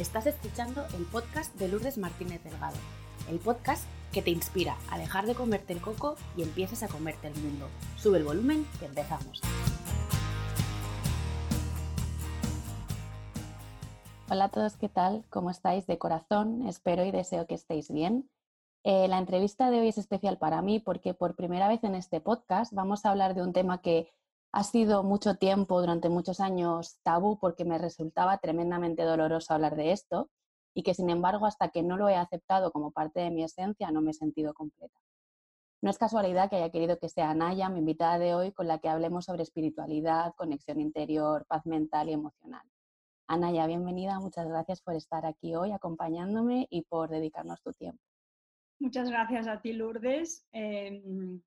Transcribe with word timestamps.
Estás 0.00 0.24
escuchando 0.24 0.86
el 0.96 1.04
podcast 1.04 1.54
de 1.56 1.68
Lourdes 1.68 1.98
Martínez 1.98 2.42
Delgado, 2.42 2.78
el 3.28 3.38
podcast 3.38 3.84
que 4.14 4.22
te 4.22 4.30
inspira 4.30 4.78
a 4.90 4.96
dejar 4.96 5.26
de 5.26 5.34
comerte 5.34 5.74
el 5.74 5.82
coco 5.82 6.16
y 6.38 6.42
empieces 6.42 6.82
a 6.82 6.88
comerte 6.88 7.26
el 7.28 7.34
mundo. 7.34 7.68
Sube 7.96 8.16
el 8.16 8.24
volumen 8.24 8.66
que 8.78 8.86
empezamos. 8.86 9.42
Hola 14.30 14.44
a 14.44 14.48
todos, 14.48 14.78
¿qué 14.78 14.88
tal? 14.88 15.22
¿Cómo 15.28 15.50
estáis? 15.50 15.86
De 15.86 15.98
corazón, 15.98 16.66
espero 16.66 17.04
y 17.04 17.10
deseo 17.10 17.46
que 17.46 17.56
estéis 17.56 17.92
bien. 17.92 18.30
Eh, 18.84 19.06
la 19.06 19.18
entrevista 19.18 19.70
de 19.70 19.80
hoy 19.80 19.88
es 19.88 19.98
especial 19.98 20.38
para 20.38 20.62
mí 20.62 20.80
porque 20.80 21.12
por 21.12 21.36
primera 21.36 21.68
vez 21.68 21.84
en 21.84 21.94
este 21.94 22.22
podcast 22.22 22.72
vamos 22.72 23.04
a 23.04 23.10
hablar 23.10 23.34
de 23.34 23.42
un 23.42 23.52
tema 23.52 23.82
que 23.82 24.10
ha 24.52 24.64
sido 24.64 25.02
mucho 25.02 25.36
tiempo, 25.36 25.80
durante 25.80 26.08
muchos 26.08 26.40
años, 26.40 26.98
tabú 27.02 27.38
porque 27.38 27.64
me 27.64 27.78
resultaba 27.78 28.38
tremendamente 28.38 29.04
doloroso 29.04 29.54
hablar 29.54 29.76
de 29.76 29.92
esto 29.92 30.28
y 30.74 30.82
que, 30.82 30.94
sin 30.94 31.10
embargo, 31.10 31.46
hasta 31.46 31.68
que 31.68 31.82
no 31.82 31.96
lo 31.96 32.08
he 32.08 32.16
aceptado 32.16 32.72
como 32.72 32.90
parte 32.90 33.20
de 33.20 33.30
mi 33.30 33.44
esencia, 33.44 33.90
no 33.90 34.02
me 34.02 34.10
he 34.10 34.14
sentido 34.14 34.54
completa. 34.54 34.98
No 35.82 35.90
es 35.90 35.98
casualidad 35.98 36.50
que 36.50 36.56
haya 36.56 36.70
querido 36.70 36.98
que 36.98 37.08
sea 37.08 37.32
Naya, 37.34 37.68
mi 37.68 37.78
invitada 37.78 38.18
de 38.18 38.34
hoy, 38.34 38.52
con 38.52 38.66
la 38.66 38.78
que 38.78 38.88
hablemos 38.88 39.24
sobre 39.24 39.44
espiritualidad, 39.44 40.34
conexión 40.36 40.80
interior, 40.80 41.46
paz 41.46 41.64
mental 41.64 42.08
y 42.08 42.12
emocional. 42.12 42.66
Anaya, 43.28 43.66
bienvenida, 43.66 44.18
muchas 44.18 44.48
gracias 44.48 44.82
por 44.82 44.94
estar 44.94 45.24
aquí 45.24 45.54
hoy 45.54 45.70
acompañándome 45.70 46.66
y 46.68 46.82
por 46.82 47.08
dedicarnos 47.08 47.62
tu 47.62 47.72
tiempo. 47.72 48.02
Muchas 48.80 49.08
gracias 49.08 49.46
a 49.46 49.60
ti, 49.60 49.72
Lourdes. 49.72 50.46
Em, 50.52 51.40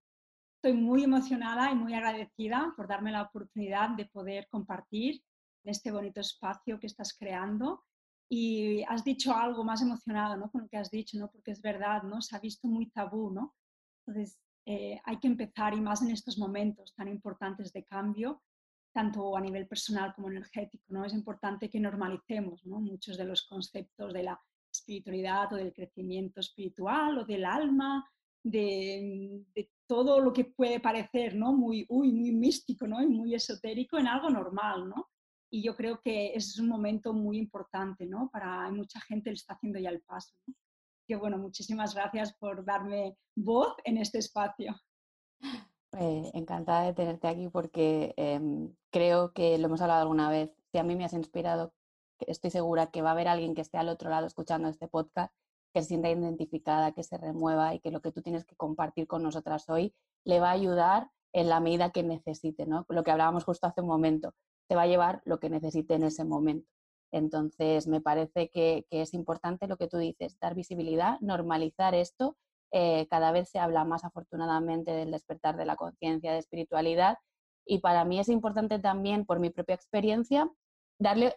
Estoy 0.64 0.80
muy 0.80 1.04
emocionada 1.04 1.70
y 1.74 1.76
muy 1.76 1.94
agradecida 1.94 2.74
por 2.78 2.88
darme 2.88 3.12
la 3.12 3.24
oportunidad 3.24 3.90
de 3.98 4.06
poder 4.06 4.48
compartir 4.48 5.22
en 5.62 5.72
este 5.72 5.92
bonito 5.92 6.22
espacio 6.22 6.80
que 6.80 6.88
estás 6.88 7.14
creando. 7.14 7.84
Y 8.30 8.82
has 8.84 9.04
dicho 9.04 9.36
algo 9.36 9.66
más 9.66 9.82
emocionado 9.82 10.38
¿no? 10.38 10.50
con 10.50 10.62
lo 10.62 10.70
que 10.70 10.78
has 10.78 10.90
dicho, 10.90 11.20
¿no? 11.20 11.30
porque 11.30 11.52
es 11.52 11.62
verdad, 11.62 12.04
¿no? 12.04 12.22
se 12.22 12.34
ha 12.38 12.40
visto 12.40 12.70
muy 12.70 12.90
tabú. 12.92 13.30
¿no? 13.30 13.54
Entonces, 14.08 14.40
eh, 14.66 15.02
hay 15.04 15.20
que 15.20 15.28
empezar, 15.28 15.74
y 15.74 15.82
más 15.82 16.02
en 16.02 16.12
estos 16.12 16.38
momentos 16.38 16.94
tan 16.96 17.10
importantes 17.10 17.74
de 17.74 17.84
cambio, 17.84 18.42
tanto 18.94 19.36
a 19.36 19.42
nivel 19.42 19.68
personal 19.68 20.14
como 20.16 20.30
energético. 20.30 20.86
¿no? 20.88 21.04
Es 21.04 21.12
importante 21.12 21.70
que 21.70 21.82
normalicemos 21.82 22.66
¿no? 22.66 22.80
muchos 22.80 23.18
de 23.18 23.26
los 23.26 23.46
conceptos 23.48 24.14
de 24.14 24.24
la 24.24 24.42
espiritualidad 24.72 25.52
o 25.52 25.58
del 25.58 25.74
crecimiento 25.74 26.40
espiritual 26.40 27.18
o 27.18 27.26
del 27.26 27.44
alma, 27.44 28.10
de, 28.46 29.44
de 29.54 29.73
todo 29.88 30.20
lo 30.20 30.34
que 30.34 30.46
puede 30.46 30.80
parecer 30.80 31.36
¿no? 31.36 31.54
muy, 31.54 31.86
muy 31.90 32.12
místico 32.32 32.88
¿no? 32.88 33.02
y 33.02 33.08
muy 33.08 33.36
esotérico 33.36 33.98
en 33.98 34.08
algo 34.08 34.30
normal. 34.30 34.90
¿no? 34.90 35.10
Y 35.52 35.64
yo 35.64 35.76
creo 35.76 36.00
que 36.02 36.34
es 36.34 36.58
un 36.60 36.68
momento 36.68 37.14
muy 37.14 37.38
importante 37.38 38.06
¿no? 38.06 38.30
para 38.32 38.70
mucha 38.72 39.00
gente 39.02 39.30
le 39.30 39.36
está 39.36 39.54
haciendo 39.54 39.80
ya 39.80 39.90
el 39.90 40.02
paso. 40.02 40.34
¿no? 40.48 40.54
Que 41.08 41.16
bueno, 41.16 41.38
muchísimas 41.38 41.94
gracias 41.94 42.34
por 42.38 42.66
darme 42.66 43.18
voz 43.36 43.76
en 43.84 43.98
este 43.98 44.20
espacio. 44.20 44.76
Eh, 46.00 46.32
encantada 46.34 46.86
de 46.86 46.94
tenerte 46.94 47.28
aquí 47.28 47.50
porque 47.50 48.16
em, 48.18 48.74
creo 48.90 49.32
que 49.32 49.58
lo 49.60 49.68
hemos 49.68 49.82
hablado 49.82 50.02
alguna 50.02 50.30
vez. 50.30 50.52
Si 50.72 50.80
a 50.80 50.84
mí 50.84 50.96
me 50.96 51.06
has 51.06 51.14
inspirado, 51.14 51.74
estoy 52.20 52.50
segura 52.50 52.88
que 52.88 53.02
va 53.02 53.10
a 53.10 53.12
haber 53.12 53.28
alguien 53.28 53.54
que 53.54 53.62
esté 53.62 53.78
al 53.78 53.90
otro 53.90 54.10
lado 54.10 54.26
escuchando 54.26 54.70
este 54.70 54.88
podcast 54.88 55.34
que 55.74 55.82
se 55.82 55.90
sienta 55.90 56.10
identificada, 56.10 56.92
que 56.92 57.04
se 57.04 57.18
remueva 57.18 57.74
y 57.74 57.80
que 57.80 57.92
lo 57.92 58.02
que 58.02 58.12
tú 58.12 58.22
tienes 58.22 58.46
que 58.46 58.56
compartir 58.56 59.08
con 59.08 59.24
nosotras 59.24 59.70
hoy 59.70 59.94
le 60.24 60.40
va 60.40 60.50
a 60.50 60.54
ayudar 60.54 61.10
en 61.34 61.50
la 61.50 61.60
medida 61.60 61.90
que 61.90 62.04
necesite, 62.04 62.66
¿no? 62.66 62.86
Lo 62.90 63.04
que 63.04 63.12
hablábamos 63.12 63.44
justo 63.44 63.68
hace 63.68 63.82
un 63.82 63.88
momento, 63.88 64.34
te 64.68 64.76
va 64.76 64.84
a 64.84 64.88
llevar 64.88 65.22
lo 65.26 65.40
que 65.40 65.50
necesite 65.50 65.96
en 65.96 66.04
ese 66.04 66.24
momento. 66.24 66.70
Entonces, 67.12 67.88
me 67.88 68.02
parece 68.02 68.50
que, 68.50 68.86
es 68.90 69.14
importante 69.14 69.68
lo 69.68 69.78
que 69.78 69.88
tú 69.88 69.98
dices, 69.98 70.40
dar 70.40 70.56
visibilidad, 70.56 71.20
normalizar 71.22 71.96
esto. 71.96 72.38
Eh, 72.72 73.08
cada 73.08 73.32
vez 73.32 73.50
se 73.50 73.60
habla 73.60 73.84
más 73.86 74.04
afortunadamente 74.04 74.92
del 74.92 75.12
despertar 75.12 75.58
de 75.58 75.66
la 75.66 75.76
conciencia, 75.76 76.32
de 76.32 76.40
espiritualidad. 76.40 77.18
Y 77.66 77.80
para 77.80 78.04
mí 78.06 78.20
es 78.20 78.30
importante 78.30 78.80
también, 78.80 79.26
por 79.26 79.40
mi 79.40 79.50
propia 79.50 79.76
experiencia, 79.76 80.50
darle 81.00 81.36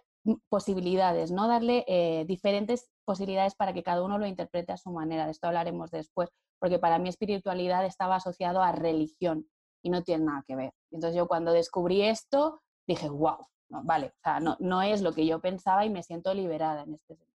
posibilidades, 0.48 1.30
¿no? 1.30 1.46
Darle 1.46 1.84
eh, 1.88 2.24
diferentes 2.26 2.90
posibilidades 3.06 3.54
para 3.54 3.72
que 3.72 3.82
cada 3.82 4.02
uno 4.02 4.18
lo 4.18 4.26
interprete 4.26 4.72
a 4.72 4.76
su 4.76 4.90
manera. 4.90 5.24
De 5.24 5.30
esto 5.30 5.46
hablaremos 5.46 5.90
después, 5.90 6.28
porque 6.58 6.78
para 6.78 6.98
mí 6.98 7.08
espiritualidad 7.08 7.86
estaba 7.86 8.16
asociado 8.16 8.62
a 8.62 8.72
religión 8.72 9.48
y 9.82 9.90
no 9.90 10.02
tiene 10.02 10.24
nada 10.24 10.44
que 10.46 10.56
ver. 10.56 10.72
Entonces 10.90 11.16
yo 11.16 11.28
cuando 11.28 11.52
descubrí 11.52 12.02
esto 12.02 12.60
dije, 12.86 13.08
wow, 13.08 13.38
no, 13.70 13.82
vale, 13.84 14.08
o 14.08 14.20
sea, 14.22 14.40
no, 14.40 14.56
no 14.60 14.82
es 14.82 15.00
lo 15.00 15.12
que 15.12 15.26
yo 15.26 15.40
pensaba 15.40 15.84
y 15.84 15.90
me 15.90 16.02
siento 16.02 16.34
liberada 16.34 16.82
en 16.82 16.94
este 16.94 17.16
sentido. 17.16 17.36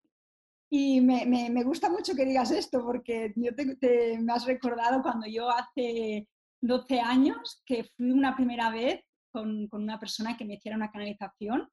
Y 0.69 1.00
me, 1.01 1.25
me, 1.25 1.63
gusta 1.63 1.89
mucho 1.89 2.13
que 2.13 2.25
digas 2.25 2.51
esto 2.51 2.84
porque 2.84 3.34
yo 3.38 3.55
te, 3.55 4.19
me 4.19 4.34
has 4.34 4.45
recordado 4.45 5.01
cuando 5.01 5.25
yo 5.25 5.49
hace 5.49 6.28
12 6.61 6.99
años 6.99 7.61
que 7.66 7.85
fui 7.85 8.11
una 8.11 8.35
primera 8.35 8.69
vez 8.69 9.01
con, 9.31 9.67
con 9.67 9.84
una 9.84 9.97
persona 9.97 10.35
que 10.35 10.44
me 10.44 10.55
hiciera 10.55 10.75
una 10.75 10.91
canalización 10.91 11.69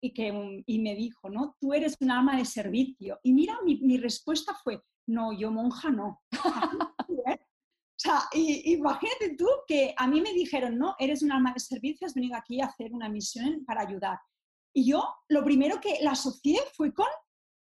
y, 0.00 0.12
que, 0.12 0.62
y 0.66 0.78
me 0.78 0.94
dijo, 0.94 1.28
¿no? 1.28 1.56
Tú 1.60 1.72
eres 1.74 1.96
un 2.00 2.10
alma 2.10 2.36
de 2.36 2.44
servicio. 2.44 3.18
Y 3.22 3.32
mira, 3.32 3.58
mi, 3.64 3.76
mi 3.80 3.98
respuesta 3.98 4.54
fue, 4.62 4.82
no, 5.06 5.32
yo 5.32 5.50
monja 5.50 5.90
no. 5.90 6.22
o 7.08 7.38
sea, 7.96 8.22
y, 8.32 8.74
imagínate 8.74 9.36
tú 9.36 9.46
que 9.66 9.94
a 9.96 10.06
mí 10.06 10.20
me 10.20 10.32
dijeron, 10.32 10.78
no, 10.78 10.94
eres 10.98 11.22
un 11.22 11.32
alma 11.32 11.52
de 11.52 11.60
servicio, 11.60 12.06
has 12.06 12.14
venido 12.14 12.36
aquí 12.36 12.60
a 12.60 12.66
hacer 12.66 12.92
una 12.92 13.08
misión 13.08 13.64
para 13.64 13.82
ayudar. 13.82 14.18
Y 14.74 14.90
yo 14.90 15.02
lo 15.28 15.44
primero 15.44 15.80
que 15.80 15.98
la 16.02 16.12
asocié 16.12 16.60
fue 16.74 16.94
con 16.94 17.08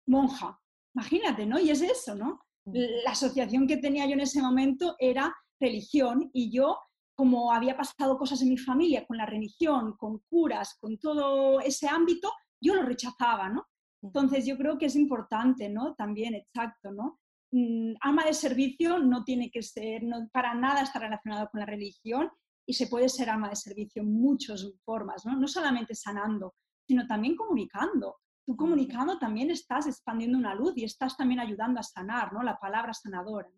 monja. 0.07 0.59
Imagínate, 0.95 1.45
¿no? 1.45 1.59
Y 1.59 1.72
es 1.72 1.81
eso, 1.81 2.16
¿no? 2.16 2.39
La 2.66 3.12
asociación 3.12 3.67
que 3.67 3.78
tenía 3.78 4.06
yo 4.06 4.13
en 4.13 4.22
ese 4.22 4.41
momento 4.41 4.95
era 5.00 5.35
religión 5.59 6.29
y 6.33 6.51
yo 6.51 6.78
como 7.16 7.51
había 7.51 7.78
pasado 7.78 8.18
cosas 8.18 8.41
en 8.41 8.50
mi 8.50 8.57
familia 8.57 9.06
con 9.06 9.18
la 9.18 9.25
religión, 9.25 9.96
con 9.97 10.19
curas, 10.29 10.78
con 10.79 10.97
todo 10.97 11.59
ese 11.59 11.88
ámbito, 11.88 12.31
yo 12.62 12.75
lo 12.75 12.84
rechazaba, 12.84 13.50
¿no? 13.50 13.68
Entonces 14.01 14.46
yo 14.46 14.57
creo 14.57 14.78
que 14.78 14.88
es 14.88 14.96
importante, 14.96 15.69
¿no? 15.69 15.96
También, 15.96 16.35
exacto, 16.35 16.91
¿no? 16.91 17.19
Mm, 17.51 17.94
alma 18.01 18.25
de 18.25 18.34
servicio 18.34 19.00
no 19.00 19.24
tiene 19.24 19.51
que 19.51 19.62
ser, 19.62 20.03
no, 20.03 20.28
para 20.31 20.56
nada 20.56 20.81
está 20.81 21.00
relacionado 21.00 21.47
con 21.50 21.59
la 21.59 21.66
religión 21.66 22.29
y 22.66 22.74
se 22.74 22.88
puede 22.88 23.09
ser 23.09 23.30
alma 23.30 23.50
de 23.50 23.56
servicio 23.56 24.01
en 24.01 24.12
muchas 24.12 24.66
formas, 24.84 25.25
¿no? 25.25 25.35
No 25.35 25.47
solamente 25.47 25.95
sanando, 25.95 26.56
sino 26.88 27.06
también 27.07 27.35
comunicando. 27.35 28.18
Tú 28.45 28.57
comunicando 28.57 29.19
también 29.19 29.51
estás 29.51 29.88
expandiendo 29.88 30.38
una 30.38 30.56
luz 30.56 30.74
y 30.75 30.84
estás 30.84 31.16
también 31.16 31.40
ayudando 31.40 31.80
a 31.80 31.84
sanar, 31.84 32.34
¿no? 32.34 32.44
La 32.44 32.57
palabra 32.57 32.94
sanadora. 32.94 33.50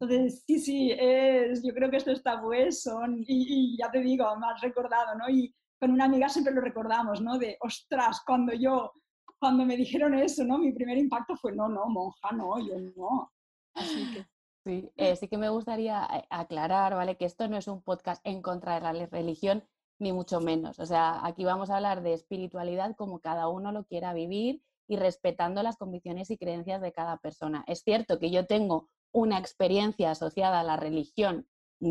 Entonces, 0.00 0.44
sí, 0.46 0.58
sí, 0.58 0.92
es, 0.98 1.62
yo 1.62 1.74
creo 1.74 1.90
que 1.90 1.98
esto 1.98 2.10
está 2.10 2.40
son, 2.70 3.22
y, 3.26 3.76
ya 3.76 3.90
te 3.90 4.00
digo, 4.00 4.24
me 4.36 4.46
has 4.46 4.60
recordado, 4.62 5.14
¿no? 5.16 5.28
Y 5.28 5.54
con 5.78 5.90
una 5.90 6.06
amiga 6.06 6.28
siempre 6.28 6.54
lo 6.54 6.62
recordamos, 6.62 7.20
¿no? 7.20 7.38
De, 7.38 7.58
ostras, 7.60 8.22
cuando 8.26 8.54
yo, 8.54 8.92
cuando 9.38 9.66
me 9.66 9.76
dijeron 9.76 10.14
eso, 10.14 10.42
¿no? 10.44 10.56
Mi 10.56 10.72
primer 10.72 10.96
impacto 10.96 11.36
fue, 11.36 11.52
no, 11.52 11.68
no, 11.68 11.86
monja, 11.86 12.32
no, 12.32 12.58
yo 12.58 12.80
no. 12.96 13.30
Así 13.74 14.10
que... 14.12 14.26
Sí, 14.64 14.90
eh, 14.96 15.16
sí 15.16 15.28
que 15.28 15.38
me 15.38 15.48
gustaría 15.48 16.06
eh, 16.14 16.24
aclarar, 16.30 16.94
¿vale? 16.94 17.16
Que 17.16 17.24
esto 17.24 17.48
no 17.48 17.56
es 17.56 17.68
un 17.68 17.82
podcast 17.82 18.20
en 18.26 18.42
contra 18.42 18.74
de 18.74 18.80
la 18.80 19.06
religión, 19.06 19.64
ni 19.98 20.12
mucho 20.12 20.40
menos. 20.40 20.78
O 20.78 20.86
sea, 20.86 21.26
aquí 21.26 21.44
vamos 21.44 21.70
a 21.70 21.76
hablar 21.76 22.02
de 22.02 22.14
espiritualidad 22.14 22.94
como 22.96 23.20
cada 23.20 23.48
uno 23.48 23.72
lo 23.72 23.84
quiera 23.84 24.14
vivir 24.14 24.62
y 24.86 24.96
respetando 24.96 25.62
las 25.62 25.76
convicciones 25.76 26.30
y 26.30 26.38
creencias 26.38 26.80
de 26.80 26.92
cada 26.92 27.18
persona. 27.18 27.64
Es 27.66 27.82
cierto 27.82 28.18
que 28.18 28.30
yo 28.30 28.46
tengo 28.46 28.88
una 29.12 29.38
experiencia 29.38 30.10
asociada 30.10 30.60
a 30.60 30.64
la 30.64 30.76
religión 30.76 31.48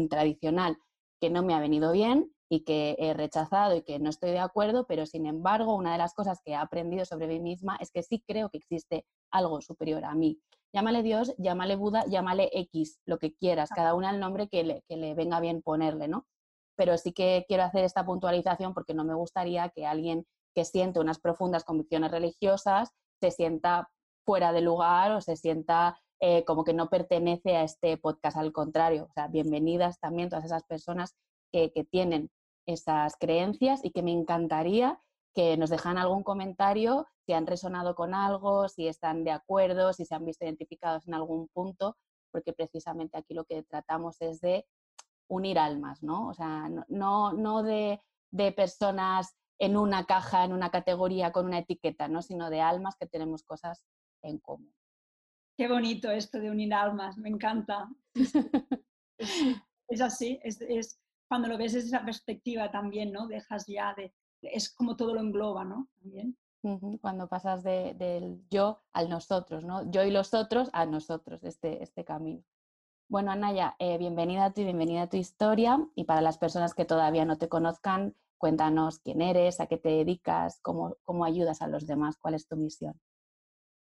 tradicional 0.09 0.77
que 1.19 1.29
no 1.29 1.43
me 1.43 1.53
ha 1.53 1.59
venido 1.59 1.91
bien 1.91 2.33
y 2.49 2.63
que 2.63 2.95
he 2.97 3.13
rechazado 3.13 3.75
y 3.75 3.83
que 3.83 3.99
no 3.99 4.09
estoy 4.09 4.31
de 4.31 4.39
acuerdo, 4.39 4.87
pero 4.87 5.05
sin 5.05 5.25
embargo 5.25 5.75
una 5.75 5.91
de 5.91 5.97
las 5.97 6.13
cosas 6.13 6.41
que 6.43 6.51
he 6.51 6.55
aprendido 6.55 7.05
sobre 7.05 7.27
mí 7.27 7.39
misma 7.39 7.77
es 7.79 7.91
que 7.91 8.01
sí 8.01 8.23
creo 8.27 8.49
que 8.49 8.57
existe 8.57 9.05
algo 9.31 9.61
superior 9.61 10.03
a 10.05 10.15
mí. 10.15 10.39
Llámale 10.73 11.03
Dios, 11.03 11.33
llámale 11.37 11.75
Buda, 11.75 12.05
llámale 12.07 12.49
X, 12.53 12.99
lo 13.05 13.17
que 13.19 13.33
quieras, 13.33 13.69
cada 13.69 13.93
una 13.93 14.11
el 14.11 14.19
nombre 14.19 14.47
que 14.47 14.63
le, 14.63 14.83
que 14.87 14.97
le 14.97 15.13
venga 15.13 15.39
bien 15.39 15.61
ponerle, 15.61 16.07
¿no? 16.07 16.27
Pero 16.75 16.97
sí 16.97 17.11
que 17.11 17.45
quiero 17.47 17.63
hacer 17.63 17.83
esta 17.83 18.05
puntualización 18.05 18.73
porque 18.73 18.93
no 18.93 19.03
me 19.03 19.13
gustaría 19.13 19.69
que 19.69 19.85
alguien 19.85 20.25
que 20.55 20.65
siente 20.65 20.99
unas 20.99 21.19
profundas 21.19 21.63
convicciones 21.63 22.11
religiosas 22.11 22.91
se 23.19 23.31
sienta 23.31 23.91
fuera 24.25 24.51
de 24.51 24.61
lugar 24.61 25.11
o 25.11 25.21
se 25.21 25.35
sienta 25.35 25.99
eh, 26.21 26.43
como 26.45 26.63
que 26.63 26.73
no 26.73 26.89
pertenece 26.89 27.55
a 27.55 27.63
este 27.63 27.97
podcast, 27.97 28.37
al 28.37 28.51
contrario, 28.51 29.07
o 29.09 29.13
sea, 29.13 29.27
bienvenidas 29.27 29.99
también 29.99 30.29
todas 30.29 30.45
esas 30.45 30.63
personas 30.63 31.15
que, 31.51 31.71
tienen 31.89 32.29
esas 32.67 33.15
creencias 33.17 33.83
y 33.83 33.91
que 33.91 34.03
me 34.03 34.11
encantaría 34.11 35.01
que 35.33 35.57
nos 35.57 35.69
dejan 35.69 35.97
algún 35.97 36.23
comentario 36.23 37.07
si 37.25 37.33
han 37.33 37.47
resonado 37.47 37.95
con 37.95 38.13
algo, 38.13 38.67
si 38.67 38.87
están 38.87 39.23
de 39.23 39.31
acuerdo, 39.31 39.93
si 39.93 40.05
se 40.05 40.13
han 40.15 40.25
visto 40.25 40.45
identificados 40.45 41.07
en 41.07 41.13
algún 41.13 41.47
punto, 41.47 41.95
porque 42.31 42.53
precisamente 42.53 43.17
aquí 43.17 43.33
lo 43.33 43.45
que 43.45 43.63
tratamos 43.63 44.21
es 44.21 44.41
de 44.41 44.67
unir 45.27 45.57
almas, 45.57 46.03
¿no? 46.03 46.27
O 46.27 46.33
sea, 46.33 46.69
no, 46.89 47.33
no, 47.33 47.63
de, 47.63 48.01
de 48.31 48.51
personas 48.51 49.35
en 49.59 49.77
una 49.77 50.05
caja, 50.05 50.45
en 50.45 50.53
una 50.53 50.69
categoría, 50.71 51.31
con 51.31 51.45
una 51.45 51.59
etiqueta, 51.59 52.07
¿no? 52.07 52.21
sino 52.21 52.49
de 52.49 52.61
almas 52.61 52.95
que 52.97 53.07
tenemos 53.07 53.43
cosas 53.43 53.83
en 54.21 54.39
común. 54.39 54.73
Qué 55.59 55.67
bonito 55.67 56.09
esto 56.09 56.39
de 56.39 56.49
unir 56.49 56.73
almas, 56.73 57.17
me 57.17 57.27
encanta. 57.27 57.89
es, 59.89 59.99
así, 59.99 60.39
es, 60.41 60.97
cuando 61.27 61.49
lo 61.49 61.57
ves 61.57 61.73
desde 61.73 61.89
esa 61.89 62.05
perspectiva 62.05 62.71
también, 62.71 63.11
¿no? 63.11 63.27
Dejas 63.27 63.65
ya 63.67 63.93
de, 63.93 64.13
es 64.41 64.73
como 64.73 64.95
todo 64.95 65.13
lo 65.13 65.19
engloba, 65.19 65.65
¿no? 65.65 65.89
También. 66.01 66.37
Cuando 67.01 67.27
pasas 67.27 67.61
del 67.61 68.41
yo 68.49 68.83
al 68.93 69.09
nosotros, 69.09 69.65
¿no? 69.65 69.91
Yo 69.91 70.05
y 70.05 70.11
los 70.11 70.33
otros 70.33 70.69
a 70.71 70.85
nosotros, 70.85 71.43
este, 71.43 71.83
este 71.83 72.05
camino. 72.05 72.41
Bueno, 73.09 73.29
Anaya, 73.31 73.75
eh, 73.79 73.97
bienvenida 73.97 74.45
a 74.45 74.53
ti, 74.53 74.63
bienvenida 74.63 75.01
a 75.01 75.09
tu 75.09 75.17
historia. 75.17 75.85
Y 75.93 76.05
para 76.05 76.21
las 76.21 76.37
personas 76.37 76.73
que 76.73 76.85
todavía 76.85 77.25
no 77.25 77.37
te 77.37 77.49
conozcan, 77.49 78.15
cuéntanos 78.37 78.99
quién 78.99 79.21
eres, 79.21 79.59
a 79.59 79.67
qué 79.67 79.75
te 79.75 79.89
dedicas, 79.89 80.61
cómo, 80.61 80.95
cómo 81.03 81.25
ayudas 81.25 81.61
a 81.61 81.67
los 81.67 81.85
demás, 81.85 82.15
cuál 82.15 82.35
es 82.35 82.47
tu 82.47 82.55
misión. 82.55 82.97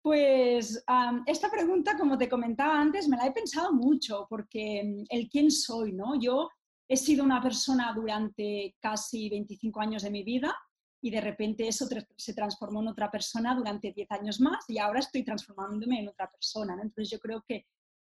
Pues 0.04 0.84
esta 1.26 1.50
pregunta, 1.50 1.98
como 1.98 2.18
te 2.18 2.28
comentaba 2.28 2.78
antes, 2.78 3.08
me 3.08 3.16
la 3.16 3.26
he 3.26 3.32
pensado 3.32 3.72
mucho, 3.72 4.28
porque 4.30 4.84
mm, 4.84 5.06
el 5.10 5.30
quién 5.30 5.50
soy, 5.50 5.94
¿no? 5.94 6.20
Yo 6.20 6.50
he 6.90 6.98
sido 6.98 7.24
una 7.24 7.42
persona 7.42 7.94
durante 7.96 8.76
casi 8.82 9.30
25 9.30 9.80
años 9.80 10.04
de 10.04 10.12
mi 10.12 10.26
vida 10.26 10.54
y 11.02 11.10
de 11.10 11.22
repente 11.22 11.70
eso 11.70 11.88
se 12.18 12.34
transformó 12.34 12.82
en 12.82 12.90
otra 12.90 13.10
persona 13.10 13.56
durante 13.56 13.94
10 13.94 14.12
años 14.12 14.42
más 14.42 14.66
y 14.68 14.78
ahora 14.78 15.00
estoy 15.00 15.24
transformándome 15.24 16.02
en 16.02 16.10
otra 16.10 16.30
persona. 16.30 16.74
Entonces 16.74 17.10
yo 17.10 17.20
creo 17.20 17.42
que 17.48 17.66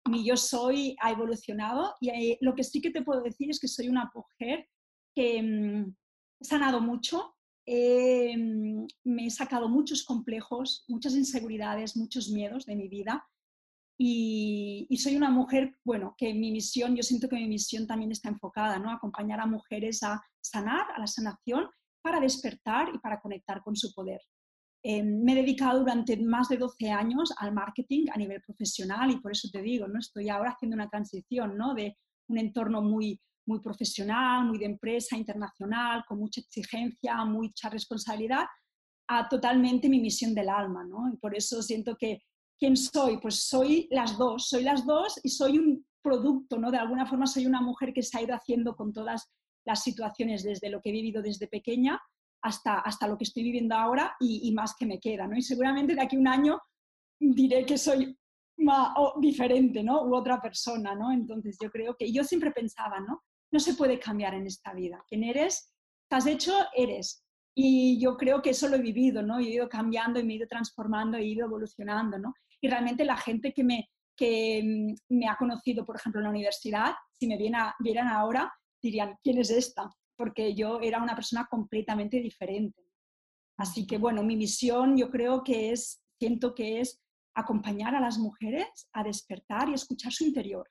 mi 0.08 0.24
yo 0.24 0.36
soy 0.36 0.96
ha 1.00 1.10
evolucionado 1.10 1.96
y 2.00 2.10
eh, 2.10 2.38
lo 2.40 2.54
que 2.54 2.62
sí 2.62 2.80
que 2.80 2.92
te 2.92 3.02
puedo 3.02 3.20
decir 3.20 3.50
es 3.50 3.58
que 3.58 3.66
soy 3.66 3.88
una 3.88 4.08
mujer 4.14 4.68
que 5.12 5.42
mm, 5.42 5.96
he 6.40 6.44
sanado 6.44 6.80
mucho, 6.80 7.34
Mm, 7.70 8.86
me 9.04 9.26
he 9.26 9.30
sacado 9.30 9.68
muchos 9.68 10.04
complejos, 10.04 10.84
muchas 10.88 11.14
inseguridades, 11.14 11.96
muchos 11.96 12.28
miedos 12.28 12.66
de 12.66 12.74
mi 12.74 12.88
vida. 12.88 13.24
Y, 13.96 14.88
soy 14.96 15.14
una 15.14 15.30
mujer, 15.30 15.76
bueno, 15.84 16.14
que 16.16 16.34
mi 16.34 16.50
misión, 16.50 16.96
yo 16.96 17.02
siento 17.02 17.28
que 17.28 17.36
mi 17.36 17.46
misión 17.46 17.86
también 17.86 18.10
está 18.10 18.28
enfocada, 18.28 18.78
¿no? 18.78 18.90
Acompañar 18.90 19.40
a 19.40 19.46
mujeres 19.46 20.02
a 20.02 20.20
sanar, 20.40 20.86
a 20.96 20.98
la 20.98 21.06
sanación, 21.06 21.68
para 22.02 22.18
despertar 22.18 22.88
y 22.94 22.98
para 22.98 23.20
conectar 23.20 23.62
con 23.62 23.76
su 23.76 23.92
poder. 23.92 24.20
Eh, 24.82 25.02
me 25.02 25.32
he 25.32 25.36
dedicado 25.36 25.80
durante 25.80 26.16
más 26.16 26.48
de 26.48 26.56
12 26.56 26.90
años 26.90 27.32
al 27.36 27.52
marketing 27.52 28.06
a 28.12 28.16
nivel 28.16 28.40
profesional 28.40 29.10
y 29.10 29.20
por 29.20 29.32
eso 29.32 29.48
te 29.52 29.60
digo, 29.62 29.86
¿no? 29.86 29.98
Estoy 29.98 30.28
ahora 30.30 30.52
haciendo 30.52 30.74
una 30.74 30.88
transición, 30.88 31.56
¿no? 31.56 31.74
De 31.74 31.96
un 32.28 32.38
entorno 32.38 32.80
muy 32.82 33.20
muy 33.50 33.60
profesional, 33.60 34.46
muy 34.46 34.58
de 34.58 34.66
empresa 34.66 35.16
internacional, 35.16 36.04
con 36.06 36.18
mucha 36.18 36.40
exigencia, 36.40 37.24
mucha 37.24 37.68
responsabilidad, 37.68 38.46
a 39.08 39.28
totalmente 39.28 39.88
mi 39.88 40.00
misión 40.00 40.34
del 40.34 40.48
alma, 40.48 40.84
¿no? 40.84 41.12
Y 41.12 41.16
por 41.16 41.36
eso 41.36 41.60
siento 41.62 41.96
que, 41.96 42.22
¿quién 42.58 42.76
soy? 42.76 43.18
Pues 43.18 43.48
soy 43.48 43.88
las 43.90 44.16
dos, 44.16 44.48
soy 44.48 44.62
las 44.62 44.86
dos 44.86 45.18
y 45.24 45.30
soy 45.30 45.58
un 45.58 45.84
producto, 46.00 46.58
¿no? 46.58 46.70
De 46.70 46.78
alguna 46.78 47.06
forma 47.06 47.26
soy 47.26 47.44
una 47.44 47.60
mujer 47.60 47.92
que 47.92 48.02
se 48.02 48.16
ha 48.16 48.22
ido 48.22 48.34
haciendo 48.34 48.76
con 48.76 48.92
todas 48.92 49.28
las 49.66 49.82
situaciones, 49.82 50.44
desde 50.44 50.70
lo 50.70 50.80
que 50.80 50.90
he 50.90 50.92
vivido 50.92 51.22
desde 51.22 51.48
pequeña 51.48 52.00
hasta, 52.42 52.78
hasta 52.78 53.08
lo 53.08 53.18
que 53.18 53.24
estoy 53.24 53.42
viviendo 53.42 53.74
ahora 53.74 54.14
y, 54.20 54.50
más 54.52 54.74
que 54.78 54.86
me 54.86 55.00
queda, 55.00 55.26
¿no? 55.26 55.36
Y 55.36 55.42
seguramente 55.42 55.94
de 55.94 56.02
aquí 56.02 56.16
a 56.16 56.20
un 56.20 56.28
año 56.28 56.60
diré 57.18 57.66
que 57.66 57.76
soy 57.76 58.16
más, 58.58 58.92
diferente, 59.20 59.82
¿no? 59.82 60.04
U 60.04 60.14
otra 60.14 60.40
persona, 60.40 60.94
¿no? 60.94 61.10
Entonces 61.12 61.58
yo 61.60 61.70
creo 61.70 61.96
que 61.98 62.12
yo 62.12 62.22
siempre 62.24 62.50
pensaba, 62.52 63.00
¿no? 63.00 63.22
No 63.50 63.60
se 63.60 63.74
puede 63.74 63.98
cambiar 63.98 64.34
en 64.34 64.46
esta 64.46 64.72
vida. 64.72 65.04
Quien 65.08 65.24
eres, 65.24 65.74
estás 66.02 66.26
hecho, 66.26 66.52
eres. 66.74 67.24
Y 67.54 68.00
yo 68.00 68.16
creo 68.16 68.40
que 68.42 68.50
eso 68.50 68.68
lo 68.68 68.76
he 68.76 68.82
vivido, 68.82 69.22
¿no? 69.22 69.38
he 69.38 69.44
ido 69.44 69.68
cambiando 69.68 70.20
y 70.20 70.24
me 70.24 70.34
he 70.34 70.36
ido 70.36 70.46
transformando, 70.46 71.16
he 71.16 71.24
ido 71.24 71.46
evolucionando, 71.46 72.18
¿no? 72.18 72.34
Y 72.60 72.68
realmente 72.68 73.04
la 73.04 73.16
gente 73.16 73.52
que 73.52 73.64
me, 73.64 73.90
que 74.16 74.62
mm, 74.62 75.16
me 75.16 75.28
ha 75.28 75.36
conocido, 75.36 75.84
por 75.84 75.96
ejemplo, 75.96 76.20
en 76.20 76.24
la 76.24 76.30
universidad, 76.30 76.94
si 77.12 77.26
me 77.26 77.36
vieran 77.36 78.08
ahora, 78.08 78.52
dirían, 78.80 79.16
¿quién 79.22 79.38
es 79.38 79.50
esta? 79.50 79.90
Porque 80.16 80.54
yo 80.54 80.80
era 80.80 81.02
una 81.02 81.14
persona 81.14 81.46
completamente 81.50 82.20
diferente. 82.20 82.80
Así 83.58 83.86
que, 83.86 83.98
bueno, 83.98 84.22
mi 84.22 84.36
misión 84.36 84.96
yo 84.96 85.10
creo 85.10 85.42
que 85.42 85.72
es, 85.72 86.02
siento 86.18 86.54
que 86.54 86.80
es 86.80 87.02
acompañar 87.34 87.94
a 87.94 88.00
las 88.00 88.18
mujeres 88.18 88.88
a 88.92 89.02
despertar 89.02 89.68
y 89.68 89.74
escuchar 89.74 90.12
su 90.12 90.24
interior 90.24 90.70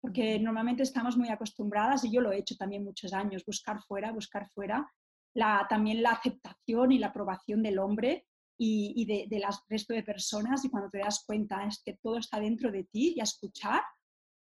porque 0.00 0.38
normalmente 0.38 0.82
estamos 0.82 1.16
muy 1.16 1.28
acostumbradas, 1.28 2.04
y 2.04 2.12
yo 2.12 2.20
lo 2.20 2.32
he 2.32 2.38
hecho 2.38 2.56
también 2.56 2.84
muchos 2.84 3.12
años, 3.12 3.44
buscar 3.44 3.82
fuera, 3.82 4.12
buscar 4.12 4.48
fuera, 4.50 4.90
la, 5.34 5.66
también 5.68 6.02
la 6.02 6.12
aceptación 6.12 6.92
y 6.92 6.98
la 6.98 7.08
aprobación 7.08 7.62
del 7.62 7.78
hombre 7.78 8.26
y, 8.58 8.92
y 8.96 9.04
de, 9.04 9.26
del 9.28 9.44
resto 9.68 9.92
de 9.92 10.02
personas, 10.02 10.64
y 10.64 10.70
cuando 10.70 10.90
te 10.90 10.98
das 10.98 11.24
cuenta 11.26 11.64
es 11.64 11.82
que 11.84 11.98
todo 12.02 12.18
está 12.18 12.40
dentro 12.40 12.70
de 12.72 12.84
ti 12.84 13.14
y 13.16 13.20
a 13.20 13.24
escuchar, 13.24 13.82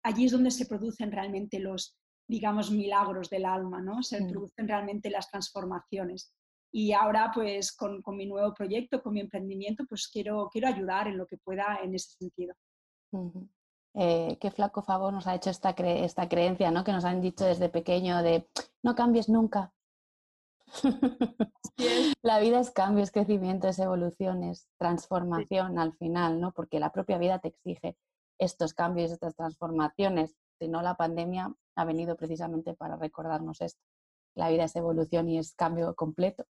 allí 0.05 0.27
es 0.27 0.33
donde 0.33 0.51
se 0.51 0.67
producen 0.67 1.11
realmente 1.11 1.59
los, 1.59 1.97
digamos, 2.29 2.71
milagros 2.71 3.31
del 3.31 3.45
alma, 3.45 3.81
¿no? 3.81 4.03
Se 4.03 4.21
mm. 4.21 4.31
producen 4.31 4.69
realmente 4.69 5.11
las 5.11 5.31
transformaciones. 5.31 6.33
Y 6.73 6.93
ahora, 6.93 7.31
pues, 7.33 7.73
con, 7.73 8.03
con, 8.03 8.17
mi 8.17 8.27
nuevo 8.27 8.53
proyecto, 8.53 9.03
con 9.03 9.15
mi 9.15 9.21
emprendimiento, 9.21 9.85
pues 9.89 10.09
quiero, 10.09 10.49
quiero 10.53 10.69
ayudar 10.69 11.09
en 11.09 11.19
lo 11.19 11.27
que 11.27 11.39
pueda 11.39 11.79
en 11.83 11.95
ese 11.95 12.17
sentido. 12.19 12.55
Eh, 13.95 14.39
qué 14.41 14.51
flaco 14.51 14.83
favor 14.83 15.13
nos 15.13 15.27
ha 15.29 15.35
hecho 15.37 15.51
esta, 15.51 15.71
esta 15.71 16.29
creencia, 16.29 16.71
¿no? 16.73 16.83
Que 16.83 16.93
nos 16.93 17.05
han 17.05 17.21
dicho 17.21 17.45
desde 17.45 17.69
pequeño 17.69 18.23
de 18.23 18.49
no 18.83 18.95
cambies 18.95 19.29
nunca. 19.29 19.73
la 22.23 22.41
vida 22.41 22.59
es 22.59 22.73
cambio, 22.73 23.05
es 23.05 23.13
crecimiento, 23.13 23.69
es 23.69 23.79
evolución, 23.79 24.43
es 24.43 24.67
transformación 24.79 25.79
al 25.79 25.93
final, 25.95 26.41
¿no? 26.41 26.53
Porque 26.53 26.81
la 26.81 26.91
propia 26.91 27.19
vida 27.19 27.39
te 27.39 27.49
exige 27.49 27.97
estos 28.39 28.75
cambios, 28.75 29.13
estas 29.13 29.37
transformaciones. 29.37 30.35
Si 30.59 30.67
no, 30.67 30.83
la 30.83 30.97
pandemia 30.97 31.55
ha 31.77 31.85
venido 31.85 32.17
precisamente 32.17 32.75
para 32.75 32.97
recordarnos 32.97 33.61
esto. 33.61 33.81
La 34.35 34.49
vida 34.49 34.65
es 34.65 34.75
evolución 34.75 35.29
y 35.29 35.39
es 35.39 35.55
cambio 35.55 35.95
completo. 35.95 36.45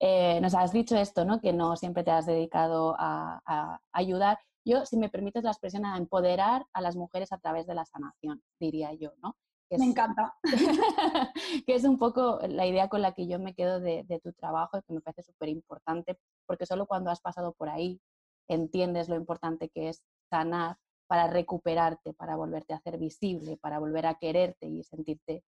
Eh, 0.00 0.38
nos 0.42 0.54
has 0.54 0.72
dicho 0.72 0.96
esto, 0.96 1.24
¿no? 1.24 1.40
Que 1.40 1.54
no 1.54 1.76
siempre 1.76 2.04
te 2.04 2.10
has 2.10 2.26
dedicado 2.26 2.94
a 2.98 3.80
ayudar 3.92 4.38
yo, 4.68 4.84
si 4.84 4.96
me 4.96 5.08
permites 5.08 5.42
la 5.42 5.50
expresión, 5.50 5.86
a 5.86 5.96
empoderar 5.96 6.66
a 6.72 6.80
las 6.80 6.96
mujeres 6.96 7.32
a 7.32 7.38
través 7.38 7.66
de 7.66 7.74
la 7.74 7.84
sanación, 7.84 8.42
diría 8.60 8.92
yo, 8.92 9.12
¿no? 9.22 9.36
me 9.76 9.84
encanta. 9.84 10.34
que 11.66 11.74
es 11.74 11.84
un 11.84 11.98
poco 11.98 12.38
la 12.48 12.66
idea 12.66 12.88
con 12.88 13.02
la 13.02 13.12
que 13.12 13.26
yo 13.26 13.38
me 13.38 13.54
quedo 13.54 13.80
de, 13.80 14.04
tu 14.22 14.32
trabajo 14.32 14.78
y 14.78 14.82
que 14.82 14.92
me 14.94 15.00
parece 15.00 15.22
súper 15.22 15.48
importante, 15.50 16.18
porque 16.46 16.66
solo 16.66 16.86
cuando 16.86 17.10
has 17.10 17.20
pasado 17.20 17.52
por 17.52 17.68
ahí 17.68 18.00
entiendes 18.48 19.08
lo 19.08 19.16
importante 19.16 19.68
que 19.68 19.90
es 19.90 20.02
sanar 20.30 20.78
para 21.06 21.26
recuperarte, 21.26 22.14
para 22.14 22.36
volverte 22.36 22.72
a 22.72 22.76
hacer 22.76 22.98
visible, 22.98 23.56
para 23.58 23.78
volver 23.78 24.06
a 24.06 24.14
quererte 24.14 24.66
y 24.66 24.82
sentirte 24.84 25.44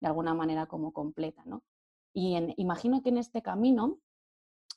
de 0.00 0.06
alguna 0.06 0.34
manera 0.34 0.66
como 0.66 0.92
completa, 0.92 1.42
¿no? 1.44 1.62
Y 2.14 2.36
imagino 2.56 3.02
que 3.02 3.10
en 3.10 3.18
este 3.18 3.42
camino 3.42 3.98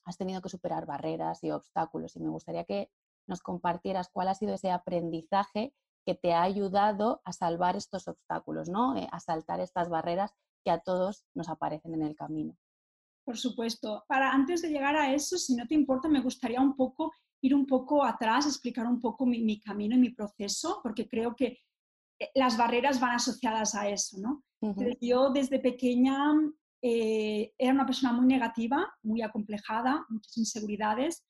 has 0.05 0.17
tenido 0.17 0.41
que 0.41 0.49
superar 0.49 0.85
barreras 0.85 1.43
y 1.43 1.51
obstáculos 1.51 2.15
y 2.15 2.19
me 2.19 2.29
gustaría 2.29 2.65
que 2.65 2.89
nos 3.27 3.41
compartieras 3.41 4.09
cuál 4.11 4.27
ha 4.27 4.35
sido 4.35 4.53
ese 4.55 4.71
aprendizaje 4.71 5.73
que 6.05 6.15
te 6.15 6.33
ha 6.33 6.41
ayudado 6.41 7.21
a 7.25 7.33
salvar 7.33 7.75
estos 7.75 8.07
obstáculos, 8.07 8.69
¿no? 8.69 8.95
Eh, 8.95 9.07
a 9.11 9.19
saltar 9.19 9.59
estas 9.59 9.89
barreras 9.89 10.31
que 10.63 10.71
a 10.71 10.79
todos 10.79 11.25
nos 11.33 11.49
aparecen 11.49 11.93
en 11.93 12.03
el 12.03 12.15
camino. 12.15 12.55
Por 13.23 13.37
supuesto. 13.37 14.03
Para 14.07 14.31
antes 14.31 14.61
de 14.61 14.69
llegar 14.69 14.95
a 14.95 15.13
eso, 15.13 15.37
si 15.37 15.55
no 15.55 15.67
te 15.67 15.75
importa, 15.75 16.07
me 16.07 16.21
gustaría 16.21 16.59
un 16.59 16.75
poco 16.75 17.11
ir 17.43 17.55
un 17.55 17.65
poco 17.65 18.03
atrás, 18.03 18.45
explicar 18.45 18.85
un 18.85 18.99
poco 18.99 19.25
mi, 19.25 19.59
camino 19.59 19.95
y 19.95 19.99
mi 19.99 20.09
proceso, 20.11 20.79
porque 20.83 21.07
creo 21.07 21.35
que 21.35 21.57
eh, 22.19 22.29
las 22.35 22.57
barreras 22.57 22.99
van 22.99 23.15
asociadas 23.15 23.73
a 23.75 23.89
eso, 23.89 24.17
¿no? 24.19 24.43
Yo 25.01 25.31
desde 25.31 25.57
pequeña 25.57 26.35
eh, 26.83 27.51
era 27.57 27.73
una 27.73 27.85
persona 27.85 28.13
muy 28.13 28.27
negativa, 28.27 28.93
muy 29.01 29.23
acomplejada, 29.23 30.05
muchas 30.09 30.37
inseguridades. 30.37 31.25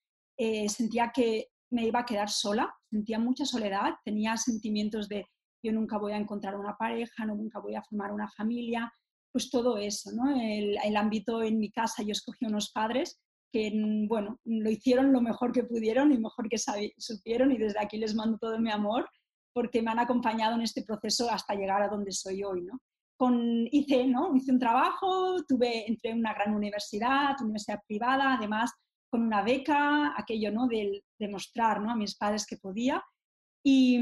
sentía 0.67 1.11
que 1.13 1.47
me 1.71 1.85
iba 1.85 1.99
a 1.99 2.05
quedar 2.05 2.29
sola, 2.29 2.73
sentía 2.89 3.17
mucha 3.17 3.45
soledad, 3.45 3.93
tenía 4.03 4.37
sentimientos 4.37 5.07
de 5.07 5.25
yo 5.63 5.71
nunca 5.71 5.97
voy 5.97 6.13
a 6.13 6.17
encontrar 6.17 6.55
una 6.55 6.75
pareja, 6.75 7.25
no, 7.25 7.35
nunca 7.35 7.59
voy 7.59 7.75
a 7.75 7.83
formar 7.83 8.11
una 8.11 8.29
familia, 8.29 8.91
pues 9.31 9.49
todo 9.49 9.77
eso, 9.77 10.11
¿no? 10.11 10.29
El, 10.39 10.97
ámbito 10.97 11.41
en 11.43 11.59
mi 11.59 11.71
casa, 11.71 12.03
yo 12.03 12.11
escogí 12.11 12.45
unos 12.45 12.71
padres 12.71 13.19
que, 13.51 13.71
bueno, 14.07 14.39
lo 14.43 14.69
hicieron 14.69 15.13
lo 15.13 15.21
mejor 15.21 15.51
que 15.51 15.63
pudieron 15.63 16.11
y 16.11 16.17
mejor 16.17 16.49
que 16.49 16.57
supieron 16.97 17.51
y 17.51 17.57
desde 17.57 17.79
aquí 17.79 17.97
les 17.97 18.15
mando 18.15 18.37
todo 18.37 18.59
mi 18.59 18.71
amor 18.71 19.07
porque 19.53 19.81
me 19.81 19.91
han 19.91 19.99
acompañado 19.99 20.55
en 20.55 20.61
este 20.61 20.83
proceso 20.83 21.29
hasta 21.29 21.55
llegar 21.55 21.81
a 21.81 21.89
donde 21.89 22.11
soy 22.11 22.43
hoy, 22.43 22.61
¿no? 22.61 22.79
Con, 23.17 23.67
hice, 23.71 24.07
¿no? 24.07 24.35
hice 24.35 24.51
un 24.51 24.59
trabajo, 24.59 25.43
tuve, 25.47 25.87
entré 25.87 26.09
en 26.09 26.19
una 26.19 26.33
gran 26.33 26.55
universidad, 26.55 27.39
universidad 27.39 27.79
privada, 27.85 28.33
además 28.33 28.71
con 29.11 29.23
una 29.23 29.43
beca, 29.43 30.13
aquello 30.17 30.51
¿no? 30.51 30.67
de 30.67 31.03
demostrar 31.19 31.81
¿no? 31.81 31.91
a 31.91 31.95
mis 31.95 32.15
padres 32.15 32.45
que 32.47 32.57
podía. 32.57 33.03
Y, 33.63 33.97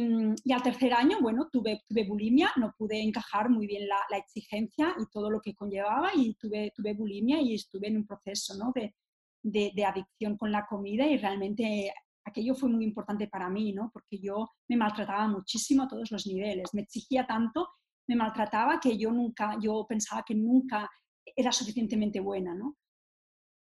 al 0.54 0.64
tercer 0.64 0.94
año, 0.94 1.18
bueno, 1.20 1.50
tuve, 1.52 1.82
tuve 1.86 2.08
bulimia, 2.08 2.52
no 2.56 2.74
pude 2.78 3.02
encajar 3.02 3.50
muy 3.50 3.68
bien 3.68 3.88
la, 3.88 4.18
exigencia 4.18 4.96
y 4.98 5.10
todo 5.12 5.30
lo 5.30 5.42
que 5.42 5.56
conllevaba 5.56 6.12
y 6.16 6.36
tuve, 6.36 6.72
tuve 6.74 6.94
bulimia 6.94 7.42
y 7.42 7.56
estuve 7.56 7.88
en 7.88 7.98
un 7.98 8.06
proceso 8.06 8.56
¿no? 8.58 8.72
de, 8.74 8.96
de, 9.44 9.72
de, 9.76 9.86
adicción 9.86 10.38
con 10.38 10.52
la 10.52 10.66
comida 10.66 11.06
y 11.08 11.18
realmente 11.18 11.92
aquello 12.24 12.54
fue 12.54 12.70
muy 12.70 12.86
importante 12.86 13.28
para 13.28 13.50
mí, 13.50 13.74
¿no? 13.74 13.90
porque 13.92 14.20
yo 14.20 14.48
me 14.70 14.78
maltrataba 14.78 15.28
muchísimo 15.28 15.84
a 15.84 15.88
todos 15.88 16.12
los 16.12 16.26
niveles, 16.28 16.70
me 16.74 16.84
exigía 16.84 17.26
tanto, 17.26 17.68
me 18.08 18.16
maltrataba 18.16 18.80
que 18.80 18.98
yo 18.98 19.12
nunca, 19.12 19.58
yo 19.60 19.86
pensaba 19.90 20.24
que 20.26 20.36
nunca 20.36 20.90
era 21.36 21.52
suficientemente 21.52 22.20
buena, 22.20 22.56
¿no? 22.56 22.78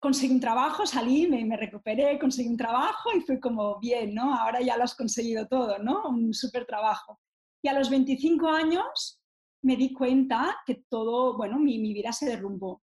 Conseguí 0.01 0.33
un 0.33 0.41
trabajo, 0.41 0.87
salí, 0.87 1.27
me, 1.27 1.57
recuperé, 1.57 2.19
conseguí 2.19 2.49
un 2.49 2.57
trabajo 2.57 3.11
y 3.17 3.21
fue 3.21 3.41
como, 3.41 3.79
bien, 3.81 4.15
¿no? 4.15 4.35
Ahora 4.35 4.61
ya 4.61 4.77
lo 4.77 4.85
has 4.85 4.95
conseguido 4.95 5.47
todo, 5.47 5.79
¿no? 5.79 6.09
Un 6.09 6.33
súper 6.33 6.67
trabajo. 6.67 7.21
Y 7.63 7.69
a 7.69 7.73
los 7.73 7.91
25 7.91 8.49
años 8.49 9.21
me 9.63 9.77
di 9.77 9.93
cuenta 9.93 10.57
que 10.65 10.85
todo, 10.89 11.37
bueno, 11.37 11.59
mi, 11.59 11.79
mi 11.79 11.93
vida 11.93 12.13
se 12.13 12.27
derrumbó. 12.27 12.83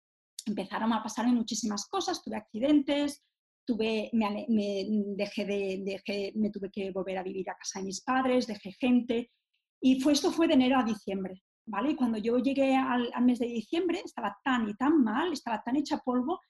Empezaron 0.45 0.91
a 0.93 1.01
pasarme 1.01 1.33
muchísimas 1.33 1.87
cosas, 1.87 2.21
tuve 2.21 2.35
accidentes, 2.35 3.23
tuve, 3.65 4.09
me, 4.13 4.45
me, 4.49 4.85
dejé 5.15 5.45
de, 5.45 5.81
dejé, 5.85 6.33
me 6.35 6.49
tuve 6.49 6.69
que 6.69 6.91
volver 6.91 7.17
a 7.17 7.23
vivir 7.23 7.49
a 7.49 7.55
casa 7.55 7.79
de 7.79 7.85
mis 7.85 8.01
padres, 8.01 8.47
dejé 8.47 8.73
gente. 8.73 9.31
Y 9.81 10.01
fue, 10.01 10.13
esto 10.13 10.31
fue 10.31 10.47
de 10.47 10.55
enero 10.55 10.77
a 10.77 10.83
diciembre, 10.83 11.41
¿vale? 11.65 11.91
Y 11.91 11.95
cuando 11.95 12.17
yo 12.17 12.37
llegué 12.39 12.75
al, 12.75 13.09
al 13.13 13.23
mes 13.23 13.39
de 13.39 13.47
diciembre 13.47 14.01
estaba 14.03 14.37
tan 14.43 14.67
y 14.67 14.73
tan 14.73 15.01
mal, 15.03 15.31
estaba 15.31 15.61
tan 15.63 15.77
hecha 15.77 15.99
polvo 15.99 16.41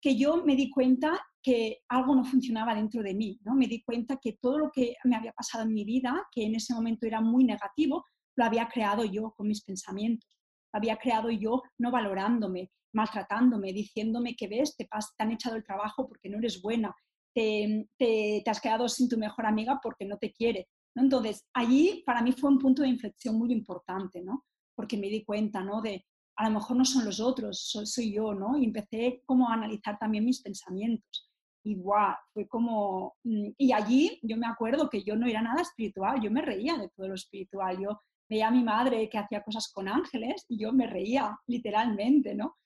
que 0.00 0.16
yo 0.16 0.44
me 0.44 0.56
di 0.56 0.70
cuenta 0.70 1.20
que 1.42 1.78
algo 1.88 2.14
no 2.14 2.24
funcionaba 2.24 2.74
dentro 2.74 3.02
de 3.02 3.14
mí, 3.14 3.38
¿no? 3.44 3.54
Me 3.54 3.66
di 3.66 3.82
cuenta 3.82 4.18
que 4.20 4.38
todo 4.40 4.58
lo 4.58 4.70
que 4.72 4.96
me 5.04 5.16
había 5.16 5.32
pasado 5.32 5.64
en 5.64 5.72
mi 5.72 5.84
vida, 5.84 6.26
que 6.32 6.44
en 6.44 6.54
ese 6.54 6.74
momento 6.74 7.06
era 7.06 7.20
muy 7.20 7.44
negativo, 7.44 8.04
lo 8.36 8.44
había 8.44 8.68
creado 8.68 9.04
yo 9.04 9.32
con 9.36 9.48
mis 9.48 9.62
pensamientos. 9.62 10.28
Lo 10.72 10.78
había 10.78 10.96
creado 10.96 11.30
yo 11.30 11.62
no 11.78 11.90
valorándome, 11.90 12.70
maltratándome, 12.92 13.72
diciéndome 13.72 14.34
que 14.34 14.48
ves, 14.48 14.76
te, 14.76 14.84
te 14.86 15.22
han 15.22 15.32
echado 15.32 15.56
el 15.56 15.64
trabajo 15.64 16.06
porque 16.06 16.28
no 16.28 16.38
eres 16.38 16.60
buena, 16.60 16.94
te, 17.34 17.86
te, 17.98 18.42
has 18.46 18.60
quedado 18.60 18.88
sin 18.88 19.08
tu 19.08 19.18
mejor 19.18 19.46
amiga 19.46 19.78
porque 19.82 20.04
no 20.04 20.18
te 20.18 20.32
quiere. 20.32 20.68
¿no? 20.94 21.02
Entonces, 21.02 21.44
allí 21.54 22.02
para 22.04 22.22
mí 22.22 22.32
fue 22.32 22.50
un 22.50 22.58
punto 22.58 22.82
de 22.82 22.88
inflexión 22.88 23.36
muy 23.36 23.52
importante, 23.52 24.22
¿no? 24.22 24.44
porque 24.74 24.96
me 24.96 25.08
di 25.08 25.24
cuenta 25.24 25.62
¿no? 25.62 25.80
de, 25.80 26.04
a 26.36 26.48
lo 26.48 26.54
mejor 26.54 26.76
no 26.76 26.84
son 26.84 27.04
los 27.04 27.20
otros, 27.20 27.70
soy, 27.84 28.12
yo, 28.12 28.34
¿no? 28.34 28.58
Y 28.58 28.64
empecé 28.64 29.22
como 29.24 29.48
a 29.48 29.54
analizar 29.54 29.98
también 29.98 30.24
mis 30.24 30.42
pensamientos. 30.42 31.30
Y 31.64 31.74
guau, 31.76 32.14
fue 32.32 32.46
como... 32.46 33.16
Mm, 33.24 33.48
y 33.56 33.72
allí 33.72 34.18
yo 34.22 34.36
me 34.36 34.46
acuerdo 34.46 34.88
que 34.88 35.02
yo 35.02 35.16
no 35.16 35.26
era 35.26 35.42
nada 35.42 35.62
espiritual, 35.62 36.20
yo 36.20 36.30
me 36.30 36.42
reía 36.42 36.76
de 36.76 36.90
todo 36.90 37.08
lo 37.08 37.14
espiritual. 37.14 37.78
Yo 37.80 38.00
veía 38.28 38.48
a 38.48 38.50
mi 38.50 38.62
madre 38.62 39.08
que 39.08 39.18
hacía 39.18 39.42
cosas 39.42 39.70
con 39.72 39.88
ángeles 39.88 40.44
y 40.48 40.58
yo 40.58 40.72
me 40.72 40.86
reía, 40.86 41.36
literalmente, 41.46 42.34
¿no? 42.34 42.56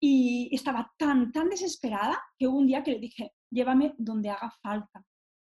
Y 0.00 0.48
estaba 0.54 0.92
tan, 0.96 1.32
tan 1.32 1.48
desesperada 1.48 2.18
que 2.38 2.46
hubo 2.46 2.58
un 2.58 2.68
día 2.68 2.84
que 2.84 2.92
le 2.92 3.00
dije, 3.00 3.32
llévame 3.50 3.94
donde 3.98 4.30
haga 4.30 4.52
falta 4.62 5.04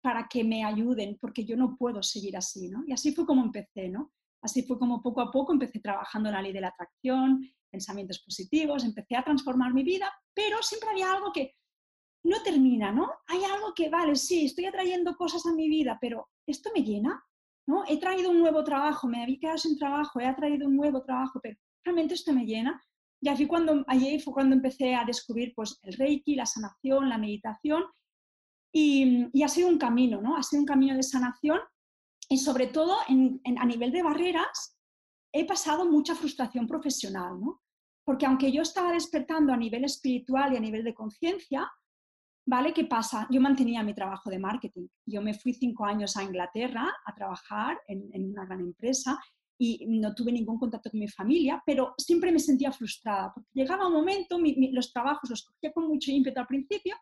para 0.00 0.28
que 0.28 0.44
me 0.44 0.64
ayuden, 0.64 1.18
porque 1.20 1.44
yo 1.44 1.56
no 1.56 1.76
puedo 1.76 2.02
seguir 2.02 2.36
así, 2.36 2.68
¿no? 2.68 2.84
Y 2.86 2.92
así 2.92 3.12
fue 3.12 3.26
como 3.26 3.42
empecé, 3.42 3.88
¿no? 3.88 4.12
Así 4.42 4.62
fue 4.62 4.78
como 4.78 5.02
poco 5.02 5.20
a 5.20 5.30
poco 5.30 5.52
empecé 5.52 5.80
trabajando 5.80 6.30
la 6.30 6.42
ley 6.42 6.52
de 6.52 6.60
la 6.60 6.68
atracción, 6.68 7.40
pensamientos 7.70 8.20
positivos, 8.20 8.84
empecé 8.84 9.16
a 9.16 9.24
transformar 9.24 9.74
mi 9.74 9.82
vida, 9.82 10.12
pero 10.34 10.62
siempre 10.62 10.90
había 10.90 11.12
algo 11.12 11.32
que 11.32 11.54
no 12.24 12.42
termina, 12.42 12.92
¿no? 12.92 13.10
Hay 13.26 13.42
algo 13.44 13.74
que, 13.74 13.88
vale, 13.88 14.16
sí, 14.16 14.46
estoy 14.46 14.66
atrayendo 14.66 15.16
cosas 15.16 15.44
a 15.46 15.52
mi 15.52 15.68
vida, 15.68 15.98
pero 16.00 16.28
¿esto 16.46 16.70
me 16.74 16.82
llena? 16.82 17.22
¿No? 17.66 17.84
He 17.86 17.98
traído 17.98 18.30
un 18.30 18.38
nuevo 18.38 18.64
trabajo, 18.64 19.06
me 19.08 19.22
había 19.22 19.38
quedado 19.38 19.58
sin 19.58 19.78
trabajo, 19.78 20.20
he 20.20 20.34
traído 20.34 20.66
un 20.66 20.76
nuevo 20.76 21.02
trabajo, 21.02 21.38
pero 21.42 21.58
¿realmente 21.84 22.14
esto 22.14 22.32
me 22.32 22.46
llena? 22.46 22.82
Y 23.20 23.28
así 23.28 23.46
cuando, 23.46 23.84
allí 23.86 24.18
fue 24.20 24.32
cuando 24.32 24.54
empecé 24.54 24.94
a 24.94 25.04
descubrir 25.04 25.52
pues, 25.54 25.78
el 25.82 25.94
Reiki, 25.94 26.34
la 26.34 26.46
sanación, 26.46 27.08
la 27.08 27.18
meditación, 27.18 27.84
y 28.72 29.42
ha 29.42 29.48
sido 29.48 29.68
un 29.68 29.78
camino, 29.78 30.20
¿no? 30.20 30.36
Ha 30.36 30.42
sido 30.42 30.60
un 30.60 30.66
camino 30.66 30.94
de 30.94 31.02
sanación 31.02 31.58
y 32.28 32.38
sobre 32.38 32.66
todo 32.66 32.96
a 33.00 33.66
nivel 33.66 33.90
de 33.90 34.02
barreras, 34.02 34.78
he 35.32 35.46
pasado 35.46 35.86
mucha 35.86 36.14
frustración 36.14 36.66
profesional, 36.66 37.40
¿no? 37.40 37.62
Porque 38.04 38.26
aunque 38.26 38.50
yo 38.52 38.62
estaba 38.62 38.92
despertando 38.92 39.52
a 39.52 39.56
nivel 39.56 39.84
espiritual 39.84 40.52
y 40.52 40.56
a 40.56 40.60
nivel 40.60 40.84
de 40.84 40.94
conciencia, 40.94 41.70
¿vale? 42.46 42.72
¿Qué 42.72 42.84
pasa? 42.84 43.26
Yo 43.30 43.40
mantenía 43.40 43.82
mi 43.82 43.94
trabajo 43.94 44.30
de 44.30 44.38
marketing. 44.38 44.86
Yo 45.06 45.20
me 45.20 45.34
fui 45.34 45.52
cinco 45.52 45.84
años 45.84 46.16
a 46.16 46.22
Inglaterra 46.22 46.90
a 47.04 47.14
trabajar 47.14 47.78
en, 47.86 48.30
una 48.30 48.46
gran 48.46 48.60
empresa 48.60 49.18
y 49.60 49.84
no 49.86 50.14
tuve 50.14 50.32
ningún 50.32 50.58
contacto 50.58 50.90
con 50.90 51.00
mi 51.00 51.08
familia, 51.08 51.62
pero 51.66 51.94
siempre 51.98 52.32
me 52.32 52.38
sentía 52.38 52.72
frustrada, 52.72 53.32
porque 53.34 53.50
llegaba 53.52 53.88
un 53.88 53.92
momento, 53.92 54.38
los 54.72 54.92
trabajos 54.92 55.28
los 55.28 55.44
cogía 55.44 55.72
con 55.72 55.88
mucho 55.88 56.10
ímpetu 56.12 56.40
al 56.40 56.46
principio, 56.46 56.96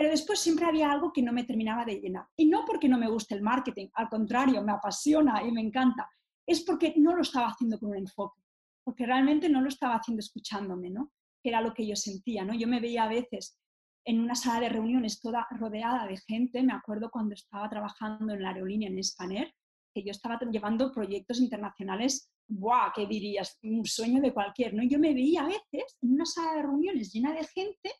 pero 0.00 0.12
después 0.12 0.40
siempre 0.40 0.64
había 0.64 0.90
algo 0.90 1.12
que 1.12 1.20
no 1.20 1.30
me 1.30 1.44
terminaba 1.44 1.84
de 1.84 2.00
llenar. 2.00 2.26
Y 2.34 2.46
no 2.46 2.64
porque 2.64 2.88
no 2.88 2.96
me 2.96 3.10
guste 3.10 3.34
el 3.34 3.42
marketing, 3.42 3.88
al 3.92 4.08
contrario, 4.08 4.62
me 4.62 4.72
apasiona 4.72 5.42
y 5.46 5.52
me 5.52 5.60
encanta, 5.60 6.08
es 6.46 6.62
porque 6.62 6.94
no 6.96 7.14
lo 7.14 7.20
estaba 7.20 7.48
haciendo 7.48 7.78
con 7.78 7.90
un 7.90 7.98
enfoque, 7.98 8.40
porque 8.82 9.04
realmente 9.04 9.50
no 9.50 9.60
lo 9.60 9.68
estaba 9.68 9.96
haciendo 9.96 10.20
escuchándome, 10.20 10.88
¿no? 10.88 11.12
Que 11.42 11.50
era 11.50 11.60
lo 11.60 11.74
que 11.74 11.86
yo 11.86 11.96
sentía, 11.96 12.46
¿no? 12.46 12.54
Yo 12.54 12.66
me 12.66 12.80
veía 12.80 13.02
a 13.02 13.08
veces 13.08 13.60
en 14.06 14.20
una 14.20 14.34
sala 14.34 14.60
de 14.60 14.70
reuniones 14.70 15.20
toda 15.20 15.46
rodeada 15.50 16.06
de 16.06 16.16
gente, 16.16 16.62
me 16.62 16.72
acuerdo 16.72 17.10
cuando 17.10 17.34
estaba 17.34 17.68
trabajando 17.68 18.32
en 18.32 18.40
la 18.40 18.52
aerolínea 18.52 18.88
en 18.88 19.04
Spanair, 19.04 19.52
que 19.94 20.02
yo 20.02 20.12
estaba 20.12 20.38
llevando 20.50 20.92
proyectos 20.92 21.40
internacionales, 21.40 22.32
¡buah! 22.48 22.90
¿Qué 22.94 23.06
dirías? 23.06 23.58
Un 23.64 23.84
sueño 23.84 24.22
de 24.22 24.32
cualquier, 24.32 24.72
¿no? 24.72 24.82
Yo 24.82 24.98
me 24.98 25.12
veía 25.12 25.42
a 25.42 25.48
veces 25.48 25.98
en 26.00 26.14
una 26.14 26.24
sala 26.24 26.54
de 26.54 26.62
reuniones 26.62 27.12
llena 27.12 27.34
de 27.34 27.44
gente 27.44 27.92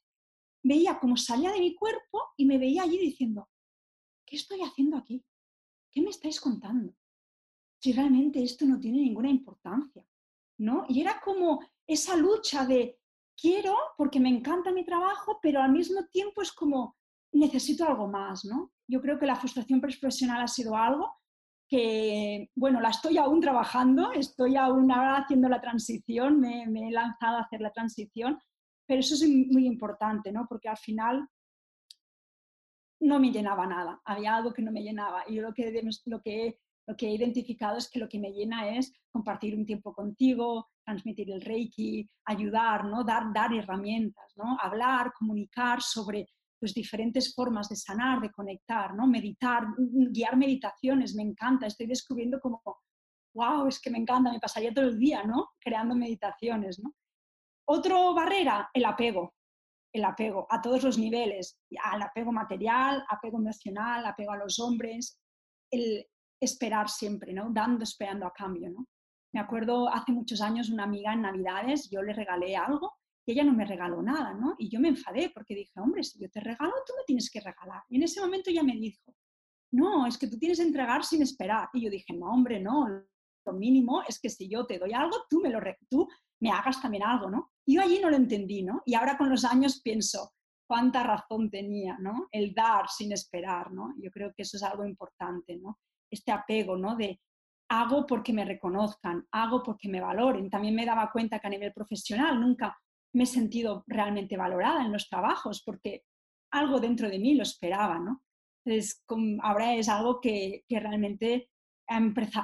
veía 0.62 0.98
cómo 0.98 1.16
salía 1.16 1.50
de 1.52 1.60
mi 1.60 1.74
cuerpo 1.74 2.32
y 2.36 2.44
me 2.44 2.58
veía 2.58 2.82
allí 2.82 2.98
diciendo, 2.98 3.48
¿qué 4.26 4.36
estoy 4.36 4.62
haciendo 4.62 4.96
aquí? 4.96 5.24
¿Qué 5.90 6.00
me 6.02 6.10
estáis 6.10 6.40
contando? 6.40 6.94
Si 7.78 7.92
realmente 7.92 8.42
esto 8.42 8.66
no 8.66 8.78
tiene 8.78 8.98
ninguna 8.98 9.30
importancia, 9.30 10.04
¿no? 10.58 10.84
Y 10.88 11.00
era 11.00 11.20
como 11.20 11.60
esa 11.86 12.16
lucha 12.16 12.66
de 12.66 12.98
quiero 13.36 13.74
porque 13.96 14.20
me 14.20 14.28
encanta 14.28 14.70
mi 14.70 14.84
trabajo, 14.84 15.38
pero 15.40 15.62
al 15.62 15.72
mismo 15.72 16.04
tiempo 16.06 16.42
es 16.42 16.52
como 16.52 16.96
necesito 17.32 17.86
algo 17.86 18.08
más, 18.08 18.44
¿no? 18.44 18.72
Yo 18.86 19.00
creo 19.00 19.18
que 19.18 19.26
la 19.26 19.36
frustración 19.36 19.80
profesional 19.80 20.42
ha 20.42 20.48
sido 20.48 20.76
algo 20.76 21.20
que, 21.68 22.50
bueno, 22.56 22.80
la 22.80 22.90
estoy 22.90 23.16
aún 23.16 23.40
trabajando, 23.40 24.10
estoy 24.12 24.56
aún 24.56 24.90
ahora 24.90 25.18
haciendo 25.18 25.48
la 25.48 25.60
transición, 25.60 26.40
me, 26.40 26.66
me 26.66 26.88
he 26.88 26.90
lanzado 26.90 27.36
a 27.36 27.42
hacer 27.42 27.60
la 27.60 27.70
transición, 27.70 28.38
pero 28.90 29.02
eso 29.02 29.14
es 29.14 29.22
muy 29.22 29.66
importante, 29.66 30.32
¿no? 30.32 30.48
Porque 30.48 30.68
al 30.68 30.76
final 30.76 31.24
no 33.02 33.20
me 33.20 33.30
llenaba 33.30 33.64
nada, 33.64 34.00
había 34.04 34.34
algo 34.34 34.52
que 34.52 34.62
no 34.62 34.72
me 34.72 34.82
llenaba. 34.82 35.22
Y 35.28 35.36
yo 35.36 35.42
lo 35.42 35.54
que, 35.54 35.80
lo 36.06 36.20
que, 36.20 36.58
lo 36.88 36.96
que 36.96 37.06
he 37.06 37.14
identificado 37.14 37.78
es 37.78 37.88
que 37.88 38.00
lo 38.00 38.08
que 38.08 38.18
me 38.18 38.32
llena 38.32 38.76
es 38.76 38.92
compartir 39.12 39.54
un 39.54 39.64
tiempo 39.64 39.94
contigo, 39.94 40.70
transmitir 40.84 41.30
el 41.30 41.40
reiki, 41.40 42.10
ayudar, 42.24 42.84
¿no? 42.84 43.04
dar, 43.04 43.32
dar 43.32 43.54
herramientas, 43.54 44.32
¿no? 44.34 44.58
hablar, 44.60 45.12
comunicar 45.16 45.80
sobre 45.80 46.26
pues, 46.58 46.74
diferentes 46.74 47.32
formas 47.32 47.68
de 47.68 47.76
sanar, 47.76 48.20
de 48.20 48.32
conectar, 48.32 48.92
¿no? 48.96 49.06
meditar, 49.06 49.68
guiar 49.78 50.36
meditaciones, 50.36 51.14
me 51.14 51.22
encanta, 51.22 51.68
estoy 51.68 51.86
descubriendo 51.86 52.40
como, 52.40 52.60
wow, 53.34 53.68
es 53.68 53.80
que 53.80 53.90
me 53.90 53.98
encanta, 53.98 54.32
me 54.32 54.40
pasaría 54.40 54.74
todo 54.74 54.86
el 54.86 54.98
día 54.98 55.22
¿no? 55.22 55.50
creando 55.60 55.94
meditaciones. 55.94 56.80
¿no? 56.80 56.92
Otro 57.66 58.14
barrera, 58.14 58.70
el 58.72 58.84
apego, 58.84 59.34
el 59.92 60.04
apego 60.04 60.46
a 60.50 60.60
todos 60.60 60.82
los 60.82 60.98
niveles, 60.98 61.58
al 61.82 62.02
apego 62.02 62.32
material, 62.32 63.04
apego 63.08 63.38
emocional, 63.38 64.06
apego 64.06 64.32
a 64.32 64.38
los 64.38 64.58
hombres, 64.58 65.18
el 65.70 66.06
esperar 66.40 66.88
siempre, 66.88 67.32
¿no? 67.32 67.50
Dando, 67.50 67.84
esperando 67.84 68.26
a 68.26 68.32
cambio, 68.32 68.70
¿no? 68.70 68.86
Me 69.32 69.40
acuerdo 69.40 69.88
hace 69.88 70.12
muchos 70.12 70.40
años 70.40 70.70
una 70.70 70.84
amiga 70.84 71.12
en 71.12 71.22
Navidades, 71.22 71.88
yo 71.90 72.02
le 72.02 72.12
regalé 72.12 72.56
algo 72.56 72.94
y 73.26 73.32
ella 73.32 73.44
no 73.44 73.52
me 73.52 73.64
regaló 73.64 74.02
nada, 74.02 74.34
¿no? 74.34 74.56
Y 74.58 74.68
yo 74.68 74.80
me 74.80 74.88
enfadé 74.88 75.30
porque 75.30 75.54
dije, 75.54 75.78
hombre, 75.78 76.02
si 76.02 76.18
yo 76.18 76.28
te 76.30 76.40
regalo, 76.40 76.72
tú 76.86 76.94
me 76.96 77.04
tienes 77.04 77.30
que 77.30 77.40
regalar. 77.40 77.82
Y 77.88 77.96
en 77.96 78.02
ese 78.04 78.20
momento 78.20 78.50
ella 78.50 78.62
me 78.62 78.74
dijo, 78.74 79.14
no, 79.72 80.06
es 80.06 80.18
que 80.18 80.26
tú 80.26 80.36
tienes 80.38 80.58
que 80.58 80.64
entregar 80.64 81.04
sin 81.04 81.22
esperar. 81.22 81.68
Y 81.72 81.82
yo 81.82 81.90
dije, 81.90 82.12
no, 82.12 82.26
hombre, 82.30 82.58
no, 82.58 82.88
lo 83.46 83.52
mínimo 83.52 84.02
es 84.08 84.18
que 84.20 84.28
si 84.28 84.48
yo 84.48 84.66
te 84.66 84.78
doy 84.78 84.92
algo, 84.92 85.16
tú 85.28 85.40
me 85.40 85.50
lo 85.50 85.60
tú 85.88 86.08
me 86.40 86.50
hagas 86.50 86.80
también 86.80 87.02
algo, 87.02 87.30
¿no? 87.30 87.52
Yo 87.66 87.82
allí 87.82 88.00
no 88.00 88.10
lo 88.10 88.16
entendí, 88.16 88.62
¿no? 88.62 88.82
Y 88.84 88.94
ahora 88.94 89.16
con 89.16 89.28
los 89.28 89.44
años 89.44 89.80
pienso, 89.82 90.32
cuánta 90.66 91.02
razón 91.02 91.50
tenía, 91.50 91.98
¿no? 91.98 92.28
El 92.30 92.54
dar 92.54 92.88
sin 92.88 93.12
esperar, 93.12 93.72
¿no? 93.72 93.94
Yo 94.00 94.10
creo 94.10 94.32
que 94.32 94.42
eso 94.42 94.56
es 94.56 94.62
algo 94.62 94.84
importante, 94.84 95.56
¿no? 95.56 95.78
Este 96.10 96.30
apego, 96.32 96.76
¿no? 96.76 96.96
De 96.96 97.20
hago 97.68 98.06
porque 98.06 98.32
me 98.32 98.44
reconozcan, 98.44 99.26
hago 99.30 99.62
porque 99.62 99.88
me 99.88 100.00
valoren. 100.00 100.50
También 100.50 100.74
me 100.74 100.86
daba 100.86 101.10
cuenta 101.10 101.38
que 101.38 101.46
a 101.46 101.50
nivel 101.50 101.72
profesional 101.72 102.40
nunca 102.40 102.76
me 103.14 103.24
he 103.24 103.26
sentido 103.26 103.84
realmente 103.86 104.36
valorada 104.36 104.84
en 104.84 104.92
los 104.92 105.08
trabajos 105.08 105.62
porque 105.64 106.04
algo 106.52 106.80
dentro 106.80 107.08
de 107.08 107.18
mí 107.18 107.34
lo 107.34 107.42
esperaba, 107.42 107.98
¿no? 107.98 108.22
Entonces, 108.64 109.04
ahora 109.42 109.74
es 109.74 109.88
algo 109.88 110.20
que, 110.20 110.64
que 110.68 110.78
realmente 110.78 111.50
he 111.88 111.96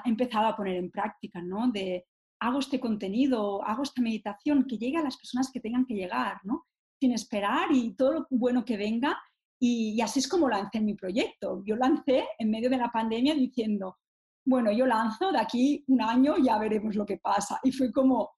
empezado 0.04 0.46
a 0.48 0.56
poner 0.56 0.76
en 0.76 0.90
práctica, 0.90 1.40
¿no? 1.42 1.70
De 1.70 2.06
hago 2.40 2.58
este 2.58 2.80
contenido, 2.80 3.62
hago 3.64 3.82
esta 3.82 4.02
meditación, 4.02 4.66
que 4.66 4.78
llegue 4.78 4.98
a 4.98 5.02
las 5.02 5.16
personas 5.16 5.50
que 5.50 5.60
tengan 5.60 5.86
que 5.86 5.94
llegar, 5.94 6.38
¿no? 6.44 6.66
Sin 7.00 7.12
esperar 7.12 7.72
y 7.72 7.94
todo 7.94 8.12
lo 8.12 8.26
bueno 8.30 8.64
que 8.64 8.76
venga. 8.76 9.18
Y, 9.60 10.00
así 10.00 10.20
es 10.20 10.28
como 10.28 10.48
lancé 10.48 10.80
mi 10.80 10.94
proyecto. 10.94 11.62
Yo 11.64 11.76
lancé 11.76 12.26
en 12.38 12.50
medio 12.50 12.68
de 12.68 12.76
la 12.76 12.90
pandemia 12.90 13.34
diciendo, 13.34 13.98
bueno, 14.44 14.70
yo 14.70 14.86
lanzo, 14.86 15.32
de 15.32 15.38
aquí 15.38 15.84
un 15.88 16.02
año 16.02 16.36
ya 16.38 16.58
veremos 16.58 16.94
lo 16.94 17.06
que 17.06 17.18
pasa. 17.18 17.58
Y 17.62 17.72
fue 17.72 17.90
como, 17.92 18.30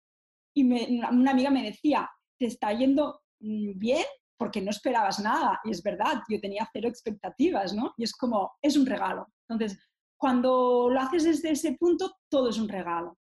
y 0.55 0.63
una 0.63 1.31
amiga 1.31 1.51
me 1.51 1.65
decía, 1.65 2.09
te 2.39 2.47
está 2.47 2.73
yendo 2.73 3.21
mm, 3.41 3.79
bien 3.79 4.05
porque 4.39 4.63
no 4.63 4.71
esperabas 4.71 5.19
nada. 5.21 5.61
Y 5.65 5.73
es 5.73 5.83
verdad, 5.83 6.23
yo 6.29 6.41
tenía 6.41 6.69
cero 6.73 6.89
expectativas, 6.89 7.75
¿no? 7.75 7.93
Y 7.97 8.05
es 8.05 8.15
como, 8.15 8.53
es 8.63 8.77
un 8.77 8.87
regalo. 8.87 9.27
Entonces, 9.49 9.79
cuando 10.17 10.89
lo 10.91 11.01
haces 11.01 11.25
desde 11.25 11.51
ese 11.51 11.73
punto, 11.73 12.15
todo 12.31 12.51
es 12.51 12.59
un 12.59 12.69
regalo. 12.69 13.18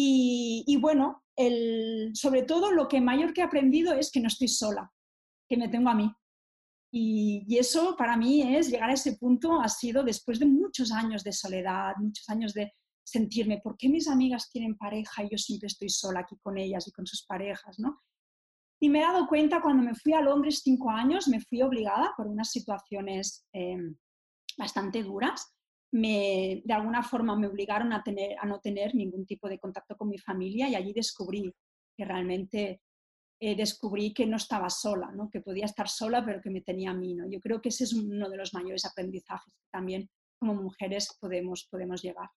Y, 0.00 0.76
bueno, 0.80 1.24
sobre 2.14 2.44
todo 2.44 2.70
lo 2.70 2.86
que 2.86 3.00
mayor 3.00 3.32
que 3.32 3.40
he 3.40 3.44
aprendido 3.44 3.94
es 3.94 4.12
que 4.12 4.20
no 4.20 4.28
estoy 4.28 4.46
sola, 4.46 4.92
que 5.48 5.56
me 5.56 5.68
tengo 5.68 5.90
a 5.90 5.94
mí. 5.94 6.08
Y, 6.92 7.44
y, 7.48 7.58
eso 7.58 7.96
para 7.96 8.16
mí 8.16 8.56
es 8.56 8.70
llegar 8.70 8.90
a 8.90 8.94
ese 8.94 9.16
punto, 9.16 9.60
ha 9.60 9.68
sido 9.68 10.04
después 10.04 10.38
de 10.38 10.46
muchos 10.46 10.92
años 10.92 11.24
de 11.24 11.32
soledad, 11.32 11.96
muchos 11.98 12.28
años 12.28 12.54
de 12.54 12.72
sentirme, 13.04 13.60
¿por 13.60 13.76
qué 13.76 13.88
mis 13.88 14.06
amigas 14.06 14.48
tienen 14.50 14.76
pareja 14.76 15.24
y 15.24 15.30
yo 15.30 15.38
siempre 15.38 15.66
estoy 15.66 15.88
sola 15.88 16.20
aquí 16.20 16.36
con 16.42 16.56
ellas 16.58 16.86
y 16.86 16.92
con 16.92 17.04
sus 17.04 17.26
parejas? 17.26 17.78
¿no? 17.80 18.00
Y 18.80 18.88
me 18.88 19.00
he 19.00 19.02
dado 19.02 19.26
cuenta 19.26 19.60
cuando 19.60 19.82
me 19.82 19.96
fui 19.96 20.12
a 20.12 20.20
Londres 20.20 20.60
cinco 20.62 20.90
años, 20.90 21.26
me 21.26 21.40
fui 21.40 21.60
obligada 21.60 22.12
por 22.16 22.28
unas 22.28 22.52
situaciones 22.52 23.46
em, 23.52 23.96
bastante 24.56 25.02
duras. 25.02 25.52
Me, 25.92 26.62
de 26.64 26.74
alguna 26.74 27.02
forma 27.02 27.34
me 27.36 27.46
obligaron 27.46 27.92
a, 27.92 28.02
tener, 28.02 28.36
a 28.38 28.46
no 28.46 28.60
tener 28.60 28.94
ningún 28.94 29.24
tipo 29.24 29.48
de 29.48 29.58
contacto 29.58 29.96
con 29.96 30.08
mi 30.08 30.18
familia 30.18 30.68
y 30.68 30.74
allí 30.74 30.92
descubrí 30.92 31.50
que 31.96 32.04
realmente 32.04 32.82
eh, 33.40 33.56
descubrí 33.56 34.12
que 34.12 34.26
no 34.26 34.36
estaba 34.36 34.68
sola, 34.68 35.10
¿no? 35.12 35.30
que 35.30 35.40
podía 35.40 35.64
estar 35.64 35.88
sola 35.88 36.24
pero 36.24 36.42
que 36.42 36.50
me 36.50 36.60
tenía 36.60 36.90
a 36.90 36.94
mí. 36.94 37.14
¿no? 37.14 37.28
Yo 37.30 37.40
creo 37.40 37.60
que 37.60 37.70
ese 37.70 37.84
es 37.84 37.94
uno 37.94 38.28
de 38.28 38.36
los 38.36 38.52
mayores 38.52 38.84
aprendizajes 38.84 39.54
que 39.54 39.68
también 39.70 40.10
como 40.38 40.54
mujeres 40.54 41.16
podemos, 41.20 41.66
podemos 41.70 42.02
llegar. 42.02 42.28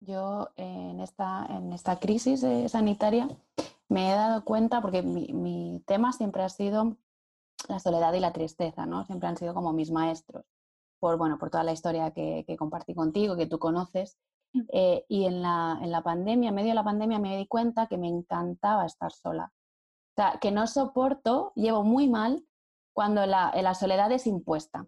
Yo 0.00 0.50
en 0.56 1.00
esta, 1.00 1.46
en 1.48 1.72
esta 1.72 1.98
crisis 1.98 2.42
eh, 2.42 2.68
sanitaria 2.68 3.28
me 3.88 4.10
he 4.10 4.14
dado 4.14 4.44
cuenta, 4.44 4.80
porque 4.80 5.02
mi, 5.02 5.82
tema 5.86 6.12
siempre 6.12 6.42
ha 6.42 6.48
sido 6.48 6.96
la 7.68 7.78
soledad 7.78 8.12
y 8.12 8.20
la 8.20 8.32
tristeza, 8.32 8.86
¿no? 8.86 9.04
Siempre 9.06 9.28
han 9.28 9.36
sido 9.36 9.54
como 9.54 9.72
mis 9.72 9.90
maestros, 9.90 10.44
por, 11.04 11.18
bueno, 11.18 11.36
por 11.36 11.50
toda 11.50 11.64
la 11.64 11.72
historia 11.72 12.12
que, 12.12 12.46
compartí 12.58 12.94
contigo, 12.94 13.36
que 13.36 13.44
tú 13.44 13.58
conoces. 13.58 14.16
Mm. 14.54 14.60
Eh, 14.72 15.04
y 15.06 15.26
en 15.26 15.42
la, 15.42 15.78
en 15.82 15.90
la 15.92 16.02
pandemia, 16.02 16.48
en 16.48 16.54
medio 16.54 16.70
de 16.70 16.76
la 16.76 16.82
pandemia, 16.82 17.18
me 17.18 17.36
di 17.36 17.46
cuenta 17.46 17.88
que 17.88 17.98
me 17.98 18.08
encantaba 18.08 18.86
estar 18.86 19.12
sola. 19.12 19.52
O 19.52 20.14
sea, 20.16 20.38
que 20.40 20.50
no 20.50 20.66
soporto, 20.66 21.52
llevo 21.56 21.84
muy 21.84 22.08
mal 22.08 22.42
cuando 22.94 23.26
la, 23.26 23.52
la 23.54 23.74
soledad 23.74 24.10
es 24.12 24.26
impuesta. 24.26 24.86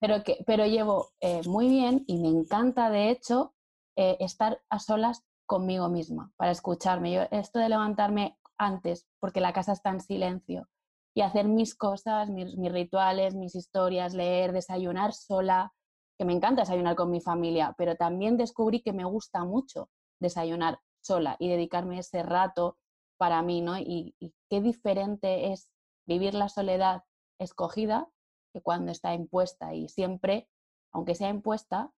Pero, 0.00 0.24
que, 0.24 0.42
pero 0.46 0.64
llevo 0.64 1.10
eh, 1.20 1.42
muy 1.46 1.68
bien 1.68 2.04
y 2.06 2.16
me 2.18 2.28
encanta, 2.28 2.88
de 2.88 3.10
hecho, 3.10 3.52
eh, 3.94 4.16
estar 4.20 4.62
a 4.70 4.78
solas 4.78 5.22
conmigo 5.44 5.90
misma, 5.90 6.32
para 6.38 6.52
escucharme. 6.52 7.12
Yo, 7.12 7.22
esto 7.30 7.58
de 7.58 7.68
levantarme 7.68 8.38
antes, 8.56 9.06
porque 9.20 9.42
la 9.42 9.52
casa 9.52 9.72
está 9.72 9.90
en 9.90 10.00
silencio, 10.00 10.66
y 11.14 11.20
hacer 11.20 11.46
mis 11.46 11.74
cosas, 11.74 12.30
mis, 12.30 12.54
rituales, 12.72 13.34
mis 13.34 13.54
historias, 13.54 14.14
leer, 14.14 14.52
desayunar 14.52 15.12
sola, 15.12 15.72
que 16.18 16.24
me 16.24 16.32
encanta 16.32 16.62
desayunar 16.62 16.96
con 16.96 17.10
mi 17.10 17.20
familia, 17.20 17.74
pero 17.76 17.96
también 17.96 18.36
descubrí 18.36 18.82
que 18.82 18.92
me 18.92 19.04
gusta 19.04 19.44
mucho 19.44 19.90
desayunar 20.20 20.80
sola 21.00 21.36
y 21.38 21.48
dedicarme 21.48 21.98
ese 21.98 22.22
rato 22.22 22.78
para 23.18 23.42
mí, 23.42 23.60
¿no? 23.60 23.78
Y, 23.78 24.14
y 24.18 24.32
qué 24.48 24.60
diferente 24.60 25.52
es 25.52 25.68
vivir 26.06 26.34
la 26.34 26.48
soledad 26.48 27.02
escogida 27.38 28.08
que 28.52 28.60
cuando 28.60 28.92
está 28.92 29.14
impuesta 29.14 29.74
y 29.74 29.88
siempre, 29.88 30.48
aunque 30.92 31.14
sea 31.14 31.28
impuesta, 31.28 31.92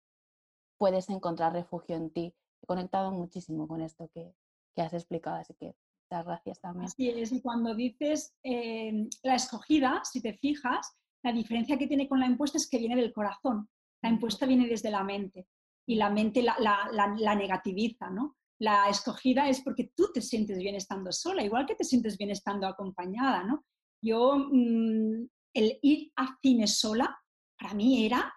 puedes 0.79 1.09
encontrar 1.11 1.53
refugio 1.53 1.97
en 1.97 2.11
ti. 2.11 2.35
He 2.63 2.67
conectado 2.67 3.11
muchísimo 3.13 3.67
con 3.67 3.81
esto 3.81 4.09
que, 4.13 4.35
que 4.75 4.83
has 4.83 4.93
explicado, 4.93 5.37
así 5.37 5.55
que 5.55 5.75
muchas 6.13 6.27
gracias 6.27 6.61
también. 6.61 6.87
Así 6.87 7.09
es, 7.09 7.33
y 7.33 7.41
cuando 7.41 7.75
dices 7.75 8.35
em, 8.43 9.09
la 9.23 9.37
escogida, 9.37 10.03
si 10.05 10.21
te 10.21 10.35
fijas, 10.35 10.95
la 11.25 11.33
diferencia 11.33 11.79
que 11.79 11.87
tiene 11.87 12.09
con 12.09 12.21
la 12.21 12.27
impuesta 12.27 12.59
es 12.59 12.69
que 12.69 12.79
viene 12.79 12.97
del 12.97 13.13
corazón. 13.13 13.69
La 14.03 14.11
impuesta 14.11 14.47
viene 14.47 14.67
desde 14.67 14.91
la 14.91 15.05
mente 15.05 15.47
y 15.87 15.95
la 15.95 16.11
mente 16.11 16.43
la, 16.43 16.57
la, 16.59 17.15
la, 17.17 17.35
negativiza, 17.35 18.11
¿no? 18.11 18.37
La 18.61 18.89
escogida 18.89 19.49
es 19.49 19.61
porque 19.63 19.93
tú 19.97 20.11
te 20.13 20.21
sientes 20.21 20.59
bien 20.59 20.75
estando 20.75 21.11
sola, 21.13 21.45
igual 21.45 21.67
que 21.67 21.75
te 21.75 21.85
sientes 21.85 22.17
bien 22.19 22.31
estando 22.31 22.67
acompañada, 22.67 23.45
¿no? 23.45 23.65
Yo, 24.03 24.37
mm, 24.37 25.27
el 25.55 25.79
ir 25.83 26.13
a 26.17 26.37
cine 26.41 26.67
sola, 26.67 27.17
para 27.59 27.75
mí 27.75 28.05
era 28.05 28.33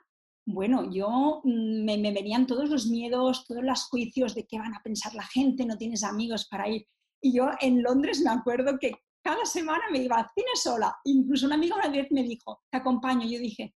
bueno, 0.48 0.92
yo 0.92 1.42
mm, 1.44 1.84
me, 1.84 1.98
venían 2.12 2.46
todos 2.46 2.70
los 2.70 2.88
miedos, 2.88 3.46
todos 3.46 3.64
los 3.64 3.86
juicios 3.86 4.36
de 4.36 4.46
qué 4.46 4.60
van 4.60 4.76
a 4.76 4.82
pensar 4.84 5.14
la 5.16 5.26
gente, 5.26 5.66
no 5.66 5.78
tienes 5.78 6.04
amigos 6.04 6.48
para 6.48 6.70
ir. 6.70 6.88
Y 7.26 7.34
yo 7.34 7.50
en 7.60 7.82
Londres 7.82 8.22
me 8.22 8.30
acuerdo 8.30 8.78
que 8.78 8.92
cada 9.24 9.46
semana 9.46 9.86
me 9.92 9.98
iba 9.98 10.18
a 10.18 10.32
cine 10.36 10.52
sola. 10.54 10.96
Incluso 11.06 11.48
una 11.48 11.56
amiga 11.56 11.76
una 11.76 11.90
vez 11.90 12.12
me 12.12 12.22
dijo, 12.22 12.62
te 12.70 12.78
acompaño. 12.78 13.28
Yo 13.28 13.40
dije, 13.40 13.74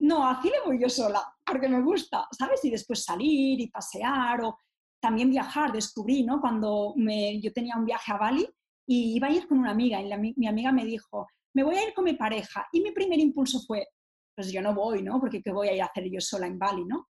no, 0.00 0.28
a 0.28 0.42
cine 0.42 0.56
voy 0.66 0.82
yo 0.82 0.88
sola, 0.88 1.22
porque 1.46 1.68
me 1.68 1.80
gusta, 1.80 2.26
¿sabes? 2.36 2.64
Y 2.64 2.70
después 2.70 3.04
salir 3.04 3.60
y 3.60 3.70
pasear 3.70 4.42
o 4.42 4.58
también 5.00 5.30
viajar, 5.30 5.70
descubrí, 5.70 6.24
¿no? 6.24 6.40
Cuando 6.40 6.92
yo 6.96 7.52
tenía 7.52 7.76
un 7.76 7.84
viaje 7.84 8.10
a 8.10 8.18
Bali 8.18 8.48
y 8.88 9.14
iba 9.14 9.28
a 9.28 9.32
ir 9.32 9.46
con 9.46 9.60
una 9.60 9.70
amiga 9.70 10.02
y 10.02 10.34
mi 10.36 10.48
amiga 10.48 10.72
me 10.72 10.84
dijo, 10.84 11.28
me 11.54 11.62
voy 11.62 11.76
a 11.76 11.86
ir 11.86 11.94
con 11.94 12.02
mi 12.02 12.14
pareja. 12.14 12.66
Y 12.72 12.80
mi 12.80 12.90
primer 12.90 13.20
impulso 13.20 13.60
fue, 13.60 13.86
pues 14.34 14.50
yo 14.50 14.60
no 14.60 14.74
voy, 14.74 15.04
¿no? 15.04 15.20
Porque 15.20 15.40
¿qué 15.40 15.52
voy 15.52 15.68
a 15.68 15.74
ir 15.74 15.82
a 15.82 15.86
hacer 15.86 16.10
yo 16.10 16.20
sola 16.20 16.48
en 16.48 16.58
Bali, 16.58 16.84
¿no? 16.84 17.06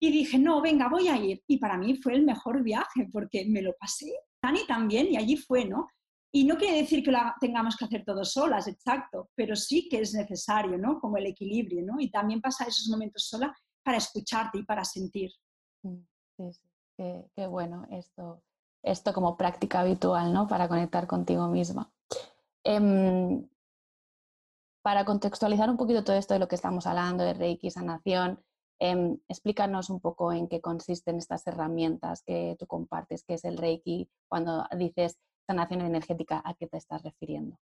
Y 0.00 0.12
dije, 0.12 0.38
no, 0.38 0.62
venga, 0.62 0.88
voy 0.88 1.08
a 1.08 1.16
ir. 1.16 1.42
Y 1.48 1.58
para 1.58 1.76
mí 1.76 1.96
fue 1.96 2.14
el 2.14 2.24
mejor 2.24 2.62
viaje 2.62 3.08
porque 3.10 3.46
me 3.46 3.62
lo 3.62 3.74
pasé 3.76 4.14
tan 4.44 4.56
y 4.56 4.66
tan 4.66 4.86
bien 4.86 5.06
y 5.10 5.16
allí 5.16 5.38
fue, 5.38 5.64
¿no? 5.64 5.88
Y 6.30 6.44
no 6.44 6.58
quiere 6.58 6.76
decir 6.76 7.02
que 7.02 7.10
la 7.10 7.34
tengamos 7.40 7.76
que 7.76 7.86
hacer 7.86 8.04
todos 8.04 8.30
solas, 8.30 8.68
exacto, 8.68 9.30
pero 9.34 9.56
sí 9.56 9.88
que 9.88 10.00
es 10.00 10.12
necesario, 10.12 10.76
¿no? 10.76 11.00
Como 11.00 11.16
el 11.16 11.26
equilibrio, 11.26 11.82
¿no? 11.82 11.98
Y 11.98 12.10
también 12.10 12.42
pasar 12.42 12.68
esos 12.68 12.88
momentos 12.88 13.26
sola 13.26 13.56
para 13.82 13.96
escucharte 13.96 14.58
y 14.58 14.64
para 14.64 14.84
sentir. 14.84 15.30
Sí, 15.82 16.52
sí, 16.52 17.24
qué, 17.34 17.46
bueno 17.46 17.86
esto, 17.90 18.42
esto 18.82 19.14
como 19.14 19.38
práctica 19.38 19.80
habitual, 19.80 20.30
¿no? 20.34 20.46
Para 20.46 20.68
conectar 20.68 21.06
contigo 21.06 21.48
misma. 21.48 21.90
Em, 22.64 23.48
para 24.82 25.06
contextualizar 25.06 25.70
un 25.70 25.78
poquito 25.78 26.04
todo 26.04 26.16
esto 26.16 26.34
de 26.34 26.40
lo 26.40 26.48
que 26.48 26.56
estamos 26.56 26.86
hablando, 26.86 27.24
de 27.24 27.32
Reiki, 27.32 27.70
sanación, 27.70 28.44
em, 28.78 29.18
explícanos 29.28 29.90
un 29.90 30.00
poco 30.00 30.32
en 30.32 30.48
qué 30.48 30.60
consisten 30.60 31.16
estas 31.16 31.46
herramientas 31.46 32.22
que 32.22 32.56
tú 32.58 32.66
compartes, 32.66 33.24
qué 33.24 33.34
es 33.34 33.44
el 33.44 33.56
Reiki, 33.56 34.08
cuando 34.28 34.66
dices 34.76 35.18
sanación 35.46 35.82
energética, 35.82 36.42
¿a 36.44 36.54
qué 36.54 36.66
te 36.66 36.78
estás 36.78 37.02
refiriendo? 37.02 37.58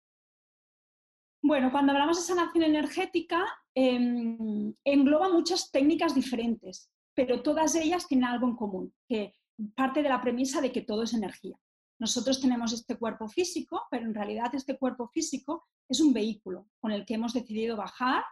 Bueno, 1.41 1.71
cuando 1.71 1.93
hablamos 1.93 2.17
de 2.17 2.23
sanación 2.23 2.63
energética, 2.63 3.45
em, 3.75 4.73
engloba 4.83 5.29
muchas 5.29 5.71
técnicas 5.71 6.15
diferentes, 6.15 6.89
pero 7.13 7.41
todas 7.41 7.75
ellas 7.75 8.07
tienen 8.07 8.25
algo 8.25 8.47
en 8.47 8.55
común, 8.55 8.93
que 9.07 9.33
parte 9.75 10.03
de 10.03 10.09
la 10.09 10.21
premisa 10.21 10.61
de 10.61 10.71
que 10.71 10.81
todo 10.81 11.03
es 11.03 11.13
energía. 11.13 11.57
Nosotros 11.99 12.39
tenemos 12.41 12.73
este 12.73 12.97
cuerpo 12.97 13.27
físico, 13.27 13.83
pero 13.89 14.05
en 14.05 14.13
realidad 14.13 14.53
este 14.53 14.77
cuerpo 14.77 15.07
físico 15.07 15.67
es 15.89 15.99
un 15.99 16.13
vehículo 16.13 16.67
con 16.79 16.91
el 16.91 17.05
que 17.05 17.15
hemos 17.15 17.33
decidido 17.33 17.75
bajar 17.75 18.23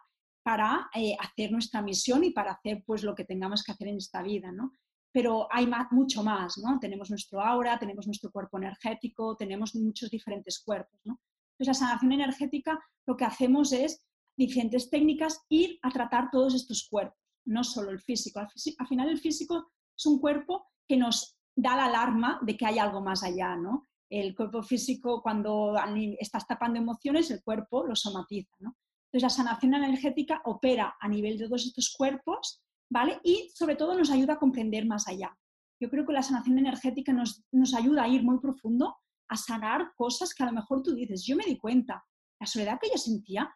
para 0.46 0.92
eh, 0.94 1.18
hacer 1.20 1.52
nuestra 1.52 1.82
misión 1.82 2.24
y 2.24 2.30
para 2.30 2.52
hacer 2.52 2.84
pues 2.86 3.02
lo 3.02 3.16
que 3.16 3.26
tengamos 3.26 3.64
que 3.64 3.72
hacer 3.72 3.88
en 3.88 3.98
esta 3.98 4.22
vida, 4.22 4.52
¿no? 4.52 4.74
Pero 5.12 5.48
hay 5.52 5.68
mucho 5.90 6.22
más, 6.22 6.60
¿no? 6.60 6.78
Tenemos 6.80 7.10
nuestro 7.10 7.42
aura, 7.42 7.80
tenemos 7.80 8.06
nuestro 8.06 8.32
cuerpo 8.32 8.60
energético, 8.60 9.36
tenemos 9.36 9.74
muchos 9.74 10.12
diferentes 10.12 10.62
cuerpos, 10.64 11.00
¿no? 11.04 11.20
Entonces, 11.54 11.68
la 11.68 11.88
sanación 11.88 12.12
energética 12.12 12.80
lo 13.08 13.18
que 13.18 13.26
hacemos 13.26 13.72
es 13.72 14.06
diferentes 14.38 14.92
técnicas 14.92 15.44
ir 15.50 15.80
a 15.82 15.90
tratar 15.90 16.30
todos 16.30 16.54
estos 16.54 16.88
cuerpos, 16.88 17.18
no 17.46 17.64
solo 17.64 17.90
el 17.90 18.00
físico. 18.00 18.40
Al, 18.40 18.88
final 18.88 19.10
el 19.10 19.18
físico 19.18 19.72
es 19.98 20.06
un 20.06 20.20
cuerpo 20.20 20.68
que 20.88 20.96
nos 20.96 21.40
da 21.56 21.76
la 21.76 21.86
alarma 21.86 22.40
de 22.44 22.56
que 22.56 22.68
hay 22.68 22.78
algo 22.78 23.02
más 23.02 23.24
allá, 23.24 23.56
¿no? 23.56 23.88
El 24.12 24.36
cuerpo 24.36 24.62
físico, 24.62 25.24
cuando 25.24 25.74
estás 26.20 26.46
tapando 26.46 26.78
emociones, 26.78 27.32
el 27.32 27.42
cuerpo 27.42 27.88
lo 27.88 27.96
somatiza, 27.96 28.54
¿no? 28.60 28.76
Entonces, 29.16 29.38
la 29.38 29.46
sanación 29.46 29.74
energética 29.76 30.42
opera 30.44 30.98
a 31.00 31.08
nivel 31.08 31.38
de 31.38 31.46
todos 31.46 31.66
estos 31.66 31.96
cuerpos, 31.98 32.62
¿vale? 32.92 33.18
Y 33.24 33.50
sobre 33.56 33.78
todo 33.78 33.98
nos 33.98 34.12
ayuda 34.12 34.34
a 34.34 34.40
comprender 34.40 34.86
más 34.86 35.08
allá. 35.08 35.34
Yo 35.80 35.90
creo 35.90 36.06
que 36.06 36.12
la 36.12 36.22
sanación 36.22 36.60
energética 36.60 37.14
nos, 37.14 37.46
nos 37.54 37.74
ayuda 37.74 38.04
a 38.04 38.10
ir 38.10 38.24
muy 38.24 38.40
profundo, 38.40 38.98
a 39.30 39.38
sanar 39.38 39.94
cosas 39.96 40.34
que 40.34 40.44
a 40.44 40.48
lo 40.48 40.52
mejor 40.52 40.84
tú 40.84 40.94
dices, 40.94 41.24
yo 41.26 41.38
me 41.38 41.46
di 41.46 41.58
cuenta, 41.58 42.04
la 42.42 42.46
soledad 42.46 42.78
que 42.78 42.90
yo 42.90 42.98
sentía 42.98 43.50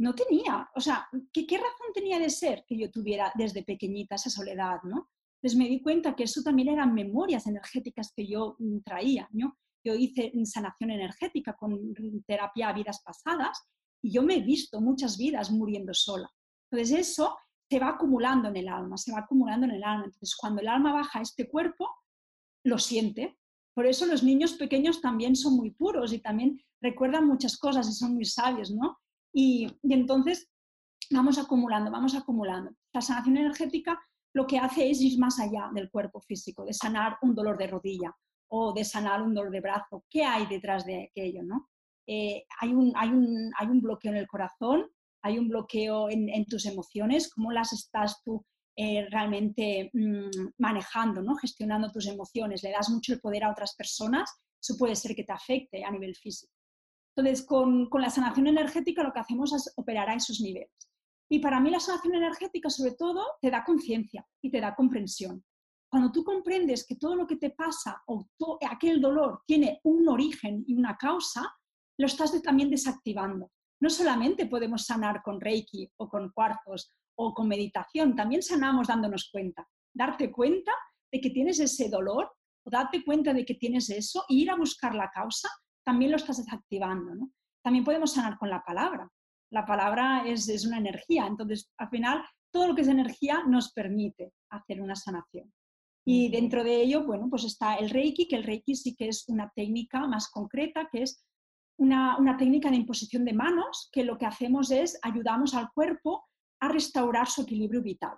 no 0.00 0.12
tenía, 0.12 0.68
o 0.74 0.80
sea, 0.80 1.08
¿qué, 1.32 1.46
qué 1.46 1.56
razón 1.56 1.92
tenía 1.94 2.18
de 2.18 2.28
ser 2.28 2.64
que 2.66 2.76
yo 2.76 2.90
tuviera 2.90 3.30
desde 3.36 3.62
pequeñita 3.62 4.16
esa 4.16 4.28
soledad, 4.28 4.82
¿no? 4.82 5.08
Entonces 5.36 5.56
me 5.56 5.68
di 5.68 5.82
cuenta 5.82 6.16
que 6.16 6.24
eso 6.24 6.42
también 6.42 6.70
eran 6.70 6.92
memorias 6.92 7.46
energéticas 7.46 8.12
que 8.12 8.26
yo 8.26 8.56
mm, 8.58 8.78
traía. 8.80 9.28
¿no? 9.30 9.56
Yo 9.84 9.94
hice 9.94 10.32
sanación 10.46 10.90
energética 10.90 11.54
con 11.54 11.94
terapia 12.26 12.70
a 12.70 12.72
vidas 12.72 13.00
pasadas 13.04 13.62
y 14.02 14.12
yo 14.12 14.22
me 14.22 14.36
he 14.36 14.40
visto 14.40 14.80
muchas 14.80 15.16
vidas 15.16 15.50
muriendo 15.50 15.94
sola. 15.94 16.30
Entonces 16.70 16.98
eso 16.98 17.36
se 17.68 17.78
va 17.78 17.90
acumulando 17.90 18.48
en 18.48 18.56
el 18.56 18.68
alma, 18.68 18.96
se 18.96 19.12
va 19.12 19.20
acumulando 19.20 19.66
en 19.66 19.72
el 19.72 19.84
alma. 19.84 20.04
Entonces 20.04 20.36
cuando 20.36 20.60
el 20.60 20.68
alma 20.68 20.92
baja 20.92 21.18
a 21.18 21.22
este 21.22 21.48
cuerpo, 21.48 21.88
lo 22.64 22.78
siente. 22.78 23.38
Por 23.74 23.86
eso 23.86 24.06
los 24.06 24.22
niños 24.22 24.54
pequeños 24.54 25.00
también 25.00 25.36
son 25.36 25.56
muy 25.56 25.70
puros 25.70 26.12
y 26.12 26.18
también 26.18 26.60
recuerdan 26.80 27.26
muchas 27.26 27.56
cosas 27.58 27.88
y 27.88 27.92
son 27.92 28.14
muy 28.14 28.24
sabios, 28.24 28.70
¿no? 28.70 28.98
Y, 29.32 29.68
y 29.82 29.92
entonces 29.92 30.48
vamos 31.10 31.38
acumulando, 31.38 31.90
vamos 31.90 32.14
acumulando. 32.14 32.70
La 32.92 33.00
sanación 33.00 33.36
energética 33.36 34.00
lo 34.32 34.46
que 34.46 34.58
hace 34.58 34.90
es 34.90 35.00
ir 35.00 35.18
más 35.18 35.40
allá 35.40 35.70
del 35.72 35.90
cuerpo 35.90 36.20
físico, 36.20 36.64
de 36.64 36.74
sanar 36.74 37.16
un 37.22 37.34
dolor 37.34 37.56
de 37.56 37.68
rodilla 37.68 38.14
o 38.48 38.72
de 38.72 38.84
sanar 38.84 39.22
un 39.22 39.34
dolor 39.34 39.50
de 39.50 39.60
brazo. 39.60 40.04
¿Qué 40.10 40.24
hay 40.24 40.46
detrás 40.46 40.84
de 40.84 41.04
aquello? 41.04 41.42
¿no? 41.42 41.70
Eh, 42.06 42.44
hay, 42.60 42.72
un, 42.72 42.92
hay, 42.96 43.08
un, 43.08 43.52
hay, 43.58 43.66
un, 43.66 43.80
bloqueo 43.80 44.12
en 44.12 44.18
el 44.18 44.26
corazón, 44.26 44.86
hay 45.22 45.38
un 45.38 45.48
bloqueo 45.48 46.08
en, 46.08 46.46
tus 46.46 46.66
emociones, 46.66 47.30
cómo 47.32 47.50
las 47.50 47.72
estás 47.72 48.22
tú 48.22 48.44
eh, 48.76 49.06
realmente 49.10 49.90
mm, 49.92 50.50
manejando, 50.58 51.22
¿no? 51.22 51.34
gestionando 51.34 51.90
tus 51.90 52.06
emociones, 52.06 52.62
le 52.62 52.70
das 52.70 52.90
mucho 52.90 53.12
el 53.12 53.20
poder 53.20 53.44
a 53.44 53.50
otras 53.50 53.74
personas, 53.74 54.30
eso 54.62 54.76
puede 54.78 54.94
ser 54.94 55.16
que 55.16 55.24
te 55.24 55.32
afecte 55.32 55.84
a 55.84 55.90
nivel 55.90 56.14
físico. 56.14 56.52
Entonces, 57.16 57.44
con, 57.44 57.88
con 57.88 58.02
la 58.02 58.10
sanación 58.10 58.46
energética 58.46 59.02
lo 59.02 59.12
que 59.12 59.20
hacemos 59.20 59.52
es 59.52 59.72
operar 59.76 60.08
a 60.08 60.14
esos 60.14 60.40
niveles. 60.40 60.70
Y 61.28 61.40
para 61.40 61.60
mí 61.60 61.70
la 61.70 61.80
sanación 61.80 62.14
energética, 62.14 62.70
sobre 62.70 62.92
todo, 62.92 63.24
te 63.40 63.50
da 63.50 63.64
conciencia 63.64 64.24
y 64.42 64.50
te 64.50 64.60
da 64.60 64.76
comprensión. 64.76 65.44
Cuando 65.90 66.12
tú 66.12 66.22
comprendes 66.24 66.86
que 66.86 66.96
todo 66.96 67.16
lo 67.16 67.26
que 67.26 67.36
te 67.36 67.50
pasa 67.50 68.02
o 68.06 68.26
aquel 68.68 69.00
dolor 69.00 69.42
tiene 69.46 69.80
un 69.84 70.08
origen 70.08 70.62
y 70.66 70.74
una 70.74 70.96
causa, 70.96 71.42
lo 71.98 72.06
estás 72.06 72.40
también 72.42 72.70
desactivando. 72.70 73.50
No 73.80 73.90
solamente 73.90 74.46
podemos 74.46 74.84
sanar 74.84 75.22
con 75.22 75.40
Reiki 75.40 75.90
o 75.98 76.08
con 76.08 76.30
cuarzos 76.30 76.94
o 77.18 77.34
con 77.34 77.48
meditación, 77.48 78.14
también 78.14 78.42
sanamos 78.42 78.88
dándonos 78.88 79.28
cuenta. 79.30 79.66
Darte 79.94 80.30
cuenta 80.30 80.72
de 81.12 81.20
que 81.20 81.30
tienes 81.30 81.58
ese 81.60 81.88
dolor 81.88 82.32
o 82.64 82.70
darte 82.70 83.04
cuenta 83.04 83.32
de 83.32 83.44
que 83.44 83.54
tienes 83.54 83.90
eso 83.90 84.24
e 84.28 84.34
ir 84.34 84.50
a 84.50 84.56
buscar 84.56 84.94
la 84.94 85.10
causa, 85.10 85.48
también 85.84 86.10
lo 86.10 86.16
estás 86.16 86.38
desactivando. 86.38 87.30
También 87.62 87.84
podemos 87.84 88.12
sanar 88.12 88.38
con 88.38 88.50
la 88.50 88.62
palabra 88.62 89.10
la 89.50 89.64
palabra 89.64 90.24
es, 90.26 90.66
una 90.66 90.78
energía, 90.78 91.26
entonces 91.26 91.70
al 91.78 91.88
final 91.88 92.24
todo 92.52 92.68
lo 92.68 92.74
que 92.74 92.82
es 92.82 92.88
energía 92.88 93.44
nos 93.46 93.72
permite 93.72 94.32
hacer 94.50 94.80
una 94.80 94.96
sanación. 94.96 95.52
Y 96.04 96.30
dentro 96.30 96.62
de 96.62 96.82
ello, 96.82 97.04
bueno, 97.04 97.28
pues 97.28 97.44
está 97.44 97.76
el 97.76 97.90
Reiki, 97.90 98.28
que 98.28 98.36
el 98.36 98.44
Reiki 98.44 98.76
sí 98.76 98.94
que 98.94 99.08
es 99.08 99.28
una 99.28 99.50
técnica 99.54 100.06
más 100.06 100.30
concreta, 100.30 100.88
que 100.90 101.02
es 101.02 101.24
una, 101.78 102.36
técnica 102.38 102.70
de 102.70 102.76
imposición 102.76 103.24
de 103.24 103.32
manos, 103.32 103.88
que 103.92 104.04
lo 104.04 104.16
que 104.16 104.26
hacemos 104.26 104.70
es 104.70 104.98
ayudamos 105.02 105.54
al 105.54 105.70
cuerpo 105.72 106.24
a 106.60 106.68
restaurar 106.68 107.28
su 107.28 107.42
equilibrio 107.42 107.82
vital. 107.82 108.16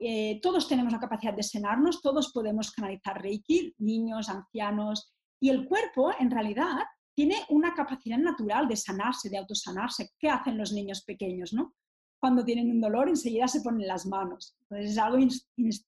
Eh, 0.00 0.40
todos 0.40 0.68
tenemos 0.68 0.92
la 0.92 1.00
capacidad 1.00 1.34
de 1.34 1.42
sanarnos, 1.42 2.00
todos 2.00 2.32
podemos 2.32 2.70
canalizar 2.72 3.20
Reiki, 3.20 3.74
niños, 3.78 4.28
ancianos, 4.28 5.12
y 5.40 5.50
el 5.50 5.66
cuerpo 5.66 6.12
en 6.18 6.30
realidad 6.30 6.84
tiene 7.14 7.36
una 7.48 7.74
capacidad 7.74 8.18
natural 8.18 8.68
de 8.68 8.76
sanarse, 8.76 9.28
de 9.28 9.38
autosanarse. 9.38 10.12
¿Qué 10.18 10.28
hacen 10.28 10.56
los 10.56 10.72
niños 10.72 11.02
pequeños? 11.02 11.52
¿no? 11.52 11.74
Cuando 12.20 12.44
tienen 12.44 12.70
un 12.70 12.80
dolor, 12.80 13.08
enseguida 13.08 13.48
se 13.48 13.60
ponen 13.60 13.86
las 13.86 14.06
manos. 14.06 14.56
Entonces 14.62 14.92
es 14.92 14.98
algo 14.98 15.18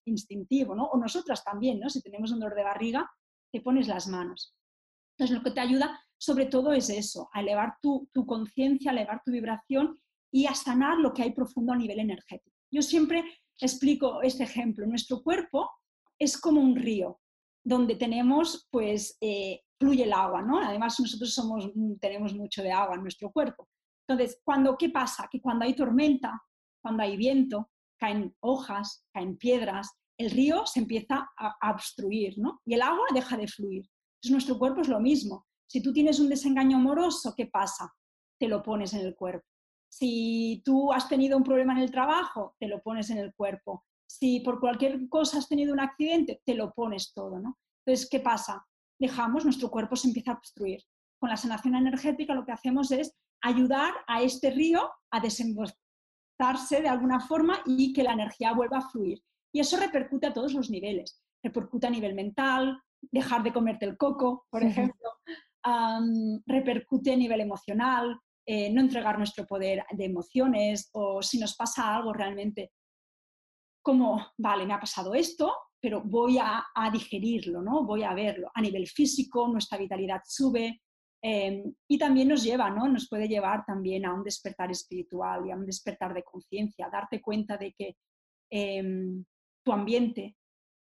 instintivo, 0.05 0.75
¿no? 0.75 0.85
O 0.85 0.97
nosotras 0.97 1.43
también, 1.43 1.79
¿no? 1.79 1.89
Si 1.89 2.01
tenemos 2.01 2.31
un 2.31 2.39
dolor 2.39 2.55
de 2.55 2.63
barriga, 2.63 3.09
te 3.51 3.61
pones 3.61 3.87
las 3.87 4.07
manos. 4.07 4.55
Entonces 5.17 5.37
lo 5.37 5.43
que 5.43 5.51
te 5.51 5.59
ayuda 5.59 6.01
sobre 6.21 6.45
todo 6.45 6.71
es 6.71 6.89
eso, 6.91 7.29
a 7.33 7.41
elevar 7.41 7.77
tu, 7.81 8.07
tu 8.13 8.27
conciencia, 8.27 8.91
elevar 8.91 9.23
tu 9.25 9.31
vibración 9.31 9.99
y 10.31 10.45
a 10.45 10.53
sanar 10.53 10.99
lo 10.99 11.13
que 11.13 11.23
hay 11.23 11.31
profundo 11.31 11.73
a 11.73 11.77
nivel 11.77 11.99
energético. 11.99 12.55
Yo 12.71 12.83
siempre 12.83 13.23
explico 13.59 14.21
este 14.21 14.43
ejemplo. 14.43 14.85
Nuestro 14.85 15.23
cuerpo 15.23 15.67
es 16.19 16.39
como 16.39 16.61
un 16.61 16.75
río 16.75 17.19
donde 17.63 17.95
tenemos 17.95 18.67
pues 18.69 19.17
eh, 19.19 19.61
fluye 19.79 20.03
el 20.03 20.13
agua, 20.13 20.43
¿no? 20.43 20.59
Además, 20.59 20.99
nosotros 20.99 21.33
somos, 21.33 21.71
tenemos 21.99 22.35
mucho 22.35 22.61
de 22.61 22.71
agua 22.71 22.95
en 22.95 23.01
nuestro 23.01 23.31
cuerpo. 23.31 23.67
Entonces, 24.07 24.39
cuando, 24.43 24.77
¿qué 24.77 24.89
pasa? 24.89 25.27
Que 25.29 25.41
cuando 25.41 25.65
hay 25.65 25.75
tormenta, 25.75 26.39
cuando 26.83 27.01
hay 27.01 27.17
viento, 27.17 27.71
caen 27.99 28.35
hojas, 28.41 29.05
caen 29.11 29.37
piedras, 29.37 29.89
el 30.19 30.29
río 30.29 30.67
se 30.67 30.81
empieza 30.81 31.31
a, 31.35 31.71
obstruir, 31.71 32.37
¿no? 32.37 32.61
Y 32.63 32.75
el 32.75 32.83
agua 32.83 33.05
deja 33.11 33.37
de 33.37 33.47
fluir. 33.47 33.89
Entonces, 34.17 34.31
nuestro 34.31 34.59
cuerpo 34.59 34.81
es 34.81 34.87
lo 34.87 34.99
mismo. 34.99 35.47
Si 35.71 35.81
tú 35.81 35.93
tienes 35.93 36.19
un 36.19 36.27
desengaño 36.27 36.75
amoroso, 36.75 37.33
¿qué 37.33 37.45
pasa? 37.45 37.93
Te 38.37 38.49
lo 38.49 38.61
pones 38.61 38.93
en 38.93 39.05
el 39.05 39.15
cuerpo. 39.15 39.47
Si 39.89 40.61
tú 40.65 40.91
has 40.91 41.07
tenido 41.07 41.37
un 41.37 41.45
problema 41.45 41.71
en 41.71 41.79
el 41.79 41.91
trabajo, 41.91 42.55
te 42.59 42.67
lo 42.67 42.81
pones 42.81 43.09
en 43.09 43.19
el 43.19 43.33
cuerpo. 43.33 43.85
Si 44.05 44.41
por 44.41 44.59
cualquier 44.59 45.07
cosa 45.07 45.37
has 45.37 45.47
tenido 45.47 45.71
un 45.71 45.79
accidente, 45.79 46.41
te 46.45 46.55
lo 46.55 46.73
pones 46.73 47.13
todo, 47.13 47.39
¿no? 47.39 47.57
Entonces, 47.85 48.09
¿qué 48.09 48.19
pasa? 48.19 48.67
dejamos, 48.99 49.45
nuestro 49.45 49.71
cuerpo 49.71 49.95
se 49.95 50.09
empieza 50.09 50.31
a 50.31 50.35
obstruir. 50.35 50.83
Con 51.21 51.29
la 51.29 51.37
sanación 51.37 51.75
energética 51.75 52.35
lo 52.35 52.43
que 52.43 52.51
hacemos 52.51 52.91
es 52.91 53.15
ayudar 53.41 53.93
a 54.07 54.21
este 54.21 54.51
río 54.51 54.91
a 55.09 55.21
desembozarse 55.21 56.81
de 56.81 56.89
alguna 56.89 57.21
forma 57.21 57.61
y 57.65 57.93
que 57.93 58.03
la 58.03 58.11
energía 58.11 58.53
vuelva 58.53 58.79
a 58.79 58.89
fluir. 58.89 59.23
Y 59.53 59.61
eso 59.61 59.77
repercute 59.77 60.27
a 60.27 60.33
todos 60.33 60.53
los 60.53 60.69
niveles. 60.69 61.23
Repercute 61.41 61.87
a 61.87 61.89
nivel 61.89 62.13
mental, 62.13 62.83
dejar 63.01 63.41
de 63.41 63.53
comerte 63.53 63.85
el 63.85 63.95
coco, 63.95 64.45
por 64.49 64.63
ejemplo. 64.63 65.09
Repercute 66.45 67.13
a 67.13 67.15
nivel 67.15 67.41
emocional, 67.41 68.19
eh, 68.45 68.71
no 68.71 68.81
entregar 68.81 69.17
nuestro 69.17 69.45
poder 69.45 69.85
de 69.91 70.05
emociones 70.05 70.89
o 70.93 71.21
si 71.21 71.39
nos 71.39 71.55
pasa 71.55 71.95
algo 71.95 72.11
realmente 72.11 72.71
como, 73.83 74.27
vale, 74.37 74.65
me 74.65 74.73
ha 74.73 74.79
pasado 74.79 75.13
esto, 75.13 75.53
pero 75.79 76.01
voy 76.03 76.37
a, 76.39 76.63
digerirlo, 76.91 77.61
¿no? 77.61 77.83
voy 77.83 78.03
a 78.03 78.13
verlo. 78.13 78.51
A 78.53 78.61
nivel 78.61 78.87
físico, 78.87 79.47
nuestra 79.47 79.77
vitalidad 79.77 80.21
sube 80.25 80.81
em, 81.21 81.73
y 81.87 81.97
también 81.97 82.27
nos 82.27 82.43
lleva, 82.43 82.69
¿no? 82.69 82.87
nos 82.87 83.07
puede 83.09 83.27
llevar 83.27 83.65
también 83.65 84.05
a 84.05 84.13
un 84.13 84.23
despertar 84.23 84.71
espiritual 84.71 85.45
y 85.45 85.51
a 85.51 85.55
un 85.55 85.65
despertar 85.65 86.13
de 86.13 86.23
conciencia, 86.23 86.89
darte 86.91 87.21
cuenta 87.21 87.57
de 87.57 87.73
que 87.73 87.95
em, 88.51 89.23
tu 89.63 89.71
ambiente, 89.71 90.35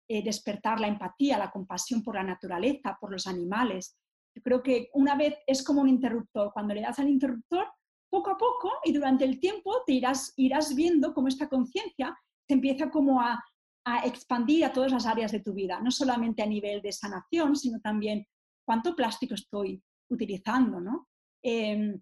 eh, 0.07 0.23
despertar 0.23 0.79
la 0.79 0.87
empatía, 0.87 1.37
la 1.37 1.51
compasión 1.51 2.03
por 2.03 2.15
la 2.15 2.23
naturaleza, 2.23 2.97
por 2.99 3.11
los 3.11 3.25
animales. 3.25 3.97
Yo 4.35 4.41
creo 4.41 4.63
que 4.63 4.89
una 4.93 5.15
vez 5.15 5.35
es 5.47 5.63
como 5.63 5.81
un 5.81 5.89
interruptor, 5.89 6.51
cuando 6.53 6.73
le 6.73 6.81
das 6.81 6.99
al 6.99 7.09
interruptor, 7.09 7.67
poco 8.09 8.31
a 8.31 8.37
poco 8.37 8.71
y 8.83 8.93
durante 8.93 9.25
el 9.25 9.39
tiempo 9.39 9.83
te 9.85 9.93
irás, 9.93 10.33
irás 10.37 10.75
viendo 10.75 11.13
cómo 11.13 11.27
esta 11.27 11.49
conciencia 11.49 12.17
se 12.47 12.53
empieza 12.53 12.89
como 12.89 13.21
a 13.21 13.43
a 13.85 14.05
expandir 14.05 14.65
a 14.65 14.71
todas 14.71 14.91
las 14.91 15.05
áreas 15.05 15.31
de 15.31 15.41
tu 15.41 15.53
vida, 15.53 15.79
no 15.81 15.91
solamente 15.91 16.41
a 16.41 16.45
nivel 16.45 16.81
de 16.81 16.91
sanación, 16.91 17.55
sino 17.55 17.79
también 17.81 18.25
cuánto 18.65 18.95
plástico 18.95 19.33
estoy 19.33 19.81
utilizando, 20.09 20.79
¿no? 20.79 21.09
Em, 21.43 22.01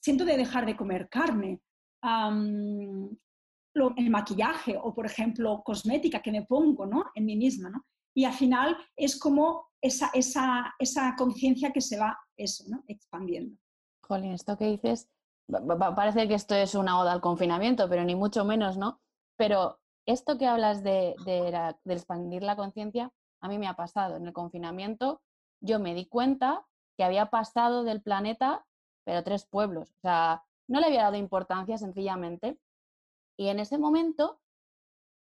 siento 0.00 0.24
de 0.24 0.36
dejar 0.36 0.66
de 0.66 0.76
comer 0.76 1.08
carne, 1.08 1.60
el 2.02 4.10
maquillaje 4.10 4.76
o, 4.76 4.94
por 4.94 5.06
ejemplo, 5.06 5.62
cosmética 5.64 6.20
que 6.20 6.32
me 6.32 6.44
pongo 6.44 6.86
¿no? 6.86 7.04
en 7.14 7.24
mí 7.24 7.36
misma, 7.36 7.70
¿no? 7.70 7.84
Y 8.14 8.24
al 8.24 8.32
final 8.32 8.76
es 8.96 9.18
como 9.18 9.69
esa, 9.80 10.10
esa, 10.14 10.74
esa 10.78 11.14
conciencia 11.16 11.72
que 11.72 11.80
se 11.80 11.98
va 11.98 12.18
eso, 12.36 12.64
¿no? 12.68 12.82
expandiendo. 12.86 13.56
Jolín, 14.02 14.32
esto 14.32 14.56
que 14.56 14.66
dices, 14.66 15.08
parece 15.94 16.28
que 16.28 16.34
esto 16.34 16.54
es 16.54 16.74
una 16.74 17.00
oda 17.00 17.12
al 17.12 17.20
confinamiento, 17.20 17.88
pero 17.88 18.04
ni 18.04 18.14
mucho 18.14 18.44
menos, 18.44 18.76
¿no? 18.76 19.00
Pero 19.36 19.78
esto 20.06 20.38
que 20.38 20.46
hablas 20.46 20.82
de, 20.82 21.14
expandir 21.86 22.42
la 22.42 22.56
conciencia, 22.56 23.12
a 23.40 23.48
mí 23.48 23.58
me 23.58 23.68
ha 23.68 23.74
pasado. 23.74 24.16
En 24.16 24.26
el 24.26 24.32
confinamiento 24.32 25.22
yo 25.60 25.78
me 25.78 25.94
di 25.94 26.06
cuenta 26.06 26.66
que 26.96 27.04
había 27.04 27.26
pasado 27.26 27.84
del 27.84 28.02
planeta, 28.02 28.66
pero 29.04 29.22
tres 29.22 29.46
pueblos. 29.46 29.90
O 29.90 30.00
sea, 30.02 30.42
no 30.68 30.80
le 30.80 30.86
había 30.86 31.04
dado 31.04 31.16
importancia 31.16 31.78
sencillamente. 31.78 32.58
Y 33.36 33.48
en 33.48 33.60
ese 33.60 33.78
momento, 33.78 34.40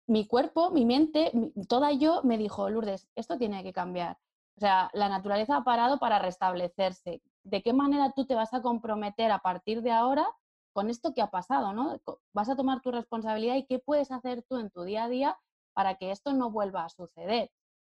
mi 0.07 0.27
cuerpo, 0.27 0.69
mi 0.69 0.85
mente, 0.85 1.31
toda 1.67 1.91
yo 1.91 2.21
me 2.23 2.37
dijo, 2.37 2.69
Lourdes, 2.69 3.07
esto 3.15 3.37
tiene 3.37 3.63
que 3.63 3.73
cambiar. 3.73 4.17
O 4.57 4.59
sea, 4.59 4.89
la 4.93 5.09
naturaleza 5.09 5.57
ha 5.57 5.63
parado 5.63 5.99
para 5.99 6.19
restablecerse. 6.19 7.21
¿De 7.43 7.61
qué 7.63 7.73
manera 7.73 8.13
tú 8.15 8.25
te 8.25 8.35
vas 8.35 8.53
a 8.53 8.61
comprometer 8.61 9.31
a 9.31 9.39
partir 9.39 9.81
de 9.81 9.91
ahora 9.91 10.27
con 10.73 10.89
esto 10.89 11.13
que 11.13 11.21
ha 11.21 11.29
pasado, 11.29 11.73
¿no? 11.73 11.99
Vas 12.33 12.49
a 12.49 12.55
tomar 12.55 12.81
tu 12.81 12.91
responsabilidad 12.91 13.55
y 13.55 13.65
qué 13.65 13.79
puedes 13.79 14.11
hacer 14.11 14.43
tú 14.43 14.57
en 14.57 14.69
tu 14.71 14.83
día 14.83 15.05
a 15.05 15.09
día 15.09 15.37
para 15.73 15.95
que 15.95 16.11
esto 16.11 16.33
no 16.33 16.51
vuelva 16.51 16.85
a 16.85 16.89
suceder. 16.89 17.51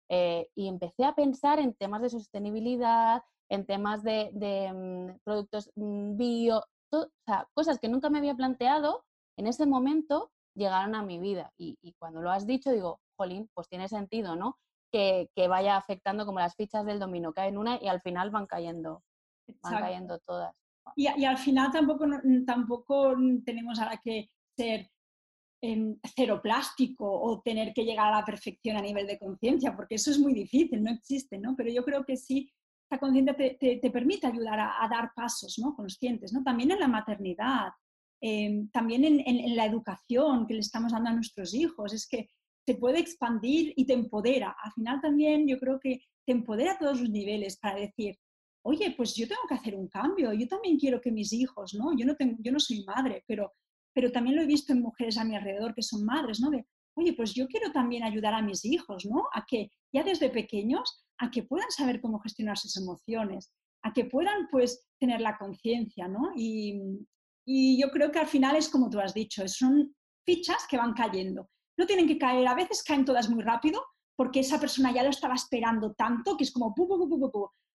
Eh, 0.09 0.49
y 0.55 0.69
empecé 0.69 1.05
a 1.05 1.15
pensar 1.15 1.61
en 1.61 1.75
temas 1.75 2.03
de 2.03 2.11
sostenibilidad, 2.11 3.23
en 3.49 3.67
temas 3.67 4.03
de, 4.03 4.31
mm, 4.73 5.21
productos 5.25 5.71
mm, 5.77 6.17
bio, 6.17 6.65
cosas 7.55 7.79
que 7.79 7.89
nunca 7.89 8.11
me 8.11 8.19
había 8.19 8.35
planteado, 8.35 9.05
en 9.37 9.47
ese 9.47 9.67
momento 9.67 10.31
llegaron 10.55 10.95
a 10.95 11.03
mi 11.03 11.19
vida. 11.19 11.53
Y, 11.57 11.77
cuando 11.99 12.21
lo 12.23 12.31
has 12.31 12.47
dicho, 12.47 12.71
digo, 12.73 13.01
jolín, 13.17 13.49
pues 13.55 13.69
tiene 13.69 13.89
sentido, 13.89 14.37
¿no? 14.37 14.59
Que, 14.93 15.29
vaya 15.49 15.77
afectando 15.77 16.27
como 16.27 16.41
las 16.41 16.57
fichas 16.57 16.85
del 16.85 16.99
dominó, 16.99 17.33
caen 17.33 17.59
una 17.59 17.79
y 17.81 17.89
al 17.89 18.01
final 18.01 18.31
van 18.31 18.47
cayendo, 18.47 19.03
van 19.63 19.81
cayendo 19.81 20.19
todas. 20.21 20.55
Y, 20.97 21.09
y, 21.21 21.25
al 21.25 21.39
final 21.39 21.71
tampoco, 21.71 22.07
tampoco 22.45 23.15
tenemos 23.45 23.79
ahora 23.79 24.01
que 24.03 24.31
ser 24.57 24.91
cero 25.61 26.41
plástico 26.43 27.07
o 27.07 27.41
tener 27.43 27.73
que 27.75 27.85
llegar 27.85 28.09
a 28.09 28.19
la 28.19 28.25
perfección 28.25 28.77
a 28.77 28.83
nivel 28.83 29.07
de 29.07 29.19
conciencia, 29.19 29.77
porque 29.77 29.97
eso 29.97 30.11
es 30.11 30.19
muy 30.19 30.33
difícil, 30.33 30.83
no 30.83 30.91
existe, 30.91 31.39
¿no? 31.39 31.55
Pero 31.57 31.71
yo 31.71 31.85
creo 31.85 32.05
que 32.05 32.17
sí, 32.17 32.51
esta 32.85 32.99
conciencia 32.99 33.37
te, 33.37 33.91
permite 33.91 34.27
ayudar 34.27 34.59
a, 34.59 34.89
dar 34.91 35.13
pasos 35.15 35.59
¿no? 35.59 35.75
conscientes, 35.75 36.33
¿no? 36.33 36.43
También 36.43 36.71
en 36.71 36.81
la 36.81 36.89
maternidad, 36.89 37.69
em, 38.21 38.71
también 38.71 39.05
en, 39.05 39.57
la 39.57 39.67
educación 39.67 40.47
que 40.47 40.55
le 40.55 40.61
estamos 40.61 40.93
dando 40.93 41.11
a 41.11 41.15
nuestros 41.15 41.55
hijos, 41.55 41.93
es 41.93 42.09
que 42.09 42.31
te 42.71 42.77
puede 42.77 43.01
expandir 43.01 43.73
y 43.75 43.85
te 43.85 43.95
empodera. 43.95 44.55
Al 44.63 44.71
final 44.73 45.01
también 45.01 45.49
yo 45.49 45.59
creo 45.59 45.81
que 45.81 46.03
te 46.25 46.33
empodera 46.33 46.73
a 46.73 46.79
todos 46.79 47.01
los 47.01 47.11
niveles 47.11 47.59
para 47.59 47.81
decir, 47.81 48.17
oye, 48.65 48.95
pues 48.97 49.17
yo 49.17 49.27
tengo 49.27 49.43
que 49.49 49.55
hacer 49.55 49.75
un 49.75 49.89
cambio, 49.89 50.33
yo 50.33 50.47
también 50.47 50.79
quiero 50.79 51.01
que 51.01 51.11
mis 51.11 51.33
hijos, 51.33 51.75
¿no? 51.75 51.97
Yo 51.99 52.07
no, 52.07 52.15
tengo, 52.15 52.37
yo 52.39 52.53
no 52.53 52.61
soy 52.61 52.85
madre, 52.85 53.25
pero 53.27 53.51
pero 53.93 54.13
también 54.13 54.37
lo 54.37 54.43
he 54.43 54.47
visto 54.47 54.73
en 54.73 54.83
mujeres 54.83 55.19
a 55.19 55.25
mi 55.25 55.35
alrededor 55.35 55.75
que 55.75 55.83
son 55.83 56.05
madres, 56.05 56.41
¿no? 56.41 56.51
De, 56.51 56.65
oye, 56.95 57.13
pues 57.15 57.35
yo 57.35 57.49
quiero 57.49 57.73
también 57.73 58.05
ayudar 58.05 58.35
a 58.35 58.43
mis 58.43 58.65
hijos, 58.65 59.05
¿no? 59.05 59.25
A 59.33 59.45
que 59.45 59.71
ya 59.93 60.05
desde 60.05 60.31
pequeños, 60.31 61.05
a 61.19 61.29
que 61.29 61.43
puedan 61.43 61.71
saber 61.73 62.01
cómo 62.01 62.21
gestionar 62.21 62.57
sus 62.57 62.77
emociones, 62.77 63.53
a 63.83 63.93
que 63.93 64.05
puedan 64.05 64.47
pues 64.49 64.87
tener 65.01 65.21
la 65.21 65.37
conciencia, 65.37 66.07
¿no? 66.07 66.33
Y, 66.37 66.81
y, 67.45 67.81
yo 67.81 67.91
creo 67.91 68.13
que 68.13 68.21
al 68.21 68.29
final 68.29 68.55
es 68.55 68.69
como 68.69 68.89
tú 68.89 69.01
has 69.01 69.13
dicho, 69.13 69.47
son 69.49 69.95
fichas 70.25 70.67
que 70.69 70.77
van 70.77 70.93
cayendo. 70.93 71.49
No 71.81 71.87
tienen 71.87 72.07
que 72.07 72.19
caer, 72.19 72.47
a 72.47 72.55
veces 72.55 72.83
caen 72.83 73.07
todas 73.07 73.31
muy 73.31 73.43
rápido 73.43 73.83
porque 74.15 74.41
esa 74.41 74.61
persona 74.61 74.93
ya 74.93 75.03
lo 75.03 75.09
estaba 75.09 75.35
esperando 75.35 75.95
tanto 75.95 76.37
que 76.37 76.45
es 76.45 76.53
como. 76.53 76.75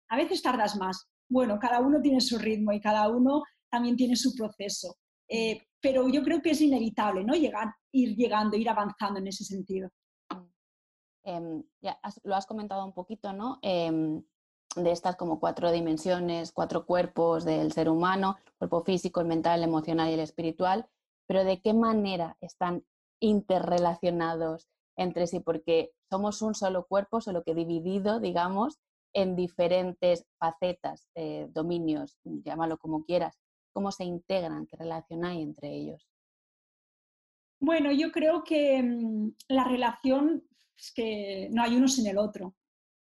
A 0.10 0.15
veces 0.15 0.44
tardas 0.44 0.76
más. 0.76 1.08
Bueno, 1.28 1.58
cada 1.58 1.80
uno 1.80 2.00
tiene 2.00 2.22
su 2.22 2.38
ritmo 2.38 2.72
y 2.72 2.80
cada 2.80 3.10
uno 3.10 3.41
también 3.68 3.96
tiene 3.96 4.15
su 4.15 4.36
proceso. 4.36 4.96
Eh, 5.28 5.60
pero 5.82 6.08
yo 6.08 6.22
creo 6.22 6.39
que 6.39 6.52
es 6.52 6.62
inevitable, 6.62 7.24
¿no? 7.24 7.34
Llegar, 7.34 7.74
ir 7.94 8.15
llegando, 8.15 8.56
ir 8.56 8.70
avanzando 8.70 9.20
en 9.20 9.26
ese 9.26 9.44
sentido. 9.44 9.89
Em, 11.24 11.63
ya 11.82 12.00
lo 12.26 12.36
has 12.36 12.46
comentado 12.46 12.86
un 12.86 12.94
poquito, 12.94 13.34
¿no? 13.34 13.58
Em, 13.63 14.24
de 14.76 14.91
estas 14.91 15.15
como 15.15 15.39
cuatro 15.39 15.72
dimensiones, 15.72 16.52
cuatro 16.52 16.86
cuerpos 16.86 17.44
del 17.44 17.72
ser 17.72 17.89
humano, 17.89 18.38
el 18.46 18.54
cuerpo 18.60 18.84
físico, 18.84 19.20
el 19.20 19.26
mental, 19.26 19.63
el 19.63 19.70
emocional 19.70 20.12
y 20.12 20.13
el 20.13 20.20
espiritual, 20.20 20.88
pero 21.26 21.44
¿de 21.44 21.60
qué 21.60 21.74
manera 21.74 22.38
están 22.39 22.86
interrelacionados 23.26 24.68
entre 24.98 25.28
sí? 25.28 25.40
Porque 25.40 25.92
somos 26.10 26.42
un 26.42 26.56
solo 26.56 26.86
cuerpo, 26.86 27.22
solo 27.22 27.44
que 27.44 27.54
dividido, 27.54 28.20
digamos, 28.20 28.80
en 29.14 29.36
diferentes 29.36 30.26
facetas, 30.38 31.08
eh, 31.16 31.48
dominios, 31.52 32.18
llámalo 32.24 32.78
como 32.78 33.04
quieras 33.06 33.40
cómo 33.76 33.92
se 33.92 34.06
integran, 34.06 34.68
qué 34.68 34.78
relación 34.78 35.26
hay 35.26 35.42
entre 35.42 35.76
ellos. 35.76 36.08
Bueno, 37.60 37.92
yo 37.92 38.10
creo 38.12 38.44
que 38.44 38.82
mm, 38.82 39.32
la 39.50 39.66
relación 39.66 40.44
es 40.78 40.94
que 40.94 41.50
no 41.52 41.62
hay 41.62 41.76
uno 41.76 41.90
sin 41.90 42.08
el 42.08 42.18
otro, 42.18 42.56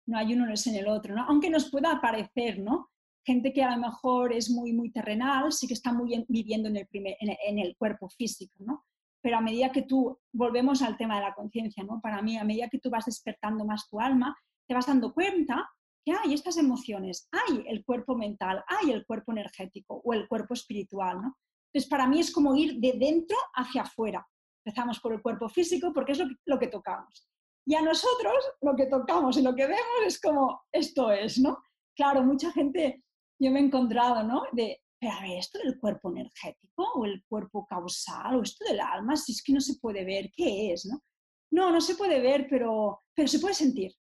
no 0.06 0.18
hay 0.18 0.34
uno 0.34 0.54
sin 0.56 0.74
el 0.74 0.88
otro, 0.88 1.14
¿no? 1.14 1.24
aunque 1.28 1.48
nos 1.48 1.70
pueda 1.70 2.00
parecer, 2.00 2.58
¿no? 2.58 2.90
Gente 3.24 3.52
que 3.52 3.62
a 3.62 3.76
lo 3.76 3.80
mejor 3.80 4.32
es 4.32 4.50
muy, 4.50 4.72
muy 4.72 4.90
terrenal, 4.90 5.50
sí 5.52 5.66
que 5.66 5.74
está 5.74 5.92
muy 5.92 6.24
viviendo 6.28 6.68
en 6.68 6.76
el, 6.76 6.88
en 6.90 7.58
el 7.58 7.76
cuerpo 7.76 8.08
físico, 8.08 8.54
¿no? 8.58 8.84
Pero 9.24 9.38
a 9.38 9.40
medida 9.40 9.72
que 9.72 9.82
tú, 9.82 10.20
volvemos 10.34 10.82
al 10.82 10.98
tema 10.98 11.16
de 11.16 11.22
la 11.22 11.34
conciencia, 11.34 11.82
¿no? 11.82 11.98
Para 12.02 12.20
mí, 12.20 12.36
a 12.36 12.44
medida 12.44 12.68
que 12.68 12.78
tú 12.78 12.90
vas 12.90 13.06
despertando 13.06 13.64
más 13.64 13.88
tu 13.88 13.98
alma, 13.98 14.36
te 14.68 14.74
vas 14.74 14.86
dando 14.86 15.14
cuenta 15.14 15.66
que 16.04 16.12
hay 16.12 16.34
estas 16.34 16.58
emociones, 16.58 17.26
hay 17.32 17.64
el 17.66 17.86
cuerpo 17.86 18.14
mental, 18.14 18.62
hay 18.66 18.90
el 18.90 19.06
cuerpo 19.06 19.32
energético 19.32 20.02
o 20.04 20.12
el 20.12 20.28
cuerpo 20.28 20.52
espiritual, 20.52 21.22
¿no? 21.22 21.38
Entonces, 21.72 21.88
para 21.88 22.06
mí 22.06 22.20
es 22.20 22.30
como 22.30 22.54
ir 22.54 22.78
de 22.80 22.98
dentro 22.98 23.38
hacia 23.54 23.82
afuera. 23.82 24.28
Empezamos 24.62 25.00
por 25.00 25.14
el 25.14 25.22
cuerpo 25.22 25.48
físico 25.48 25.90
porque 25.94 26.12
es 26.12 26.22
lo 26.44 26.58
que, 26.58 26.68
tocamos. 26.68 27.26
Y 27.66 27.76
a 27.76 27.80
nosotros 27.80 28.34
lo 28.60 28.76
que 28.76 28.86
tocamos 28.86 29.38
y 29.38 29.42
lo 29.42 29.54
que 29.54 29.66
vemos 29.66 30.00
es 30.06 30.20
como 30.20 30.64
esto 30.70 31.10
es, 31.10 31.38
¿no? 31.38 31.62
Claro, 31.96 32.22
mucha 32.22 32.52
gente, 32.52 33.02
yo 33.40 33.50
me 33.50 33.60
he 33.60 33.64
encontrado, 33.64 34.22
¿no? 34.22 34.42
De, 34.52 34.83
pero 35.04 35.16
a 35.18 35.20
ver, 35.20 35.38
esto 35.38 35.58
del 35.58 35.78
cuerpo 35.78 36.10
energético 36.10 36.82
o 36.94 37.04
el 37.04 37.22
cuerpo 37.26 37.66
causal 37.66 38.36
o 38.36 38.42
esto 38.42 38.64
del 38.64 38.80
alma, 38.80 39.16
si 39.16 39.32
es 39.32 39.42
que 39.42 39.52
no 39.52 39.60
se 39.60 39.74
puede 39.78 40.02
ver, 40.02 40.32
¿qué 40.34 40.72
es, 40.72 40.86
no? 40.86 41.02
No, 41.52 41.70
no 41.70 41.80
se 41.82 41.94
puede 41.94 42.22
ver, 42.22 42.46
pero, 42.48 43.02
pero 43.14 43.28
se 43.28 43.38
puede 43.38 43.52
sentir. 43.52 43.92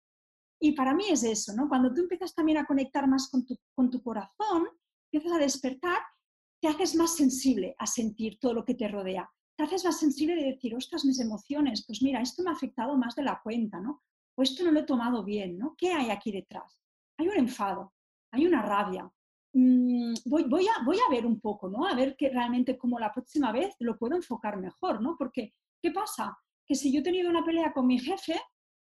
Y 0.61 0.73
para 0.73 0.95
mí 0.95 1.07
es 1.11 1.25
eso, 1.25 1.55
¿no? 1.57 1.69
Cuando 1.69 1.93
tú 1.93 2.03
empiezas 2.03 2.33
también 2.37 2.59
a 2.59 2.67
conectar 2.67 3.09
más 3.09 3.29
con 3.31 3.45
tu, 3.45 3.57
con 3.75 3.91
tu 3.91 4.01
corazón, 4.01 4.69
empiezas 5.11 5.37
a 5.37 5.41
despertar, 5.41 6.01
te 6.61 6.69
haces 6.69 6.95
más 6.95 7.17
sensible 7.17 7.75
a 7.79 7.87
sentir 7.89 8.39
todo 8.39 8.55
lo 8.55 8.65
que 8.65 8.75
te 8.75 8.87
rodea. 8.87 9.29
Te 9.57 9.65
haces 9.65 9.85
más 9.85 9.99
sensible 9.99 10.37
de 10.37 10.53
decir, 10.53 10.73
ostras, 10.77 11.05
mis 11.05 11.19
emociones, 11.19 11.85
pues 11.85 12.01
mira, 12.01 12.21
esto 12.21 12.45
me 12.45 12.51
ha 12.51 12.55
afectado 12.55 12.97
más 12.97 13.17
de 13.17 13.25
la 13.25 13.41
cuenta, 13.43 13.81
¿no? 13.81 14.05
O 14.39 14.43
esto 14.43 14.63
no 14.63 14.71
lo 14.71 14.79
he 14.79 14.85
tomado 14.85 15.25
bien, 15.25 15.59
¿no? 15.59 15.75
¿Qué 15.77 15.91
hay 15.93 16.11
aquí 16.11 16.31
detrás? 16.31 16.81
Hay 17.19 17.27
un 17.27 17.39
enfado, 17.39 17.93
hay 18.31 18.47
una 18.47 18.63
rabia. 18.63 19.13
Mm, 19.55 20.15
voy, 20.25 20.45
voy, 20.45 20.67
a, 20.67 20.85
voy 20.85 20.97
a 20.97 21.11
ver 21.11 21.27
un 21.27 21.41
poco, 21.41 21.69
¿no? 21.69 21.87
A 21.87 21.95
ver 21.95 22.17
que 22.17 22.31
realmente 22.31 22.79
como 22.79 22.99
la 22.99 23.13
próxima 23.13 23.53
vez 23.53 23.75
lo 23.81 23.99
puedo 23.99 24.17
enfocar 24.17 24.59
mejor, 24.59 25.03
¿no? 25.03 25.17
Porque, 25.19 25.55
¿qué 25.83 25.91
pasa? 25.91 26.37
Que 26.67 26.75
si 26.75 26.93
yo 26.93 27.01
he 27.01 27.05
tenido 27.05 27.29
una 27.29 27.45
pelea 27.45 27.73
con 27.73 27.87
mi 27.87 27.99
jefe, 27.99 28.41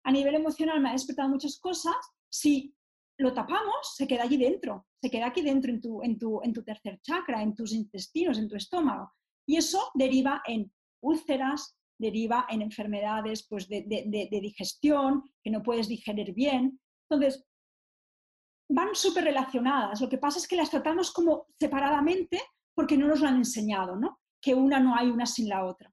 a 0.03 0.11
nivel 0.11 0.35
emocional 0.35 0.81
me 0.81 0.89
ha 0.89 0.93
despertado 0.93 1.29
muchas 1.29 1.59
cosas, 1.59 1.95
si 2.29 2.75
lo 3.17 3.33
tapamos, 3.33 3.95
se 3.95 4.07
queda 4.07 4.23
allí 4.23 4.37
dentro, 4.37 4.85
se 5.01 5.09
queda 5.09 5.27
aquí 5.27 5.41
dentro 5.41 5.71
en 5.71 5.81
tu, 5.81 6.01
en 6.03 6.17
tu, 6.17 6.41
en 6.43 6.53
tu 6.53 6.63
tercer 6.63 6.99
chakra, 7.01 7.41
en 7.41 7.55
tus 7.55 7.73
intestinos, 7.73 8.37
en 8.37 8.47
tu 8.47 8.55
estómago. 8.55 9.11
Y 9.47 9.57
eso 9.57 9.91
deriva 9.93 10.41
en 10.45 10.71
úlceras, 11.01 11.77
deriva 11.97 12.45
en 12.49 12.61
enfermedades 12.61 13.47
pues, 13.47 13.67
de, 13.69 13.83
de, 13.87 14.39
digestión, 14.41 15.23
que 15.43 15.51
no 15.51 15.63
puedes 15.63 15.87
digerir 15.87 16.33
bien. 16.33 16.79
Entonces, 17.09 17.45
van 18.69 18.93
súper 18.93 19.23
relacionadas. 19.23 20.01
Lo 20.01 20.09
que 20.09 20.17
pasa 20.17 20.39
es 20.39 20.47
que 20.47 20.55
las 20.55 20.69
tratamos 20.69 21.11
como 21.11 21.47
separadamente 21.59 22.41
porque 22.73 22.97
no 22.97 23.07
nos 23.07 23.21
lo 23.21 23.27
han 23.27 23.37
enseñado, 23.37 23.95
¿no? 23.95 24.19
Que 24.41 24.53
una 24.53 24.79
no 24.79 24.95
hay 24.95 25.09
una 25.09 25.25
sin 25.25 25.49
la 25.49 25.65
otra. 25.65 25.91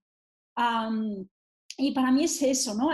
y 1.79 1.93
para 1.93 2.11
mí 2.11 2.25
es 2.25 2.43
eso, 2.43 2.75
¿no? 2.75 2.91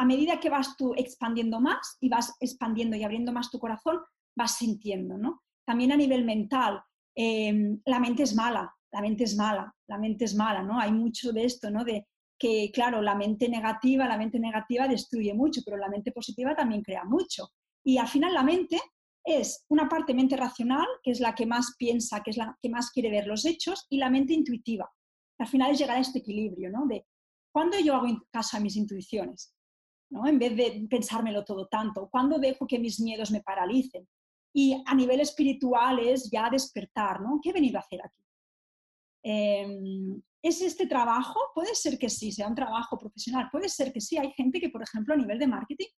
a 0.00 0.04
medida 0.04 0.38
que 0.38 0.50
vas 0.50 0.76
tú 0.76 0.94
expandiendo 0.96 1.60
más 1.60 1.96
y 2.00 2.08
vas 2.08 2.36
expandiendo 2.38 2.96
y 2.96 3.02
abriendo 3.02 3.32
más 3.32 3.50
tu 3.50 3.58
corazón, 3.58 3.98
vas 4.36 4.56
sintiendo, 4.56 5.18
¿no? 5.18 5.42
También 5.66 5.90
a 5.90 5.96
nivel 5.96 6.24
mental, 6.24 6.80
em, 7.16 7.80
la 7.84 7.98
mente 7.98 8.22
es 8.22 8.34
mala, 8.34 8.72
la 8.92 9.00
mente 9.00 9.24
es 9.24 9.36
mala, 9.36 9.74
la 9.88 9.98
mente 9.98 10.24
es 10.24 10.36
mala, 10.36 10.62
¿no? 10.62 10.78
Hay 10.78 10.92
mucho 10.92 11.32
de 11.32 11.44
esto, 11.44 11.68
¿no? 11.70 11.84
De 11.84 12.06
que, 12.38 12.70
claro, 12.72 13.02
la 13.02 13.16
mente 13.16 13.48
negativa, 13.48 14.06
la 14.06 14.16
mente 14.16 14.38
negativa 14.38 14.86
destruye 14.86 15.34
mucho, 15.34 15.62
pero 15.64 15.76
la 15.76 15.88
mente 15.88 16.12
positiva 16.12 16.54
también 16.54 16.82
crea 16.82 17.04
mucho. 17.04 17.48
Y 17.84 17.98
al 17.98 18.08
final 18.08 18.34
la 18.34 18.42
mente 18.42 18.80
es 19.24 19.64
una 19.68 19.88
parte 19.88 20.14
mente 20.14 20.36
racional, 20.36 20.86
que 21.02 21.10
es 21.10 21.20
la 21.20 21.34
que 21.34 21.46
más 21.46 21.74
piensa, 21.78 22.22
que 22.22 22.30
es 22.30 22.36
la 22.36 22.56
que 22.60 22.68
más 22.68 22.90
quiere 22.90 23.10
ver 23.10 23.26
los 23.26 23.44
hechos, 23.44 23.86
y 23.90 23.98
la 23.98 24.10
mente 24.10 24.32
intuitiva. 24.32 24.90
Al 25.38 25.46
final 25.46 25.70
es 25.70 25.78
llegar 25.78 25.96
a 25.96 26.00
este 26.00 26.18
equilibrio, 26.18 26.70
¿no? 26.70 26.86
De 26.86 27.06
cuando 27.52 27.78
yo 27.78 27.94
hago 27.94 28.06
caso 28.30 28.56
a 28.56 28.60
mis 28.60 28.76
intuiciones, 28.76 29.54
en 30.10 30.38
vez 30.38 30.56
de 30.56 30.86
pensármelo 30.88 31.44
todo 31.44 31.66
tanto. 31.68 32.08
¿Cuándo 32.10 32.38
dejo 32.38 32.66
que 32.66 32.78
mis 32.78 33.00
miedos 33.00 33.30
me 33.30 33.42
paralicen? 33.42 34.08
Y 34.54 34.82
a 34.86 34.94
nivel 34.94 35.20
espiritual 35.20 35.98
es 35.98 36.30
ya 36.30 36.48
despertar, 36.50 37.20
¿no? 37.20 37.40
¿Qué 37.42 37.50
he 37.50 37.52
venido 37.52 37.76
a 37.76 37.80
hacer 37.80 38.00
aquí? 38.02 38.22
Em, 39.22 40.22
¿Es 40.42 40.62
este 40.62 40.86
trabajo? 40.86 41.38
Puede 41.54 41.74
ser 41.74 41.98
que 41.98 42.08
sí, 42.08 42.32
sea 42.32 42.48
un 42.48 42.54
trabajo 42.54 42.96
profesional. 42.96 43.48
Puede 43.50 43.68
ser 43.68 43.92
que 43.92 44.00
sí. 44.00 44.16
Hay 44.16 44.32
gente 44.32 44.60
que, 44.60 44.70
por 44.70 44.82
ejemplo, 44.82 45.14
a 45.14 45.16
nivel 45.16 45.38
de 45.38 45.48
marketing, 45.48 45.88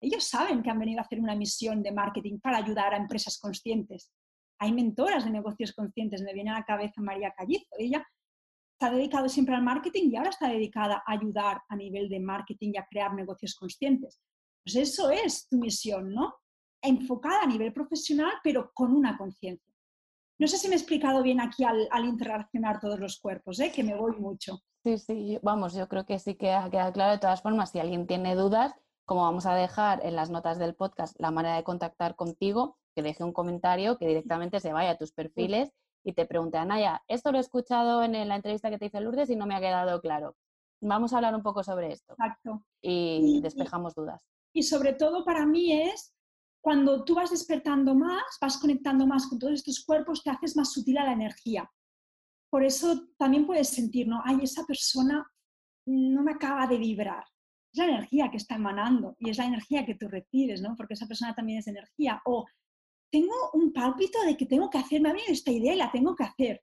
ellos 0.00 0.24
saben 0.24 0.62
que 0.62 0.70
han 0.70 0.78
venido 0.78 1.00
a 1.00 1.02
hacer 1.02 1.20
una 1.20 1.34
misión 1.34 1.82
de 1.82 1.92
marketing 1.92 2.38
para 2.40 2.58
ayudar 2.58 2.94
a 2.94 2.96
empresas 2.96 3.38
conscientes. 3.38 4.10
Hay 4.60 4.72
mentoras 4.72 5.24
de 5.24 5.30
negocios 5.30 5.72
conscientes. 5.72 6.22
Me 6.22 6.34
viene 6.34 6.50
a 6.50 6.54
la 6.54 6.64
cabeza 6.64 7.00
María 7.00 7.32
Callizo. 7.36 7.74
Ella 7.78 8.06
está 8.72 8.94
dedicado 8.94 9.28
siempre 9.28 9.54
al 9.54 9.62
marketing 9.62 10.10
y 10.10 10.16
ahora 10.16 10.30
está 10.30 10.48
dedicada 10.48 11.02
a 11.04 11.12
ayudar 11.12 11.62
a 11.68 11.76
nivel 11.76 12.08
de 12.08 12.20
marketing 12.20 12.72
y 12.74 12.78
a 12.78 12.86
crear 12.88 13.12
negocios 13.14 13.54
conscientes. 13.54 14.20
Pues 14.64 14.76
eso 14.76 15.10
es 15.10 15.48
tu 15.48 15.58
misión, 15.58 16.12
¿no? 16.12 16.34
Enfocada 16.82 17.42
a 17.42 17.46
nivel 17.46 17.72
profesional, 17.72 18.34
pero 18.42 18.70
con 18.72 18.94
una 18.94 19.16
conciencia. 19.16 19.74
No 20.40 20.46
sé 20.46 20.58
si 20.58 20.68
me 20.68 20.74
he 20.74 20.78
explicado 20.78 21.22
bien 21.22 21.40
aquí 21.40 21.64
al, 21.64 21.88
interrelacionar 22.04 22.78
todos 22.78 23.00
los 23.00 23.18
cuerpos, 23.18 23.58
¿eh? 23.58 23.72
que 23.72 23.82
me 23.82 23.96
voy 23.96 24.16
mucho. 24.16 24.60
Sí, 24.84 24.96
sí, 24.96 25.38
vamos, 25.42 25.74
yo 25.74 25.88
creo 25.88 26.06
que 26.06 26.20
sí 26.20 26.36
que 26.36 26.52
ha 26.52 26.70
quedado 26.70 26.92
claro. 26.92 27.12
De 27.12 27.18
todas 27.18 27.42
formas, 27.42 27.72
si 27.72 27.80
alguien 27.80 28.06
tiene 28.06 28.36
dudas, 28.36 28.72
como 29.08 29.22
vamos 29.22 29.46
a 29.46 29.54
dejar 29.54 30.04
en 30.04 30.14
las 30.14 30.28
notas 30.28 30.58
del 30.58 30.74
podcast 30.74 31.18
la 31.18 31.30
manera 31.30 31.56
de 31.56 31.64
contactar 31.64 32.14
contigo, 32.14 32.76
que 32.94 33.00
deje 33.00 33.24
un 33.24 33.32
comentario, 33.32 33.96
que 33.96 34.06
directamente 34.06 34.60
se 34.60 34.70
vaya 34.70 34.90
a 34.90 34.98
tus 34.98 35.12
perfiles 35.12 35.72
y 36.04 36.12
te 36.12 36.26
pregunté, 36.26 36.58
Anaya, 36.58 37.02
esto 37.08 37.32
lo 37.32 37.38
he 37.38 37.40
escuchado 37.40 38.02
en 38.02 38.12
la 38.28 38.36
entrevista 38.36 38.68
que 38.68 38.76
te 38.76 38.84
hice 38.84 39.00
Lourdes 39.00 39.30
y 39.30 39.36
no 39.36 39.46
me 39.46 39.54
ha 39.54 39.60
quedado 39.60 39.98
claro. 40.02 40.36
Vamos 40.82 41.14
a 41.14 41.16
hablar 41.16 41.34
un 41.34 41.42
poco 41.42 41.64
sobre 41.64 41.90
esto. 41.90 42.12
Exacto. 42.12 42.62
Y, 42.82 43.40
despejamos 43.40 43.94
dudas. 43.94 44.28
Y 44.52 44.62
sobre 44.62 44.92
todo 44.92 45.24
para 45.24 45.46
mí 45.46 45.72
es 45.72 46.14
cuando 46.60 47.02
tú 47.02 47.14
vas 47.14 47.30
despertando 47.30 47.94
más, 47.94 48.36
vas 48.42 48.58
conectando 48.58 49.06
más 49.06 49.26
con 49.26 49.38
todos 49.38 49.54
estos 49.54 49.82
cuerpos, 49.86 50.22
te 50.22 50.28
haces 50.28 50.54
más 50.54 50.70
sutil 50.70 50.98
a 50.98 51.06
la 51.06 51.12
energía. 51.12 51.66
Por 52.50 52.62
eso 52.62 53.08
también 53.16 53.46
puedes 53.46 53.70
sentir, 53.70 54.06
¿no? 54.06 54.20
Ay, 54.22 54.40
esa 54.42 54.66
persona 54.66 55.26
no 55.86 56.22
me 56.22 56.32
acaba 56.32 56.66
de 56.66 56.76
vibrar. 56.76 57.24
Es 57.72 57.78
la 57.78 57.86
energía 57.86 58.30
que 58.30 58.38
está 58.38 58.56
emanando 58.56 59.14
y 59.18 59.30
es 59.30 59.38
la 59.38 59.46
energía 59.46 59.84
que 59.84 59.94
tú 59.94 60.08
recibes, 60.08 60.62
¿no? 60.62 60.74
Porque 60.76 60.94
esa 60.94 61.06
persona 61.06 61.34
también 61.34 61.58
es 61.58 61.66
energía. 61.66 62.20
O 62.24 62.46
tengo 63.10 63.34
un 63.54 63.72
pálpito 63.72 64.22
de 64.22 64.36
que 64.36 64.46
tengo 64.46 64.70
que 64.70 64.78
hacer, 64.78 65.00
me 65.00 65.10
ha 65.10 65.12
venido 65.12 65.32
esta 65.32 65.50
idea 65.50 65.74
y 65.74 65.78
la 65.78 65.90
tengo 65.90 66.14
que 66.14 66.24
hacer. 66.24 66.62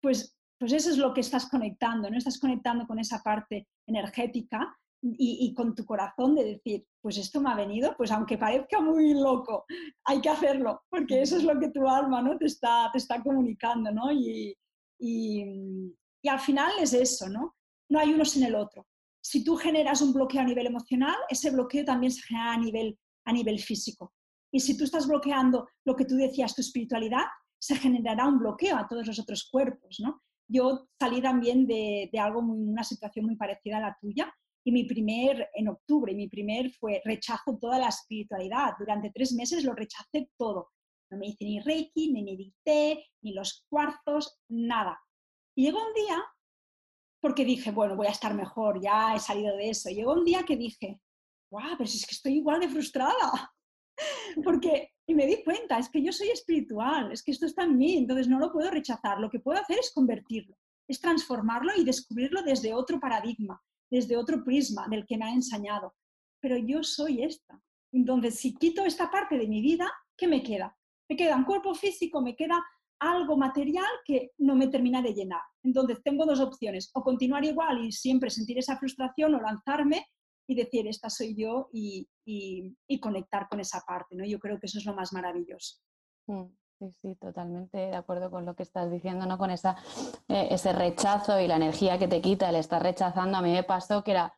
Pues, 0.00 0.36
pues 0.58 0.72
eso 0.72 0.90
es 0.90 0.98
lo 0.98 1.12
que 1.12 1.20
estás 1.20 1.48
conectando, 1.48 2.10
¿no? 2.10 2.16
Estás 2.16 2.38
conectando 2.38 2.86
con 2.86 2.98
esa 2.98 3.22
parte 3.22 3.68
energética 3.86 4.76
y, 5.02 5.54
con 5.54 5.74
tu 5.74 5.84
corazón 5.84 6.34
de 6.34 6.44
decir, 6.44 6.84
pues 7.00 7.18
esto 7.18 7.40
me 7.40 7.50
ha 7.50 7.54
venido, 7.54 7.94
pues 7.96 8.10
aunque 8.10 8.38
parezca 8.38 8.80
muy 8.80 9.14
loco, 9.14 9.64
hay 10.04 10.20
que 10.20 10.28
hacerlo, 10.28 10.82
porque 10.88 11.22
eso 11.22 11.36
es 11.36 11.44
lo 11.44 11.58
que 11.60 11.70
tu 11.70 11.88
alma 11.88 12.22
¿no? 12.22 12.36
te, 12.36 12.46
está, 12.46 12.90
te 12.90 12.98
está 12.98 13.22
comunicando, 13.22 13.92
¿no? 13.92 14.10
Y, 14.10 14.56
y, 14.98 15.94
y 16.22 16.28
al 16.28 16.40
final 16.40 16.72
es 16.80 16.92
eso, 16.92 17.28
¿no? 17.28 17.54
No 17.88 18.00
hay 18.00 18.12
uno 18.12 18.24
sin 18.24 18.44
el 18.44 18.54
otro. 18.54 18.86
Si 19.28 19.42
tú 19.42 19.56
generas 19.56 20.02
un 20.02 20.12
bloqueo 20.12 20.40
a 20.40 20.44
nivel 20.44 20.66
emocional, 20.66 21.16
ese 21.28 21.50
bloqueo 21.50 21.84
también 21.84 22.12
se 22.12 22.22
genera 22.22 22.52
a 22.52 22.58
nivel, 22.58 22.96
a 23.24 23.32
nivel 23.32 23.58
físico. 23.58 24.12
Y 24.52 24.60
si 24.60 24.76
tú 24.76 24.84
estás 24.84 25.08
bloqueando 25.08 25.66
lo 25.84 25.96
que 25.96 26.04
tú 26.04 26.14
decías, 26.14 26.54
tu 26.54 26.60
espiritualidad, 26.60 27.24
se 27.58 27.74
generará 27.74 28.28
un 28.28 28.38
bloqueo 28.38 28.76
a 28.76 28.86
todos 28.86 29.04
los 29.04 29.18
otros 29.18 29.48
cuerpos, 29.50 29.96
¿no? 29.98 30.22
Yo 30.48 30.86
salí 31.00 31.20
también 31.20 31.66
de, 31.66 32.08
de 32.12 32.18
algo, 32.20 32.40
muy, 32.40 32.60
una 32.60 32.84
situación 32.84 33.26
muy 33.26 33.34
parecida 33.34 33.78
a 33.78 33.80
la 33.80 33.98
tuya, 34.00 34.32
y 34.64 34.70
mi 34.70 34.84
primer, 34.84 35.50
en 35.54 35.70
octubre, 35.70 36.14
mi 36.14 36.28
primer 36.28 36.70
fue 36.70 37.02
rechazo 37.04 37.58
toda 37.60 37.80
la 37.80 37.88
espiritualidad. 37.88 38.74
Durante 38.78 39.10
tres 39.10 39.32
meses 39.32 39.64
lo 39.64 39.74
rechacé 39.74 40.30
todo. 40.38 40.70
No 41.10 41.18
me 41.18 41.26
hice 41.26 41.44
ni 41.44 41.58
reiki, 41.58 42.12
ni 42.12 42.22
medité, 42.22 43.04
ni 43.22 43.32
los 43.32 43.66
cuarzos, 43.68 44.38
nada. 44.48 45.00
Y 45.56 45.64
llegó 45.64 45.78
un 45.84 45.94
día, 45.94 46.22
porque 47.26 47.44
dije, 47.44 47.72
bueno, 47.72 47.96
voy 47.96 48.06
a 48.06 48.12
estar 48.12 48.34
mejor, 48.34 48.80
ya 48.80 49.16
he 49.16 49.18
salido 49.18 49.56
de 49.56 49.70
eso. 49.70 49.90
Llegó 49.90 50.12
un 50.12 50.24
día 50.24 50.44
que 50.44 50.56
dije, 50.56 51.00
guau, 51.50 51.76
pero 51.76 51.88
si 51.88 51.98
es 51.98 52.06
que 52.06 52.14
estoy 52.14 52.34
igual 52.34 52.60
de 52.60 52.68
frustrada. 52.68 53.52
porque, 54.44 54.90
y 55.08 55.12
me 55.12 55.26
di 55.26 55.42
cuenta, 55.42 55.76
es 55.76 55.88
que 55.88 56.00
yo 56.00 56.12
soy 56.12 56.28
espiritual, 56.28 57.10
es 57.10 57.24
que 57.24 57.32
esto 57.32 57.46
está 57.46 57.64
en 57.64 57.76
mí, 57.76 57.96
entonces 57.96 58.28
no 58.28 58.38
lo 58.38 58.52
puedo 58.52 58.70
rechazar. 58.70 59.18
Lo 59.18 59.28
que 59.28 59.40
puedo 59.40 59.58
hacer 59.58 59.76
es 59.80 59.92
convertirlo, 59.92 60.56
es 60.86 61.00
transformarlo 61.00 61.72
y 61.76 61.82
descubrirlo 61.82 62.42
desde 62.42 62.72
otro 62.72 63.00
paradigma 63.00 63.60
desde 63.90 64.16
otro 64.16 64.42
prisma 64.44 64.86
del 64.88 65.06
que 65.06 65.16
me 65.16 65.26
ha 65.26 65.32
enseñado. 65.32 65.94
Pero 66.40 66.56
yo 66.56 66.82
soy 66.82 67.22
esta. 67.22 67.60
Entonces, 67.92 68.38
si 68.38 68.54
quito 68.54 68.84
esta 68.84 69.10
parte 69.10 69.38
de 69.38 69.48
mi 69.48 69.60
vida, 69.60 69.90
¿qué 70.16 70.28
me 70.28 70.42
queda? 70.42 70.76
Me 71.08 71.16
queda 71.16 71.36
un 71.36 71.44
cuerpo 71.44 71.74
físico, 71.74 72.20
me 72.20 72.36
queda 72.36 72.64
algo 72.98 73.36
material 73.36 73.86
que 74.04 74.30
no 74.38 74.54
me 74.54 74.68
termina 74.68 75.02
de 75.02 75.14
llenar. 75.14 75.42
Entonces, 75.62 76.02
tengo 76.02 76.24
dos 76.24 76.40
opciones, 76.40 76.90
o 76.94 77.02
continuar 77.02 77.44
igual 77.44 77.84
y 77.84 77.92
siempre 77.92 78.30
sentir 78.30 78.58
esa 78.58 78.76
frustración 78.78 79.34
o 79.34 79.40
lanzarme 79.40 80.06
y 80.48 80.54
decir, 80.54 80.86
esta 80.86 81.10
soy 81.10 81.34
yo 81.36 81.68
y, 81.72 82.08
conectar 83.00 83.48
con 83.48 83.60
esa 83.60 83.82
parte. 83.86 84.16
¿no? 84.16 84.24
Yo 84.24 84.38
creo 84.38 84.58
que 84.58 84.66
eso 84.66 84.78
es 84.78 84.86
lo 84.86 84.94
más 84.94 85.12
maravilloso. 85.12 85.76
Mm. 86.26 86.46
Sí, 86.78 86.92
sí, 87.00 87.14
totalmente 87.14 87.78
de 87.78 87.96
acuerdo 87.96 88.30
con 88.30 88.44
lo 88.44 88.54
que 88.54 88.62
estás 88.62 88.90
diciendo, 88.90 89.24
¿no? 89.24 89.38
Con 89.38 89.50
esa, 89.50 89.76
eh, 90.28 90.48
ese 90.50 90.74
rechazo 90.74 91.40
y 91.40 91.46
la 91.46 91.56
energía 91.56 91.98
que 91.98 92.06
te 92.06 92.20
quita 92.20 92.50
el 92.50 92.56
estar 92.56 92.82
rechazando. 92.82 93.38
A 93.38 93.42
mí 93.42 93.50
me 93.50 93.62
pasó 93.62 94.04
que 94.04 94.10
era, 94.10 94.36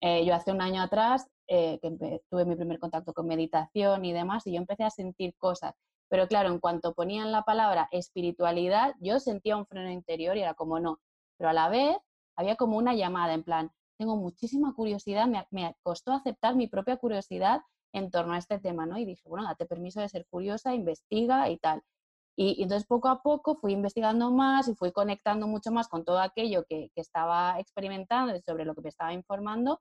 eh, 0.00 0.24
yo 0.24 0.32
hace 0.32 0.52
un 0.52 0.60
año 0.60 0.80
atrás, 0.80 1.26
eh, 1.48 1.80
que 1.82 2.20
tuve 2.30 2.44
mi 2.44 2.54
primer 2.54 2.78
contacto 2.78 3.12
con 3.12 3.26
meditación 3.26 4.04
y 4.04 4.12
demás, 4.12 4.46
y 4.46 4.52
yo 4.52 4.58
empecé 4.58 4.84
a 4.84 4.90
sentir 4.90 5.34
cosas. 5.36 5.74
Pero 6.12 6.28
claro, 6.28 6.50
en 6.50 6.58
cuanto 6.58 6.92
ponían 6.92 7.32
la 7.32 7.42
palabra 7.42 7.88
espiritualidad, 7.90 8.94
yo 9.00 9.18
sentía 9.18 9.56
un 9.56 9.64
freno 9.64 9.90
interior 9.90 10.36
y 10.36 10.42
era 10.42 10.52
como 10.52 10.78
no. 10.78 11.00
Pero 11.38 11.48
a 11.48 11.54
la 11.54 11.70
vez 11.70 11.96
había 12.36 12.56
como 12.56 12.76
una 12.76 12.92
llamada 12.92 13.32
en 13.32 13.42
plan, 13.42 13.70
tengo 13.96 14.16
muchísima 14.16 14.74
curiosidad, 14.74 15.26
me, 15.26 15.46
me 15.50 15.74
costó 15.82 16.12
aceptar 16.12 16.54
mi 16.54 16.66
propia 16.68 16.98
curiosidad 16.98 17.62
en 17.94 18.10
torno 18.10 18.34
a 18.34 18.38
este 18.38 18.58
tema, 18.58 18.84
¿no? 18.84 18.98
Y 18.98 19.06
dije, 19.06 19.26
bueno, 19.26 19.46
date 19.46 19.64
permiso 19.64 20.02
de 20.02 20.08
ser 20.10 20.26
curiosa, 20.28 20.74
investiga 20.74 21.48
y 21.48 21.56
tal. 21.56 21.82
Y, 22.36 22.62
entonces 22.62 22.86
poco 22.86 23.08
a 23.08 23.22
poco 23.22 23.56
fui 23.56 23.72
investigando 23.72 24.30
más 24.30 24.68
y 24.68 24.74
fui 24.74 24.92
conectando 24.92 25.46
mucho 25.46 25.72
más 25.72 25.88
con 25.88 26.04
todo 26.04 26.18
aquello 26.20 26.64
que, 26.68 26.90
estaba 26.94 27.58
experimentando 27.58 28.36
y 28.36 28.42
sobre 28.42 28.66
lo 28.66 28.74
que 28.74 28.82
me 28.82 28.90
estaba 28.90 29.14
informando, 29.14 29.80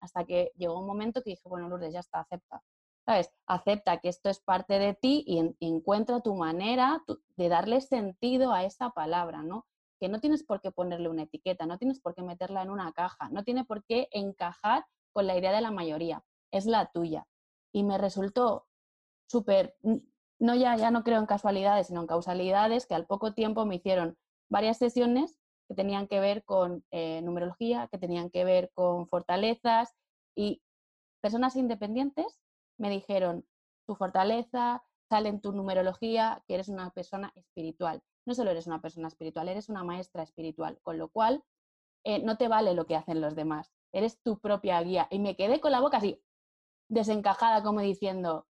hasta 0.00 0.24
que 0.24 0.52
llegó 0.56 0.78
un 0.78 0.86
momento 0.86 1.22
que 1.22 1.30
dije, 1.30 1.48
bueno, 1.48 1.68
Lourdes, 1.68 1.92
ya 1.92 2.00
está, 2.00 2.20
acepta. 2.20 2.62
¿Sabes? 3.04 3.32
Acepta 3.46 3.98
que 3.98 4.08
esto 4.08 4.30
es 4.30 4.40
parte 4.40 4.78
de 4.78 4.94
ti 4.94 5.24
y, 5.26 5.56
encuentra 5.66 6.20
tu 6.20 6.34
manera 6.34 7.02
de 7.36 7.48
darle 7.48 7.80
sentido 7.80 8.52
a 8.52 8.64
esa 8.64 8.90
palabra, 8.90 9.42
¿no? 9.42 9.66
Que 9.98 10.08
no 10.08 10.20
tienes 10.20 10.44
por 10.44 10.60
qué 10.60 10.70
ponerle 10.70 11.08
una 11.08 11.22
etiqueta, 11.22 11.66
no 11.66 11.78
tienes 11.78 12.00
por 12.00 12.14
qué 12.14 12.22
meterla 12.22 12.62
en 12.62 12.70
una 12.70 12.92
caja, 12.92 13.28
no 13.30 13.42
tiene 13.42 13.64
por 13.64 13.84
qué 13.84 14.08
encajar 14.12 14.86
con 15.12 15.26
la 15.26 15.36
idea 15.36 15.52
de 15.52 15.60
la 15.60 15.72
mayoría, 15.72 16.24
es 16.52 16.66
la 16.66 16.90
tuya 16.92 17.26
y 17.72 17.82
me 17.82 17.98
resultó 17.98 18.66
súper, 19.26 19.76
no 20.38 20.54
ya, 20.54 20.76
ya 20.76 20.90
no 20.90 21.02
creo 21.02 21.18
en 21.18 21.26
casualidades, 21.26 21.88
sino 21.88 22.02
en 22.02 22.06
causalidades, 22.06 22.86
que 22.86 22.94
al 22.94 23.06
poco 23.06 23.34
tiempo 23.34 23.64
me 23.66 23.76
hicieron 23.76 24.16
varias 24.48 24.78
sesiones 24.78 25.38
que 25.68 25.74
tenían 25.74 26.06
que 26.06 26.20
ver 26.20 26.44
con 26.44 26.84
eh, 26.90 27.22
numerología, 27.22 27.88
que 27.88 27.98
tenían 27.98 28.30
que 28.30 28.44
ver 28.44 28.70
con 28.74 29.08
fortalezas 29.08 29.94
y 30.36 30.62
personas 31.20 31.56
independientes 31.56 32.41
me 32.82 32.90
dijeron, 32.90 33.46
tu 33.86 33.94
fortaleza 33.94 34.82
sale 35.08 35.28
en 35.28 35.40
tu 35.40 35.52
numerología, 35.52 36.42
que 36.48 36.54
eres 36.54 36.68
una 36.68 36.90
persona 36.90 37.32
espiritual. 37.36 38.02
No 38.26 38.34
solo 38.34 38.50
eres 38.50 38.66
una 38.66 38.82
persona 38.82 39.06
espiritual, 39.06 39.48
eres 39.48 39.68
una 39.68 39.84
maestra 39.84 40.24
espiritual, 40.24 40.80
con 40.82 40.98
lo 40.98 41.08
cual 41.08 41.44
eh, 42.04 42.20
no 42.24 42.36
te 42.36 42.48
vale 42.48 42.74
lo 42.74 42.84
que 42.86 42.96
hacen 42.96 43.20
los 43.20 43.36
demás, 43.36 43.72
eres 43.92 44.20
tu 44.20 44.40
propia 44.40 44.82
guía. 44.82 45.06
Y 45.12 45.20
me 45.20 45.36
quedé 45.36 45.60
con 45.60 45.70
la 45.70 45.80
boca 45.80 45.98
así, 45.98 46.20
desencajada 46.88 47.62
como 47.62 47.80
diciendo, 47.80 48.48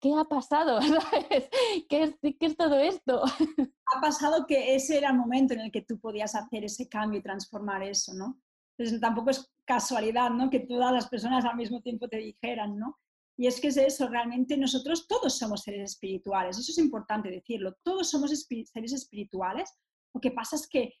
¿qué 0.00 0.14
ha 0.14 0.24
pasado? 0.24 0.80
¿Qué 1.90 2.04
es, 2.04 2.16
¿Qué 2.22 2.46
es, 2.46 2.56
todo 2.56 2.78
esto? 2.78 3.22
Ha 3.94 4.00
pasado 4.00 4.46
que 4.46 4.74
ese 4.74 4.98
era 4.98 5.10
el 5.10 5.16
momento 5.16 5.54
en 5.54 5.60
el 5.60 5.70
que 5.70 5.82
tú 5.82 6.00
podías 6.00 6.34
hacer 6.34 6.64
ese 6.64 6.88
cambio 6.88 7.20
y 7.20 7.22
transformar 7.22 7.84
eso, 7.84 8.14
¿no? 8.14 8.40
Entonces 8.76 9.00
tampoco 9.00 9.30
es 9.30 9.48
casualidad, 9.64 10.30
¿no? 10.30 10.50
Que 10.50 10.60
todas 10.60 10.92
las 10.92 11.08
personas 11.08 11.44
al 11.44 11.56
mismo 11.56 11.80
tiempo 11.82 12.08
te 12.08 12.16
dijeran, 12.16 12.76
¿no? 12.78 12.98
Y 13.38 13.46
es 13.46 13.60
que 13.60 13.68
es 13.68 13.76
eso, 13.76 14.08
realmente 14.08 14.56
nosotros 14.56 15.06
todos 15.06 15.36
somos 15.36 15.62
seres 15.62 15.92
espirituales, 15.92 16.58
eso 16.58 16.72
es 16.72 16.78
importante 16.78 17.30
decirlo, 17.30 17.76
todos 17.82 18.10
somos 18.10 18.30
seres 18.30 18.92
espirituales, 18.92 19.70
lo 20.14 20.20
que 20.20 20.30
pasa 20.30 20.56
es 20.56 20.66
que 20.66 20.94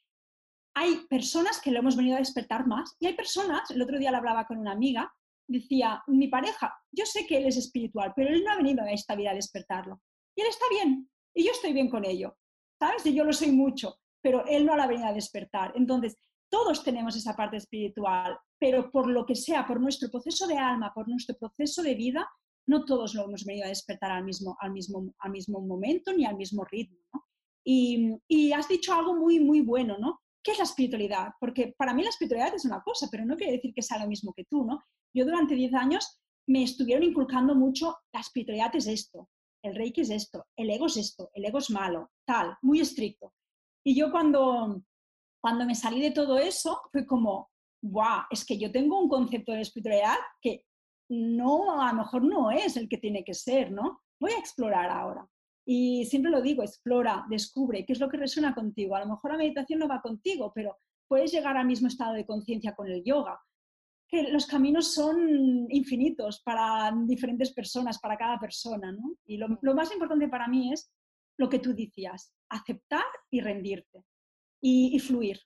hay 0.74 1.06
personas 1.08 1.60
que 1.60 1.70
lo 1.70 1.78
hemos 1.78 1.96
venido 1.96 2.16
a 2.16 2.20
despertar 2.20 2.66
más 2.66 2.94
y 3.00 3.06
hay 3.06 3.14
personas, 3.14 3.70
el 3.70 3.80
otro 3.80 3.98
día 3.98 4.10
lo 4.10 4.18
hablaba 4.18 4.46
con 4.46 4.58
una 4.58 4.72
amiga, 4.72 5.10
decía, 5.48 6.02
mi 6.06 6.28
pareja, 6.28 6.74
yo 6.92 7.06
sé 7.06 7.26
que 7.26 7.38
él 7.38 7.46
es 7.46 7.56
espiritual, 7.56 8.12
pero 8.14 8.28
él 8.28 8.44
no 8.44 8.52
ha 8.52 8.56
venido 8.56 8.82
a 8.82 8.90
esta 8.90 9.14
vida 9.14 9.30
a 9.30 9.34
despertarlo. 9.34 10.02
Y 10.36 10.42
él 10.42 10.48
está 10.48 10.66
bien, 10.68 11.08
y 11.34 11.44
yo 11.44 11.52
estoy 11.52 11.72
bien 11.72 11.88
con 11.88 12.04
ello. 12.04 12.36
¿Sabes? 12.78 13.06
Y 13.06 13.14
yo 13.14 13.24
lo 13.24 13.32
soy 13.32 13.52
mucho, 13.52 13.96
pero 14.20 14.44
él 14.46 14.66
no 14.66 14.76
la 14.76 14.84
ha 14.84 14.88
venido 14.88 15.08
a 15.08 15.14
despertar. 15.14 15.72
Entonces, 15.76 16.18
todos 16.50 16.82
tenemos 16.82 17.16
esa 17.16 17.34
parte 17.34 17.56
espiritual, 17.56 18.38
pero 18.58 18.90
por 18.90 19.08
lo 19.08 19.26
que 19.26 19.34
sea, 19.34 19.66
por 19.66 19.80
nuestro 19.80 20.08
proceso 20.10 20.46
de 20.46 20.56
alma, 20.56 20.92
por 20.94 21.08
nuestro 21.08 21.36
proceso 21.36 21.82
de 21.82 21.94
vida, 21.94 22.28
no 22.68 22.84
todos 22.84 23.14
lo 23.14 23.24
hemos 23.24 23.44
venido 23.44 23.66
a 23.66 23.68
despertar 23.68 24.10
al 24.10 24.24
mismo, 24.24 24.56
al 24.60 24.72
mismo, 24.72 25.14
al 25.18 25.30
mismo 25.30 25.60
momento 25.60 26.12
ni 26.12 26.24
al 26.24 26.36
mismo 26.36 26.64
ritmo. 26.64 26.98
Y, 27.64 28.12
y 28.28 28.52
has 28.52 28.68
dicho 28.68 28.94
algo 28.94 29.14
muy, 29.14 29.40
muy 29.40 29.60
bueno, 29.60 29.96
¿no? 29.98 30.20
¿Qué 30.42 30.52
es 30.52 30.58
la 30.58 30.64
espiritualidad? 30.64 31.32
Porque 31.40 31.74
para 31.76 31.92
mí 31.92 32.02
la 32.02 32.10
espiritualidad 32.10 32.54
es 32.54 32.64
una 32.64 32.80
cosa, 32.80 33.08
pero 33.10 33.24
no 33.24 33.36
quiere 33.36 33.54
decir 33.54 33.74
que 33.74 33.82
sea 33.82 33.98
lo 33.98 34.08
mismo 34.08 34.32
que 34.32 34.44
tú, 34.44 34.64
¿no? 34.64 34.80
Yo 35.12 35.24
durante 35.24 35.54
10 35.54 35.74
años 35.74 36.20
me 36.46 36.62
estuvieron 36.62 37.02
inculcando 37.02 37.54
mucho, 37.54 37.96
la 38.12 38.20
espiritualidad 38.20 38.74
es 38.76 38.86
esto, 38.86 39.28
el 39.64 39.74
reiki 39.74 40.02
es 40.02 40.10
esto, 40.10 40.46
el 40.56 40.70
ego 40.70 40.86
es 40.86 40.96
esto, 40.96 41.30
el 41.34 41.44
ego 41.44 41.58
es 41.58 41.70
malo, 41.70 42.10
tal, 42.24 42.56
muy 42.62 42.80
estricto. 42.80 43.32
Y 43.84 43.96
yo 43.96 44.10
cuando, 44.12 44.82
cuando 45.46 45.64
me 45.64 45.76
salí 45.76 46.00
de 46.00 46.10
todo 46.10 46.40
eso, 46.40 46.80
fue 46.90 47.06
como, 47.06 47.52
wow, 47.80 48.22
es 48.32 48.44
que 48.44 48.58
yo 48.58 48.72
tengo 48.72 48.98
un 48.98 49.08
concepto 49.08 49.52
de 49.52 49.60
espiritualidad 49.60 50.16
que 50.42 50.64
no, 51.08 51.80
a 51.80 51.92
lo 51.92 51.98
mejor 51.98 52.24
no 52.24 52.50
es 52.50 52.76
el 52.76 52.88
que 52.88 52.98
tiene 52.98 53.22
que 53.22 53.32
ser, 53.32 53.70
¿no? 53.70 54.00
Voy 54.18 54.32
a 54.32 54.40
explorar 54.40 54.90
ahora. 54.90 55.24
Y 55.64 56.04
siempre 56.06 56.32
lo 56.32 56.42
digo, 56.42 56.64
explora, 56.64 57.24
descubre 57.30 57.86
qué 57.86 57.92
es 57.92 58.00
lo 58.00 58.08
que 58.08 58.16
resuena 58.16 58.56
contigo. 58.56 58.96
A 58.96 59.04
lo 59.04 59.06
mejor 59.06 59.30
la 59.30 59.38
meditación 59.38 59.78
no 59.78 59.86
va 59.86 60.02
contigo, 60.02 60.50
pero 60.52 60.78
puedes 61.06 61.30
llegar 61.30 61.56
al 61.56 61.68
mismo 61.68 61.86
estado 61.86 62.14
de 62.14 62.26
conciencia 62.26 62.74
con 62.74 62.88
el 62.88 63.04
yoga 63.04 63.40
que 64.08 64.24
los 64.24 64.46
caminos 64.46 64.94
son 64.94 65.68
infinitos 65.70 66.42
para 66.42 66.92
diferentes 67.06 67.52
personas, 67.52 68.00
para 68.00 68.16
cada 68.16 68.40
persona, 68.40 68.90
¿no? 68.90 69.14
Y 69.26 69.36
lo, 69.36 69.74
más 69.76 69.92
importante 69.92 70.26
para 70.26 70.48
mí 70.48 70.72
es 70.72 70.90
lo 71.38 71.48
que 71.48 71.60
tú 71.60 71.72
decías, 71.72 72.34
aceptar 72.48 73.04
y 73.30 73.40
rendirte 73.40 74.02
y, 74.68 74.98
fluir. 74.98 75.40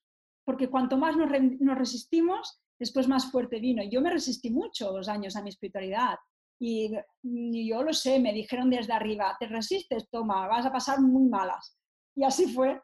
porque 0.46 0.70
cuanto 0.70 0.96
más 0.96 1.14
nos, 1.16 1.30
nos 1.60 1.78
resistimos, 1.78 2.62
después 2.78 3.06
más 3.06 3.30
fuerte 3.30 3.60
vino. 3.60 3.82
Yo 3.84 4.00
me 4.00 4.10
resistí 4.10 4.50
muchos 4.50 5.08
años 5.08 5.36
a 5.36 5.42
mi 5.42 5.50
espiritualidad 5.50 6.16
y, 6.58 6.90
yo 7.68 7.82
lo 7.82 7.92
sé, 7.92 8.18
me 8.18 8.32
dijeron 8.32 8.70
desde 8.70 8.94
arriba, 8.94 9.36
te 9.38 9.46
resistes, 9.46 10.08
toma, 10.10 10.48
vas 10.48 10.64
a 10.64 10.72
pasar 10.72 11.00
muy 11.00 11.28
malas. 11.28 11.76
Y 12.16 12.24
así 12.24 12.46
fue. 12.52 12.80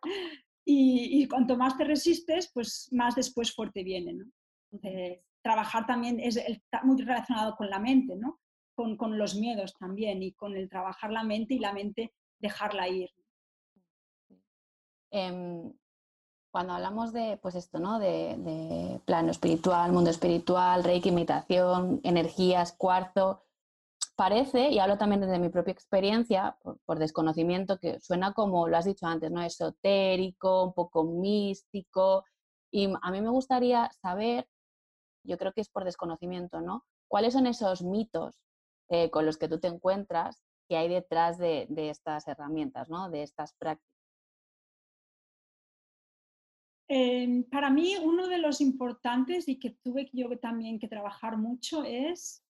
Y, 0.69 1.27
cuanto 1.29 1.57
más 1.57 1.77
te 1.79 1.85
resistes, 1.85 2.51
pues 2.53 2.89
más 2.91 3.15
después 3.15 3.55
fuerte 3.55 3.83
viene. 3.83 4.13
¿no? 4.15 4.25
Entonces, 4.73 5.21
trabajar 5.43 5.87
también 5.87 6.21
es 6.21 6.39
muy 6.83 7.01
relacionado 7.03 7.55
con 7.57 7.71
la 7.71 7.79
mente, 7.79 8.17
¿no? 8.17 8.41
Con, 8.75 8.97
con, 8.97 9.17
los 9.17 9.37
miedos 9.37 9.75
también 9.79 10.23
y 10.23 10.33
con 10.33 10.55
el 10.55 10.69
trabajar 10.69 11.11
la 11.11 11.23
mente 11.23 11.55
y 11.55 11.61
la 11.61 11.73
mente 11.73 12.13
dejarla 12.39 12.89
ir. 12.89 13.09
Em, 15.11 15.73
cuando 16.57 16.73
hablamos 16.73 17.13
de, 17.13 17.39
pues 17.43 17.55
esto, 17.55 17.79
¿no? 17.79 17.99
De, 17.99 18.99
plano 19.05 19.31
espiritual, 19.31 19.93
mundo 19.93 20.09
espiritual, 20.09 20.85
reiki, 20.85 21.11
imitación, 21.11 22.01
energías, 22.03 22.73
cuarzo, 22.73 23.43
parece, 24.17 24.71
y 24.71 24.79
hablo 24.79 24.97
también 24.97 25.21
desde 25.21 25.39
mi 25.39 25.51
propia 25.51 25.73
experiencia, 25.73 26.57
por, 26.87 26.99
desconocimiento, 26.99 27.79
que 27.79 28.01
suena 28.01 28.33
como 28.33 28.69
lo 28.69 28.77
has 28.79 28.87
dicho 28.87 29.05
antes, 29.05 29.31
¿no? 29.31 29.43
Esotérico, 29.43 30.65
un 30.65 30.73
poco 30.73 31.05
místico. 31.05 32.25
Y 32.71 32.91
a 33.03 33.11
mí 33.11 33.21
me 33.21 33.29
gustaría 33.29 33.91
saber, 34.01 34.49
yo 35.25 35.37
creo 35.37 35.53
que 35.53 35.61
es 35.61 35.69
por 35.69 35.85
desconocimiento, 35.85 36.63
¿no? 36.63 36.87
¿Cuáles 37.07 37.35
son 37.35 37.47
esos 37.47 37.83
mitos 37.83 38.41
eh, 38.89 39.11
con 39.11 39.27
los 39.27 39.37
que 39.37 39.49
tú 39.49 39.61
te 39.61 39.69
encuentras 39.69 40.43
que 40.71 40.79
hay 40.79 40.89
detrás 40.89 41.37
de, 41.37 41.67
de 41.69 41.91
estas 41.91 42.27
herramientas, 42.29 42.89
¿no? 42.89 43.11
De 43.11 43.25
estas 43.25 43.53
prácticas? 43.59 43.96
Em, 46.89 47.43
para 47.45 47.69
mí, 47.71 47.97
uno 48.01 48.29
de 48.29 48.39
los 48.39 48.61
importantes 48.61 49.49
y 49.49 49.59
que 49.59 49.71
tuve 49.83 50.09
yo 50.13 50.39
también 50.39 50.79
que 50.79 50.89
trabajar 50.89 51.37
mucho 51.37 51.83
es 51.85 52.45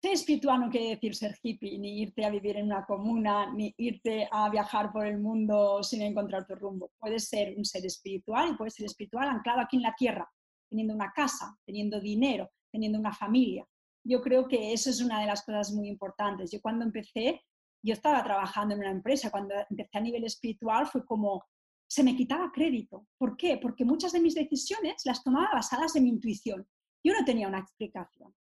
ser 0.00 0.12
espiritual 0.12 0.60
no 0.60 0.70
quiere 0.70 0.90
decir 0.90 1.14
ser 1.14 1.36
hippie, 1.42 1.78
ni 1.78 2.02
irte 2.02 2.24
a 2.24 2.30
vivir 2.30 2.56
en 2.56 2.66
una 2.66 2.84
comuna, 2.84 3.52
ni 3.52 3.74
irte 3.78 4.28
a 4.30 4.48
viajar 4.48 4.92
por 4.92 5.06
el 5.06 5.18
mundo 5.18 5.82
sin 5.82 6.02
encontrar 6.02 6.46
tu 6.46 6.54
rumbo. 6.54 6.92
Puedes 6.98 7.28
ser 7.28 7.56
un 7.56 7.64
ser 7.64 7.84
espiritual 7.84 8.50
y 8.50 8.56
puedes 8.56 8.74
ser 8.74 8.86
espiritual 8.86 9.28
anclado 9.28 9.60
aquí 9.60 9.76
en 9.76 9.82
la 9.82 9.94
tierra, 9.96 10.30
teniendo 10.68 10.94
una 10.94 11.12
casa, 11.12 11.56
teniendo 11.64 12.00
dinero, 12.00 12.48
teniendo 12.70 12.98
una 12.98 13.12
familia. 13.12 13.66
Yo 14.04 14.20
creo 14.22 14.46
que 14.46 14.72
eso 14.72 14.90
es 14.90 15.00
una 15.00 15.20
de 15.20 15.26
las 15.26 15.42
cosas 15.44 15.72
muy 15.72 15.88
importantes. 15.88 16.52
Yo 16.52 16.60
cuando 16.60 16.84
empecé, 16.84 17.42
yo 17.82 17.92
estaba 17.92 18.22
trabajando 18.22 18.74
en 18.74 18.80
una 18.80 18.90
empresa, 18.90 19.30
cuando 19.30 19.54
empecé 19.68 19.98
a 19.98 20.00
nivel 20.00 20.24
espiritual 20.24 20.86
fue 20.86 21.04
como, 21.04 21.44
se 21.88 22.04
me 22.04 22.14
quitaba 22.14 22.52
crédito. 22.52 23.06
¿Por 23.16 23.36
qué? 23.36 23.58
Porque 23.60 23.84
muchas 23.84 24.12
de 24.12 24.20
mis 24.20 24.34
decisiones 24.34 25.02
las 25.04 25.24
tomaba 25.24 25.48
basadas 25.54 25.96
en 25.96 26.04
mi 26.04 26.10
intuición. 26.10 26.68
Yo 27.02 27.14
no 27.14 27.24
tenía 27.24 27.48
una 27.48 27.60
explicación. 27.60 28.34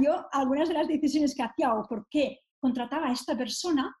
yo 0.00 0.26
algunas 0.32 0.68
de 0.68 0.74
las 0.74 0.86
decisiones 0.86 1.34
que 1.34 1.42
hacía 1.42 1.74
o 1.74 1.86
por 1.88 2.06
qué 2.08 2.40
contrataba 2.58 3.08
a 3.08 3.12
esta 3.12 3.36
persona, 3.36 3.96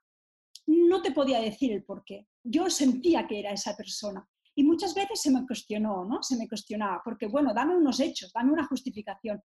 no 0.66 1.00
te 1.00 1.12
podía 1.12 1.40
decir 1.40 1.72
el 1.72 1.82
por 1.82 2.04
qué. 2.04 2.28
Yo 2.44 2.68
sentía 2.68 3.26
que 3.26 3.40
era 3.40 3.52
esa 3.52 3.74
persona. 3.74 4.28
Y 4.54 4.64
muchas 4.64 4.94
veces 4.94 5.22
se 5.22 5.30
me 5.30 5.46
cuestionó, 5.46 6.04
¿no? 6.04 6.22
Se 6.22 6.36
me 6.36 6.46
cuestionaba, 6.46 7.00
porque 7.02 7.26
bueno, 7.26 7.54
dame 7.54 7.76
unos 7.76 7.98
hechos, 8.00 8.30
dame 8.32 8.52
una 8.52 8.66
justificación. 8.66 9.40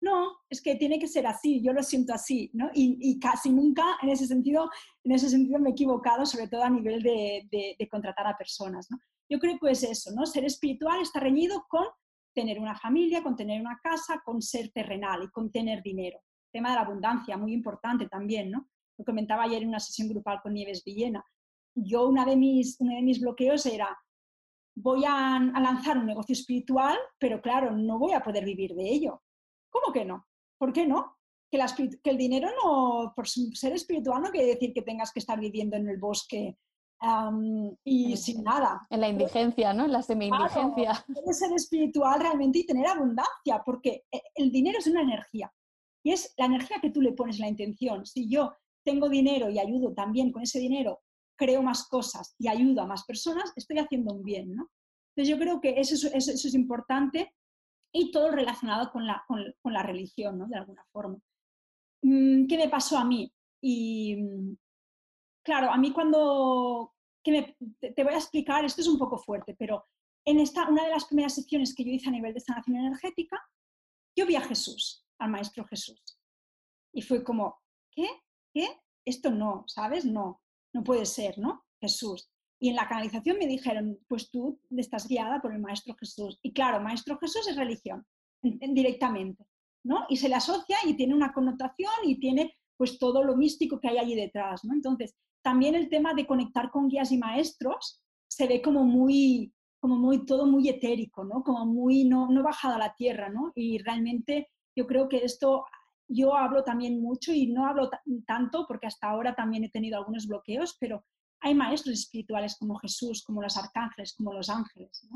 No, 0.00 0.36
es 0.50 0.60
que 0.60 0.74
tiene 0.76 0.98
que 0.98 1.08
ser 1.08 1.26
así, 1.26 1.62
yo 1.62 1.72
lo 1.72 1.82
siento 1.82 2.12
así, 2.12 2.50
¿no? 2.52 2.70
Y, 2.74 3.18
casi 3.18 3.50
nunca 3.50 3.96
en 4.02 4.10
ese, 4.10 4.26
sentido, 4.26 4.70
en 5.02 5.12
ese 5.12 5.30
sentido 5.30 5.58
me 5.58 5.70
he 5.70 5.72
equivocado, 5.72 6.26
sobre 6.26 6.48
todo 6.48 6.62
a 6.62 6.70
nivel 6.70 7.02
de, 7.02 7.48
de, 7.50 7.88
contratar 7.88 8.26
a 8.26 8.36
personas, 8.36 8.90
¿no? 8.90 8.98
Yo 9.28 9.38
creo 9.38 9.58
que 9.58 9.70
es 9.70 9.82
eso, 9.82 10.10
¿no? 10.14 10.26
Ser 10.26 10.44
espiritual 10.44 11.00
está 11.00 11.20
reñido 11.20 11.64
con 11.68 11.86
tener 12.34 12.60
una 12.60 12.76
familia, 12.76 13.22
con 13.22 13.34
tener 13.34 13.60
una 13.60 13.80
casa, 13.82 14.22
con 14.24 14.42
ser 14.42 14.70
terrenal 14.70 15.24
y 15.24 15.30
con 15.30 15.50
tener 15.50 15.82
dinero. 15.82 16.18
El 16.18 16.60
tema 16.60 16.70
de 16.70 16.76
la 16.76 16.82
abundancia, 16.82 17.36
muy 17.36 17.54
importante 17.54 18.06
también, 18.06 18.50
¿no? 18.50 18.68
Lo 18.98 19.04
comentaba 19.04 19.44
ayer 19.44 19.62
en 19.62 19.70
una 19.70 19.80
sesión 19.80 20.08
grupal 20.08 20.40
con 20.42 20.52
Nieves 20.52 20.84
Villena. 20.84 21.24
Yo, 21.74 22.06
una 22.06 22.24
de 22.26 22.36
mis, 22.36 22.76
uno 22.80 22.94
de 22.94 23.02
mis 23.02 23.20
bloqueos 23.20 23.64
era, 23.66 23.98
voy 24.76 25.04
a, 25.06 25.36
a 25.36 25.60
lanzar 25.60 25.96
un 25.96 26.06
negocio 26.06 26.34
espiritual, 26.34 26.96
pero 27.18 27.40
claro, 27.40 27.72
no 27.72 27.98
voy 27.98 28.12
a 28.12 28.20
poder 28.20 28.44
vivir 28.44 28.74
de 28.74 28.88
ello 28.88 29.22
¿Cómo 29.80 29.92
que 29.92 30.04
no? 30.04 30.26
¿Por 30.58 30.72
qué 30.72 30.86
no? 30.86 31.18
Que, 31.50 31.60
el 32.04 32.16
dinero 32.16 32.48
no, 32.62 33.12
por 33.14 33.28
ser 33.28 33.72
espiritual 33.72 34.22
no 34.22 34.30
quiere 34.30 34.48
decir 34.48 34.72
que 34.72 34.82
tengas 34.82 35.12
que 35.12 35.20
estar 35.20 35.38
viviendo 35.38 35.76
en 35.76 35.88
el 35.88 35.98
bosque 35.98 36.56
y 37.84 38.16
sin 38.16 38.42
nada. 38.42 38.86
En 38.88 39.00
la 39.00 39.08
indigencia, 39.08 39.74
¿no? 39.74 39.84
En 39.84 39.92
la 39.92 40.02
semi-indigencia. 40.02 41.04
Claro, 41.06 41.32
ser 41.32 41.52
espiritual 41.52 42.20
realmente 42.20 42.60
y 42.60 42.66
tener 42.66 42.86
abundancia, 42.86 43.62
porque 43.64 44.06
e, 44.10 44.22
el 44.34 44.50
dinero 44.50 44.78
es 44.78 44.86
una 44.86 45.02
energía. 45.02 45.52
Y 46.02 46.12
es 46.12 46.32
la 46.38 46.46
energía 46.46 46.80
que 46.80 46.90
tú 46.90 47.02
le 47.02 47.12
pones 47.12 47.38
la 47.38 47.48
intención. 47.48 48.06
Si 48.06 48.28
yo 48.28 48.54
tengo 48.84 49.08
dinero 49.08 49.50
y 49.50 49.58
ayudo 49.58 49.92
también 49.92 50.32
con 50.32 50.42
ese 50.42 50.58
dinero, 50.58 51.02
creo 51.38 51.62
más 51.62 51.86
cosas 51.86 52.34
y 52.38 52.48
ayudo 52.48 52.80
a 52.80 52.86
más 52.86 53.04
personas, 53.04 53.52
estoy 53.56 53.78
haciendo 53.78 54.14
un 54.14 54.24
bien, 54.24 54.54
¿no? 54.54 54.70
Entonces 55.14 55.36
yo 55.36 55.38
creo 55.38 55.60
que 55.60 55.78
eso 55.80 55.94
eso 55.94 56.30
es 56.48 56.54
importante 56.54 57.30
y 57.98 58.10
todo 58.10 58.30
relacionado 58.30 58.90
con 58.90 59.06
la, 59.06 59.24
con, 59.26 59.72
la 59.72 59.82
religión, 59.82 60.38
¿no? 60.38 60.46
De 60.46 60.56
alguna 60.56 60.84
forma. 60.92 61.18
Mm, 62.02 62.46
¿Qué 62.46 62.56
me 62.56 62.68
pasó 62.68 62.98
a 62.98 63.04
mí? 63.04 63.32
Y 63.62 64.16
mm, 64.16 64.56
claro, 65.42 65.70
a 65.70 65.76
mí 65.76 65.92
cuando... 65.92 66.92
Que 67.24 67.56
te 67.80 68.04
voy 68.04 68.14
a 68.14 68.18
explicar, 68.18 68.64
esto 68.64 68.82
es 68.82 68.86
un 68.86 68.98
poco 68.98 69.18
fuerte, 69.18 69.56
pero 69.58 69.84
en 70.24 70.38
esta, 70.38 70.68
una 70.68 70.84
de 70.84 70.90
las 70.90 71.06
primeras 71.06 71.34
secciones 71.34 71.74
que 71.74 71.84
yo 71.84 71.90
hice 71.90 72.08
a 72.08 72.12
nivel 72.12 72.32
de 72.32 72.38
sanación 72.38 72.76
energética, 72.76 73.36
yo 74.16 74.26
vi 74.26 74.36
a 74.36 74.42
Jesús, 74.42 75.04
al 75.18 75.30
Maestro 75.30 75.64
Jesús. 75.66 76.00
Y 76.94 77.02
fue 77.02 77.24
como, 77.24 77.58
¿qué? 77.90 78.08
¿Qué? 78.54 78.80
Esto 79.04 79.30
no, 79.30 79.64
¿sabes? 79.66 80.04
No, 80.04 80.40
no 80.72 80.84
puede 80.84 81.04
ser, 81.04 81.36
¿no? 81.38 81.64
Jesús. 81.80 82.30
Y 82.58 82.70
en 82.70 82.76
la 82.76 82.88
canalización 82.88 83.38
me 83.38 83.46
dijeron, 83.46 83.98
pues 84.08 84.30
tú 84.30 84.58
estás 84.76 85.06
guiada 85.06 85.40
por 85.40 85.52
el 85.52 85.60
Maestro 85.60 85.94
Jesús. 85.98 86.38
Y 86.42 86.52
claro, 86.52 86.80
Maestro 86.80 87.18
Jesús 87.18 87.46
es 87.48 87.56
religión, 87.56 88.06
directamente, 88.42 89.44
¿no? 89.84 90.06
Y 90.08 90.16
se 90.16 90.28
le 90.28 90.36
asocia 90.36 90.78
y 90.86 90.94
tiene 90.94 91.14
una 91.14 91.32
connotación 91.32 91.92
y 92.04 92.18
tiene 92.18 92.54
pues 92.76 92.98
todo 92.98 93.22
lo 93.22 93.36
místico 93.36 93.80
que 93.80 93.88
hay 93.88 93.98
allí 93.98 94.14
detrás, 94.14 94.64
¿no? 94.64 94.74
Entonces, 94.74 95.14
también 95.42 95.74
el 95.74 95.88
tema 95.88 96.14
de 96.14 96.26
conectar 96.26 96.70
con 96.70 96.88
guías 96.88 97.12
y 97.12 97.18
maestros 97.18 98.02
se 98.28 98.46
ve 98.46 98.60
como 98.60 98.84
muy, 98.84 99.52
como 99.78 99.96
muy, 99.96 100.26
todo 100.26 100.46
muy 100.46 100.68
etérico, 100.68 101.24
¿no? 101.24 101.42
Como 101.42 101.64
muy, 101.66 102.04
no, 102.04 102.28
no 102.30 102.42
bajado 102.42 102.74
a 102.74 102.78
la 102.78 102.94
tierra, 102.94 103.28
¿no? 103.28 103.52
Y 103.54 103.78
realmente 103.78 104.48
yo 104.74 104.86
creo 104.86 105.08
que 105.08 105.24
esto, 105.24 105.64
yo 106.08 106.36
hablo 106.36 106.64
también 106.64 107.00
mucho 107.00 107.32
y 107.32 107.46
no 107.46 107.66
hablo 107.66 107.90
tanto 108.26 108.66
porque 108.66 108.86
hasta 108.86 109.08
ahora 109.08 109.34
también 109.34 109.64
he 109.64 109.70
tenido 109.70 109.98
algunos 109.98 110.26
bloqueos, 110.26 110.76
pero 110.80 111.04
hay 111.46 111.54
maestros 111.54 111.94
espirituales 111.94 112.56
como 112.58 112.76
Jesús, 112.78 113.22
como 113.24 113.40
los 113.40 113.56
arcángeles, 113.56 114.14
como 114.16 114.32
los 114.32 114.50
ángeles. 114.50 115.08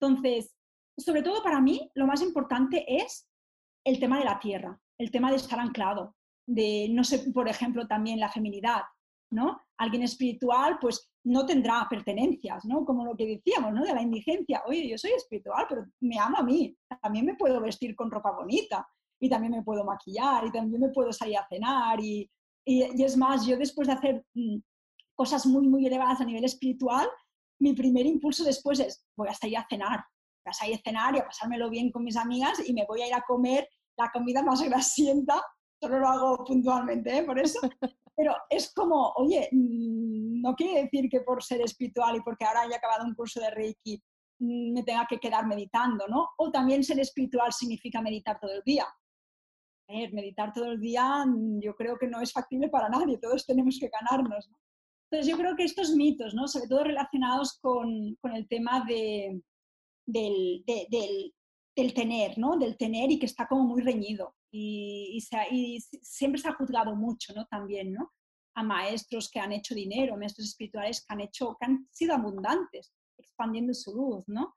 Entonces, 0.00 0.52
sobre 0.96 1.22
todo 1.22 1.42
para 1.42 1.60
mí, 1.60 1.90
lo 1.94 2.06
más 2.06 2.20
importante 2.20 2.84
es 2.88 3.28
el 3.84 4.00
tema 4.00 4.18
de 4.18 4.24
la 4.24 4.40
tierra, 4.40 4.78
el 4.98 5.10
tema 5.10 5.30
de 5.30 5.36
estar 5.36 5.60
anclado, 5.60 6.16
de, 6.46 6.88
no 6.90 7.04
sé, 7.04 7.30
por 7.32 7.48
ejemplo, 7.48 7.86
también 7.86 8.18
la 8.18 8.28
feminidad, 8.28 8.82
¿no? 9.30 9.60
Alguien 9.78 10.02
espiritual, 10.02 10.78
pues 10.80 11.12
no 11.24 11.46
tendrá 11.46 11.86
pertenencias, 11.88 12.64
¿no? 12.64 12.84
Como 12.84 13.04
lo 13.04 13.16
que 13.16 13.26
decíamos, 13.26 13.72
¿no? 13.72 13.84
De 13.84 13.94
la 13.94 14.02
indigencia. 14.02 14.62
Oye, 14.66 14.88
yo 14.88 14.98
soy 14.98 15.12
espiritual, 15.12 15.66
pero 15.68 15.86
me 16.00 16.18
amo 16.18 16.38
a 16.38 16.42
mí. 16.42 16.76
También 17.00 17.26
me 17.26 17.36
puedo 17.36 17.60
vestir 17.60 17.94
con 17.94 18.10
ropa 18.10 18.32
bonita 18.32 18.86
y 19.20 19.28
también 19.30 19.52
me 19.52 19.62
puedo 19.62 19.84
maquillar 19.84 20.44
y 20.46 20.50
también 20.50 20.80
me 20.80 20.88
puedo 20.88 21.12
salir 21.12 21.38
a 21.38 21.46
cenar 21.48 22.00
y, 22.00 22.28
y 22.64 23.02
es 23.02 23.16
más, 23.16 23.46
yo 23.46 23.56
después 23.56 23.86
de 23.86 23.94
hacer 23.94 24.24
mm, 24.34 24.58
cosas 25.22 25.46
muy, 25.46 25.68
muy 25.68 25.86
elevadas 25.86 26.20
a 26.20 26.24
nivel 26.24 26.44
espiritual, 26.44 27.08
mi 27.60 27.74
primer 27.74 28.04
impulso 28.06 28.42
después 28.42 28.80
es, 28.80 29.06
voy 29.16 29.28
a 29.28 29.34
salir 29.34 29.56
a 29.56 29.66
cenar, 29.70 30.00
voy 30.44 30.72
a 30.72 30.74
a 30.74 30.82
cenar 30.82 31.14
y 31.14 31.20
a 31.20 31.24
pasármelo 31.24 31.70
bien 31.70 31.92
con 31.92 32.02
mis 32.02 32.16
amigas 32.16 32.60
y 32.68 32.72
me 32.72 32.84
voy 32.88 33.02
a 33.02 33.06
ir 33.06 33.14
a 33.14 33.22
comer 33.22 33.68
la 33.96 34.10
comida 34.10 34.42
más 34.42 34.60
grasienta, 34.62 35.40
solo 35.80 36.00
lo 36.00 36.08
hago 36.08 36.44
puntualmente, 36.44 37.18
¿eh? 37.18 37.22
por 37.22 37.38
eso, 37.38 37.60
pero 38.16 38.34
es 38.50 38.74
como, 38.74 39.12
oye, 39.14 39.48
mm, 39.52 40.40
no 40.42 40.56
quiere 40.56 40.82
decir 40.82 41.08
que 41.08 41.20
por 41.20 41.40
ser 41.40 41.60
espiritual 41.60 42.16
y 42.16 42.20
porque 42.22 42.44
ahora 42.44 42.62
haya 42.62 42.78
acabado 42.78 43.04
un 43.04 43.14
curso 43.14 43.40
de 43.40 43.50
Reiki 43.52 44.02
mm, 44.40 44.72
me 44.72 44.82
tenga 44.82 45.06
que 45.06 45.20
quedar 45.20 45.46
meditando, 45.46 46.08
¿no? 46.08 46.30
O 46.38 46.50
también 46.50 46.82
ser 46.82 46.98
espiritual 46.98 47.52
significa 47.52 48.02
meditar 48.02 48.40
todo 48.40 48.54
el 48.54 48.62
día. 48.64 48.86
meditar 49.88 50.52
todo 50.52 50.66
el 50.72 50.80
día 50.80 51.24
mm, 51.26 51.60
yo 51.60 51.76
creo 51.76 51.96
que 51.96 52.08
no 52.08 52.20
es 52.20 52.32
factible 52.32 52.68
para 52.68 52.88
nadie, 52.88 53.18
todos 53.18 53.46
tenemos 53.46 53.78
que 53.78 53.88
ganarnos, 53.88 54.48
¿no? 54.50 54.56
Entonces 55.12 55.30
yo 55.30 55.36
creo 55.36 55.54
que 55.54 55.64
estos 55.64 55.90
mitos, 55.90 56.34
¿no? 56.34 56.48
sobre 56.48 56.68
todo 56.68 56.84
relacionados 56.84 57.58
con, 57.60 58.14
con 58.22 58.34
el 58.34 58.48
tema 58.48 58.82
de, 58.88 59.42
del, 60.06 60.64
del, 60.64 61.92
tener, 61.92 62.38
¿no? 62.38 62.56
del 62.56 62.78
tener 62.78 63.10
y 63.10 63.18
que 63.18 63.26
está 63.26 63.46
como 63.46 63.64
muy 63.64 63.82
reñido. 63.82 64.34
Y, 64.50 65.18
y, 65.50 65.80
siempre 66.00 66.40
se 66.40 66.48
ha 66.48 66.54
juzgado 66.54 66.96
mucho 66.96 67.34
¿no? 67.34 67.44
también 67.44 67.92
¿no? 67.92 68.10
a 68.54 68.62
maestros 68.62 69.30
que 69.30 69.38
han 69.38 69.52
hecho 69.52 69.74
dinero, 69.74 70.16
maestros 70.16 70.48
espirituales 70.48 71.04
que 71.04 71.12
han, 71.12 71.20
hecho, 71.20 71.58
que 71.60 71.66
han 71.66 71.86
sido 71.90 72.14
abundantes 72.14 72.94
expandiendo 73.18 73.74
su 73.74 73.94
luz, 73.94 74.24
¿no? 74.28 74.56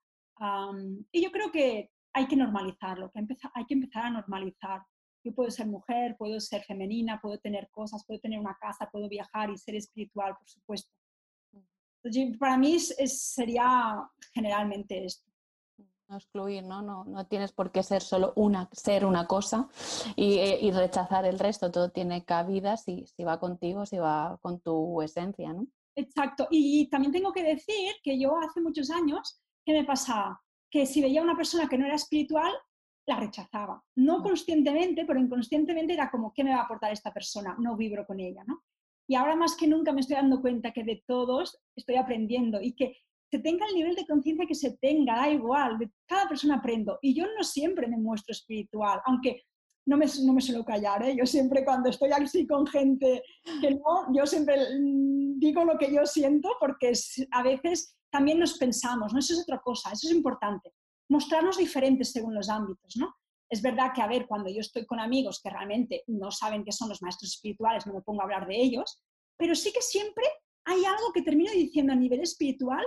y 1.12 1.22
yo 1.22 1.32
creo 1.32 1.52
que 1.52 1.92
hay 2.14 2.28
que 2.28 2.38
normalizarlo, 2.38 3.12
que 3.12 3.20
hay 3.54 3.66
que 3.66 3.74
empezar 3.74 4.06
a 4.06 4.10
normalizar. 4.10 4.82
Yo 5.26 5.34
puedo 5.34 5.52
ser 5.52 5.68
mujer, 5.68 6.16
puedo 6.18 6.40
ser 6.40 6.64
femenina, 6.64 7.20
puedo 7.20 7.38
tener 7.40 7.68
cosas, 7.72 8.06
puedo 8.06 8.20
tener 8.20 8.40
una 8.40 8.56
casa, 8.62 8.90
puedo 8.92 9.10
viajar 9.10 9.50
y 9.50 9.58
ser 9.58 9.76
espiritual, 9.76 10.36
por 10.38 10.48
supuesto. 10.48 10.92
para 12.40 12.58
mí 12.58 12.80
sería 12.80 14.08
generalmente 14.34 15.04
esto 15.04 15.30
no 16.08 16.18
excluir, 16.18 16.64
¿no? 16.64 16.82
¿no? 16.82 17.04
No 17.06 17.26
tienes 17.26 17.52
por 17.52 17.72
qué 17.72 17.84
ser 17.84 18.02
solo 18.02 18.34
una, 18.36 18.70
ser 18.72 19.06
una 19.06 19.28
cosa 19.28 19.68
y, 20.16 20.38
eh, 20.38 20.60
y 20.62 20.72
rechazar 20.72 21.26
el 21.26 21.40
resto, 21.40 21.72
todo 21.72 21.90
tiene 21.90 22.24
cabida 22.24 22.78
si, 22.78 23.06
si, 23.08 23.24
va 23.24 23.40
contigo, 23.40 23.86
si 23.86 23.98
va 23.98 24.38
con 24.42 24.60
tu 24.60 25.02
esencia, 25.02 25.54
¿no? 25.54 25.68
Exacto, 25.96 26.48
y 26.52 26.88
también 26.90 27.14
tengo 27.14 27.32
que 27.32 27.44
decir 27.44 27.94
que 28.04 28.20
yo 28.20 28.38
hace 28.38 28.60
muchos 28.62 28.92
años, 28.92 29.42
¿qué 29.66 29.72
me 29.72 29.86
pasaba? 29.86 30.42
Que 30.70 30.86
si 30.86 31.02
veía 31.02 31.22
a 31.22 31.24
una 31.24 31.38
persona 31.38 31.70
que 31.70 31.78
no 31.78 31.86
era 31.86 31.96
espiritual, 31.96 32.52
la 33.08 33.20
rechazaba. 33.20 33.84
No 33.96 34.22
conscientemente, 34.22 35.06
pero 35.06 35.20
inconscientemente 35.20 35.94
era 35.94 36.10
como, 36.10 36.34
¿qué 36.34 36.44
me 36.44 36.52
va 36.52 36.62
a 36.62 36.64
aportar 36.64 36.92
esta 36.92 37.14
persona? 37.14 37.56
No 37.60 37.76
vibro 37.76 38.06
con 38.06 38.20
ella, 38.20 38.44
¿no? 38.46 38.64
Y 39.08 39.16
ahora 39.16 39.36
más 39.36 39.56
que 39.56 39.68
nunca 39.68 39.92
me 39.94 40.02
estoy 40.02 40.16
dando 40.16 40.42
cuenta 40.42 40.72
que 40.72 40.84
de 40.84 41.04
todos 41.06 41.62
estoy 41.76 41.96
aprendiendo 41.96 42.60
y 42.62 42.74
que 42.74 42.98
se 43.32 43.40
tenga 43.40 43.66
el 43.68 43.76
nivel 43.76 43.96
de 43.96 44.06
conciencia 44.06 44.48
que 44.48 44.56
se 44.56 44.78
tenga, 44.78 45.16
da 45.16 45.30
igual, 45.30 45.78
de 45.78 45.92
cada 46.08 46.28
persona 46.28 46.56
aprendo. 46.56 46.98
Y 47.02 47.14
yo 47.14 47.26
no 47.38 47.44
siempre 47.44 47.88
me 47.88 47.98
muestro 47.98 48.32
espiritual, 48.32 49.02
aunque 49.06 49.44
no 49.88 49.98
me, 49.98 50.06
no 50.24 50.34
me 50.34 50.42
suelo 50.42 50.66
callar, 50.66 51.04
¿eh? 51.04 51.16
yo 51.16 51.26
siempre 51.28 51.64
cuando 51.64 51.90
estoy 51.90 52.10
así 52.12 52.48
con 52.48 52.66
gente 52.66 53.22
que 53.62 53.72
no, 53.72 54.12
yo 54.16 54.26
siempre 54.26 54.58
mm, 54.80 55.38
digo 55.38 55.64
lo 55.64 55.78
que 55.78 55.94
yo 55.94 56.06
siento 56.08 56.50
porque 56.60 56.94
a 57.32 57.44
veces 57.44 57.96
también 58.10 58.40
nos 58.40 58.58
pensamos, 58.58 59.14
¿no? 59.14 59.20
Eso 59.20 59.34
es 59.34 59.42
otra 59.42 59.60
cosa, 59.60 59.92
eso 59.92 60.08
es 60.08 60.16
importante. 60.16 60.72
Mostrarnos 61.10 61.58
diferentes 61.58 62.12
según 62.12 62.34
los 62.34 62.50
ámbitos, 62.50 62.96
¿no? 62.98 63.16
Es 63.50 63.62
verdad 63.62 63.92
que, 63.94 64.02
a 64.02 64.08
ver, 64.08 64.26
cuando 64.28 64.50
yo 64.50 64.60
estoy 64.60 64.86
con 64.86 65.00
amigos 65.00 65.40
que 65.42 65.50
realmente 65.50 66.04
no 66.08 66.32
saben 66.32 66.64
qué 66.64 66.72
son 66.72 66.90
los 66.90 67.02
maestros 67.02 67.36
espirituales, 67.36 67.86
no 67.86 67.94
me 67.94 68.02
pongo 68.02 68.22
a 68.22 68.24
hablar 68.24 68.48
de 68.48 68.60
ellos, 68.60 69.04
pero 69.38 69.54
sí 69.54 69.72
que 69.72 69.82
siempre 69.82 70.24
hay 70.66 70.84
algo 70.84 71.12
que 71.14 71.22
termino 71.22 71.52
diciendo 71.52 71.94
a 71.94 71.96
nivel 71.96 72.22
espiritual 72.22 72.84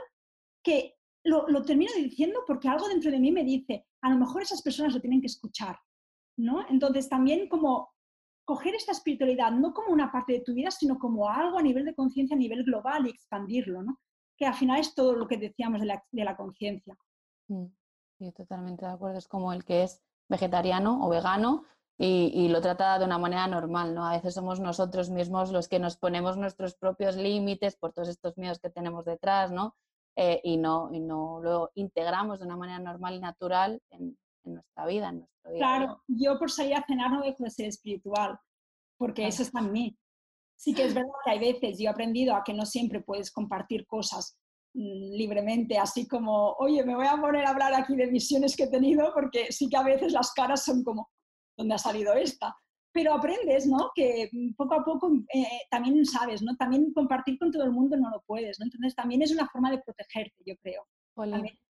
que 0.62 0.94
lo, 1.24 1.62
termino 1.62 1.92
diciendo 1.94 2.40
porque 2.46 2.68
algo 2.68 2.88
dentro 2.88 3.10
de 3.10 3.20
mí 3.20 3.30
me 3.30 3.44
dice, 3.44 3.86
a 4.02 4.10
lo 4.10 4.16
mejor 4.16 4.42
esas 4.42 4.62
personas 4.62 4.94
lo 4.94 5.00
tienen 5.00 5.20
que 5.20 5.26
escuchar, 5.26 5.78
¿no? 6.36 6.66
Entonces 6.68 7.08
también 7.08 7.48
como 7.48 7.90
coger 8.44 8.74
esta 8.74 8.92
espiritualidad 8.92 9.52
no 9.52 9.74
como 9.74 9.92
una 9.92 10.10
parte 10.10 10.32
de 10.32 10.40
tu 10.40 10.54
vida, 10.54 10.70
sino 10.70 10.98
como 10.98 11.28
algo 11.28 11.58
a 11.58 11.62
nivel 11.62 11.84
de 11.84 11.94
conciencia, 11.94 12.34
a 12.34 12.38
nivel 12.38 12.64
global 12.64 13.06
y 13.06 13.10
expandirlo, 13.10 13.82
¿no? 13.82 14.00
Que 14.36 14.46
al 14.46 14.54
final 14.54 14.80
es 14.80 14.94
todo 14.94 15.14
lo 15.14 15.28
que 15.28 15.36
decíamos 15.36 15.80
de 15.80 15.86
la, 15.86 16.02
de 16.10 16.24
la 16.24 16.36
conciencia. 16.36 16.96
Mm, 17.48 17.66
sí, 18.18 18.32
totalmente 18.32 18.84
de 18.84 18.92
acuerdo. 18.92 19.18
Es 19.18 19.28
como 19.28 19.52
el 19.52 19.64
que 19.64 19.84
es 19.84 20.02
vegetariano 20.28 21.06
o 21.06 21.08
vegano 21.08 21.64
y, 21.96 22.30
y, 22.34 22.48
lo 22.48 22.60
trata 22.60 22.98
de 22.98 23.04
una 23.04 23.18
manera 23.18 23.46
normal, 23.46 23.94
¿no? 23.94 24.06
A 24.06 24.12
veces 24.12 24.34
somos 24.34 24.60
nosotros 24.60 25.10
mismos 25.10 25.50
los 25.50 25.68
que 25.68 25.78
nos 25.78 25.96
ponemos 25.96 26.36
nuestros 26.36 26.74
propios 26.74 27.16
límites 27.16 27.76
por 27.76 27.92
todos 27.92 28.08
estos 28.08 28.36
miedos 28.36 28.60
que 28.60 28.70
tenemos 28.70 29.04
detrás, 29.04 29.50
¿no? 29.50 29.74
Eh, 30.20 30.40
y, 30.42 30.56
no, 30.56 30.90
y 30.92 30.98
no 30.98 31.40
lo 31.40 31.70
integramos 31.76 32.40
de 32.40 32.46
una 32.46 32.56
manera 32.56 32.80
normal 32.80 33.14
y 33.14 33.20
natural 33.20 33.80
en, 33.90 34.18
nuestra 34.42 34.84
vida, 34.86 35.10
en 35.10 35.18
nuestro 35.20 35.50
día. 35.52 35.58
Claro, 35.58 36.02
yo 36.08 36.38
por 36.40 36.50
salir 36.50 36.74
a 36.74 36.84
cenar 36.84 37.12
no 37.12 37.22
dejo 37.22 37.44
de 37.44 37.50
ser 37.50 37.66
espiritual, 37.66 38.36
porque 38.96 39.28
eso 39.28 39.42
está 39.42 39.60
en 39.60 39.70
mí. 39.70 39.98
Sí 40.56 40.74
que 40.74 40.86
es 40.86 40.92
verdad 40.94 41.12
que 41.24 41.30
hay 41.30 41.38
veces 41.38 41.78
yo 41.78 41.84
he 41.84 41.88
aprendido 41.88 42.34
a 42.34 42.42
que 42.42 42.52
no 42.52 42.66
siempre 42.66 43.00
puedes 43.00 43.30
compartir 43.30 43.86
cosas 43.86 44.36
libremente, 44.78 45.76
así 45.78 46.06
como, 46.06 46.52
oye, 46.58 46.84
me 46.84 46.94
voy 46.94 47.06
a 47.06 47.16
poner 47.16 47.44
a 47.44 47.50
hablar 47.50 47.74
aquí 47.74 47.96
de 47.96 48.06
visiones 48.06 48.56
que 48.56 48.64
he 48.64 48.70
tenido, 48.70 49.12
porque 49.12 49.50
sí 49.50 49.68
que 49.68 49.76
a 49.76 49.82
veces 49.82 50.12
las 50.12 50.32
caras 50.32 50.64
son 50.64 50.84
como, 50.84 51.08
¿dónde 51.56 51.74
ha 51.74 51.78
salido 51.78 52.14
esta? 52.14 52.56
pero 52.98 53.14
aprendes, 53.14 53.66
¿no? 53.66 53.92
Que 53.94 54.28
mm, 54.32 54.54
poco 54.54 54.74
a 54.74 54.84
poco 54.84 55.12
eh, 55.32 55.46
también 55.70 56.04
sabes, 56.04 56.42
¿no? 56.42 56.56
También 56.56 56.92
compartir 56.92 57.38
con 57.38 57.52
todo 57.52 57.64
el 57.64 57.70
mundo 57.70 57.96
no 57.96 58.10
lo 58.10 58.22
puedes, 58.26 58.58
¿no? 58.58 58.64
Entonces 58.64 58.94
también 58.94 59.22
es 59.22 59.30
una 59.30 59.46
forma 59.48 59.70
de 59.70 59.78
protegerte, 59.78 60.42
yo 60.44 60.56
creo. 60.56 60.84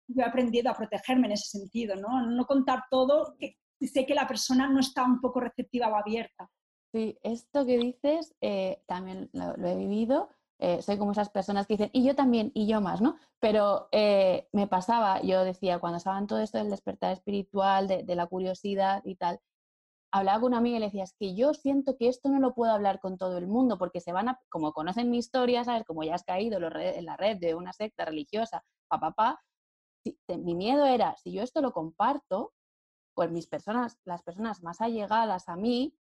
yo 0.07 0.21
he 0.21 0.23
aprendido 0.23 0.69
a 0.69 0.75
protegerme 0.75 1.27
en 1.27 1.33
ese 1.33 1.57
sentido, 1.57 1.95
¿no? 1.95 2.27
No 2.27 2.45
contar 2.45 2.83
todo, 2.91 3.35
que 3.39 3.57
sé 3.81 4.05
que 4.05 4.13
la 4.13 4.27
persona 4.27 4.67
no 4.67 4.79
está 4.79 5.03
un 5.03 5.19
poco 5.19 5.39
receptiva 5.39 5.87
o 5.87 5.95
abierta. 5.95 6.49
Sí, 6.93 7.17
esto 7.23 7.65
que 7.65 7.77
dices 7.77 8.35
eh, 8.41 8.83
también 8.85 9.29
lo, 9.33 9.55
he 9.67 9.75
vivido. 9.75 10.29
Eh, 10.59 10.81
soy 10.81 10.97
como 10.97 11.11
esas 11.11 11.29
personas 11.29 11.67
que 11.67 11.73
dicen, 11.73 11.89
y 11.93 12.05
yo 12.05 12.15
también, 12.15 12.51
y 12.53 12.67
yo 12.67 12.79
más, 12.81 13.01
¿no? 13.01 13.17
Pero 13.39 13.89
me 13.91 14.67
pasaba, 14.69 15.21
yo 15.21 15.43
decía, 15.43 15.79
cuando 15.79 15.97
estaba 15.97 16.25
todo 16.27 16.39
esto 16.39 16.57
del 16.57 16.69
despertar 16.69 17.11
espiritual, 17.13 17.87
de, 17.87 18.15
la 18.15 18.27
curiosidad 18.27 19.01
y 19.05 19.15
tal, 19.15 19.39
hablaba 20.11 20.39
con 20.41 20.47
una 20.49 20.59
amiga 20.59 20.77
y 20.77 20.79
le 20.79 20.85
decía, 20.87 21.03
es 21.03 21.13
que 21.19 21.35
yo 21.35 21.53
siento 21.53 21.97
que 21.97 22.07
esto 22.07 22.29
no 22.29 22.39
lo 22.39 22.53
puedo 22.55 22.71
hablar 22.71 22.99
con 23.01 23.17
todo 23.17 23.37
el 23.37 23.47
mundo 23.47 23.77
porque 23.77 23.99
se 23.99 24.13
van 24.13 24.29
a, 24.29 24.39
como 24.49 24.71
conocen 24.73 25.11
mi 25.11 25.17
historia, 25.17 25.63
¿sabes? 25.65 25.83
Como 25.85 26.03
ya 26.03 26.15
has 26.15 26.23
caído 26.23 26.57
en 26.57 27.05
la 27.05 27.17
red 27.17 27.37
de 27.37 27.55
una 27.55 27.73
secta 27.73 28.05
religiosa, 28.05 28.63
papá, 28.87 29.11
pa, 29.11 29.41
pa, 30.27 30.37
mi 30.37 30.55
miedo 30.55 30.85
era, 30.85 31.15
si 31.17 31.31
yo 31.33 31.41
esto 31.43 31.61
lo 31.61 31.73
comparto, 31.73 32.53
pues 33.13 33.31
mis 33.31 33.47
personas, 33.47 33.97
las 34.05 34.23
personas 34.23 34.61
más 34.61 34.81
allegadas 34.81 35.49
a 35.49 35.55
mí, 35.55 35.95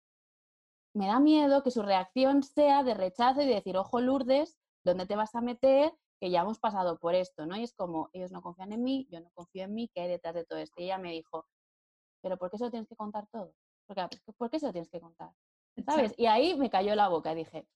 me 0.95 1.07
da 1.07 1.21
miedo 1.21 1.63
que 1.63 1.71
su 1.71 1.83
reacción 1.83 2.43
sea 2.43 2.83
de 2.83 2.95
rechazo 2.95 3.43
y 3.43 3.47
de 3.47 3.55
decir, 3.55 3.77
ojo 3.77 4.01
Lourdes, 4.01 4.57
¿dónde 4.85 5.07
te 5.07 5.17
vas 5.17 5.35
a 5.35 5.41
meter? 5.41 5.93
Que 6.21 6.31
ya 6.31 6.43
hemos 6.43 6.59
pasado 6.59 6.99
por 6.99 7.15
esto, 7.15 7.47
¿no? 7.47 7.57
Y 7.57 7.65
es 7.65 7.75
como, 7.75 8.09
ellos 8.13 8.31
no 8.31 8.41
confían 8.41 8.73
en 8.73 8.83
mí, 8.83 9.09
yo 9.11 9.21
no 9.21 9.31
confío 9.35 9.65
en 9.65 9.75
mí, 9.75 9.91
¿qué 9.93 10.03
hay 10.03 10.09
detrás 10.09 10.35
de 10.35 10.45
todo 10.45 10.59
esto? 10.59 10.81
Y 10.81 10.85
ella 10.85 10.99
me 10.99 11.11
dijo, 11.11 11.47
¿pero 12.23 12.39
por 12.39 12.51
qué 12.51 12.57
eso 12.57 12.71
tienes 12.71 12.89
que 12.89 12.97
contar 12.97 13.27
todo? 13.31 13.53
Porque, 13.87 14.07
¿Por 14.39 14.51
qué 14.51 14.59
se 14.59 14.67
lo 14.67 14.73
tienes 14.73 14.89
que 14.89 15.01
contar? 15.01 15.31
¿Sabes? 15.85 16.15
Y 16.17 16.27
ahí 16.27 16.57
me 16.57 16.71
cayó 16.71 16.95
la 16.95 17.09
boca 17.09 17.33
y 17.33 17.37
dije, 17.37 17.67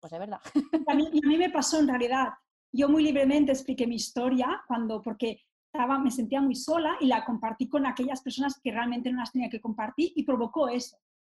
pues 0.00 0.12
es 0.12 0.18
verdad. 0.18 0.40
A 0.86 0.94
mí, 0.94 1.06
a 1.06 1.26
mí 1.26 1.36
me 1.36 1.50
pasó 1.50 1.80
en 1.80 1.88
realidad. 1.88 2.28
Yo 2.72 2.88
muy 2.88 3.02
libremente 3.02 3.50
expliqué 3.50 3.86
mi 3.86 3.96
historia 3.96 4.62
cuando, 4.68 5.02
porque 5.02 5.42
estaba, 5.72 5.98
me 5.98 6.10
sentía 6.10 6.40
muy 6.40 6.54
sola 6.54 6.96
y 7.00 7.06
la 7.06 7.24
compartí 7.24 7.68
con 7.68 7.84
aquellas 7.84 8.22
personas 8.22 8.60
que 8.62 8.70
realmente 8.70 9.10
no 9.10 9.18
las 9.18 9.32
tenía 9.32 9.50
que 9.50 9.60
compartir 9.60 10.12
y 10.14 10.22
provocó 10.22 10.68
eso, 10.68 10.96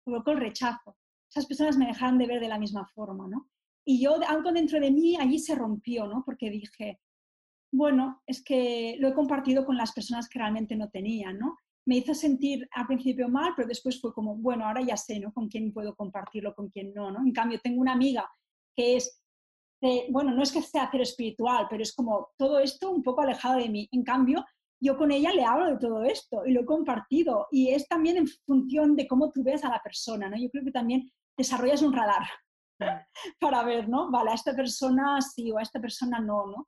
provocó 0.09 0.31
el 0.31 0.39
rechazo. 0.39 0.97
Esas 1.29 1.45
personas 1.45 1.77
me 1.77 1.87
dejaron 1.87 2.17
de 2.17 2.27
ver 2.27 2.39
de 2.39 2.47
la 2.47 2.59
misma 2.59 2.85
forma, 2.87 3.27
¿no? 3.27 3.49
Y 3.85 4.01
yo, 4.01 4.19
algo 4.27 4.51
dentro 4.51 4.79
de 4.79 4.91
mí 4.91 5.15
allí 5.17 5.39
se 5.39 5.55
rompió, 5.55 6.07
¿no? 6.07 6.23
Porque 6.25 6.49
dije, 6.49 6.99
bueno, 7.71 8.21
es 8.25 8.43
que 8.43 8.97
lo 8.99 9.09
he 9.09 9.13
compartido 9.13 9.65
con 9.65 9.77
las 9.77 9.93
personas 9.93 10.27
que 10.27 10.39
realmente 10.39 10.75
no 10.75 10.89
tenían, 10.89 11.39
¿no? 11.39 11.57
me 11.89 11.97
hizo 11.97 12.13
sentir 12.13 12.69
al 12.73 12.85
principio 12.85 13.29
mal, 13.29 13.53
pero 13.55 13.67
después 13.67 13.99
fue 13.99 14.13
como, 14.13 14.35
bueno, 14.35 14.63
ahora 14.63 14.83
ya 14.83 14.95
sé, 14.95 15.19
¿no? 15.19 15.33
Con 15.33 15.47
quién 15.47 15.73
puedo 15.73 15.95
compartirlo, 15.95 16.53
con 16.53 16.69
quién 16.69 16.93
no, 16.93 17.09
¿no? 17.09 17.19
En 17.25 17.33
cambio, 17.33 17.59
tengo 17.63 17.81
una 17.81 17.93
amiga 17.93 18.29
que 18.75 18.97
es, 18.97 19.23
bueno, 20.11 20.31
no 20.31 20.43
es 20.43 20.51
que 20.51 20.61
sea 20.61 20.87
cero 20.91 21.01
espiritual, 21.01 21.65
pero 21.67 21.81
es 21.81 21.95
como 21.95 22.29
todo 22.37 22.59
esto 22.59 22.91
un 22.91 23.01
poco 23.01 23.21
alejado 23.21 23.57
de 23.57 23.69
mí. 23.69 23.89
En 23.91 24.03
cambio, 24.03 24.45
yo 24.81 24.97
con 24.97 25.11
ella 25.11 25.31
le 25.33 25.43
hablo 25.43 25.67
de 25.67 25.77
todo 25.77 26.03
esto 26.03 26.45
y 26.45 26.51
lo 26.51 26.61
he 26.61 26.65
compartido 26.65 27.47
y 27.51 27.69
es 27.69 27.87
también 27.87 28.17
en 28.17 28.27
función 28.45 28.95
de 28.95 29.07
cómo 29.07 29.31
tú 29.31 29.43
ves 29.43 29.63
a 29.63 29.69
la 29.69 29.81
persona, 29.81 30.29
¿no? 30.29 30.37
Yo 30.37 30.49
creo 30.49 30.63
que 30.63 30.71
también 30.71 31.11
desarrollas 31.37 31.81
un 31.81 31.93
radar 31.93 32.23
para 33.39 33.63
ver, 33.63 33.89
¿no? 33.89 34.09
Vale, 34.09 34.31
a 34.31 34.35
esta 34.35 34.55
persona 34.55 35.19
sí 35.21 35.51
o 35.51 35.57
a 35.57 35.61
esta 35.61 35.79
persona 35.79 36.19
no, 36.19 36.47
¿no? 36.47 36.67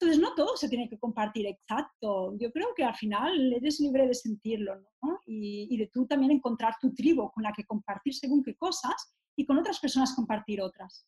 Entonces, 0.00 0.22
no 0.22 0.32
todo 0.36 0.56
se 0.56 0.68
tiene 0.68 0.88
que 0.88 0.98
compartir 0.98 1.46
exacto. 1.46 2.32
Yo 2.38 2.52
creo 2.52 2.68
que 2.76 2.84
al 2.84 2.94
final 2.94 3.52
eres 3.52 3.80
libre 3.80 4.06
de 4.06 4.14
sentirlo, 4.14 4.76
¿no? 5.02 5.18
Y, 5.26 5.76
de 5.76 5.88
tú 5.88 6.06
también 6.06 6.30
encontrar 6.30 6.76
tu 6.80 6.94
tribu 6.94 7.28
con 7.32 7.42
la 7.42 7.52
que 7.52 7.64
compartir 7.64 8.14
según 8.14 8.44
qué 8.44 8.56
cosas 8.56 9.12
y 9.36 9.44
con 9.44 9.58
otras 9.58 9.80
personas 9.80 10.14
compartir 10.14 10.62
otras. 10.62 11.04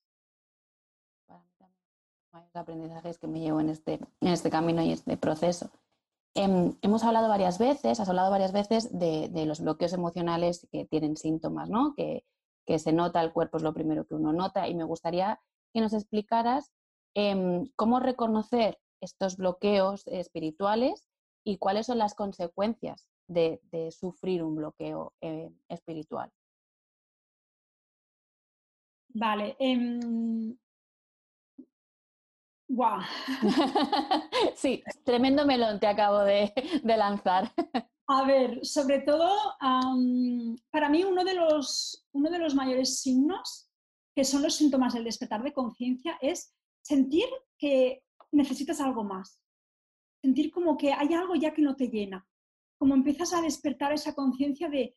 Los 2.33 2.57
aprendizajes 2.57 3.19
que 3.19 3.29
me 3.29 3.41
llevo 3.41 3.61
en 3.61 3.69
este, 3.69 3.95
en 4.21 4.29
este 4.29 4.51
camino 4.51 4.83
y 4.83 4.93
este 4.93 5.17
proceso. 5.17 5.71
Em, 6.35 6.77
hemos 6.83 7.03
hablado 7.05 7.29
varias 7.29 7.59
veces, 7.59 8.01
has 8.01 8.09
hablado 8.09 8.31
varias 8.31 8.53
veces 8.53 8.97
de, 8.97 9.31
los 9.47 9.61
bloqueos 9.61 9.93
emocionales 9.93 10.67
que 10.71 10.85
tienen 10.87 11.17
síntomas, 11.17 11.69
¿no? 11.69 11.95
Que, 11.95 12.25
se 12.79 12.93
nota, 12.93 13.21
el 13.21 13.33
cuerpo 13.33 13.57
es 13.57 13.65
lo 13.65 13.75
primero 13.75 14.07
que 14.07 14.15
uno 14.15 14.33
nota 14.33 14.69
y 14.69 14.77
me 14.77 14.85
gustaría 14.85 15.41
que 15.75 15.81
nos 15.81 15.93
explicaras 15.93 16.71
Em, 17.15 17.67
cómo 17.75 17.99
reconocer 17.99 18.79
estos 19.01 19.37
bloqueos 19.37 20.07
espirituales 20.07 21.09
y 21.45 21.59
cuáles 21.59 21.87
son 21.87 21.99
las 21.99 22.15
consecuencias 22.15 23.09
de, 23.27 23.61
sufrir 23.91 24.43
un 24.43 24.57
bloqueo 24.57 25.15
eh, 25.21 25.51
espiritual. 25.69 26.31
Vale. 29.09 29.57
Eh... 32.71 33.01
sí, 34.55 34.83
tremendo 35.05 35.45
melón 35.47 35.81
te 35.81 35.87
acabo 35.87 36.21
de, 36.21 36.53
lanzar. 36.85 37.53
A 38.07 38.25
ver, 38.25 38.65
sobre 38.65 39.01
todo, 39.01 39.31
para 40.71 40.89
mí 40.89 41.05
uno 41.05 41.25
de, 41.25 41.35
los, 41.35 42.07
uno 42.13 42.31
de 42.31 42.39
los 42.39 42.55
mayores 42.55 43.01
signos, 43.01 43.69
que 44.15 44.25
son 44.25 44.43
los 44.43 44.55
síntomas 44.55 44.95
del 44.95 45.05
despertar 45.05 45.43
de 45.43 45.53
conciencia, 45.53 46.19
es 46.21 46.55
sentir 46.83 47.27
que 47.59 48.03
necesitas 48.33 48.81
algo 48.81 49.05
más. 49.05 49.41
sentir 50.23 50.51
como 50.51 50.77
que 50.77 50.93
hay 50.93 51.15
algo 51.15 51.35
ya 51.35 51.55
que 51.55 51.63
no 51.63 51.77
te 51.77 51.89
llena, 51.89 52.27
como 52.79 52.95
empiezas 52.95 53.33
a 53.33 53.43
despertar 53.43 53.93
esa 53.93 54.15
conciencia 54.15 54.69
de, 54.69 54.97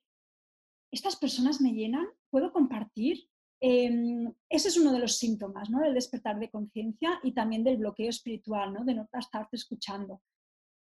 estas 0.93 1.15
personas 1.15 1.59
me 1.59 1.73
llenan, 1.73 2.07
puedo 2.29 2.53
compartir. 2.53 3.27
Em, 3.65 4.29
ese 4.49 4.67
es 4.67 4.77
uno 4.77 4.91
de 4.91 4.99
los 4.99 5.17
síntomas 5.17 5.69
¿no? 5.69 5.79
del 5.79 5.93
despertar 5.93 6.37
de 6.37 6.51
conciencia 6.51 7.21
y 7.23 7.31
también 7.31 7.63
del 7.63 7.77
bloqueo 7.77 8.09
espiritual, 8.09 8.73
¿no? 8.73 8.83
de 8.83 8.93
no 8.93 9.07
estarte 9.13 9.55
escuchando. 9.55 10.21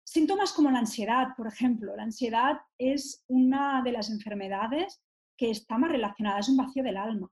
Síntomas 0.05 0.53
como 0.53 0.69
la 0.69 0.77
ansiedad, 0.77 1.29
por 1.35 1.47
ejemplo. 1.47 1.95
La 1.95 2.03
ansiedad 2.03 2.61
es 2.77 3.25
una 3.29 3.81
de 3.81 3.93
las 3.93 4.11
enfermedades 4.11 5.01
que 5.35 5.49
está 5.49 5.79
más 5.79 5.91
relacionada, 5.91 6.37
es 6.37 6.49
un 6.49 6.57
vacío 6.57 6.83
del 6.83 6.97
alma. 6.97 7.31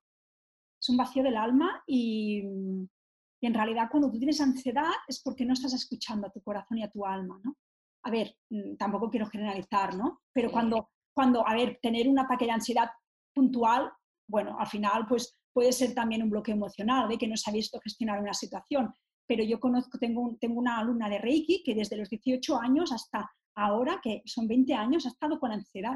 Es 0.81 0.89
un 0.89 0.97
vacío 0.97 1.21
del 1.21 1.37
alma 1.37 1.83
y, 1.85 2.39
en 2.39 3.53
realidad 3.53 3.87
cuando 3.91 4.09
tú 4.09 4.17
tienes 4.17 4.41
ansiedad 4.41 4.93
es 5.07 5.21
porque 5.21 5.45
no 5.45 5.53
estás 5.53 5.75
escuchando 5.75 6.25
a 6.25 6.31
tu 6.31 6.41
corazón 6.41 6.79
y 6.79 6.83
a 6.83 6.89
tu 6.89 7.05
alma, 7.05 7.39
¿no? 7.43 7.55
A 8.03 8.09
ver, 8.09 8.35
mm, 8.49 8.77
tampoco 8.77 9.11
quiero 9.11 9.27
generalizar, 9.27 9.93
¿no? 9.93 10.23
Pero 10.33 10.49
cuando, 10.51 10.89
cuando, 11.13 11.47
a 11.47 11.53
ver, 11.53 11.77
tener 11.83 12.07
un 12.07 12.17
ataque 12.17 12.45
de 12.45 12.51
ansiedad 12.51 12.89
puntual, 13.31 13.91
bueno, 14.27 14.57
al 14.59 14.67
final 14.67 15.05
pues 15.07 15.37
puede 15.53 15.71
ser 15.71 15.93
también 15.93 16.21
un 16.21 16.29
bloqueo 16.29 16.55
emocional, 16.55 17.07
de 17.07 17.17
que 17.17 17.27
no 17.27 17.37
se 17.37 17.49
ha 17.49 17.53
visto 17.53 17.79
gestionar 17.79 18.19
una 18.19 18.33
situación. 18.33 18.93
Pero 19.27 19.43
yo 19.43 19.59
conozco, 19.59 19.97
tengo, 19.97 20.37
tengo 20.39 20.59
una 20.59 20.79
alumna 20.79 21.09
de 21.09 21.17
Reiki 21.17 21.63
que 21.63 21.73
desde 21.73 21.97
los 21.97 22.09
18 22.09 22.59
años 22.59 22.91
hasta 22.91 23.31
ahora, 23.55 23.99
que 24.03 24.21
son 24.25 24.47
20 24.47 24.73
años, 24.73 25.05
ha 25.05 25.09
estado 25.09 25.39
con 25.39 25.51
ansiedad, 25.51 25.95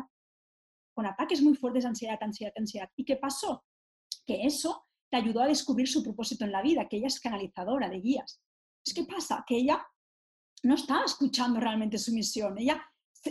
con 0.95 1.05
ataques 1.05 1.41
muy 1.41 1.55
fuertes 1.55 1.83
de 1.83 1.89
ansiedad, 1.89 2.17
ansiedad, 2.21 2.53
ansiedad. 2.55 2.89
¿Y 2.95 3.03
qué 3.03 3.17
pasó? 3.17 3.65
Que 4.25 4.45
eso 4.45 4.87
te 5.11 5.17
ayudó 5.17 5.41
a 5.41 5.47
descubrir 5.47 5.87
su 5.87 6.03
propósito 6.03 6.45
en 6.45 6.51
la 6.51 6.61
vida, 6.61 6.87
que 6.87 6.97
ella 6.97 7.07
es 7.07 7.19
canalizadora 7.19 7.89
de 7.89 7.99
guías. 7.99 8.41
Es 8.85 8.93
que 8.93 9.03
pasa 9.03 9.43
que 9.45 9.57
ella 9.57 9.85
no 10.63 10.75
estaba 10.75 11.05
escuchando 11.05 11.59
realmente 11.59 11.97
su 11.97 12.13
misión, 12.13 12.57
ella, 12.57 12.81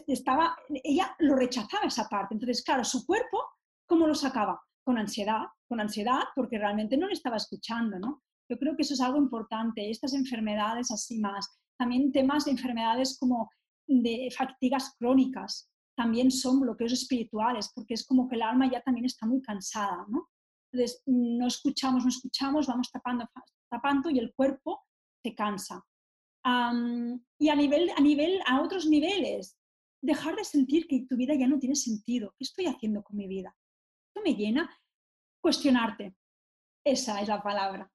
estaba, 0.06 0.56
ella 0.68 1.14
lo 1.18 1.36
rechazaba 1.36 1.86
esa 1.86 2.08
parte. 2.08 2.34
Entonces, 2.34 2.62
claro, 2.62 2.84
su 2.84 3.06
cuerpo, 3.06 3.42
¿cómo 3.86 4.06
lo 4.06 4.14
sacaba? 4.14 4.60
Con 4.88 4.96
ansiedad, 4.96 5.42
con 5.68 5.80
ansiedad 5.80 6.20
porque 6.34 6.56
realmente 6.56 6.96
no 6.96 7.08
le 7.08 7.12
estaba 7.12 7.36
escuchando, 7.36 7.98
¿no? 7.98 8.22
Yo 8.50 8.58
creo 8.58 8.74
que 8.74 8.84
eso 8.84 8.94
es 8.94 9.02
algo 9.02 9.18
importante, 9.18 9.90
estas 9.90 10.14
enfermedades 10.14 10.90
así 10.90 11.18
más, 11.18 11.46
también 11.78 12.10
temas 12.10 12.46
de 12.46 12.52
enfermedades 12.52 13.18
como 13.20 13.50
de 13.86 14.30
fatigas 14.34 14.94
crónicas, 14.98 15.70
también 15.94 16.30
son 16.30 16.60
bloqueos 16.60 16.94
espirituales, 16.94 17.70
porque 17.74 17.92
es 17.92 18.06
como 18.06 18.30
que 18.30 18.36
el 18.36 18.42
alma 18.42 18.70
ya 18.72 18.80
también 18.80 19.04
está 19.04 19.26
muy 19.26 19.42
cansada, 19.42 20.06
¿no? 20.08 20.30
Entonces, 20.72 21.02
no 21.04 21.46
escuchamos, 21.46 22.04
no 22.04 22.08
escuchamos, 22.08 22.66
vamos 22.66 22.90
tapando, 22.90 23.26
tapando 23.70 24.08
y 24.08 24.18
el 24.18 24.32
cuerpo 24.34 24.86
se 25.22 25.34
cansa. 25.34 25.84
y 27.38 27.48
a 27.50 27.54
nivel, 27.54 27.90
a 27.94 28.00
nivel, 28.00 28.40
a 28.46 28.62
otros 28.62 28.86
niveles, 28.86 29.54
dejar 30.00 30.34
de 30.34 30.44
sentir 30.44 30.86
que 30.88 31.04
tu 31.06 31.14
vida 31.14 31.34
ya 31.34 31.46
no 31.46 31.58
tiene 31.58 31.76
sentido. 31.76 32.34
¿Qué 32.38 32.44
estoy 32.44 32.64
haciendo 32.64 33.02
con 33.02 33.18
mi 33.18 33.28
vida? 33.28 33.54
¿Esto 34.28 34.36
me 34.36 34.44
llena? 34.44 34.78
Cuestionarte. 35.40 36.14
Esa 36.84 37.22
es 37.22 37.28
la 37.28 37.42
palabra. 37.42 37.90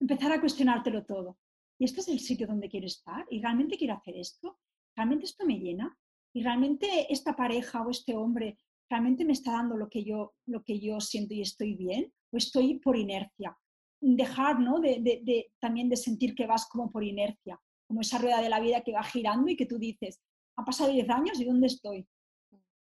Empezar 0.00 0.32
a 0.32 0.40
cuestionártelo 0.40 1.04
todo. 1.04 1.38
¿Y 1.78 1.84
este 1.84 2.00
es 2.00 2.08
el 2.08 2.18
sitio 2.18 2.48
donde 2.48 2.68
quiero 2.68 2.86
estar? 2.86 3.24
¿Y 3.30 3.40
realmente 3.40 3.76
quiero 3.76 3.94
hacer 3.94 4.16
esto? 4.16 4.58
¿Realmente 4.96 5.26
esto 5.26 5.46
me 5.46 5.60
llena? 5.60 5.96
¿Y 6.34 6.42
realmente 6.42 7.12
esta 7.12 7.36
pareja 7.36 7.82
o 7.82 7.90
este 7.90 8.16
hombre 8.16 8.58
realmente 8.90 9.24
me 9.24 9.34
está 9.34 9.52
dando 9.52 9.76
lo 9.76 9.88
que 9.88 10.02
yo, 10.02 10.34
lo 10.46 10.64
que 10.64 10.80
yo 10.80 11.00
siento 11.00 11.34
y 11.34 11.42
estoy 11.42 11.74
bien 11.74 12.12
o 12.32 12.36
estoy 12.36 12.80
por 12.80 12.96
inercia. 12.96 13.56
Dejar 14.00 14.58
¿no? 14.58 14.80
de, 14.80 15.52
también 15.60 15.88
de 15.88 15.96
sentir 15.96 16.34
que 16.34 16.48
vas 16.48 16.66
como 16.66 16.90
por 16.90 17.04
inercia, 17.04 17.60
como 17.86 18.00
esa 18.00 18.18
rueda 18.18 18.40
de 18.40 18.48
la 18.48 18.58
vida 18.58 18.80
que 18.80 18.94
va 18.94 19.04
girando 19.04 19.48
y 19.48 19.56
que 19.56 19.66
tú 19.66 19.78
dices, 19.78 20.20
han 20.56 20.64
pasado 20.64 20.90
10 20.90 21.08
años 21.10 21.40
y 21.40 21.44
¿dónde 21.44 21.68
estoy? 21.68 22.04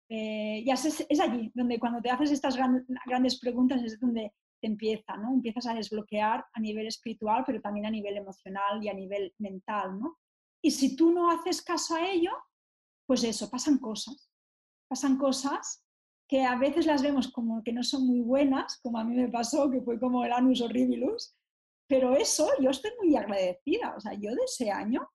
Eh, 0.09 0.63
es, 0.65 1.05
es, 1.09 1.19
allí, 1.19 1.51
donde 1.53 1.79
cuando 1.79 2.01
te 2.01 2.09
haces 2.09 2.31
estas 2.31 2.55
grandes 3.05 3.39
preguntas 3.39 3.83
es 3.83 3.99
donde 3.99 4.33
te 4.61 4.67
empieza, 4.67 5.17
¿no? 5.17 5.33
Empiezas 5.33 5.67
a 5.67 5.75
desbloquear 5.75 6.45
a 6.53 6.59
nivel 6.59 6.87
espiritual, 6.87 7.43
pero 7.45 7.61
también 7.61 7.85
a 7.85 7.91
nivel 7.91 8.17
emocional 8.17 8.83
y 8.83 8.89
a 8.89 8.93
nivel 8.93 9.33
mental, 9.37 9.99
¿no? 9.99 10.17
Y 10.61 10.71
si 10.71 10.95
tú 10.95 11.11
no 11.11 11.29
haces 11.29 11.61
caso 11.61 11.95
a 11.95 12.09
ello, 12.09 12.31
pues 13.05 13.23
eso, 13.23 13.49
pasan 13.49 13.77
cosas. 13.77 14.31
Pasan 14.89 15.17
cosas 15.17 15.83
que 16.27 16.43
a 16.43 16.57
veces 16.57 16.85
las 16.85 17.01
vemos 17.01 17.31
como 17.31 17.63
que 17.63 17.71
no 17.71 17.83
son 17.83 18.05
muy 18.05 18.21
buenas, 18.21 18.79
como 18.81 18.99
a 18.99 19.03
mí 19.03 19.15
me 19.15 19.29
pasó, 19.29 19.69
que 19.69 19.81
fue 19.81 19.99
como 19.99 20.25
el 20.25 20.33
anus 20.33 20.61
horribilus, 20.61 21.35
pero 21.87 22.15
eso 22.15 22.49
yo 22.59 22.69
estoy 22.69 22.91
muy 23.01 23.15
agradecida. 23.15 23.95
O 23.95 23.99
sea, 23.99 24.13
yo 24.13 24.31
de 24.31 24.43
ese 24.43 24.71
año 24.71 25.09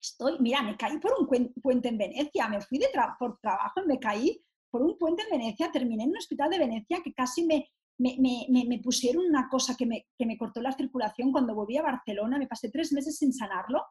estoy, 0.00 0.38
mira, 0.40 0.62
me 0.62 0.76
caí 0.76 0.98
por 0.98 1.12
un 1.18 1.26
puente 1.60 1.88
en 1.88 1.98
Venecia, 1.98 2.48
me 2.48 2.60
fui 2.60 2.78
de 2.78 2.88
por 3.18 3.38
trabajo 3.40 3.82
me 3.86 3.98
caí 3.98 4.42
por 4.70 4.82
un 4.82 4.98
puente 4.98 5.22
en 5.22 5.30
Venecia, 5.30 5.70
terminé 5.72 6.04
en 6.04 6.10
un 6.10 6.18
hospital 6.18 6.50
de 6.50 6.58
Venecia 6.58 7.00
que 7.02 7.12
casi 7.12 7.44
me, 7.44 7.70
me, 7.98 8.16
me, 8.18 8.64
me 8.66 8.78
pusieron 8.78 9.24
una 9.24 9.48
cosa 9.48 9.74
que 9.76 9.86
que 10.16 10.26
me 10.26 10.36
cortó 10.36 10.60
la 10.60 10.72
circulación 10.72 11.32
cuando 11.32 11.54
volví 11.54 11.76
a 11.76 11.82
Barcelona, 11.82 12.38
me 12.38 12.46
pasé 12.46 12.70
tres 12.70 12.92
meses 12.92 13.16
sin 13.16 13.32
sanarlo 13.32 13.82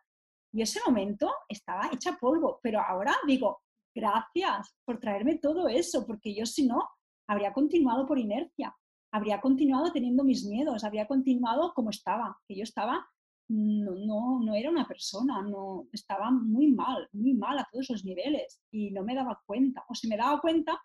y 0.53 0.61
ese 0.61 0.79
momento 0.85 1.31
estaba 1.47 1.89
hecha 1.91 2.17
polvo, 2.19 2.59
pero 2.63 2.81
ahora 2.81 3.15
digo, 3.25 3.61
gracias 3.93 4.75
por 4.85 4.99
traerme 4.99 5.37
todo 5.37 5.67
eso, 5.67 6.05
porque 6.05 6.33
yo 6.33 6.45
si 6.45 6.65
no, 6.65 6.87
habría 7.27 7.53
continuado 7.53 8.05
por 8.05 8.17
inercia, 8.17 8.75
habría 9.11 9.41
continuado 9.41 9.91
teniendo 9.91 10.23
mis 10.23 10.45
miedos, 10.45 10.83
habría 10.83 11.07
continuado 11.07 11.73
como 11.73 11.89
estaba, 11.89 12.39
que 12.47 12.55
yo 12.55 12.63
estaba, 12.63 13.07
no, 13.49 13.95
no, 13.95 14.39
no 14.41 14.53
era 14.55 14.69
una 14.69 14.87
persona, 14.87 15.41
no, 15.41 15.87
estaba 15.91 16.31
muy 16.31 16.67
mal, 16.67 17.07
muy 17.13 17.33
mal 17.33 17.57
a 17.59 17.67
todos 17.71 17.89
los 17.89 18.03
niveles 18.03 18.61
y 18.71 18.91
no 18.91 19.03
me 19.03 19.15
daba 19.15 19.41
cuenta, 19.45 19.85
o 19.87 19.95
si 19.95 20.07
me 20.07 20.17
daba 20.17 20.39
cuenta, 20.41 20.81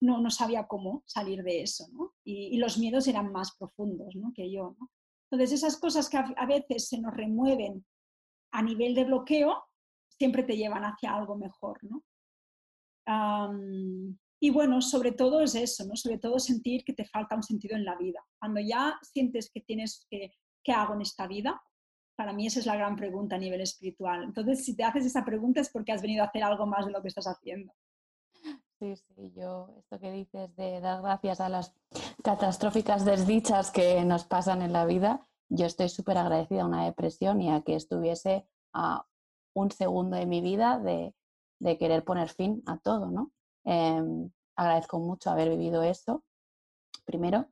no, 0.00 0.20
no 0.20 0.30
sabía 0.30 0.66
cómo 0.66 1.02
salir 1.06 1.42
de 1.42 1.62
eso. 1.62 1.86
Y, 2.24 2.56
los 2.58 2.78
miedos 2.78 3.08
eran 3.08 3.32
más 3.32 3.56
profundos, 3.56 4.14
¿no? 4.14 4.32
Que 4.32 4.50
yo. 4.50 4.76
Entonces, 5.30 5.58
esas 5.58 5.76
cosas 5.78 6.08
que 6.08 6.16
a, 6.16 6.32
a 6.36 6.46
veces 6.46 6.88
se 6.88 7.00
nos 7.00 7.14
remueven 7.14 7.84
a 8.52 8.62
nivel 8.62 8.94
de 8.94 9.04
bloqueo, 9.04 9.64
siempre 10.08 10.42
te 10.42 10.56
llevan 10.56 10.84
hacia 10.84 11.14
algo 11.14 11.36
mejor, 11.36 11.78
¿no? 11.82 12.04
y 14.38 14.50
bueno, 14.50 14.82
sobre 14.82 15.12
todo 15.12 15.40
es 15.40 15.54
eso, 15.54 15.84
¿no? 15.86 15.96
Sobre 15.96 16.18
todo 16.18 16.38
sentir 16.38 16.84
que 16.84 16.92
te 16.92 17.06
falta 17.06 17.34
un 17.34 17.42
sentido 17.42 17.74
en 17.74 17.86
la 17.86 17.96
vida. 17.96 18.22
Cuando 18.38 18.60
ya 18.60 18.98
sientes 19.02 19.50
que 19.50 19.62
tienes 19.62 20.06
que, 20.10 20.34
¿qué 20.62 20.72
hago 20.72 20.92
en 20.94 21.00
esta 21.00 21.26
vida? 21.26 21.58
Para 22.18 22.32
mí 22.32 22.48
esa 22.48 22.58
es 22.58 22.66
la 22.66 22.74
gran 22.74 22.96
pregunta 22.96 23.36
a 23.36 23.38
nivel 23.38 23.60
espiritual. 23.60 24.24
Entonces, 24.24 24.64
si 24.64 24.74
te 24.74 24.82
haces 24.82 25.06
esa 25.06 25.24
pregunta 25.24 25.60
es 25.60 25.68
porque 25.68 25.92
has 25.92 26.02
venido 26.02 26.24
a 26.24 26.26
hacer 26.26 26.42
algo 26.42 26.66
más 26.66 26.84
de 26.84 26.90
lo 26.90 27.00
que 27.00 27.06
estás 27.06 27.28
haciendo. 27.28 27.72
Sí, 28.80 28.96
sí, 28.96 29.32
yo 29.36 29.72
esto 29.78 30.00
que 30.00 30.10
dices 30.10 30.56
de 30.56 30.80
dar 30.80 31.00
gracias 31.00 31.40
a 31.40 31.48
las 31.48 31.76
catastróficas 32.24 33.04
desdichas 33.04 33.70
que 33.70 34.04
nos 34.04 34.24
pasan 34.24 34.62
en 34.62 34.72
la 34.72 34.84
vida, 34.84 35.28
yo 35.48 35.66
estoy 35.66 35.88
súper 35.88 36.18
agradecida 36.18 36.62
a 36.62 36.66
una 36.66 36.84
depresión 36.86 37.40
y 37.40 37.52
a 37.52 37.62
que 37.62 37.76
estuviese 37.76 38.48
a 38.72 39.06
un 39.54 39.70
segundo 39.70 40.16
de 40.16 40.26
mi 40.26 40.40
vida 40.40 40.80
de, 40.80 41.14
de 41.60 41.78
querer 41.78 42.02
poner 42.02 42.30
fin 42.30 42.64
a 42.66 42.78
todo, 42.78 43.12
¿no? 43.12 43.30
Em, 43.64 44.28
agradezco 44.56 44.98
mucho 44.98 45.30
haber 45.30 45.50
vivido 45.50 45.84
eso, 45.84 46.24
primero, 47.04 47.46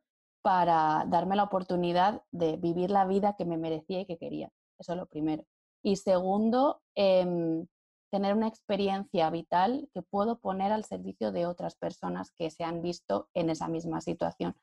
para 0.47 1.05
darme 1.09 1.35
la 1.35 1.43
oportunidad 1.43 2.23
de 2.31 2.57
vivir 2.57 2.93
la 2.93 3.05
vida 3.05 3.35
que 3.35 3.45
me 3.45 3.59
merecía 3.59 4.03
y 4.03 4.07
que 4.07 4.17
quería. 4.17 4.49
Eso 4.79 4.93
es 4.93 4.99
lo 4.99 5.07
primero. 5.07 5.43
Y 5.83 5.97
segundo, 5.97 6.83
em, 6.95 7.67
tener 8.13 8.33
una 8.33 8.47
experiencia 8.47 9.29
vital 9.31 9.89
que 9.93 10.03
puedo 10.03 10.39
poner 10.39 10.71
al 10.71 10.85
servicio 10.85 11.33
de 11.33 11.47
otras 11.47 11.75
personas 11.75 12.31
que 12.31 12.53
se 12.53 12.63
han 12.63 12.81
visto 12.81 13.29
en 13.35 13.51
esa 13.51 13.67
misma 13.67 14.01
situación. 14.01 14.55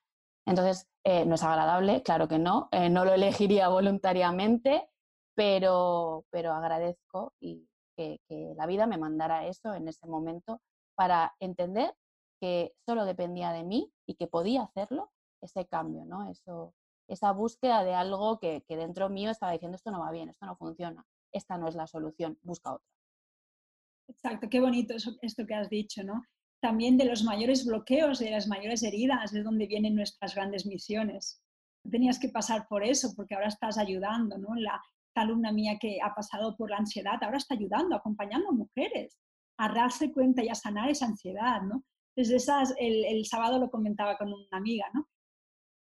Entonces, 0.46 0.88
eh, 1.04 1.26
no 1.26 1.36
es 1.36 1.44
agradable, 1.44 2.02
claro 2.02 2.30
que 2.30 2.40
no, 2.40 2.70
eh, 2.72 2.90
no 2.90 3.04
lo 3.04 3.12
elegiría 3.12 3.68
voluntariamente, 3.68 4.88
pero, 5.36 6.24
pero 6.30 6.54
agradezco 6.54 7.34
y, 7.42 7.68
que, 7.98 8.22
la 8.56 8.68
vida 8.68 8.88
me 8.88 8.98
mandara 8.98 9.48
eso 9.48 9.74
en 9.74 9.90
ese 9.90 10.08
momento 10.08 10.62
para 10.96 11.36
entender 11.42 11.94
que 12.40 12.74
solo 12.86 13.04
dependía 13.04 13.52
de 13.52 13.66
mí 13.66 13.92
y 14.08 14.16
que 14.16 14.28
podía 14.28 14.64
hacerlo, 14.64 15.12
ese 15.44 15.66
cambio, 15.68 16.06
¿no? 16.06 16.30
Eso, 16.30 16.74
esa 17.08 17.32
búsqueda 17.32 17.84
de 17.84 17.94
algo 17.94 18.40
que, 18.40 18.64
dentro 18.68 19.10
mío 19.10 19.32
estaba 19.32 19.52
diciendo 19.52 19.76
esto 19.76 19.92
no 19.92 20.00
va 20.00 20.12
bien, 20.12 20.30
esto 20.30 20.46
no 20.46 20.56
funciona, 20.56 21.06
esta 21.32 21.58
no 21.58 21.68
es 21.68 21.76
la 21.76 21.88
solución, 21.88 22.38
busca 22.42 22.74
otra. 22.74 22.88
Exacto, 24.08 24.50
qué 24.50 24.60
bonito 24.60 24.94
esto 24.96 25.46
que 25.46 25.56
has 25.56 25.70
dicho, 25.70 26.04
¿no? 26.04 26.24
También 26.62 26.98
de 26.98 27.06
los 27.06 27.24
mayores 27.24 27.66
bloqueos, 27.66 28.20
de 28.20 28.32
las 28.32 28.48
mayores 28.48 28.84
heridas, 28.84 29.32
de 29.32 29.44
donde 29.44 29.68
vienen 29.68 29.96
nuestras 29.96 30.36
grandes 30.36 30.66
misiones. 30.66 31.42
Tenías 31.90 32.20
que 32.20 32.30
pasar 32.30 32.68
por 32.68 32.84
eso 32.84 33.14
porque 33.16 33.36
ahora 33.36 33.48
estás 33.48 33.78
ayudando, 33.78 34.38
¿no? 34.38 34.56
La, 34.56 34.82
alumna 35.16 35.52
mía 35.52 35.78
que 35.80 36.00
ha 36.02 36.16
pasado 36.16 36.56
por 36.58 36.72
la 36.72 36.78
ansiedad 36.78 37.22
ahora 37.22 37.38
está 37.38 37.54
ayudando, 37.54 37.96
acompañando 37.96 38.50
a 38.50 38.54
mujeres 38.54 39.20
a 39.58 39.72
darse 39.72 40.12
cuenta 40.12 40.44
y 40.44 40.50
a 40.50 40.56
sanar 40.56 40.90
esa 40.90 41.06
ansiedad, 41.06 41.62
¿no? 41.62 41.84
Desde 42.16 42.36
esas, 42.36 42.74
el, 42.78 43.26
sábado 43.26 43.60
lo 43.60 43.70
comentaba 43.70 44.18
con 44.18 44.32
una 44.32 44.48
amiga, 44.52 44.86
¿no? 44.94 45.08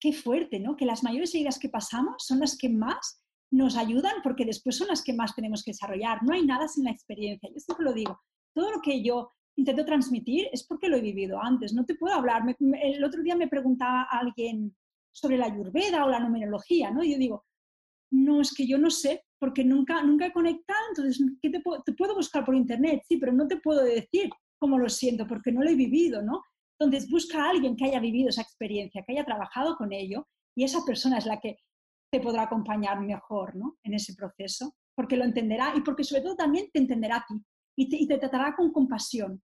Qué 0.03 0.11
fuerte, 0.11 0.59
¿no? 0.59 0.75
Que 0.75 0.85
las 0.85 1.01
mayores 1.01 1.33
heridas 1.33 1.57
que 1.57 1.69
pasamos 1.69 2.25
son 2.27 2.41
las 2.41 2.57
que 2.57 2.67
más 2.67 3.23
nos 3.49 3.77
ayudan 3.77 4.15
porque 4.21 4.43
después 4.43 4.75
son 4.75 4.89
las 4.89 5.01
que 5.01 5.13
más 5.13 5.33
tenemos 5.33 5.63
que 5.63 5.71
desarrollar. 5.71 6.21
No 6.23 6.33
hay 6.33 6.45
nada 6.45 6.67
sin 6.67 6.83
la 6.83 6.91
experiencia. 6.91 7.49
Yo 7.49 7.57
siempre 7.57 7.85
lo 7.85 7.93
digo, 7.93 8.19
todo 8.53 8.69
lo 8.69 8.81
que 8.81 9.01
yo 9.01 9.31
intento 9.55 9.85
transmitir 9.85 10.49
es 10.51 10.67
porque 10.67 10.89
lo 10.89 10.97
he 10.97 11.01
vivido 11.01 11.41
antes. 11.41 11.73
No 11.73 11.85
te 11.85 11.95
puedo 11.95 12.15
hablar. 12.15 12.43
el 12.59 13.01
otro 13.01 13.23
día 13.23 13.37
me 13.37 13.47
preguntaba 13.47 14.05
alguien 14.11 14.75
sobre 15.13 15.37
la 15.37 15.45
ayurveda 15.45 16.03
o 16.03 16.09
la 16.09 16.19
numerología, 16.19 16.91
¿no? 16.91 17.01
Y 17.01 17.13
yo 17.13 17.17
digo, 17.17 17.45
no, 18.11 18.41
es 18.41 18.53
que 18.53 18.67
yo 18.67 18.77
no 18.77 18.89
sé, 18.89 19.23
porque 19.39 19.63
nunca, 19.63 20.03
nunca 20.03 20.25
he 20.25 20.33
conectado, 20.33 20.81
entonces, 20.89 21.25
¿qué 21.41 21.49
te, 21.49 21.63
te 21.85 21.93
puedo 21.93 22.13
buscar 22.13 22.43
por 22.43 22.55
internet? 22.55 23.03
Sí, 23.07 23.15
pero 23.15 23.31
no 23.31 23.47
te 23.47 23.55
puedo 23.55 23.81
decir 23.85 24.29
cómo 24.59 24.77
lo 24.77 24.89
siento, 24.89 25.25
porque 25.25 25.53
no 25.53 25.63
lo 25.63 25.69
he 25.69 25.75
vivido, 25.75 26.21
¿no? 26.21 26.43
Entonces, 26.79 27.09
busca 27.09 27.43
a 27.43 27.49
alguien 27.49 27.75
que 27.75 27.85
haya 27.85 27.99
vivido 27.99 28.29
esa 28.29 28.41
experiencia, 28.41 29.03
que 29.05 29.13
haya 29.13 29.25
trabajado 29.25 29.75
con 29.75 29.93
ello, 29.93 30.27
y 30.55 30.63
esa 30.63 30.83
persona 30.85 31.17
es 31.17 31.25
la 31.25 31.39
que 31.39 31.57
te 32.11 32.19
podrá 32.19 32.43
acompañar 32.43 33.01
mejor 33.01 33.55
¿no? 33.55 33.77
en 33.83 33.95
ese 33.95 34.13
proceso, 34.13 34.75
porque 34.95 35.17
lo 35.17 35.23
entenderá 35.23 35.73
y 35.75 35.81
porque 35.81 36.03
sobre 36.03 36.21
todo 36.21 36.35
también 36.35 36.69
te 36.71 36.79
entenderá 36.79 37.17
a 37.17 37.25
ti 37.27 37.43
y 37.75 38.07
te, 38.07 38.17
tratará 38.19 38.55
con 38.55 38.71
compasión 38.71 39.41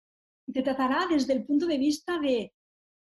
y 0.47 0.53
te 0.53 0.63
tratará 0.63 1.05
desde 1.07 1.33
el 1.33 1.45
punto 1.45 1.67
de 1.67 1.77
vista 1.77 2.17
de, 2.19 2.51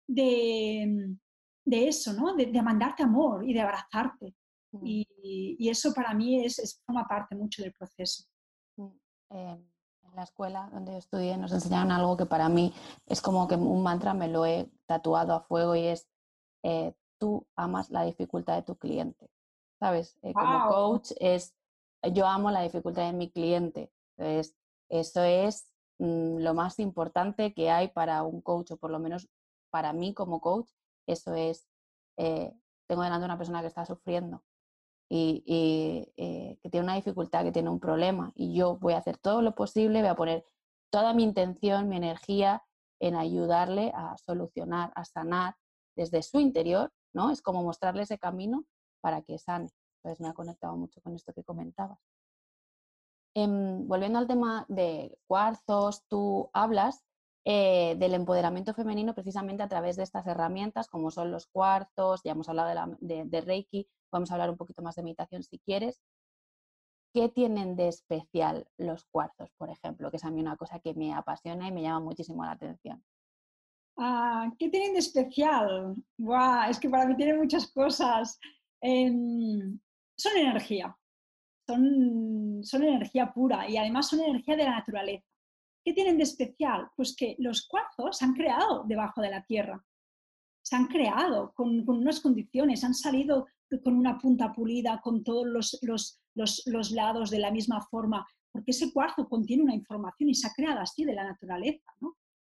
de, 0.05 1.17
eso, 1.65 2.13
¿no? 2.13 2.35
de, 2.35 2.61
mandarte 2.61 3.03
amor 3.03 3.47
y 3.47 3.53
de 3.53 3.61
abrazarte. 3.61 4.35
Mm. 4.73 4.83
Y, 4.85 5.69
eso 5.69 5.93
para 5.93 6.13
mí 6.13 6.43
es, 6.43 6.81
forma 6.85 7.07
parte 7.07 7.35
mucho 7.35 7.61
del 7.63 7.73
proceso. 7.73 8.25
Mm, 8.77 8.91
em, 9.29 9.69
la 10.17 10.23
escuela 10.23 10.69
donde 10.73 10.97
estudié 10.97 11.37
nos 11.37 11.53
enseñaron 11.53 11.91
algo 11.91 12.17
que 12.17 12.25
para 12.25 12.49
mí 12.49 12.73
es 13.05 13.21
como 13.21 13.47
que 13.47 13.55
un 13.55 13.83
mantra 13.83 14.13
me 14.13 14.27
lo 14.27 14.45
he 14.45 14.69
tatuado 14.85 15.33
a 15.33 15.41
fuego 15.41 15.75
y 15.75 15.85
es 15.85 16.07
eh, 16.63 16.93
tú 17.19 17.47
amas 17.55 17.89
la 17.91 18.03
dificultad 18.03 18.55
de 18.55 18.63
tu 18.63 18.75
cliente. 18.75 19.29
¿sabes? 19.79 20.17
Eh, 20.23 20.33
como 20.33 20.67
coach 20.67 21.11
es, 21.19 21.55
yo 22.13 22.27
amo 22.27 22.51
la 22.51 22.61
dificultad 22.61 23.05
de 23.05 23.13
mi 23.13 23.29
cliente. 23.29 23.91
Entonces, 24.17 24.55
eso 24.89 25.23
es 25.23 25.71
mm, 25.99 26.37
lo 26.39 26.53
más 26.53 26.79
importante 26.79 27.53
que 27.53 27.69
hay 27.69 27.89
para 27.89 28.23
un 28.23 28.41
coach, 28.41 28.71
o 28.71 28.77
por 28.77 28.91
lo 28.91 28.99
menos 28.99 29.29
para 29.69 29.93
mí 29.93 30.13
como 30.13 30.41
coach, 30.41 30.69
eso 31.05 31.33
es, 31.35 31.67
eh, 32.17 32.53
tengo 32.87 33.03
delante 33.03 33.25
una 33.25 33.37
persona 33.37 33.61
que 33.61 33.67
está 33.67 33.85
sufriendo 33.85 34.43
y, 35.09 36.11
eh, 36.17 36.57
que 36.61 36.69
tiene 36.69 36.83
una 36.83 36.95
dificultad, 36.95 37.43
que 37.43 37.51
tiene 37.51 37.69
un 37.69 37.79
problema, 37.79 38.31
y 38.35 38.53
yo 38.53 38.77
voy 38.77 38.93
a 38.93 38.97
hacer 38.97 39.17
todo 39.17 39.41
lo 39.41 39.55
posible, 39.55 40.01
voy 40.01 40.09
a 40.09 40.15
poner 40.15 40.45
toda 40.89 41.13
mi 41.13 41.23
intención, 41.23 41.89
mi 41.89 41.97
energía 41.97 42.63
en 42.99 43.15
ayudarle 43.15 43.91
a 43.95 44.17
solucionar, 44.17 44.91
a 44.95 45.05
sanar 45.05 45.55
desde 45.95 46.21
su 46.23 46.39
interior, 46.39 46.91
¿no? 47.13 47.31
Es 47.31 47.41
como 47.41 47.63
mostrarle 47.63 48.03
ese 48.03 48.17
camino 48.17 48.65
para 49.01 49.21
que 49.21 49.37
sane. 49.37 49.69
Entonces 49.97 50.21
me 50.21 50.29
ha 50.29 50.33
conectado 50.33 50.75
mucho 50.75 51.01
con 51.01 51.15
esto 51.15 51.33
que 51.33 51.43
comentabas. 51.43 51.99
Em, 53.35 53.87
volviendo 53.87 54.17
al 54.19 54.27
tema 54.27 54.65
de 54.67 55.17
cuarzos, 55.27 56.03
tú 56.07 56.49
hablas 56.53 57.06
eh, 57.49 57.95
del 57.97 58.13
empoderamiento 58.13 58.73
femenino 58.73 59.15
precisamente 59.15 59.63
a 59.63 59.69
través 59.69 59.95
de 59.95 60.03
estas 60.03 60.27
herramientas 60.27 60.89
como 60.89 61.11
son 61.11 61.31
los 61.31 61.47
cuarzos, 61.47 62.19
ya 62.25 62.33
hemos 62.33 62.49
hablado 62.49 62.97
de, 62.99 63.41
Reiki, 63.41 63.87
vamos 64.11 64.29
a 64.29 64.33
hablar 64.33 64.49
un 64.49 64.57
poquito 64.57 64.81
más 64.81 64.95
de 64.95 65.03
meditación 65.03 65.43
si 65.43 65.57
quieres. 65.59 66.01
¿Qué 67.13 67.29
tienen 67.29 67.77
de 67.77 67.87
especial 67.87 68.67
los 68.77 69.05
cuarzos, 69.05 69.49
por 69.57 69.69
ejemplo? 69.69 70.11
Que 70.11 70.17
es 70.17 70.25
a 70.25 70.29
mí 70.29 70.41
una 70.41 70.57
cosa 70.57 70.81
que 70.81 70.93
me 70.93 71.13
apasiona 71.13 71.69
y 71.69 71.71
me 71.71 71.83
llama 71.83 72.01
muchísimo 72.01 72.43
la 72.43 72.51
atención. 72.51 73.01
Ah, 73.95 74.51
¿Qué 74.59 74.67
tienen 74.67 74.91
de 74.91 74.99
especial? 74.99 75.95
es 76.69 76.79
que 76.81 76.89
para 76.89 77.05
mí 77.05 77.15
tienen 77.15 77.37
muchas 77.37 77.65
cosas. 77.71 78.37
Em, 78.81 79.79
son 80.17 80.35
energía, 80.35 80.97
son, 81.65 82.59
son 82.61 82.83
energía 82.83 83.31
pura 83.31 83.69
y 83.69 83.77
además 83.77 84.09
son 84.09 84.19
energía 84.19 84.57
de 84.57 84.65
la 84.65 84.71
naturaleza. 84.71 85.36
¿Qué 85.87 85.93
tienen 85.93 86.17
de 86.17 86.23
especial? 86.23 86.89
Pues 86.97 87.15
que 87.15 87.37
los 87.39 87.65
cuarzos 87.65 88.17
se 88.17 88.25
han 88.25 88.33
creado 88.33 88.83
debajo 88.83 89.21
de 89.21 89.29
la 89.29 89.45
tierra, 89.45 89.81
se 90.61 90.75
han 90.75 90.87
creado 90.87 91.53
con, 91.55 91.87
unas 91.87 92.19
condiciones, 92.19 92.83
han 92.83 92.93
salido 92.93 93.47
con 93.85 93.95
una 93.95 94.17
punta 94.17 94.51
pulida, 94.51 94.99
con 95.01 95.23
todos 95.23 95.47
los, 95.81 96.91
lados 96.91 97.29
de 97.29 97.39
la 97.39 97.51
misma 97.51 97.79
forma, 97.79 98.27
porque 98.51 98.71
ese 98.71 98.91
cuarzo 98.91 99.29
contiene 99.29 99.63
una 99.63 99.75
información 99.75 100.29
y 100.29 100.35
se 100.35 100.47
ha 100.47 100.53
creado 100.53 100.81
así 100.81 101.05
de 101.05 101.13
la 101.13 101.23
naturaleza. 101.23 101.89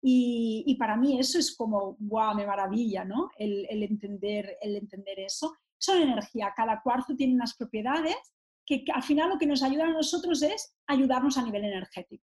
Y, 0.01 0.75
para 0.79 0.97
mí 0.97 1.19
eso 1.19 1.37
es 1.37 1.55
como, 1.55 1.97
guau, 1.99 2.33
me 2.33 2.47
maravilla, 2.47 3.05
¿no? 3.05 3.29
El, 3.37 3.67
entender, 3.83 4.57
el 4.59 4.75
entender 4.75 5.19
eso 5.19 5.55
son 5.77 6.01
energía. 6.01 6.51
Cada 6.57 6.81
cuarzo 6.81 7.15
tiene 7.15 7.35
unas 7.35 7.55
propiedades 7.55 8.17
que 8.65 8.83
al 8.91 9.03
final 9.03 9.29
lo 9.29 9.37
que 9.37 9.45
nos 9.45 9.61
ayuda 9.61 9.83
a 9.83 9.93
nosotros 9.93 10.41
es 10.41 10.73
ayudarnos 10.87 11.37
a 11.37 11.43
nivel 11.43 11.65
energético. 11.65 12.28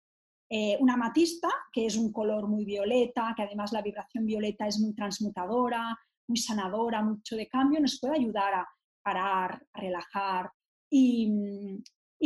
Eh, 0.49 0.77
una 0.79 0.93
amatista, 0.93 1.49
que 1.73 1.85
es 1.85 1.97
un 1.97 2.11
color 2.11 2.47
muy 2.47 2.63
violeta, 2.63 3.33
que 3.35 3.43
además 3.43 3.73
la 3.73 3.81
vibración 3.81 4.25
violeta 4.25 4.65
es 4.65 4.79
muy 4.79 4.93
transmutadora, 4.93 5.97
muy 6.27 6.37
sanadora, 6.37 7.01
mucho 7.01 7.35
de 7.35 7.47
cambio, 7.47 7.79
nos 7.79 7.99
puede 7.99 8.15
ayudar 8.15 8.53
a 8.53 8.67
parar, 9.03 9.65
a 9.73 9.79
relajar. 9.79 10.51
Y, 10.89 11.81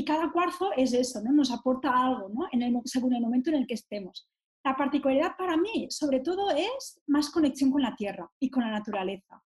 cada 0.06 0.32
cuarzo 0.32 0.72
es 0.76 0.94
eso, 0.94 1.22
¿no? 1.22 1.32
nos 1.32 1.52
aporta 1.52 1.92
algo 1.92 2.30
¿no? 2.30 2.48
en 2.52 2.64
el, 2.64 2.82
según 2.86 3.14
el 3.14 3.22
momento 3.22 3.50
en 3.50 3.58
el 3.58 3.68
que 3.68 3.76
estemos. 3.76 4.28
La 4.64 4.76
particularidad 4.76 5.36
para 5.38 5.58
mí, 5.58 5.88
sobre 5.90 6.20
todo, 6.20 6.52
es 6.52 7.02
más 7.08 7.30
conexión 7.30 7.72
con 7.72 7.82
la 7.82 7.96
tierra 7.96 8.30
y 8.40 8.50
con 8.50 8.64
la 8.64 8.72
naturaleza. 8.72 9.44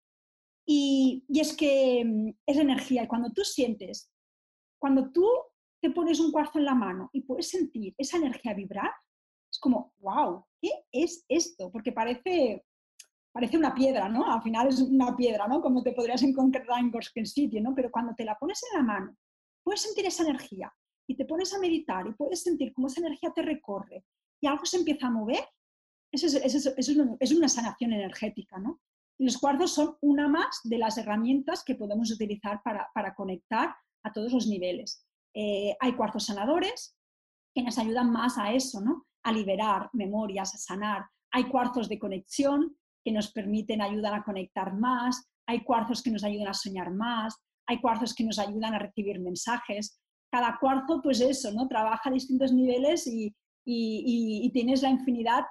Y, 0.65 1.25
es 1.29 1.55
que 1.55 2.03
mm, 2.05 2.29
es 2.45 2.57
energía. 2.57 3.03
Y 3.03 3.07
cuando 3.07 3.31
tú 3.31 3.43
sientes, 3.43 4.11
cuando 4.79 5.11
tú 5.11 5.27
te 5.81 5.91
pones 5.91 6.19
un 6.19 6.31
cuarzo 6.31 6.59
en 6.59 6.65
la 6.65 6.75
mano 6.75 7.09
y 7.13 7.21
puedes 7.21 7.49
sentir 7.49 7.93
esa 7.97 8.17
energía 8.17 8.53
vibrar, 8.53 8.91
es 9.51 9.59
como, 9.59 9.93
wow, 9.99 10.45
¿qué 10.61 10.71
es 10.91 11.25
esto? 11.27 11.71
Porque 11.71 11.91
parece, 11.91 12.65
parece 13.31 13.57
una 13.57 13.73
piedra, 13.73 14.09
¿no? 14.09 14.31
Al 14.31 14.41
final 14.41 14.67
es 14.67 14.79
una 14.79 15.15
piedra, 15.15 15.47
¿no? 15.47 15.61
Como 15.61 15.81
te 15.81 15.93
podrías 15.93 16.21
encontrar 16.23 16.79
en 16.79 16.91
cualquier 16.91 17.27
sitio, 17.27 17.61
¿no? 17.61 17.73
Pero 17.73 17.89
cuando 17.89 18.13
te 18.13 18.25
la 18.25 18.37
pones 18.37 18.61
en 18.71 18.79
la 18.79 18.83
mano, 18.83 19.15
puedes 19.63 19.81
sentir 19.81 20.05
esa 20.05 20.23
energía 20.23 20.71
y 21.07 21.15
te 21.15 21.25
pones 21.25 21.53
a 21.53 21.59
meditar 21.59 22.05
y 22.07 22.13
puedes 22.13 22.43
sentir 22.43 22.73
cómo 22.73 22.87
esa 22.87 23.01
energía 23.01 23.31
te 23.31 23.41
recorre 23.41 24.05
y 24.41 24.47
algo 24.47 24.65
se 24.65 24.77
empieza 24.77 25.07
a 25.07 25.11
mover, 25.11 25.43
eso 26.11 26.27
es, 26.27 26.35
eso 26.35 26.73
es, 26.75 26.89
es 27.19 27.31
una 27.31 27.49
sanación 27.49 27.93
energética, 27.93 28.57
¿no? 28.59 28.79
los 29.19 29.37
cuarzos 29.37 29.73
son 29.73 29.97
una 30.01 30.27
más 30.27 30.61
de 30.63 30.77
las 30.77 30.97
herramientas 30.97 31.63
que 31.63 31.75
podemos 31.75 32.09
utilizar 32.09 32.61
para, 32.63 33.13
conectar 33.15 33.75
a 34.03 34.13
todos 34.13 34.31
los 34.31 34.47
niveles. 34.47 35.05
Eh, 35.33 35.75
hay 35.79 35.93
cuarzos 35.93 36.25
sanadores 36.25 36.95
que 37.53 37.63
nos 37.63 37.77
ayudan 37.77 38.11
más 38.11 38.37
a 38.37 38.53
eso, 38.53 38.81
¿no? 38.81 39.05
a 39.23 39.31
liberar 39.31 39.89
memorias, 39.93 40.55
a 40.55 40.57
sanar. 40.57 41.05
Hay 41.31 41.49
cuarzos 41.49 41.89
de 41.89 41.99
conexión 41.99 42.77
que 43.03 43.11
nos 43.11 43.31
permiten 43.31 43.81
ayudar 43.81 44.13
a 44.13 44.23
conectar 44.23 44.73
más. 44.73 45.29
Hay 45.47 45.63
cuarzos 45.63 46.01
que 46.01 46.11
nos 46.11 46.23
ayudan 46.23 46.47
a 46.47 46.53
soñar 46.53 46.91
más. 46.91 47.35
Hay 47.67 47.81
cuarzos 47.81 48.15
que 48.15 48.23
nos 48.23 48.39
ayudan 48.39 48.73
a 48.73 48.79
recibir 48.79 49.19
mensajes. 49.19 49.99
Cada 50.31 50.57
cuarzo, 50.59 51.01
pues 51.01 51.21
eso, 51.21 51.51
¿no? 51.51 51.67
Trabaja 51.67 52.09
a 52.09 52.13
distintos 52.13 52.53
niveles 52.53 53.07
y, 53.07 53.35
y 53.65 54.49
tienes 54.51 54.81
la 54.81 54.89
infinidad 54.89 55.43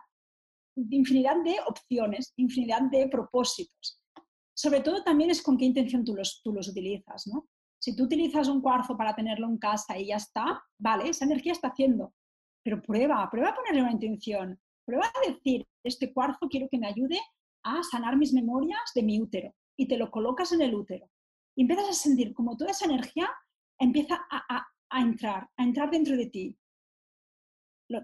infinidad 0.91 1.37
de 1.45 1.57
opciones, 1.67 2.33
infinidad 2.37 2.83
de 2.91 3.09
propósitos. 3.09 4.01
Sobre 4.55 4.81
todo 4.81 5.03
también 5.03 5.31
es 5.31 5.43
con 5.43 5.57
qué 5.57 5.65
intención 5.65 6.05
tú 6.05 6.15
los, 6.15 6.41
tú 6.43 6.53
los 6.53 6.69
utilizas, 6.69 7.27
¿no? 7.27 7.49
Si 7.81 7.95
tú 7.95 8.05
utilizas 8.05 8.49
un 8.49 8.61
cuarzo 8.61 8.97
para 8.97 9.15
tenerlo 9.15 9.47
en 9.49 9.59
casa 9.59 9.99
y 9.99 10.09
ya 10.09 10.17
está, 10.17 10.63
vale, 10.79 11.09
esa 11.09 11.25
energía 11.25 11.53
está 11.53 11.69
haciendo, 11.69 12.15
pero 12.63 12.83
prueba, 12.83 13.29
prueba 13.31 13.51
a 13.51 13.55
ponerle 13.55 13.83
una 13.83 13.93
intención, 13.93 14.61
prueba 14.85 15.07
a 15.07 15.31
decir, 15.31 15.67
este 15.85 16.13
cuarzo 16.13 16.49
quiero 16.49 16.69
que 16.71 16.79
me 16.79 16.89
ayude 16.89 17.19
a 17.63 17.83
sanar 17.83 18.17
mis 18.17 18.33
memorias 18.33 18.81
de 18.95 19.03
mi 19.03 19.21
útero 19.21 19.55
y 19.77 19.87
te 19.87 19.97
lo 19.97 20.11
colocas 20.11 20.53
en 20.53 20.63
el 20.63 20.75
útero. 20.75 21.09
Y 21.57 21.63
empiezas 21.63 21.89
a 21.89 21.93
sentir 21.93 22.35
como 22.35 22.57
toda 22.57 22.71
esa 22.71 22.87
energía 22.87 23.29
empieza 23.79 24.21
a, 24.31 25.01
entrar, 25.01 25.49
a 25.57 25.63
entrar 25.63 25.91
dentro 25.91 26.17
de 26.17 26.27
ti. 26.27 26.59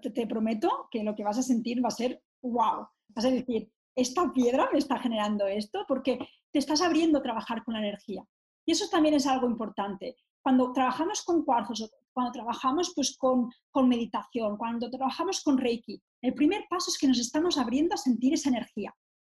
te, 0.02 0.10
te, 0.10 0.26
prometo 0.26 0.88
que 0.90 1.02
lo 1.02 1.14
que 1.14 1.24
vas 1.24 1.38
a 1.38 1.42
sentir 1.42 1.84
va 1.84 1.88
a 1.88 1.92
ser 1.92 2.22
wow, 2.42 2.86
vas 3.08 3.24
a 3.24 3.30
decir, 3.30 3.70
esta 3.96 4.32
piedra 4.32 4.68
me 4.72 4.78
está 4.78 4.98
generando 4.98 5.46
esto 5.46 5.84
porque 5.88 6.18
te 6.52 6.58
estás 6.58 6.82
abriendo 6.82 7.18
a 7.18 7.22
trabajar 7.22 7.64
con 7.64 7.74
la 7.74 7.80
energía. 7.80 8.24
Y 8.66 8.72
eso 8.72 8.88
también 8.88 9.14
es 9.14 9.26
algo 9.26 9.48
importante. 9.48 10.16
Cuando 10.42 10.72
trabajamos 10.72 11.22
con 11.22 11.44
cuarzos, 11.44 11.90
cuando 12.12 12.32
trabajamos 12.32 12.92
pues, 12.94 13.16
con, 13.16 13.50
con 13.70 13.88
meditación, 13.88 14.56
cuando 14.56 14.90
trabajamos 14.90 15.42
con 15.42 15.58
Reiki, 15.58 16.02
el 16.22 16.34
primer 16.34 16.66
paso 16.68 16.90
es 16.90 16.98
que 16.98 17.08
nos 17.08 17.18
estamos 17.18 17.58
abriendo 17.58 17.94
a 17.94 17.98
sentir 17.98 18.34
esa 18.34 18.50
energía. 18.50 18.94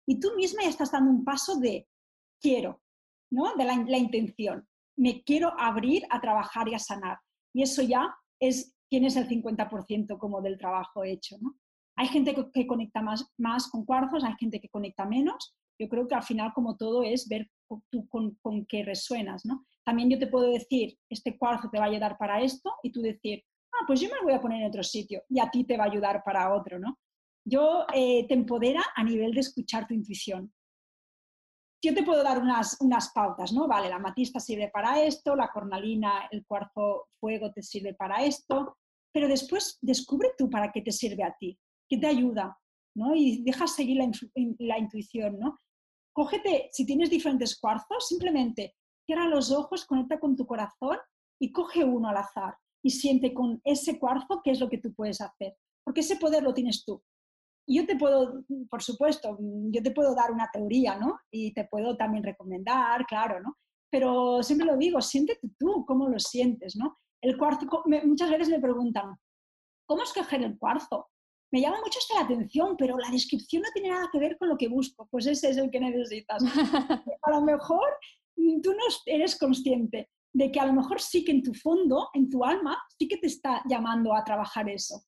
Y 0.07 0.19
tú 0.19 0.29
misma 0.35 0.63
ya 0.63 0.69
estás 0.69 0.91
dando 0.91 1.11
un 1.11 1.23
paso 1.23 1.59
de 1.59 1.87
quiero, 2.41 2.81
¿no? 3.31 3.55
de 3.55 3.65
la, 3.65 3.75
la 3.87 3.97
intención. 3.97 4.67
Me 4.97 5.23
quiero 5.23 5.53
abrir 5.59 6.03
a 6.09 6.21
trabajar 6.21 6.67
y 6.67 6.75
a 6.75 6.79
sanar. 6.79 7.19
Y 7.53 7.63
eso 7.63 7.81
ya 7.81 8.15
es, 8.39 8.75
tienes 8.89 9.15
el 9.15 9.27
50% 9.27 10.17
como 10.17 10.41
del 10.41 10.57
trabajo 10.57 11.03
hecho. 11.03 11.37
¿no? 11.39 11.55
Hay 11.95 12.07
gente 12.07 12.35
que, 12.53 12.67
conecta 12.67 13.01
más, 13.01 13.25
más 13.37 13.67
con 13.69 13.85
cuarzos, 13.85 14.23
hay 14.23 14.33
gente 14.37 14.59
que 14.59 14.69
conecta 14.69 15.05
menos. 15.05 15.55
Yo 15.79 15.87
creo 15.87 16.07
que 16.07 16.15
al 16.15 16.23
final, 16.23 16.51
como 16.53 16.75
todo, 16.75 17.03
es 17.03 17.27
ver 17.27 17.49
tú 17.89 18.07
con, 18.09 18.65
qué 18.67 18.83
resuenas, 18.83 19.45
¿no? 19.45 19.65
también 19.85 20.09
yo 20.09 20.19
te 20.19 20.27
puedo 20.27 20.51
decir, 20.51 20.97
este 21.09 21.37
cuarzo 21.37 21.69
te 21.69 21.77
va 21.77 21.85
a 21.85 21.89
ayudar 21.89 22.17
para 22.17 22.41
esto 22.41 22.73
y 22.81 22.91
tú 22.91 23.01
decir, 23.01 23.43
ah, 23.73 23.83
pues 23.85 24.01
yo 24.01 24.09
me 24.09 24.15
lo 24.17 24.23
voy 24.23 24.33
a 24.33 24.41
poner 24.41 24.61
en 24.61 24.67
otro 24.67 24.83
sitio 24.83 25.23
y 25.29 25.39
a 25.39 25.49
ti 25.49 25.63
te 25.63 25.77
va 25.77 25.83
a 25.83 25.87
ayudar 25.87 26.23
para 26.23 26.53
otro, 26.53 26.79
¿no? 26.79 26.97
Yo 27.47 27.85
eh, 27.93 28.25
te 28.27 28.33
empodera 28.33 28.83
a 28.95 29.03
nivel 29.03 29.31
de 29.31 29.41
escuchar 29.41 29.87
tu 29.87 29.93
intuición. 29.93 30.51
Yo 31.83 31.93
te 31.93 32.01
puedo 32.01 32.23
dar 32.23 32.39
unas, 32.39 32.77
unas 32.81 33.11
pautas, 33.13 33.53
¿no? 33.53 33.67
Vale, 33.67 33.89
la 33.89 33.99
matista 33.99 34.39
sirve 34.39 34.69
para 34.69 35.03
esto, 35.03 35.35
la 35.35 35.49
cornalina, 35.49 36.27
el 36.31 36.43
cuarzo 36.47 37.09
fuego 37.19 37.51
te 37.51 37.61
sirve 37.61 37.93
para 37.93 38.25
esto, 38.25 38.79
pero 39.13 39.27
después 39.27 39.77
descubre 39.81 40.31
tú 40.35 40.49
para 40.49 40.71
qué 40.71 40.81
te 40.81 40.91
sirve 40.91 41.23
a 41.23 41.35
ti, 41.39 41.59
qué 41.87 41.99
te 41.99 42.07
ayuda, 42.07 42.57
¿no? 42.95 43.15
Y 43.15 43.43
deja 43.43 43.67
seguir 43.67 43.97
la, 43.97 44.09
la 44.59 44.79
intuición, 44.79 45.37
¿no? 45.39 45.59
Cógete, 46.15 46.69
si 46.71 46.85
tienes 46.85 47.09
diferentes 47.09 47.59
cuarzos, 47.59 48.07
simplemente 48.07 48.73
cierra 49.05 49.27
los 49.27 49.51
ojos, 49.51 49.85
conecta 49.85 50.17
con 50.17 50.37
tu 50.37 50.47
corazón 50.47 50.97
y 51.41 51.51
coge 51.51 51.83
uno 51.83 52.07
al 52.07 52.15
azar 52.15 52.55
y 52.81 52.91
siente 52.91 53.33
con 53.33 53.59
ese 53.65 53.99
cuarzo 53.99 54.39
qué 54.41 54.51
es 54.51 54.61
lo 54.61 54.69
que 54.69 54.77
tú 54.77 54.93
puedes 54.93 55.19
hacer, 55.19 55.57
porque 55.83 55.99
ese 55.99 56.15
poder 56.15 56.41
lo 56.41 56.53
tienes 56.53 56.85
tú. 56.85 57.03
Yo 57.67 57.85
te 57.85 57.97
puedo, 57.97 58.45
por 58.69 58.81
supuesto, 58.81 59.37
yo 59.39 59.83
te 59.83 59.91
puedo 59.91 60.15
dar 60.15 60.31
una 60.31 60.49
teoría, 60.53 60.97
¿no? 60.97 61.19
Y 61.29 61.53
te 61.53 61.65
puedo 61.65 61.97
también 61.97 62.23
recomendar, 62.23 63.05
claro, 63.07 63.41
¿no? 63.41 63.57
Pero 63.91 64.41
siempre 64.41 64.67
lo 64.67 64.77
digo, 64.77 65.01
siéntete 65.01 65.49
tú, 65.59 65.83
cómo 65.85 66.07
lo 66.07 66.19
sientes, 66.19 66.77
¿no? 66.77 66.97
El 67.21 67.37
cuarzo, 67.37 67.65
muchas 68.05 68.29
veces 68.29 68.47
me 68.47 68.61
preguntan, 68.61 69.17
¿cómo 69.85 70.03
escoger 70.03 70.43
el 70.43 70.57
cuarzo? 70.57 71.09
Me 71.55 71.61
llama 71.61 71.79
mucho 71.79 71.99
esta 71.99 72.15
la 72.15 72.25
atención, 72.25 72.75
pero 72.75 72.97
la 72.97 73.09
descripción 73.09 73.61
no 73.61 73.69
tiene 73.71 73.87
nada 73.87 74.09
que 74.11 74.19
ver 74.19 74.37
con 74.37 74.49
lo 74.49 74.57
que 74.57 74.67
busco, 74.67 75.07
pues 75.09 75.25
ese 75.25 75.51
es 75.51 75.55
el 75.55 75.71
que 75.71 75.79
necesitas. 75.79 76.43
a 77.21 77.31
lo 77.31 77.41
mejor 77.43 77.97
tú 78.61 78.73
no 78.73 78.83
eres 79.05 79.39
consciente 79.39 80.09
de 80.33 80.51
que 80.51 80.59
a 80.59 80.65
lo 80.65 80.73
mejor 80.73 80.99
sí 80.99 81.23
que 81.23 81.31
en 81.31 81.41
tu 81.41 81.53
fondo, 81.53 82.09
en 82.13 82.29
tu 82.29 82.43
alma, 82.43 82.77
sí 82.99 83.07
que 83.07 83.15
te 83.15 83.27
está 83.27 83.63
llamando 83.69 84.13
a 84.13 84.25
trabajar 84.25 84.69
eso. 84.69 85.05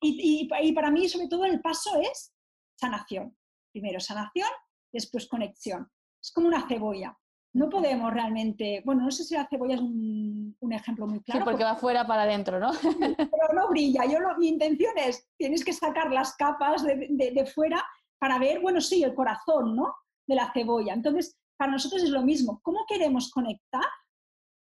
Y, 0.00 0.48
y, 0.50 0.72
para 0.72 0.90
mí, 0.90 1.08
sobre 1.08 1.28
todo, 1.28 1.44
el 1.44 1.60
paso 1.60 1.90
es 2.00 2.34
sanación. 2.74 3.36
Primero 3.70 4.00
sanación, 4.00 4.50
después 4.92 5.28
conexión. 5.28 5.88
Es 6.20 6.32
como 6.32 6.48
una 6.48 6.66
cebolla. 6.66 7.16
No 7.52 7.68
podemos 7.68 8.12
realmente, 8.12 8.80
bueno, 8.84 9.02
no 9.02 9.10
sé 9.10 9.24
si 9.24 9.34
la 9.34 9.46
cebolla 9.48 9.74
es 9.74 9.80
un, 9.80 10.56
ejemplo 10.70 11.06
muy 11.06 11.20
claro. 11.20 11.40
Sí, 11.40 11.44
porque, 11.44 11.64
va 11.64 11.74
fuera 11.74 12.06
para 12.06 12.22
adentro, 12.22 12.60
¿no? 12.60 12.70
Pero 12.80 13.54
no 13.54 13.68
brilla. 13.68 14.04
Yo 14.06 14.18
mi 14.38 14.48
intención 14.48 14.92
es, 14.96 15.28
tienes 15.36 15.64
que 15.64 15.72
sacar 15.72 16.12
las 16.12 16.36
capas 16.36 16.84
de, 16.84 17.08
de, 17.10 17.32
de, 17.32 17.46
fuera 17.46 17.84
para 18.20 18.38
ver, 18.38 18.60
bueno, 18.60 18.80
sí, 18.80 19.02
el 19.02 19.14
corazón, 19.14 19.74
¿no? 19.74 19.96
De 20.28 20.36
la 20.36 20.52
cebolla. 20.52 20.92
Entonces, 20.92 21.36
para 21.56 21.72
nosotros 21.72 22.04
es 22.04 22.10
lo 22.10 22.22
mismo. 22.22 22.60
¿Cómo 22.62 22.86
queremos 22.86 23.30
conectar 23.30 23.84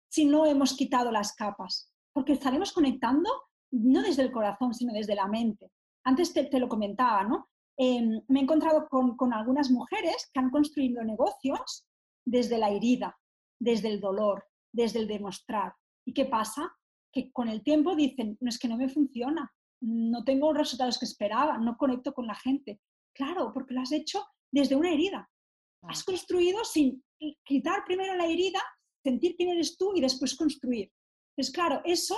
si 0.08 0.26
no 0.26 0.46
hemos 0.46 0.74
quitado 0.74 1.12
las 1.12 1.34
capas? 1.34 1.92
Porque 2.14 2.34
estaremos 2.34 2.72
conectando 2.72 3.30
no 3.72 4.02
desde 4.04 4.22
el 4.22 4.32
corazón, 4.32 4.74
sino 4.74 4.94
desde 4.94 5.16
la 5.16 5.28
mente. 5.28 5.72
Antes 6.06 6.34
te, 6.34 6.60
lo 6.60 6.70
comentaba, 6.70 7.24
¿no? 7.24 7.50
Em, 7.78 8.22
me 8.28 8.40
he 8.40 8.44
encontrado 8.44 8.88
con, 8.88 9.18
con 9.18 9.34
algunas 9.34 9.72
mujeres 9.72 10.30
que 10.32 10.40
han 10.40 10.52
construido 10.52 11.04
negocios 11.04 11.86
desde 12.26 12.58
la 12.58 12.72
herida, 12.72 13.18
desde 13.60 13.90
el 13.90 14.00
dolor, 14.00 14.46
desde 14.74 15.00
el 15.00 15.08
demostrar. 15.08 15.74
¿Y 16.06 16.14
qué 16.14 16.26
pasa? 16.26 16.76
Que 17.12 17.32
con 17.32 17.48
el 17.48 17.64
tiempo 17.64 17.96
dicen, 17.96 18.38
no 18.42 18.50
es 18.50 18.60
que 18.60 18.68
no 18.68 18.78
me 18.78 18.90
funciona, 18.90 19.52
no 19.82 20.24
tengo 20.24 20.52
los 20.52 20.58
resultados 20.58 20.98
que 20.98 21.06
esperaba, 21.06 21.58
no 21.58 21.78
conecto 21.78 22.14
con 22.14 22.28
la 22.28 22.36
gente. 22.36 22.82
Claro, 23.14 23.52
porque 23.54 23.74
lo 23.74 23.82
has 23.82 23.92
hecho 23.92 24.26
desde 24.52 24.76
una 24.76 24.92
herida. 24.92 25.30
Has 25.84 26.04
construido 26.04 26.64
sin 26.66 27.04
quitar 27.44 27.84
primero 27.86 28.16
la 28.16 28.26
herida, 28.26 28.60
sentir 29.04 29.36
quién 29.36 29.50
eres 29.50 29.78
tú 29.78 29.94
y 29.96 30.02
después 30.02 30.36
construir. 30.36 30.92
Entonces, 31.30 31.54
claro, 31.54 31.82
eso 31.86 32.18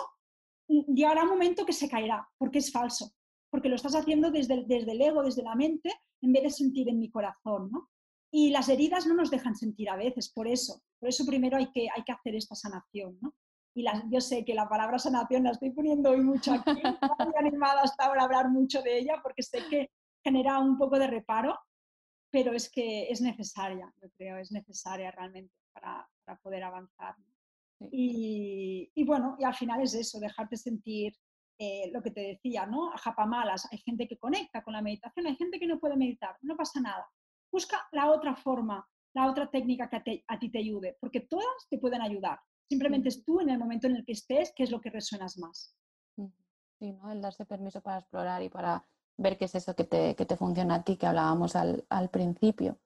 mm, 0.69 0.93
llegará 0.93 1.23
un 1.23 1.29
momento 1.29 1.65
que 1.65 1.73
se 1.73 1.89
caerá, 1.89 2.27
porque 2.37 2.59
es 2.59 2.71
falso, 2.71 3.11
porque 3.51 3.69
lo 3.69 3.75
estás 3.75 3.95
haciendo 3.95 4.31
desde 4.31 4.63
desde 4.65 4.91
el 4.91 5.01
ego, 5.01 5.23
desde 5.23 5.43
la 5.43 5.55
mente, 5.55 5.91
en 6.21 6.33
vez 6.33 6.43
de 6.43 6.49
sentir 6.49 6.89
en 6.89 6.99
mi 6.99 7.09
corazón, 7.09 7.69
¿no? 7.71 7.89
Y 8.31 8.49
las 8.51 8.69
heridas 8.69 9.07
no 9.07 9.13
nos 9.13 9.31
dejan 9.31 9.55
sentir 9.55 9.89
a 9.89 9.95
veces, 9.95 10.29
por 10.29 10.47
eso. 10.47 10.81
Por 10.99 11.09
eso 11.09 11.25
primero 11.25 11.57
hay 11.57 11.71
que, 11.71 11.87
hay 11.95 12.03
que 12.03 12.11
hacer 12.11 12.35
esta 12.35 12.55
sanación, 12.55 13.17
¿no? 13.21 13.33
Y 13.73 13.85
yo 14.09 14.19
sé 14.21 14.43
que 14.43 14.55
la 14.55 14.67
palabra 14.67 14.97
sanación 14.97 15.43
la 15.43 15.51
estoy 15.51 15.69
poniendo 15.69 16.09
hoy 16.09 16.21
mucho 16.21 16.51
aquí, 16.51 16.81
estoy 16.81 17.33
animada 17.37 17.81
hasta 17.83 18.05
ahora 18.05 18.21
a 18.21 18.25
hablar 18.25 18.49
mucho 18.49 18.81
de 18.81 18.97
ella, 18.97 19.19
porque 19.21 19.43
sé 19.43 19.59
que 19.69 19.91
genera 20.23 20.57
un 20.57 20.79
poco 20.79 20.97
de 20.97 21.05
reparo, 21.05 21.59
pero 22.31 22.53
es 22.53 22.71
que 22.71 23.09
es 23.11 23.21
necesaria, 23.21 23.93
yo 24.01 24.09
creo, 24.17 24.37
es 24.37 24.51
necesaria 24.51 25.11
realmente 25.11 25.53
para, 25.71 26.09
para 26.25 26.39
poder 26.39 26.63
avanzar. 26.63 27.15
Y, 27.91 28.91
y, 28.95 29.03
bueno, 29.03 29.35
y 29.39 29.43
al 29.43 29.53
final 29.53 29.81
es 29.83 29.93
eso, 29.93 30.19
dejarte 30.19 30.57
sentir 30.57 31.15
eh, 31.59 31.89
lo 31.93 32.01
que 32.01 32.11
te 32.11 32.21
decía, 32.21 32.65
¿no? 32.65 32.91
A 32.91 32.97
japamalas, 32.97 33.67
hay 33.71 33.77
gente 33.79 34.07
que 34.07 34.17
conecta 34.17 34.63
con 34.63 34.73
la 34.73 34.81
meditación, 34.81 35.27
hay 35.27 35.35
gente 35.35 35.59
que 35.59 35.67
no 35.67 35.79
puede 35.79 35.95
meditar, 35.95 36.35
no 36.41 36.55
pasa 36.55 36.81
nada. 36.81 37.07
Busca 37.51 37.87
la 37.91 38.11
otra 38.11 38.35
forma, 38.35 38.87
la 39.13 39.29
otra 39.29 39.49
técnica 39.49 39.89
que 39.89 40.23
a, 40.27 40.39
ti 40.39 40.49
te 40.49 40.59
ayude, 40.59 40.97
porque 40.99 41.21
todas 41.21 41.67
te 41.69 41.77
pueden 41.77 42.01
ayudar. 42.01 42.39
Simplemente 42.69 43.09
es 43.09 43.23
tú 43.23 43.39
en 43.39 43.49
el 43.49 43.57
momento 43.57 43.87
en 43.87 43.95
el 43.95 44.05
que 44.05 44.11
estés, 44.11 44.53
qué 44.55 44.63
es 44.63 44.71
lo 44.71 44.81
que 44.81 44.89
resuenas 44.89 45.37
más. 45.37 45.75
Sí, 46.79 46.91
¿no? 46.91 47.11
El 47.11 47.21
darse 47.21 47.45
permiso 47.45 47.81
para 47.81 47.99
explorar 47.99 48.43
y 48.43 48.49
para 48.49 48.87
ver 49.17 49.37
qué 49.37 49.45
es 49.45 49.55
eso 49.55 49.75
que 49.75 49.83
te, 49.83 50.15
que 50.15 50.25
te 50.25 50.37
funciona 50.37 50.75
a 50.75 50.83
ti, 50.83 50.97
que 50.97 51.07
hablábamos 51.07 51.55
al, 51.55 51.85
al 51.89 52.09
principio. 52.09 52.77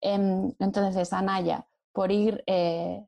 Em, 0.00 0.52
entonces, 0.58 1.12
Anaya, 1.12 1.66
por 1.92 2.12
ir 2.12 2.44
eh, 2.46 3.06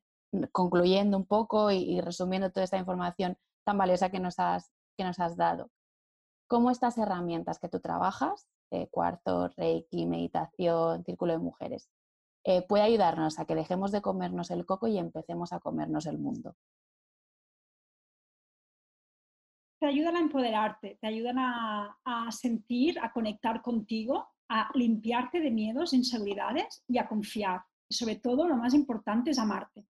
concluyendo 0.52 1.16
un 1.16 1.26
poco 1.26 1.70
y, 1.70 2.00
resumiendo 2.00 2.50
toda 2.50 2.64
esta 2.64 2.78
información 2.78 3.36
tan 3.64 3.78
valiosa 3.78 4.10
que 4.10 4.20
nos 4.20 4.38
has, 4.38 4.72
que 4.96 5.04
nos 5.04 5.18
has 5.18 5.36
dado, 5.36 5.70
¿cómo 6.48 6.70
estas 6.70 6.96
herramientas 6.98 7.58
que 7.58 7.68
tú 7.68 7.80
trabajas, 7.80 8.48
eh, 8.70 8.88
cuarto, 8.90 9.48
reiki, 9.56 10.06
meditación, 10.06 11.04
círculo 11.04 11.32
de 11.32 11.38
mujeres, 11.38 11.88
eh, 12.44 12.62
puede 12.62 12.84
ayudarnos 12.84 13.38
a 13.38 13.44
que 13.44 13.54
dejemos 13.54 13.92
de 13.92 14.02
comernos 14.02 14.50
el 14.50 14.66
coco 14.66 14.86
y 14.86 14.98
empecemos 14.98 15.52
a 15.52 15.60
comernos 15.60 16.06
el 16.06 16.18
mundo? 16.18 16.54
te 19.78 19.86
ayudan 19.86 20.16
a 20.16 20.20
empoderarte, 20.20 20.98
te 21.00 21.06
ayudan 21.06 21.36
a, 21.38 21.96
sentir, 22.30 22.98
a 23.00 23.12
conectar 23.12 23.62
contigo, 23.62 24.26
a 24.48 24.70
limpiarte 24.74 25.40
de 25.40 25.50
miedos, 25.50 25.92
inseguridades 25.92 26.82
y 26.88 26.98
a 26.98 27.06
confiar. 27.06 27.62
Sobre 27.88 28.16
todo, 28.16 28.48
lo 28.48 28.56
más 28.56 28.74
importante 28.74 29.30
es 29.30 29.38
amarte. 29.38 29.86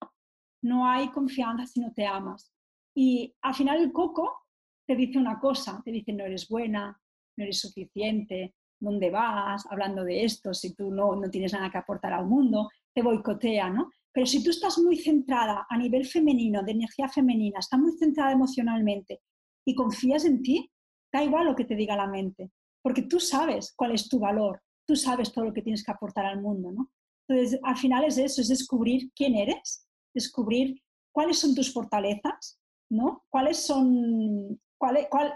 No 0.63 0.87
hay 0.89 1.09
confianza 1.11 1.67
si 1.67 1.81
no 1.81 1.93
te 1.93 2.07
amas. 2.07 2.53
Y 2.95 3.35
al 3.43 3.55
final 3.55 3.81
el 3.81 3.93
coco 3.93 4.47
te 4.87 4.97
dice 4.97 5.19
una 5.19 5.39
cosa, 5.39 5.81
te 5.85 5.91
dice 5.91 6.13
no 6.13 6.25
eres 6.25 6.49
buena, 6.49 7.01
no 7.37 7.45
eres 7.45 7.61
suficiente, 7.61 8.55
¿dónde 8.79 9.11
vas? 9.11 9.65
Hablando 9.71 10.05
de 10.05 10.25
esto, 10.25 10.55
si 10.55 10.75
tú 10.75 10.91
no, 10.91 11.17
no 11.17 11.31
tienes 11.31 11.53
nada 11.53 11.71
que 11.71 11.79
aportar 11.79 12.13
al 12.13 12.27
mundo, 12.27 12.69
te 12.95 13.03
boicotea, 13.03 13.71
¿no? 13.71 13.91
Pero 14.13 14.27
si 14.27 14.43
tú 14.43 14.51
estás 14.51 14.79
muy 14.79 14.97
centrada 14.97 15.67
a 15.69 15.77
nivel 15.77 16.07
femenino, 16.07 16.63
de 16.63 16.73
energía 16.73 17.09
femenina, 17.09 17.59
estás 17.59 17.79
muy 17.79 17.93
centrada 17.99 18.33
emocionalmente 18.33 19.21
y 19.67 19.75
confías 19.75 20.25
en 20.25 20.43
ti, 20.43 20.71
da 21.13 21.23
igual 21.23 21.47
lo 21.47 21.57
que 21.57 21.65
te 21.65 21.75
diga 21.75 21.97
la 21.97 22.07
mente, 22.07 22.51
porque 22.83 23.03
tú 23.03 23.21
sabes 23.21 23.75
cuál 23.77 23.93
es 23.93 24.09
tu 24.09 24.19
valor, 24.19 24.63
tú 24.87 24.97
sabes 24.97 25.33
todo 25.33 25.47
lo 25.47 25.53
que 25.53 25.63
tienes 25.63 25.85
que 25.85 25.93
aportar 25.93 26.25
al 26.25 26.41
mundo, 26.41 26.73
¿no? 26.73 26.91
Entonces, 27.29 27.61
al 27.63 27.77
final 27.77 28.05
es 28.05 28.19
eso, 28.19 28.41
es 28.41 28.49
descubrir 28.49 29.11
quién 29.15 29.35
eres, 29.35 29.87
descubrir 30.15 30.81
cuáles 31.13 31.39
son 31.39 31.55
tus 31.55 31.73
fortalezas, 31.73 32.59
¿no? 32.91 33.25
Cuáles 33.29 33.59
son, 33.59 34.61
cuál, 34.79 35.07
cuál, 35.11 35.35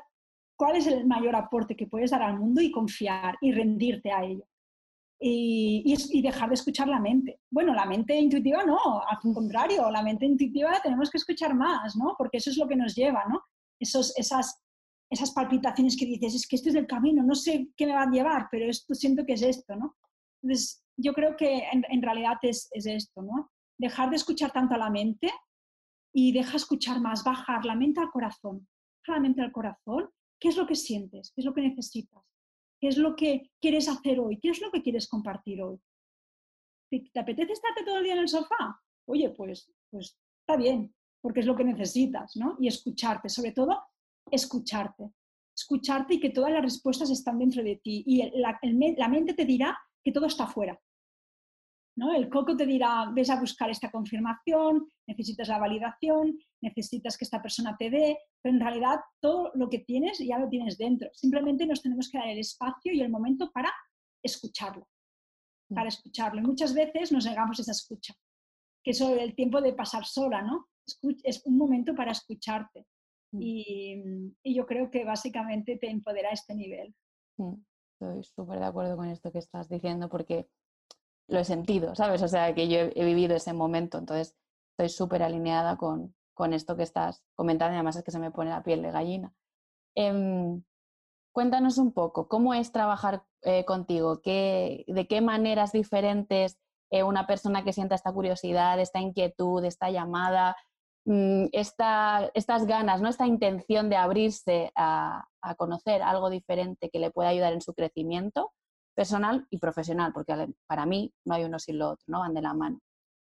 cuál 0.61 0.77
es 0.77 0.87
el 0.87 1.07
mayor 1.07 1.35
aporte 1.37 1.75
que 1.75 1.87
puedes 1.87 2.11
dar 2.11 2.23
al 2.23 2.39
mundo 2.39 2.61
y 2.61 2.71
confiar 2.71 3.39
y 3.41 3.51
rendirte 3.51 4.13
a 4.13 4.23
ello. 4.23 4.45
Y, 5.19 5.83
y, 5.87 6.21
dejar 6.21 6.49
de 6.49 6.55
escuchar 6.55 6.87
la 6.87 7.01
mente. 7.01 7.41
Bueno, 7.51 7.73
la 7.73 7.87
mente 7.87 8.15
intuitiva 8.15 8.63
no, 8.65 8.79
al 9.07 9.19
contrario, 9.21 9.91
la 9.91 10.03
mente 10.03 10.27
intuitiva 10.27 10.81
tenemos 10.83 11.11
que 11.11 11.17
escuchar 11.17 11.55
más, 11.55 11.97
¿no? 11.97 12.15
Porque 12.17 12.37
eso 12.37 12.51
es 12.51 12.59
lo 12.59 12.69
que 12.69 12.77
nos 12.77 12.95
lleva, 12.95 13.25
¿no? 13.27 13.41
esos, 13.81 14.17
esas, 14.17 14.63
esas 15.11 15.33
palpitaciones 15.33 15.97
que 15.97 16.07
dices, 16.07 16.35
es 16.35 16.47
que 16.47 16.57
este 16.57 16.69
es 16.69 16.75
el 16.75 16.87
camino, 16.87 17.23
no 17.23 17.35
sé 17.35 17.69
qué 17.77 17.87
me 17.87 17.95
va 17.95 18.03
a 18.03 18.11
llevar, 18.11 18.49
pero 18.51 18.67
esto 18.67 18.95
siento 18.95 19.25
que 19.25 19.33
es 19.33 19.43
esto, 19.43 19.75
¿no? 19.75 19.97
Entonces, 20.43 20.85
yo 20.97 21.15
creo 21.15 21.37
que 21.37 21.65
en, 21.73 22.03
realidad 22.03 22.37
es, 22.43 22.69
es, 22.73 22.87
esto, 22.87 23.23
¿no? 23.23 23.51
Dejar 23.79 24.11
de 24.11 24.17
escuchar 24.17 24.53
tanto 24.53 24.75
a 24.75 24.79
la 24.79 24.91
mente 24.91 25.31
y 26.13 26.33
deja 26.33 26.57
escuchar 26.57 27.01
más, 27.01 27.25
bajar 27.25 27.65
la 27.65 27.75
mente 27.75 28.01
al 28.01 28.11
corazón, 28.11 28.69
bajar 29.01 29.17
la 29.17 29.29
mente 29.29 29.43
al 29.43 29.53
corazón, 29.53 30.11
¿qué 30.41 30.49
es 30.49 30.57
lo 30.57 30.67
que 30.67 30.75
sientes? 30.75 31.33
¿Qué 31.35 31.43
es 31.43 31.45
lo 31.45 31.55
que 31.55 31.63
necesitas? 31.63 32.25
¿Qué 32.81 32.89
es 32.89 32.97
lo 32.97 33.15
que 33.15 33.51
quieres 33.61 33.89
hacer 33.89 34.19
hoy? 34.19 34.39
¿Qué 34.41 34.49
es 34.49 34.61
lo 34.61 34.71
que 34.71 34.83
quieres 34.83 35.07
compartir 35.07 35.63
hoy? 35.63 35.79
¿Te, 36.91 37.21
apetece 37.21 37.53
estarte 37.53 37.85
todo 37.85 37.99
el 37.99 38.05
día 38.05 38.15
en 38.15 38.21
el 38.21 38.29
sofá? 38.29 38.81
Oye, 39.07 39.31
pues, 39.31 39.71
pues 39.91 40.19
está 40.41 40.57
bien, 40.57 40.95
porque 41.21 41.41
es 41.41 41.47
lo 41.47 41.55
que 41.55 41.65
necesitas, 41.65 42.37
¿no? 42.37 42.57
Y 42.59 42.69
escucharte, 42.69 43.29
sobre 43.29 43.53
todo 43.53 43.79
escucharte. 44.31 45.13
Escucharte 45.55 46.15
y 46.15 46.21
que 46.21 46.31
todas 46.31 46.53
las 46.53 46.63
respuestas 46.63 47.11
están 47.11 47.39
dentro 47.39 47.63
de 47.63 47.77
ti. 47.77 48.03
Y 48.07 48.31
la, 48.41 49.09
mente 49.09 49.35
te 49.35 49.45
dirá 49.45 49.79
que 50.03 50.13
todo 50.13 50.27
está 50.27 50.45
afuera. 50.45 50.81
¿no? 51.97 52.15
El 52.15 52.31
coco 52.31 52.57
te 52.57 52.65
dirá, 52.65 53.11
ves 53.13 53.29
a 53.29 53.39
buscar 53.39 53.69
esta 53.69 53.91
confirmación, 53.91 54.89
necesitas 55.07 55.49
la 55.49 55.59
validación, 55.59 56.39
necesitas 56.63 57.17
que 57.17 57.25
esta 57.25 57.41
persona 57.43 57.77
te 57.79 57.91
dé, 57.91 58.19
pero 58.43 58.55
en 58.55 58.61
realidad 58.61 59.01
todo 59.21 59.51
lo 59.55 59.69
que 59.69 59.81
tienes 59.81 60.19
ya 60.19 60.39
lo 60.39 60.49
tienes 60.49 60.79
dentro. 60.79 61.09
Simplemente 61.13 61.67
nos 61.67 61.83
tenemos 61.83 62.09
que 62.09 62.19
dar 62.19 62.29
el 62.29 62.39
espacio 62.39 62.93
y 62.93 63.01
el 63.01 63.11
momento 63.11 63.51
para 63.53 63.73
escucharlo, 64.23 64.87
mm. 65.69 65.75
para 65.75 65.89
escucharlo. 65.89 66.41
Y 66.41 66.45
muchas 66.45 66.75
veces 66.75 67.13
nos 67.13 67.25
negamos 67.25 67.59
esa 67.59 67.73
escucha, 67.73 68.15
que 68.85 68.91
es 68.93 69.01
el 69.01 69.35
tiempo 69.35 69.61
de 69.61 69.73
pasar 69.73 70.05
sola, 70.05 70.43
¿no? 70.43 70.69
Es 71.23 71.43
un 71.47 71.57
momento 71.57 71.95
para 71.95 72.13
escucharte. 72.13 72.87
Mm. 73.33 73.41
Y, 73.41 74.55
yo 74.55 74.67
creo 74.67 74.91
que 74.91 75.05
básicamente 75.05 75.77
te 75.77 75.89
empodera 75.89 76.31
a 76.31 76.33
este 76.33 76.55
nivel. 76.55 76.95
Estoy 78.01 78.23
súper 78.25 78.59
de 78.59 78.67
acuerdo 78.67 78.97
con 78.97 79.09
esto 79.09 79.31
que 79.31 79.39
estás 79.39 79.69
diciendo 79.69 80.09
porque 80.09 80.49
lo 81.29 81.39
he 81.39 81.45
sentido, 81.45 81.95
¿sabes? 81.95 82.23
O 82.23 82.29
sea, 82.29 82.55
que 82.55 82.69
yo 82.69 82.79
he, 82.79 83.05
vivido 83.05 83.37
ese 83.37 83.53
momento, 83.53 83.99
entonces 83.99 84.37
estoy 84.73 84.89
súper 84.89 85.23
alineada 85.23 85.77
con, 85.77 86.15
esto 86.47 86.77
que 86.77 86.83
estás 86.83 87.23
comentando 87.35 87.75
y 87.75 87.77
además 87.77 87.97
es 87.97 88.05
que 88.05 88.11
se 88.11 88.19
me 88.19 88.31
pone 88.31 88.51
la 88.51 88.63
piel 88.63 88.83
de 88.83 88.91
gallina. 88.91 89.33
Em, 89.95 90.63
cuéntanos 91.33 91.79
un 91.79 91.93
poco, 91.93 92.29
¿cómo 92.29 92.55
es 92.55 92.73
trabajar 92.73 93.25
eh, 93.43 93.65
contigo? 93.65 94.21
¿Qué, 94.23 94.85
¿De 94.89 95.07
qué 95.07 95.21
maneras 95.21 95.73
diferentes 95.73 96.59
eh, 96.91 97.03
una 97.03 97.27
persona 97.27 97.65
que 97.65 97.73
sienta 97.73 97.95
esta 97.95 98.13
curiosidad, 98.13 98.81
esta 98.81 99.01
inquietud, 99.01 99.65
esta 99.65 99.91
llamada, 99.91 100.57
mm, 101.07 101.47
estas 101.53 102.67
ganas, 102.67 103.01
¿no? 103.01 103.09
esta 103.09 103.27
intención 103.27 103.89
de 103.91 103.97
abrirse 103.97 104.73
a, 104.75 105.25
a 105.43 105.55
conocer 105.55 106.03
algo 106.03 106.31
diferente 106.31 106.91
que 106.91 106.99
le 106.99 107.11
pueda 107.11 107.29
ayudar 107.31 107.53
en 107.53 107.61
su 107.61 107.75
crecimiento? 107.75 108.53
personal 109.01 109.47
y 109.49 109.59
profesional, 109.59 110.13
porque 110.13 110.35
para 110.67 110.85
mí 110.85 111.11
no 111.25 111.35
hay 111.35 111.45
uno 111.45 111.59
sin 111.59 111.79
lo 111.79 111.91
otro, 111.91 112.05
¿no? 112.09 112.21
Van 112.21 112.35
de 112.35 112.43
la 112.43 112.53
mano. 112.53 112.81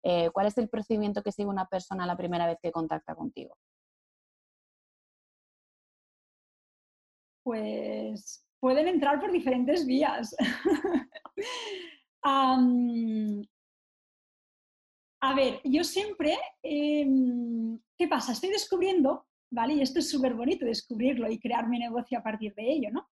Eh, 0.03 0.29
¿Cuál 0.31 0.47
es 0.47 0.57
el 0.57 0.69
procedimiento 0.69 1.21
que 1.21 1.31
sigue 1.31 1.47
una 1.47 1.65
persona 1.65 2.05
la 2.05 2.17
primera 2.17 2.47
vez 2.47 2.57
que 2.61 2.71
contacta 2.71 3.15
contigo? 3.15 3.55
Pues 7.43 8.45
pueden 8.59 8.87
entrar 8.87 9.19
por 9.19 9.31
diferentes 9.31 9.85
vías. 9.85 10.35
a 15.21 15.35
ver, 15.35 15.61
yo 15.63 15.83
siempre, 15.83 16.37
em, 16.63 17.79
¿qué 17.97 18.07
pasa? 18.07 18.31
Estoy 18.31 18.49
descubriendo, 18.49 19.27
¿vale? 19.51 19.73
Y 19.75 19.81
esto 19.81 19.99
es 19.99 20.09
súper 20.09 20.33
bonito, 20.33 20.65
descubrirlo 20.65 21.29
y 21.29 21.39
crear 21.39 21.67
mi 21.67 21.79
negocio 21.79 22.17
a 22.19 22.23
partir 22.23 22.53
de 22.55 22.71
ello, 22.71 22.89
¿no? 22.91 23.07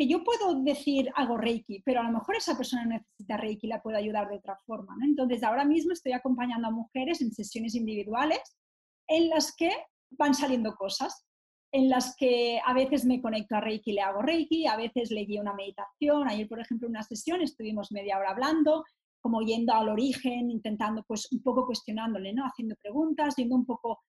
Que 0.00 0.08
yo 0.08 0.24
puedo 0.24 0.54
decir 0.62 1.10
hago 1.14 1.36
Reiki, 1.36 1.82
pero 1.84 2.00
a 2.00 2.04
lo 2.04 2.12
mejor 2.12 2.34
esa 2.34 2.56
persona 2.56 2.86
necesita 2.86 3.36
Reiki 3.36 3.66
y 3.66 3.68
la 3.68 3.82
puedo 3.82 3.98
ayudar 3.98 4.30
de 4.30 4.38
otra 4.38 4.56
forma. 4.64 4.96
Entonces, 5.04 5.42
ahora 5.42 5.66
mismo 5.66 5.92
estoy 5.92 6.12
acompañando 6.12 6.68
a 6.68 6.70
mujeres 6.70 7.20
en 7.20 7.30
sesiones 7.30 7.74
individuales 7.74 8.40
en 9.06 9.28
las 9.28 9.54
que 9.54 9.70
van 10.12 10.32
saliendo 10.32 10.74
cosas, 10.74 11.26
en 11.70 11.90
las 11.90 12.16
que 12.16 12.58
a 12.64 12.72
veces 12.72 13.04
me 13.04 13.20
conecto 13.20 13.56
a 13.56 13.60
Reiki 13.60 13.90
y 13.90 13.94
le 13.96 14.00
hago 14.00 14.22
Reiki, 14.22 14.66
a 14.66 14.78
veces 14.78 15.10
le 15.10 15.26
guío 15.26 15.42
una 15.42 15.52
meditación. 15.52 16.26
Ayer, 16.26 16.48
por 16.48 16.60
ejemplo, 16.60 16.88
en 16.88 16.92
una 16.92 17.02
sesión 17.02 17.42
estuvimos 17.42 17.92
media 17.92 18.16
hora 18.16 18.30
hablando, 18.30 18.82
como 19.20 19.42
yendo 19.42 19.74
al 19.74 19.90
origen, 19.90 20.50
intentando, 20.50 21.04
pues 21.06 21.30
un 21.30 21.42
poco 21.42 21.66
cuestionándole, 21.66 22.32
¿no? 22.32 22.46
Haciendo 22.46 22.74
preguntas, 22.80 23.36
yendo 23.36 23.54
un 23.54 23.66
poco 23.66 24.00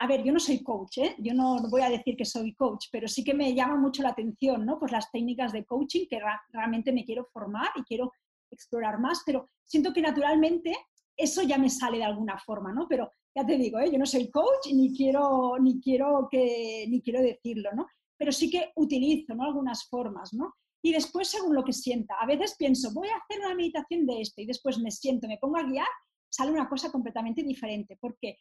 a 0.00 0.06
ver, 0.06 0.22
yo 0.22 0.32
no 0.32 0.38
soy 0.38 0.62
coach, 0.62 0.98
¿eh? 0.98 1.16
yo 1.18 1.34
no 1.34 1.58
voy 1.68 1.82
a 1.82 1.90
decir 1.90 2.16
que 2.16 2.24
soy 2.24 2.54
coach, 2.54 2.86
pero 2.92 3.08
sí 3.08 3.24
que 3.24 3.34
me 3.34 3.52
llama 3.54 3.76
mucho 3.76 4.02
la 4.02 4.10
atención, 4.10 4.64
¿no? 4.64 4.78
Pues 4.78 4.92
las 4.92 5.10
técnicas 5.10 5.52
de 5.52 5.64
coaching 5.64 6.06
que 6.08 6.20
realmente 6.50 6.92
me 6.92 7.04
quiero 7.04 7.28
formar 7.32 7.70
y 7.74 7.82
quiero 7.82 8.12
explorar 8.50 9.00
más, 9.00 9.22
pero 9.26 9.50
siento 9.64 9.92
que 9.92 10.00
naturalmente 10.00 10.72
eso 11.16 11.42
ya 11.42 11.58
me 11.58 11.68
sale 11.68 11.98
de 11.98 12.04
alguna 12.04 12.38
forma, 12.38 12.72
¿no? 12.72 12.86
Pero 12.88 13.10
ya 13.34 13.44
te 13.44 13.58
digo, 13.58 13.80
¿eh? 13.80 13.90
yo 13.90 13.98
no 13.98 14.06
soy 14.06 14.30
coach 14.30 14.68
ni 14.72 14.96
quiero, 14.96 15.58
ni 15.58 15.80
quiero, 15.80 16.28
que, 16.30 16.86
ni 16.88 17.02
quiero 17.02 17.20
decirlo, 17.20 17.70
¿no? 17.74 17.86
Pero 18.16 18.30
sí 18.30 18.48
que 18.48 18.70
utilizo, 18.76 19.34
¿no? 19.34 19.44
Algunas 19.44 19.88
formas, 19.88 20.32
¿no? 20.32 20.54
Y 20.80 20.92
después, 20.92 21.28
según 21.28 21.56
lo 21.56 21.64
que 21.64 21.72
sienta, 21.72 22.14
a 22.20 22.26
veces 22.26 22.54
pienso, 22.56 22.92
voy 22.92 23.08
a 23.08 23.16
hacer 23.16 23.44
una 23.44 23.54
meditación 23.56 24.06
de 24.06 24.20
esto 24.20 24.40
y 24.40 24.46
después 24.46 24.78
me 24.78 24.92
siento, 24.92 25.26
me 25.26 25.38
pongo 25.38 25.56
a 25.56 25.64
guiar, 25.64 25.88
sale 26.28 26.52
una 26.52 26.68
cosa 26.68 26.92
completamente 26.92 27.42
diferente. 27.42 27.96
¿Por 28.00 28.16
qué? 28.16 28.38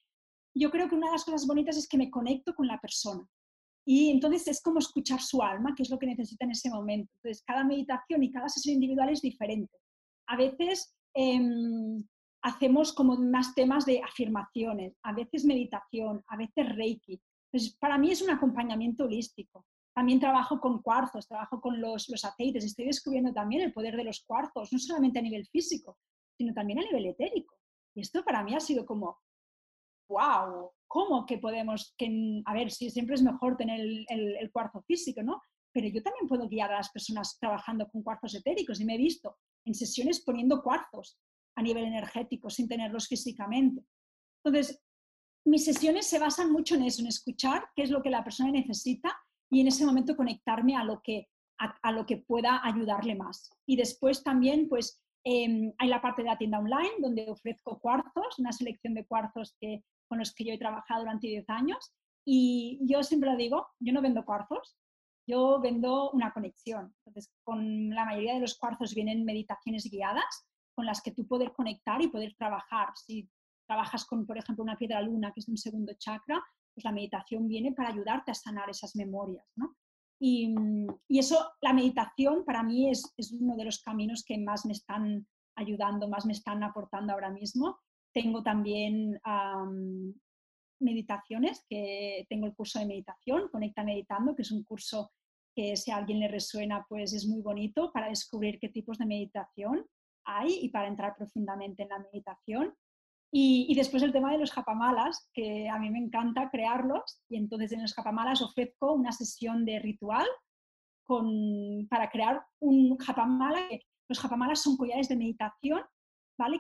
Yo 0.60 0.72
creo 0.72 0.88
que 0.88 0.96
una 0.96 1.08
de 1.08 1.14
las 1.14 1.26
cosas 1.26 1.46
bonitas 1.46 1.78
es 1.78 1.88
que 1.88 1.98
me 1.98 2.10
conecto 2.10 2.54
con 2.56 2.68
la 2.68 2.80
persona. 2.80 3.28
Y 3.86 4.10
entonces 4.10 4.48
es 4.48 4.62
como 4.62 4.80
escuchar 4.80 5.22
su 5.22 5.42
alma, 5.42 5.74
que 5.76 5.84
es 5.84 5.90
lo 5.90 5.98
que 5.98 6.08
necesita 6.08 6.44
en 6.46 6.52
ese 6.52 6.70
momento. 6.70 7.12
Entonces, 7.16 7.44
cada 7.46 7.64
meditación 7.64 8.22
y 8.22 8.32
cada 8.32 8.50
sesión 8.50 8.76
individual 8.76 9.10
es 9.10 9.22
diferente. 9.22 9.78
A 10.28 10.36
veces 10.36 10.94
em, 11.14 12.06
hacemos 12.42 12.92
como 12.94 13.16
más 13.16 13.56
temas 13.56 13.86
de 13.86 14.02
afirmaciones, 14.02 14.98
a 15.04 15.14
veces 15.14 15.46
meditación, 15.46 16.22
a 16.28 16.36
veces 16.36 16.76
reiki. 16.76 17.22
Entonces, 17.46 17.78
para 17.80 17.98
mí 17.98 18.12
es 18.12 18.22
un 18.22 18.30
acompañamiento 18.30 19.06
holístico. 19.06 19.66
También 19.96 20.20
trabajo 20.20 20.60
con 20.60 20.82
cuarzos, 20.82 21.28
trabajo 21.28 21.62
con 21.62 21.80
los, 21.80 22.10
los 22.10 22.26
aceites. 22.26 22.66
Estoy 22.66 22.86
descubriendo 22.86 23.34
también 23.34 23.62
el 23.62 23.74
poder 23.74 23.96
de 23.96 24.04
los 24.04 24.22
cuarzos, 24.26 24.72
no 24.72 24.80
solamente 24.80 25.20
a 25.20 25.22
nivel 25.22 25.48
físico, 25.48 25.98
sino 26.38 26.54
también 26.54 26.80
a 26.80 26.84
nivel 26.84 27.06
etérico. 27.06 27.56
Y 27.96 28.02
esto 28.02 28.24
para 28.24 28.44
mí 28.44 28.54
ha 28.54 28.60
sido 28.60 28.86
como, 28.86 29.18
wow, 30.10 30.72
¿cómo 30.88 31.26
que 31.26 31.38
podemos, 31.38 31.94
que, 31.98 32.42
a 32.46 32.54
ver, 32.54 32.72
si 32.72 32.90
siempre 32.90 33.16
es 33.16 33.22
mejor 33.22 33.58
tener 33.58 33.80
el, 33.80 34.52
cuarzo 34.52 34.82
físico, 34.82 35.22
¿no? 35.22 35.42
Pero 35.74 35.88
yo 35.90 36.02
también 36.02 36.28
puedo 36.28 36.48
guiar 36.48 36.72
a 36.72 36.78
las 36.78 36.90
personas 36.90 37.38
trabajando 37.40 37.88
con 37.90 38.04
cuarzos 38.04 38.34
etéricos 38.36 38.80
y 38.80 38.86
me 38.86 38.96
he 38.96 38.98
visto 38.98 39.38
en 39.66 39.76
sesiones 39.76 40.24
poniendo 40.24 40.64
cuarzos 40.64 41.20
a 41.56 41.62
nivel 41.62 41.86
energético 41.86 42.50
sin 42.50 42.68
tenerlos 42.68 43.08
físicamente. 43.08 43.84
Entonces, 44.44 44.82
mis 45.46 45.66
sesiones 45.66 46.08
se 46.08 46.20
basan 46.20 46.52
mucho 46.52 46.76
en 46.76 46.84
eso, 46.84 47.02
en 47.02 47.08
escuchar 47.08 47.70
qué 47.76 47.84
es 47.84 47.90
lo 47.90 48.02
que 48.02 48.10
la 48.10 48.24
persona 48.24 48.52
necesita 48.52 49.18
y 49.50 49.62
en 49.62 49.68
ese 49.68 49.86
momento 49.86 50.16
conectarme 50.16 50.76
a 50.76 50.84
lo 50.84 51.02
que, 51.02 51.28
a, 51.58 51.92
lo 51.92 52.06
que 52.06 52.18
pueda 52.18 52.62
ayudarle 52.64 53.16
más. 53.16 53.50
Y 53.66 53.76
después 53.76 54.24
también, 54.24 54.68
pues, 54.70 55.02
em, 55.24 55.74
hay 55.78 55.90
la 55.90 56.02
parte 56.02 56.22
de 56.22 56.30
la 56.30 56.38
tienda 56.38 56.60
online 56.60 56.96
donde 57.00 57.30
ofrezco 57.30 57.80
cuarzos, 57.80 58.40
una 58.40 58.52
selección 58.52 58.94
de 58.94 59.06
cuarzos 59.06 59.56
que 59.60 59.84
con 60.08 60.20
los 60.20 60.34
que 60.34 60.46
yo 60.46 60.54
he 60.54 60.58
trabajado 60.58 61.02
durante 61.02 61.28
10 61.28 61.50
años. 61.50 61.94
Y 62.26 62.80
yo 62.82 63.04
siempre 63.04 63.30
lo 63.30 63.38
digo, 63.38 63.68
yo 63.80 63.94
no 63.94 64.02
vendo 64.02 64.26
cuarzos, 64.26 64.78
yo 65.28 65.60
vendo 65.62 66.12
una 66.12 66.34
conexión. 66.34 66.94
Entonces, 67.00 67.34
con 67.44 67.90
la 67.90 68.06
mayoría 68.06 68.34
de 68.34 68.42
los 68.42 68.58
cuarzos 68.58 68.94
vienen 68.96 69.26
meditaciones 69.26 69.90
guiadas 69.90 70.48
con 70.76 70.86
las 70.86 71.02
que 71.02 71.12
tú 71.12 71.28
poder 71.28 71.54
conectar 71.54 72.02
y 72.02 72.08
poder 72.08 72.36
trabajar. 72.38 72.90
Si 72.96 73.30
trabajas 73.68 74.06
con, 74.06 74.26
por 74.26 74.38
ejemplo, 74.38 74.64
una 74.64 74.78
piedra 74.78 75.02
luna, 75.02 75.32
que 75.34 75.42
es 75.42 75.48
un 75.50 75.58
segundo 75.58 75.94
chakra, 75.98 76.42
pues 76.74 76.86
la 76.86 76.92
meditación 76.92 77.48
viene 77.48 77.74
para 77.74 77.90
ayudarte 77.90 78.32
a 78.32 78.36
sanar 78.36 78.70
esas 78.70 78.96
memorias. 78.96 79.46
¿no? 79.56 79.76
Y, 80.20 80.54
y, 81.08 81.20
eso, 81.20 81.52
la 81.62 81.74
meditación 81.74 82.46
para 82.46 82.64
mí 82.64 82.90
es, 82.90 83.14
es, 83.18 83.32
uno 83.32 83.56
de 83.56 83.66
los 83.66 83.82
caminos 83.82 84.24
que 84.24 84.38
más 84.38 84.66
me 84.66 84.74
están 84.74 85.28
ayudando, 85.56 86.08
más 86.08 86.26
me 86.26 86.34
están 86.34 86.64
aportando 86.64 87.14
ahora 87.14 87.32
mismo. 87.32 87.80
Tengo 88.18 88.42
también 88.42 89.22
meditaciones, 90.80 91.64
que 91.70 92.26
tengo 92.28 92.48
el 92.48 92.56
curso 92.56 92.80
de 92.80 92.88
meditación, 92.88 93.48
Conecta 93.52 93.84
Meditando, 93.84 94.36
que 94.36 94.42
es 94.42 94.52
un 94.52 94.64
curso 94.64 95.12
que 95.56 95.78
si 95.78 95.92
a 95.92 95.98
alguien 95.98 96.20
le 96.20 96.28
resuena, 96.28 96.84
pues 96.90 97.14
es 97.14 97.28
muy 97.28 97.44
bonito 97.44 97.92
para 97.92 98.10
descubrir 98.10 98.58
qué 98.60 98.70
tipos 98.70 98.98
de 98.98 99.06
meditación 99.06 99.86
hay 100.26 100.52
y 100.64 100.70
para 100.70 100.88
entrar 100.88 101.16
profundamente 101.16 101.84
en 101.84 101.90
la 101.90 102.00
meditación. 102.00 102.74
Y, 103.32 103.76
después 103.76 104.02
el 104.02 104.14
tema 104.14 104.32
de 104.32 104.40
los 104.40 104.52
japamalas, 104.52 105.30
que 105.32 105.70
a 105.70 105.78
mí 105.78 105.92
me 105.92 106.00
encanta 106.00 106.50
crearlos, 106.50 107.22
y 107.30 107.38
entonces 107.38 107.72
en 107.74 107.84
los 107.84 107.94
japamalas 107.94 108.42
ofrezco 108.42 108.94
una 108.94 109.12
sesión 109.12 109.64
de 109.64 109.78
ritual 109.78 110.26
con, 111.04 111.88
para 111.88 112.10
crear 112.10 112.44
un 112.60 112.98
japamala. 112.98 113.62
Los 114.10 114.20
japamalas 114.20 114.64
son 114.64 114.76
collares 114.76 115.08
de 115.08 115.18
meditación 115.18 115.84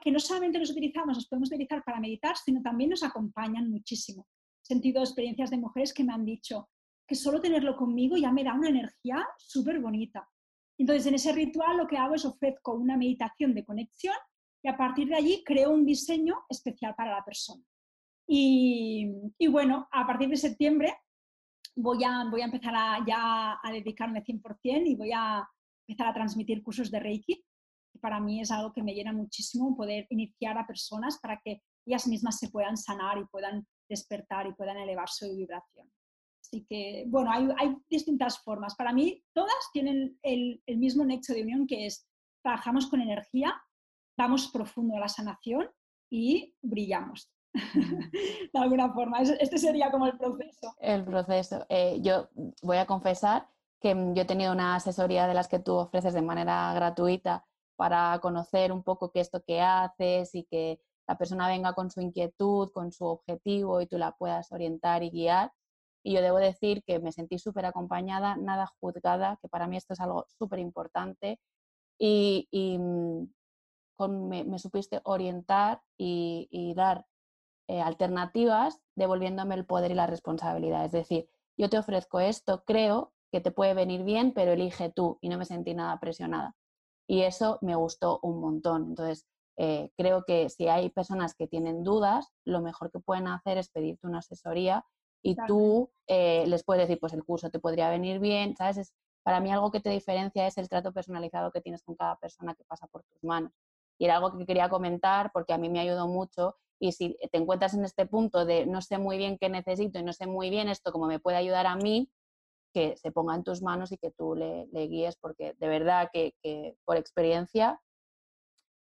que 0.01 0.11
no 0.11 0.19
solamente 0.19 0.59
los 0.59 0.71
utilizamos, 0.71 1.15
los 1.15 1.28
podemos 1.28 1.49
utilizar 1.49 1.84
para 1.84 1.99
meditar, 1.99 2.36
sino 2.38 2.61
también 2.61 2.89
nos 2.89 3.03
acompañan 3.03 3.69
muchísimo. 3.69 4.28
He 4.63 4.73
sentido 4.73 5.01
experiencias 5.01 5.49
de 5.49 5.57
mujeres 5.57 5.93
que 5.93 6.03
me 6.03 6.13
han 6.13 6.25
dicho 6.25 6.69
que 7.07 7.15
solo 7.15 7.39
tenerlo 7.39 7.78
conmigo 7.78 8.17
ya 8.17 8.32
me 8.32 8.43
da 8.43 8.53
una 8.53 8.69
energía 8.69 9.25
súper 9.38 9.80
bonita. 9.80 10.28
Entonces, 10.78 11.05
en 11.05 11.15
ese 11.15 11.32
ritual 11.32 11.78
lo 11.78 11.88
que 11.88 11.97
hago 11.97 12.15
es 12.15 12.25
ofrezco 12.25 12.73
una 12.73 12.97
meditación 12.97 13.53
de 13.53 13.63
conexión 13.63 14.15
y 14.61 14.67
a 14.67 14.75
partir 14.75 15.07
de 15.07 15.15
allí 15.15 15.43
creo 15.45 15.71
un 15.71 15.86
diseño 15.86 16.43
especial 16.49 16.93
para 16.95 17.11
la 17.11 17.23
persona. 17.23 17.63
Y, 18.28 19.07
bueno, 19.49 19.88
a 19.91 20.05
partir 20.05 20.28
de 20.28 20.36
septiembre 20.36 20.93
voy 21.75 22.03
a, 22.03 22.25
voy 22.30 22.41
a 22.41 22.45
empezar 22.45 22.73
a, 22.75 23.05
ya 23.07 23.57
a 23.63 23.71
dedicarme 23.71 24.23
100% 24.23 24.86
y 24.86 24.95
voy 24.95 25.11
a 25.13 25.47
empezar 25.88 26.07
a 26.07 26.13
transmitir 26.13 26.61
cursos 26.61 26.91
de 26.91 26.99
Reiki 26.99 27.41
para 27.98 28.20
mí 28.20 28.41
es 28.41 28.52
algo 28.52 28.74
que 28.74 28.84
me 28.84 28.93
llena 28.93 29.14
muchísimo 29.14 29.76
poder 29.76 30.08
iniciar 30.10 30.58
a 30.58 30.68
personas 30.68 31.20
para 31.20 31.39
que 31.43 31.62
ellas 31.86 32.08
mismas 32.08 32.38
se 32.38 32.50
puedan 32.50 32.78
sanar 32.78 33.18
y 33.18 33.26
puedan 33.26 33.66
despertar 33.89 34.48
y 34.48 34.54
puedan 34.54 34.78
elevar 34.78 35.10
su 35.10 35.30
vibración. 35.36 35.89
Así 36.41 36.66
que, 36.68 37.06
bueno, 37.08 37.32
hay, 37.32 37.48
hay 37.58 37.76
distintas 37.89 38.39
formas. 38.39 38.76
Para 38.76 38.93
mí, 38.93 39.24
todas 39.34 39.54
tienen 39.74 40.18
el, 40.22 40.62
el, 40.66 40.78
mismo 40.78 41.04
nexo 41.04 41.34
de 41.34 41.41
unión 41.43 41.68
que 41.68 41.86
es, 41.86 42.08
trabajamos 42.41 42.88
con 42.88 43.02
energía 43.02 43.54
vamos 44.18 44.50
profundo 44.50 44.98
a 44.98 45.00
la 45.00 45.08
sanación 45.08 45.70
y 46.10 46.56
brillamos. 46.62 47.32
de 48.54 48.60
alguna 48.60 48.91
forma, 48.91 49.22
este 49.22 49.58
sería 49.58 49.89
como 49.91 50.08
el 50.08 50.18
proceso. 50.18 50.76
El 50.80 51.06
proceso. 51.06 51.66
Eh, 51.70 52.00
yo 52.02 52.30
voy 52.62 52.78
a 52.78 52.86
confesar 52.86 53.48
que 53.80 53.93
mm, 53.95 54.14
yo 54.16 54.24
he 54.24 54.26
tenido 54.26 54.52
una 54.52 54.76
asesoría 54.76 55.28
de 55.28 55.34
las 55.34 55.48
que 55.48 55.60
tú 55.60 55.76
ofreces 55.76 56.14
de 56.14 56.22
manera 56.22 56.74
gratuita 56.74 57.45
para 57.78 58.19
conocer 58.19 58.73
un 58.73 58.84
poco 58.84 59.11
qué 59.11 59.21
es 59.21 59.28
esto 59.28 59.43
que 59.45 59.61
haces 59.61 60.36
y 60.36 60.43
que 60.43 60.82
la 61.07 61.17
persona 61.17 61.47
venga 61.47 61.73
con 61.73 61.89
su 61.89 62.01
inquietud, 62.01 62.71
con 62.73 62.91
su 62.91 63.05
objetivo 63.05 63.80
y 63.82 63.88
tú 63.88 63.97
la 63.97 64.11
puedas 64.11 64.51
orientar 64.51 65.03
y 65.03 65.09
guiar. 65.09 65.53
Y 66.03 66.13
yo 66.13 66.21
debo 66.21 66.38
decir 66.38 66.84
que 66.84 66.99
me 66.99 67.11
sentí 67.11 67.39
súper 67.39 67.65
acompañada, 67.65 68.36
nada 68.38 68.67
juzgada, 68.80 69.38
que 69.41 69.47
para 69.47 69.67
mí 69.67 69.78
esto 69.78 69.93
es 69.93 70.01
algo 70.01 70.25
súper 70.38 70.59
importante. 70.59 71.39
Y, 71.99 72.47
mm, 72.80 73.23
me, 74.30 74.59
supiste 74.59 75.01
orientar 75.03 75.82
y, 75.97 76.73
dar 76.75 77.05
eh, 77.67 77.82
alternativas 77.82 78.80
devolviéndome 78.95 79.55
el 79.55 79.65
poder 79.65 79.91
y 79.91 79.95
la 79.95 80.07
responsabilidad. 80.07 80.86
Es 80.86 80.91
decir, 80.91 81.30
yo 81.57 81.69
te 81.69 81.78
ofrezco 81.78 82.19
esto, 82.19 82.63
creo 82.65 83.13
que 83.32 83.41
te 83.41 83.51
puede 83.51 83.73
venir 83.73 84.03
bien, 84.03 84.34
pero 84.34 84.53
elige 84.53 84.89
tú 84.91 85.17
y 85.21 85.30
no 85.30 85.38
me 85.38 85.45
sentí 85.45 85.73
nada 85.73 85.99
presionada. 85.99 86.55
Y 87.08 87.22
eso 87.22 87.58
me 87.62 87.76
gustó 87.76 88.20
un 88.22 88.39
montón. 88.39 88.86
Entonces, 88.89 89.26
eh, 89.58 89.91
creo 89.97 90.24
que 90.26 90.49
si 90.49 90.68
hay 90.68 90.89
personas 90.89 91.34
que 91.34 91.47
tienen 91.47 91.84
dudas, 91.84 92.32
lo 92.45 92.62
mejor 92.62 92.91
que 92.91 92.99
pueden 92.99 93.28
hacer 93.28 93.58
es 93.58 93.70
pedirte 93.70 94.05
una 94.05 94.20
asesoría 94.20 94.86
y 95.24 95.36
tú 95.47 95.89
eh, 96.05 96.45
les 96.47 96.64
puedes 96.64 96.88
decir, 96.88 96.99
pues 96.99 97.14
el 97.14 97.24
curso 97.24 97.49
te 97.49 97.60
podría 97.60 97.89
venir 97.89 98.20
bien, 98.20 98.55
¿sabes? 98.55 98.78
Es, 98.78 98.93
para 99.24 99.39
mí 99.39 99.51
algo 99.51 99.72
que 99.72 99.80
te 99.80 99.89
diferencia 99.89 100.45
es 100.47 100.58
el 100.58 100.70
trato 100.70 100.93
personalizado 100.93 101.51
que 101.51 101.60
tienes 101.60 101.84
con 101.84 101.95
cada 101.95 102.18
persona 102.18 102.53
que 102.55 102.64
pasa 102.64 102.88
por 102.88 103.03
tus 103.03 103.24
manos. 103.24 103.51
Y 103.97 104.05
era 104.05 104.18
algo 104.18 104.38
que 104.38 104.45
quería 104.45 104.70
comentar 104.70 105.32
porque 105.34 105.53
a 105.53 105.58
mí 105.58 105.70
me 105.70 105.80
ayudó 105.80 106.08
mucho 106.08 106.55
y 106.80 106.91
si 106.91 107.18
te 107.32 107.38
encuentras 107.39 107.74
en 107.74 107.84
este 107.84 108.05
punto 108.05 108.45
de 108.45 108.68
no 108.68 108.82
sé 108.82 108.99
muy 108.99 109.18
bien 109.18 109.38
qué 109.39 109.49
necesito 109.49 109.97
y 109.99 110.03
no 110.03 110.14
sé 110.14 110.28
muy 110.28 110.49
bien 110.49 110.70
esto 110.70 110.91
cómo 110.91 111.08
me 111.08 111.20
puede 111.20 111.38
ayudar 111.38 111.66
a 111.66 111.76
mí, 111.76 112.12
que 112.78 112.95
se 112.95 113.11
ponga 113.11 113.34
en 113.34 113.43
tus 113.43 113.63
manos 113.63 113.91
y 113.91 113.97
que 113.97 114.11
tú 114.11 114.36
le, 114.36 114.67
guíes 114.71 115.17
porque 115.17 115.55
de 115.57 115.67
verdad 115.67 116.11
que, 116.13 116.36
por 116.86 116.95
experiencia 116.95 117.82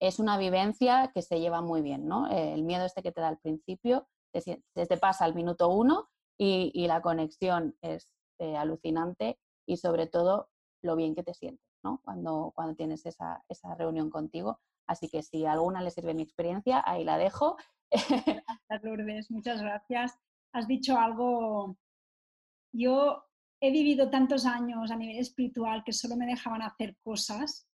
es 0.00 0.18
una 0.18 0.36
vivencia 0.38 1.12
que 1.14 1.22
se 1.22 1.38
lleva 1.38 1.60
muy 1.60 1.82
bien, 1.82 2.08
¿no? 2.08 2.26
El 2.26 2.64
miedo 2.64 2.84
este 2.84 3.00
que 3.00 3.12
te 3.12 3.20
da 3.20 3.28
al 3.28 3.38
principio, 3.38 4.08
te, 4.32 4.60
te 4.74 4.96
pasa 4.96 5.24
al 5.24 5.36
minuto 5.36 5.68
uno 5.68 6.08
y, 6.36 6.84
la 6.88 7.00
conexión 7.00 7.76
es 7.80 8.08
eh, 8.40 8.56
alucinante 8.56 9.38
y 9.68 9.76
sobre 9.76 10.08
todo 10.08 10.48
lo 10.82 10.96
bien 10.96 11.14
que 11.14 11.22
te 11.22 11.32
sientes, 11.32 11.64
¿no? 11.84 12.00
Cuando, 12.02 12.50
cuando 12.56 12.74
tienes 12.74 13.06
esa, 13.06 13.44
esa 13.48 13.76
reunión 13.76 14.10
contigo. 14.10 14.58
Así 14.88 15.08
que 15.08 15.22
si 15.22 15.46
a 15.46 15.52
alguna 15.52 15.80
le 15.80 15.92
sirve 15.92 16.12
mi 16.12 16.24
experiencia, 16.24 16.82
ahí 16.84 17.04
la 17.04 17.18
dejo. 17.18 17.56
Gracias, 17.92 18.82
Lourdes, 18.82 19.30
muchas 19.30 19.62
gracias. 19.62 20.18
Has 20.52 20.66
dicho 20.66 20.98
algo, 20.98 21.76
yo 22.72 23.22
he 23.60 23.70
vivido 23.70 24.10
tantos 24.10 24.46
años 24.46 24.90
a 24.90 24.96
nivel 24.96 25.18
espiritual 25.18 25.82
que 25.84 25.92
solo 25.92 26.16
me 26.16 26.26
dejaban 26.26 26.62
hacer 26.62 26.96
cosas 27.02 27.66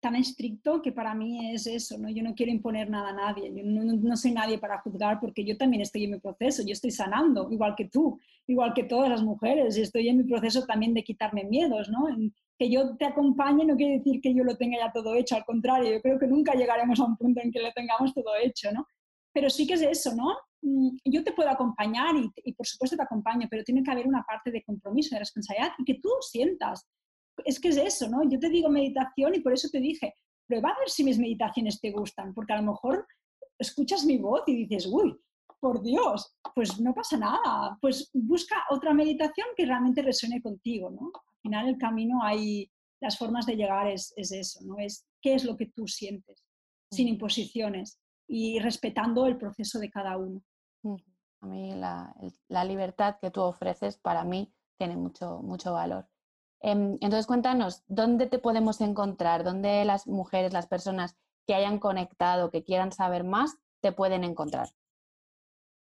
tan 0.00 0.14
estricto 0.14 0.82
que 0.82 0.92
para 0.92 1.14
mí 1.14 1.52
es 1.52 1.66
eso, 1.66 1.98
¿no? 1.98 2.08
Yo 2.10 2.22
no 2.22 2.34
quiero 2.34 2.52
imponer 2.52 2.88
nada 2.90 3.08
a 3.08 3.12
nadie, 3.12 3.52
yo 3.52 3.62
no, 3.64 4.16
soy 4.16 4.32
nadie 4.32 4.58
para 4.58 4.78
juzgar 4.80 5.18
porque 5.18 5.44
yo 5.44 5.56
también 5.56 5.82
estoy 5.82 6.04
en 6.04 6.12
mi 6.12 6.18
proceso, 6.20 6.62
yo 6.62 6.72
estoy 6.72 6.90
sanando, 6.90 7.48
igual 7.50 7.74
que 7.74 7.86
tú, 7.86 8.18
igual 8.46 8.74
que 8.74 8.84
todas 8.84 9.08
las 9.08 9.22
mujeres, 9.22 9.76
estoy 9.76 10.08
en 10.08 10.18
mi 10.18 10.24
proceso 10.24 10.64
también 10.64 10.94
de 10.94 11.02
quitarme 11.02 11.44
miedos, 11.44 11.88
¿no? 11.88 12.06
que 12.58 12.70
yo 12.70 12.96
te 12.96 13.04
acompañe 13.04 13.64
no 13.64 13.76
quiere 13.76 13.98
decir 13.98 14.20
que 14.20 14.34
yo 14.34 14.42
lo 14.44 14.56
tenga 14.56 14.78
ya 14.78 14.92
todo 14.92 15.14
hecho, 15.14 15.34
al 15.36 15.44
contrario, 15.44 15.92
yo 15.92 16.00
creo 16.00 16.18
que 16.18 16.26
nunca 16.26 16.54
llegaremos 16.54 17.00
a 17.00 17.04
un 17.04 17.16
punto 17.16 17.40
en 17.42 17.50
que 17.50 17.60
lo 17.60 17.72
tengamos 17.72 18.14
todo 18.14 18.34
hecho, 18.42 18.72
¿no? 18.72 18.86
Pero 19.32 19.50
sí 19.50 19.66
que 19.66 19.74
es 19.74 19.82
eso, 19.82 20.14
¿no? 20.14 20.36
Mm, 20.66 20.96
yo 21.04 21.22
te 21.22 21.32
puedo 21.32 21.48
acompañar 21.48 22.16
y, 22.16 22.28
y 22.44 22.52
por 22.52 22.66
supuesto 22.66 22.96
te 22.96 23.04
acompaño, 23.04 23.46
pero 23.48 23.62
tiene 23.62 23.84
que 23.84 23.90
haber 23.90 24.06
una 24.08 24.24
parte 24.24 24.50
de 24.50 24.64
compromiso, 24.64 25.14
de 25.14 25.20
responsabilidad 25.20 25.72
y 25.78 25.84
que 25.84 26.00
tú 26.00 26.10
sientas 26.20 26.84
es 27.44 27.60
que 27.60 27.68
es 27.68 27.76
eso, 27.76 28.08
¿no? 28.08 28.28
Yo 28.28 28.38
te 28.38 28.48
digo 28.48 28.68
meditación 28.68 29.34
y 29.34 29.40
por 29.40 29.52
eso 29.52 29.68
te 29.70 29.78
dije, 29.78 30.14
prueba 30.46 30.70
a 30.70 30.78
ver 30.78 30.88
si 30.88 31.04
mis 31.04 31.18
meditaciones 31.18 31.80
te 31.80 31.90
gustan, 31.90 32.32
porque 32.34 32.52
a 32.52 32.60
lo 32.60 32.72
mejor 32.72 33.06
escuchas 33.58 34.04
mi 34.04 34.18
voz 34.18 34.42
y 34.46 34.66
dices, 34.66 34.86
uy, 34.86 35.16
por 35.60 35.82
Dios, 35.82 36.34
pues 36.54 36.80
no 36.80 36.94
pasa 36.94 37.16
nada, 37.16 37.78
pues 37.80 38.10
busca 38.12 38.56
otra 38.70 38.92
meditación 38.92 39.48
que 39.56 39.66
realmente 39.66 40.02
resuene 40.02 40.42
contigo, 40.42 40.90
¿no? 40.90 41.12
Al 41.14 41.40
final 41.42 41.68
el 41.68 41.78
camino 41.78 42.22
hay, 42.22 42.70
las 43.00 43.18
formas 43.18 43.46
de 43.46 43.56
llegar 43.56 43.88
es, 43.88 44.12
eso, 44.16 44.60
¿no? 44.64 44.78
Es 44.78 45.06
qué 45.20 45.34
es 45.34 45.44
lo 45.44 45.56
que 45.56 45.66
tú 45.66 45.86
sientes, 45.86 46.44
sin 46.90 47.08
imposiciones 47.08 47.98
y 48.28 48.58
respetando 48.58 49.26
el 49.26 49.38
proceso 49.38 49.78
de 49.78 49.90
cada 49.90 50.16
uno. 50.16 50.42
A 51.40 51.46
mí 51.46 51.74
la, 51.74 52.14
la 52.48 52.64
libertad 52.64 53.16
que 53.20 53.30
tú 53.30 53.42
ofreces 53.42 53.98
para 53.98 54.24
mí 54.24 54.52
tiene 54.78 54.96
mucho, 54.96 55.40
mucho 55.42 55.72
valor. 55.72 56.08
Em, 56.60 56.94
entonces, 57.00 57.26
cuéntanos, 57.26 57.84
¿dónde 57.86 58.26
te 58.26 58.38
podemos 58.38 58.80
encontrar? 58.80 59.44
¿Dónde 59.44 59.84
las 59.84 60.06
mujeres, 60.06 60.52
las 60.52 60.66
personas 60.66 61.16
que 61.46 61.54
hayan 61.54 61.78
conectado, 61.78 62.50
que 62.50 62.64
quieran 62.64 62.92
saber 62.92 63.24
más, 63.24 63.56
te 63.80 63.92
pueden 63.92 64.24
encontrar? 64.24 64.68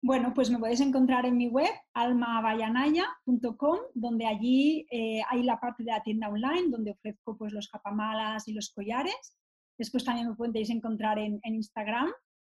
Bueno, 0.02 0.34
pues 0.34 0.52
me 0.52 0.60
podéis 0.60 0.82
encontrar 0.82 1.26
en 1.26 1.38
mi 1.38 1.48
web, 1.48 1.72
almabayanaya.com, 1.94 3.78
donde 3.94 4.26
allí 4.26 4.86
eh, 4.92 5.22
hay 5.30 5.44
la 5.44 5.62
parte 5.62 5.84
de 5.84 5.92
la 5.92 6.04
tienda 6.04 6.28
online, 6.28 6.70
donde 6.70 6.92
ofrezco 6.92 7.38
pues, 7.38 7.54
los 7.54 7.70
capamalas 7.70 8.46
y 8.50 8.54
los 8.54 8.74
collares. 8.74 9.38
Después 9.78 10.04
también 10.04 10.28
me 10.28 10.36
podéis 10.36 10.70
encontrar 10.70 11.18
en, 11.20 11.40
Instagram, 11.46 12.12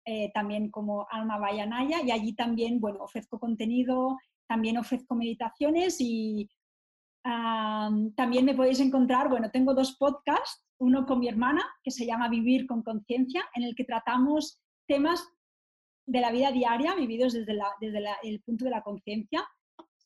eh, 0.05 0.30
también 0.32 0.70
como 0.70 1.07
Alma 1.11 1.38
y 1.52 2.11
allí 2.11 2.34
también, 2.34 2.80
bueno, 2.80 3.05
ofrezco 3.05 3.38
contenido, 3.38 4.18
también 4.46 4.76
ofrezco 4.76 5.14
meditaciones 5.14 5.96
y 6.00 6.48
también 7.24 8.44
me 8.44 8.55
podéis 8.55 8.80
encontrar, 8.80 9.30
bueno, 9.30 9.50
tengo 9.50 9.72
dos 9.72 9.96
podcasts, 9.96 10.62
uno 10.78 11.07
con 11.07 11.20
mi 11.20 11.28
hermana, 11.28 11.64
que 11.82 11.90
se 11.90 12.05
llama 12.05 12.28
Vivir 12.28 12.66
con 12.66 12.82
Conciencia, 12.82 13.42
en 13.55 13.62
el 13.62 13.74
que 13.74 13.84
tratamos 13.84 14.61
temas 14.86 15.26
de 16.07 16.20
la 16.20 16.30
vida 16.30 16.52
diaria 16.52 16.94
vividos 16.94 17.32
desde, 17.32 17.57
desde 17.80 18.05
el 18.24 18.42
punto 18.42 18.66
de 18.66 18.70
la 18.70 18.82
conciencia. 18.82 19.42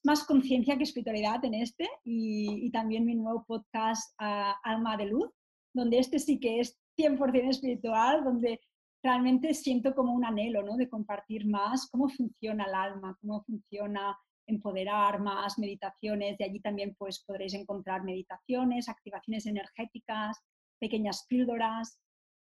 Más 0.04 0.24
conciencia 0.24 0.76
que 0.76 0.84
espiritualidad 0.84 1.44
en 1.44 1.54
este 1.54 1.88
y, 2.04 2.70
también 2.70 3.04
mi 3.04 3.16
nuevo 3.16 3.44
podcast 3.46 4.14
Alma 4.16 4.96
de 4.96 5.06
Luz, 5.06 5.30
donde 5.74 5.98
este 5.98 6.20
sí 6.20 6.38
que 6.38 6.60
es 6.60 6.78
100% 6.96 7.48
espiritual, 7.48 8.22
donde 8.22 8.60
realmente 9.02 9.54
siento 9.54 9.94
como 9.94 10.12
un 10.12 10.24
anhelo 10.24 10.62
¿no? 10.62 10.76
de 10.76 10.88
compartir 10.88 11.46
más 11.46 11.88
cómo 11.90 12.08
funciona 12.08 12.64
el 12.64 12.74
alma, 12.74 13.16
cómo 13.20 13.42
funciona 13.42 14.16
empoderar 14.46 15.20
más 15.20 15.58
meditaciones. 15.58 16.38
De 16.38 16.44
allí 16.44 16.60
también 16.60 16.96
pues, 16.98 17.22
podréis 17.24 17.54
encontrar 17.54 18.02
meditaciones, 18.02 18.88
activaciones 18.88 19.46
energéticas, 19.46 20.38
pequeñas 20.80 21.26
píldoras. 21.28 22.00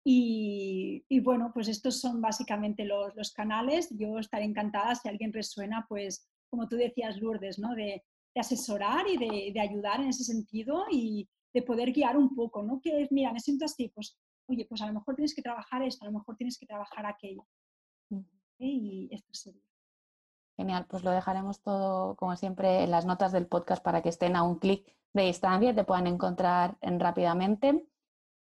Y, 0.06 1.06
bueno, 1.22 1.52
pues 1.54 1.70
estos 1.70 2.02
son 2.02 2.20
básicamente 2.20 2.84
los, 2.84 3.16
los, 3.16 3.32
canales. 3.32 3.88
Yo 3.98 4.20
estaré 4.20 4.44
encantada 4.44 4.96
si 4.96 5.08
alguien 5.08 5.32
resuena, 5.32 5.86
pues 5.88 6.28
como 6.50 6.68
tú 6.68 6.76
decías, 6.76 7.18
Lourdes, 7.18 7.58
¿no? 7.58 7.74
de, 7.74 8.04
asesorar 8.36 9.06
y 9.08 9.52
de, 9.52 9.60
ayudar 9.60 10.02
en 10.02 10.10
ese 10.10 10.24
sentido 10.24 10.86
y 10.92 11.28
de 11.54 11.62
poder 11.62 11.92
guiar 11.92 12.18
un 12.18 12.36
poco, 12.36 12.64
¿no? 12.64 12.82
Que 12.82 13.08
mira, 13.12 13.32
me 13.32 13.40
siento 13.40 13.66
así, 13.66 13.92
pues, 13.94 14.18
oye, 14.48 14.66
pues 14.68 14.82
a 14.82 14.88
lo 14.88 14.94
mejor 14.94 15.16
tienes 15.16 15.36
que 15.36 15.42
trabajar 15.42 15.82
esto, 15.84 16.06
a 16.06 16.10
lo 16.10 16.18
mejor 16.18 16.36
tienes 16.36 16.58
que 16.58 16.66
trabajar 16.66 17.06
aquello. 17.06 17.46
Y 18.60 19.10
esto 19.12 19.34
sería. 19.34 19.62
Genial, 20.56 20.86
pues 20.88 21.04
lo 21.04 21.12
dejaremos 21.12 21.62
todo, 21.62 22.16
como 22.16 22.36
siempre, 22.36 22.84
en 22.84 22.92
las 22.92 23.06
notas 23.06 23.32
del 23.32 23.48
podcast 23.48 23.84
para 23.84 24.02
que 24.02 24.10
estén 24.10 24.36
a 24.36 24.44
un 24.44 24.60
clic 24.60 24.86
de 25.14 25.24
distancia 25.24 25.72
y 25.72 25.76
te 25.76 25.84
puedan 25.84 26.08
encontrar 26.08 26.78
rápidamente. 26.82 27.88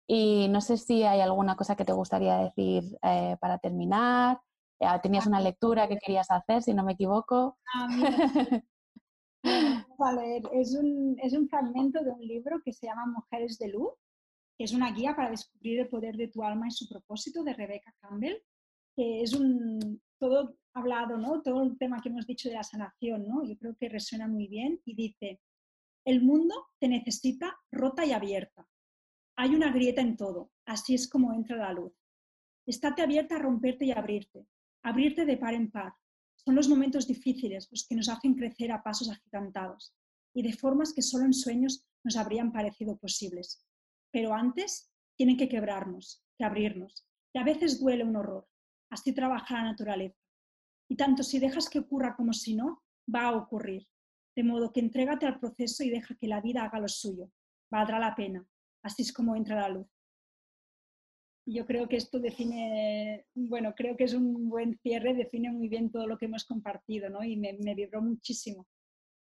Y 0.07 0.49
no 0.49 0.61
sé 0.61 0.77
si 0.77 1.05
hay 1.05 1.20
alguna 1.20 1.57
cosa 1.57 1.77
que 1.77 1.85
te 1.85 1.93
gustaría 1.93 2.37
decir 2.37 2.85
eh, 3.03 3.37
para 3.41 3.59
terminar. 3.59 4.41
Eh, 4.79 4.87
tenías 5.03 5.27
una 5.27 5.41
lectura 5.41 5.89
que 5.89 5.97
querías 5.97 6.31
hacer, 6.31 6.62
si 6.62 6.74
no 6.74 6.85
me 6.85 6.93
equivoco. 6.93 7.57
Ah, 7.74 7.87
vale, 9.99 10.43
es 10.53 10.74
un, 10.74 11.16
es 11.23 11.33
un 11.33 11.49
fragmento 11.49 12.03
de 12.03 12.11
un 12.11 12.20
libro 12.20 12.61
que 12.65 12.73
se 12.73 12.87
llama 12.87 13.07
Mujeres 13.07 13.59
de 13.59 13.69
Luz, 13.69 13.95
es 14.59 14.73
una 14.73 14.93
guía 14.93 15.15
para 15.15 15.31
descubrir 15.31 15.81
el 15.81 15.89
poder 15.89 16.16
de 16.16 16.29
tu 16.29 16.43
alma 16.43 16.69
y 16.69 16.70
su 16.70 16.89
propósito 16.89 17.43
de 17.43 17.55
Rebecca 17.55 17.95
Campbell, 18.01 18.37
que 18.95 19.23
es 19.23 19.33
un, 19.33 20.01
todo 20.19 20.57
hablado, 20.74 21.16
¿no? 21.19 21.43
Todo 21.43 21.62
el 21.62 21.79
tema 21.79 22.01
que 22.01 22.09
hemos 22.09 22.27
dicho 22.27 22.49
de 22.49 22.55
la 22.55 22.62
sanación, 22.62 23.27
¿no? 23.27 23.45
Yo 23.45 23.57
creo 23.59 23.77
que 23.77 23.89
resuena 23.89 24.29
muy 24.29 24.47
bien 24.47 24.81
y 24.85 24.95
dice, 24.95 25.41
el 26.05 26.23
mundo 26.23 26.55
te 26.79 26.89
necesita 26.89 27.57
rota 27.70 28.05
y 28.05 28.12
abierta. 28.12 28.66
Hay 29.37 29.55
una 29.55 29.73
grieta 29.73 30.01
en 30.01 30.16
todo, 30.16 30.51
así 30.66 30.95
es 30.95 31.09
como 31.09 31.33
entra 31.33 31.57
la 31.57 31.73
luz. 31.73 31.93
Estate 32.66 33.03
abierta 33.03 33.37
a 33.37 33.39
romperte 33.39 33.87
y 33.87 33.93
abrirte, 33.93 34.47
abrirte 34.83 35.24
de 35.24 35.37
par 35.37 35.55
en 35.55 35.70
par. 35.70 35.95
Son 36.37 36.55
los 36.55 36.69
momentos 36.69 37.07
difíciles 37.07 37.69
los 37.70 37.87
que 37.87 37.95
nos 37.95 38.09
hacen 38.09 38.35
crecer 38.35 38.73
a 38.73 38.83
pasos 38.83 39.11
agigantados 39.11 39.95
y 40.35 40.43
de 40.43 40.53
formas 40.53 40.93
que 40.93 41.03
solo 41.03 41.24
en 41.24 41.33
sueños 41.33 41.85
nos 42.05 42.16
habrían 42.16 42.53
parecido 42.53 42.97
posibles. 42.97 43.65
Pero 44.12 44.34
antes 44.34 44.93
tienen 45.16 45.36
que 45.36 45.48
quebrarnos, 45.48 46.22
que 46.39 46.44
abrirnos, 46.44 47.06
Y 47.34 47.39
a 47.39 47.44
veces 47.44 47.80
duele 47.80 48.05
un 48.05 48.16
horror. 48.16 48.47
Así 48.90 49.12
trabaja 49.14 49.55
la 49.55 49.62
naturaleza. 49.64 50.20
Y 50.90 50.97
tanto 50.97 51.22
si 51.22 51.39
dejas 51.39 51.70
que 51.70 51.78
ocurra 51.78 52.14
como 52.14 52.34
si 52.34 52.55
no, 52.55 52.82
va 53.12 53.28
a 53.28 53.36
ocurrir. 53.36 53.89
De 54.36 54.44
modo 54.44 54.72
que 54.72 54.80
entrégate 54.80 55.26
al 55.26 55.40
proceso 55.40 55.82
y 55.82 55.90
deja 55.90 56.14
que 56.14 56.28
la 56.28 56.43
vida 56.43 56.62
haga 56.62 56.78
lo 56.78 56.89
suyo. 56.89 57.30
Valdrá 57.70 57.98
la 57.98 58.14
pena. 58.14 58.47
Así 58.82 59.02
es 59.02 59.12
como 59.12 59.34
entra 59.34 59.56
la 59.56 59.68
luz. 59.70 59.86
Yo 61.47 61.66
creo 61.66 61.89
que 61.89 61.97
esto 61.97 62.20
define, 62.20 63.26
bueno, 63.34 63.74
creo 63.74 63.97
que 63.97 64.05
es 64.05 64.14
un 64.14 64.48
buen 64.48 64.78
cierre, 64.78 65.14
define 65.14 65.51
muy 65.51 65.68
bien 65.68 65.90
todo 65.90 66.06
lo 66.06 66.16
que 66.16 66.26
hemos 66.26 66.44
compartido, 66.44 67.09
¿no? 67.10 67.24
Y 67.24 67.36
me, 67.36 67.55
me 67.55 67.74
vibró 67.74 68.01
muchísimo. 68.01 68.68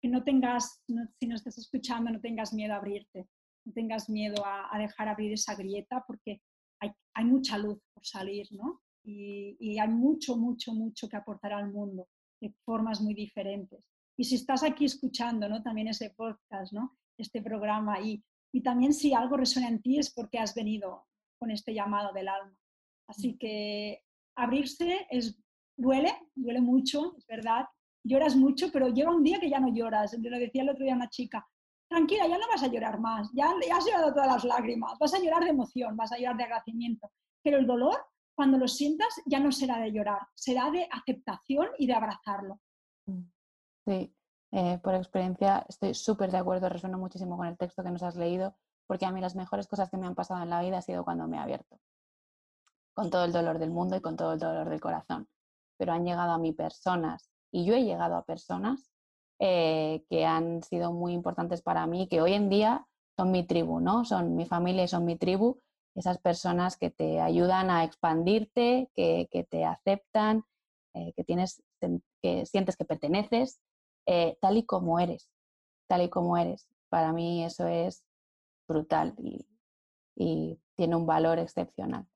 Que 0.01 0.09
no 0.09 0.23
tengas, 0.23 0.83
si 0.87 1.27
nos 1.27 1.41
estás 1.41 1.59
escuchando, 1.59 2.11
no 2.11 2.21
tengas 2.21 2.53
miedo 2.53 2.75
a 2.75 2.77
abrirte, 2.77 3.29
no 3.65 3.73
tengas 3.73 4.09
miedo 4.09 4.43
a, 4.45 4.79
dejar 4.79 5.09
abrir 5.09 5.33
esa 5.33 5.55
grieta, 5.55 6.05
porque 6.07 6.41
hay, 6.81 6.91
hay, 7.15 7.25
mucha 7.25 7.59
luz 7.59 7.79
por 7.95 8.05
salir, 8.05 8.47
¿no? 8.51 8.83
Y, 9.05 9.57
y 9.61 9.79
hay 9.79 9.89
mucho, 9.89 10.37
mucho, 10.37 10.73
mucho 10.73 11.09
que 11.09 11.17
aportar 11.17 11.53
al 11.53 11.73
mundo 11.73 12.09
de 12.41 12.53
formas 12.65 13.01
muy 13.01 13.15
diferentes. 13.15 13.85
Y 14.17 14.25
si 14.25 14.35
estás 14.35 14.63
aquí 14.63 14.85
escuchando, 14.85 15.49
¿no? 15.49 15.63
También 15.63 15.89
ese 15.89 16.11
podcast, 16.11 16.73
¿no? 16.73 16.97
Este 17.19 17.41
programa 17.41 18.01
y, 18.01 18.23
y 18.53 18.63
también 18.63 18.93
si 18.93 19.15
algo 19.15 19.37
resuena 19.37 19.69
en 19.69 19.81
ti 19.81 19.99
es 19.99 20.13
porque 20.13 20.39
has 20.39 20.55
venido 20.55 21.07
con 21.39 21.51
este 21.51 21.73
llamado 21.73 22.13
del 22.13 22.29
alma. 22.29 22.57
Así 23.09 23.33
mm. 23.33 23.39
que 23.39 24.03
abrirse 24.37 25.07
es, 25.11 25.39
duele, 25.77 26.13
duele 26.35 26.61
mucho, 26.61 27.17
es 27.17 27.27
verdad. 27.27 27.67
Lloras 28.05 28.37
mucho, 28.37 28.71
pero 28.73 28.89
llega 28.89 29.15
un 29.15 29.23
día 29.23 29.39
que 29.41 29.51
ya 29.51 29.61
no 29.61 29.73
lloras. 29.73 30.17
Lo 30.19 30.39
decía 30.39 30.63
el 30.63 30.71
otro 30.71 30.85
día 30.85 30.95
una 30.95 31.09
chica, 31.09 31.47
tranquila, 31.93 32.27
ya 32.27 32.39
no 32.39 32.49
vas 32.49 32.63
a 32.63 32.67
llorar 32.67 32.99
más, 32.99 33.31
ya, 33.33 33.51
has 33.51 33.87
llorado 33.87 34.13
todas 34.13 34.27
las 34.27 34.45
lágrimas, 34.45 34.99
vas 34.99 35.15
a 35.15 35.19
llorar 35.19 35.45
de 35.45 35.51
emoción, 35.51 35.97
vas 35.97 36.13
a 36.13 36.19
llorar 36.19 36.37
de 36.37 36.45
agradecimiento, 36.45 37.11
pero 37.43 37.59
el 37.59 37.67
dolor, 37.67 38.05
cuando 38.35 38.59
lo 38.59 38.67
sientas, 38.67 39.09
ya 39.27 39.39
no 39.39 39.53
será 39.53 39.79
de 39.79 39.93
llorar, 39.93 40.21
será 40.35 40.71
de 40.71 40.89
aceptación 40.91 41.69
y 41.79 41.87
de 41.87 41.95
abrazarlo. 41.95 42.61
Mm. 43.07 43.23
Sí, 43.87 44.15
eh, 44.53 44.79
por 44.83 44.95
experiencia 44.95 45.65
estoy 45.69 45.95
súper 45.95 46.31
de 46.31 46.39
acuerdo, 46.39 46.69
resueno 46.69 46.99
muchísimo 46.99 47.37
con 47.37 47.47
el 47.47 47.57
texto 47.57 47.83
que 47.83 47.91
nos 47.91 48.03
has 48.03 48.17
leído 48.17 48.55
porque 48.87 49.07
a 49.07 49.11
mí 49.11 49.23
las 49.23 49.35
mejores 49.35 49.67
cosas 49.67 49.91
que 49.91 49.97
me 49.97 50.07
han 50.07 50.15
pasado 50.15 50.43
en 50.43 50.51
la 50.51 50.61
vida 50.61 50.79
ha 50.79 50.83
sido 50.83 51.03
cuando 51.03 51.27
me 51.27 51.39
he 51.39 51.41
abierto, 51.41 51.81
con 52.93 53.09
todo 53.09 53.25
el 53.25 53.33
dolor 53.33 53.59
del 53.59 53.71
mundo 53.71 53.97
y 53.97 54.03
con 54.03 54.17
todo 54.17 54.35
el 54.35 54.39
dolor 54.39 54.69
del 54.69 54.83
corazón. 54.83 55.29
Pero 55.79 55.93
han 55.93 56.05
llegado 56.05 56.33
a 56.33 56.39
mí 56.39 56.53
personas 56.53 57.31
y 57.51 57.65
yo 57.65 57.75
he 57.75 57.85
llegado 57.85 58.17
a 58.17 58.25
personas 58.25 58.92
eh, 59.45 60.05
que 60.09 60.25
han 60.25 60.63
sido 60.63 60.93
muy 60.93 61.15
importantes 61.15 61.63
para 61.63 61.85
mí, 61.89 62.07
que 62.07 62.21
hoy 62.21 62.35
en 62.35 62.49
día 62.49 62.87
son 63.17 63.33
mi 63.33 63.45
tribu, 63.45 63.81
¿no? 63.81 64.05
Son 64.05 64.37
mi 64.37 64.47
familia 64.47 64.85
y 64.85 64.89
son 64.89 65.05
mi 65.05 65.17
tribu, 65.17 65.61
esas 65.97 66.19
personas 66.19 66.77
que 66.77 66.91
te 66.91 67.21
ayudan 67.21 67.69
a 67.69 67.83
expandirte, 67.83 68.89
que, 68.95 69.29
te 69.51 69.65
aceptan, 69.65 70.45
eh, 70.95 71.13
que, 71.17 71.25
tienes, 71.25 71.61
que 72.23 72.47
sientes 72.47 72.77
que 72.77 72.85
perteneces, 72.85 73.59
eh, 74.07 74.39
tal 74.41 74.59
y 74.59 74.63
como 74.63 75.01
eres, 75.01 75.29
tal 75.89 76.03
y 76.03 76.09
como 76.09 76.37
eres. 76.37 76.69
Para 76.89 77.13
mí 77.13 77.43
eso 77.45 77.67
es 77.67 78.05
brutal 78.69 79.17
y, 79.19 79.45
tiene 80.77 80.95
un 80.95 81.05
valor 81.05 81.41
excepcional. 81.41 82.07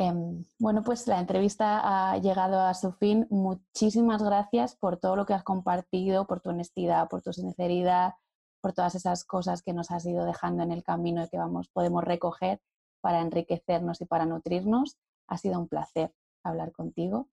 Em, 0.00 0.44
bueno, 0.60 0.84
pues 0.84 1.08
la 1.08 1.18
entrevista 1.18 2.12
ha 2.12 2.18
llegado 2.18 2.60
a 2.60 2.72
su 2.74 2.92
fin. 2.92 3.26
Muchísimas 3.30 4.22
gracias 4.22 4.76
por 4.76 4.96
todo 4.96 5.16
lo 5.16 5.26
que 5.26 5.34
has 5.34 5.42
compartido, 5.42 6.24
por 6.28 6.40
tu 6.40 6.50
honestidad, 6.50 7.08
por 7.08 7.20
tu 7.20 7.32
sinceridad, 7.32 8.12
por 8.60 8.74
todas 8.74 8.94
esas 8.94 9.24
cosas 9.24 9.60
que 9.60 9.72
nos 9.72 9.90
has 9.90 10.06
ido 10.06 10.24
dejando 10.24 10.62
en 10.62 10.70
el 10.70 10.84
camino 10.84 11.24
y 11.24 11.28
que 11.28 11.36
vamos, 11.36 11.68
podemos 11.70 12.04
recoger 12.04 12.60
para 13.00 13.20
enriquecernos 13.22 14.00
y 14.00 14.04
para 14.04 14.24
nutrirnos. 14.24 14.98
Ha 15.26 15.36
sido 15.36 15.58
un 15.58 15.66
placer 15.66 16.12
hablar 16.44 16.70
contigo. 16.70 17.28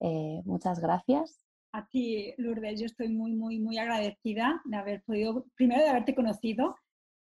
Eh, 0.00 0.42
muchas 0.44 0.80
gracias. 0.80 1.38
A 1.72 1.86
ti, 1.86 2.34
Lourdes, 2.36 2.80
yo 2.80 2.86
estoy 2.86 3.10
muy, 3.10 3.32
muy, 3.32 3.60
muy 3.60 3.78
agradecida 3.78 4.60
de 4.64 4.76
haber 4.76 5.04
podido, 5.04 5.46
primero 5.54 5.84
de 5.84 5.90
haberte 5.90 6.16
conocido 6.16 6.74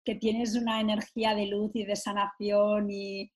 que 0.04 0.16
tienes 0.16 0.54
una 0.58 0.82
energía 0.82 1.34
de 1.34 1.46
luz 1.46 1.72
y 1.76 1.86
de 1.86 1.96
sanación 1.96 2.92
y 2.92 3.32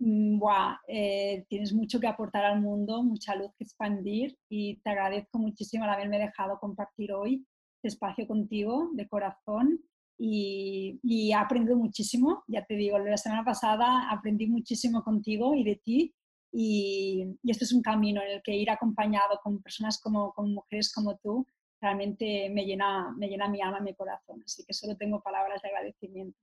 mm, 0.00 0.42
eh, 0.88 1.44
tienes 1.48 1.72
mucho 1.72 2.00
que 2.00 2.08
aportar 2.08 2.44
al 2.44 2.60
mundo, 2.60 3.02
mucha 3.02 3.34
luz 3.36 3.52
que 3.56 3.64
expandir 3.64 4.36
y 4.48 4.76
te 4.80 4.90
agradezco 4.90 5.38
muchísimo 5.38 5.84
el 5.84 5.90
haberme 5.90 6.18
dejado 6.18 6.58
compartir 6.58 7.12
hoy 7.12 7.46
este 7.76 7.88
espacio 7.88 8.26
contigo 8.26 8.90
de 8.92 9.08
corazón 9.08 9.80
y, 10.18 10.98
y 11.02 11.30
he 11.30 11.34
aprendido 11.34 11.76
muchísimo, 11.76 12.42
ya 12.46 12.64
te 12.66 12.74
digo, 12.74 12.98
la 12.98 13.16
semana 13.16 13.44
pasada 13.44 14.10
aprendí 14.10 14.46
muchísimo 14.48 15.02
contigo 15.02 15.54
y 15.54 15.64
de 15.64 15.76
ti 15.76 16.14
y, 16.52 17.24
y 17.42 17.50
esto 17.50 17.64
es 17.64 17.72
un 17.72 17.80
camino 17.80 18.20
en 18.22 18.32
el 18.32 18.42
que 18.42 18.54
ir 18.54 18.70
acompañado 18.70 19.38
con 19.42 19.62
personas 19.62 20.00
como 20.00 20.32
con 20.32 20.52
mujeres 20.52 20.92
como 20.92 21.16
tú 21.18 21.46
realmente 21.80 22.50
me 22.50 22.64
llena, 22.64 23.14
me 23.16 23.28
llena 23.28 23.48
mi 23.48 23.60
alma, 23.60 23.80
mi 23.80 23.94
corazón. 23.94 24.42
Así 24.44 24.64
que 24.64 24.74
solo 24.74 24.96
tengo 24.96 25.20
palabras 25.20 25.62
de 25.62 25.68
agradecimiento. 25.68 26.38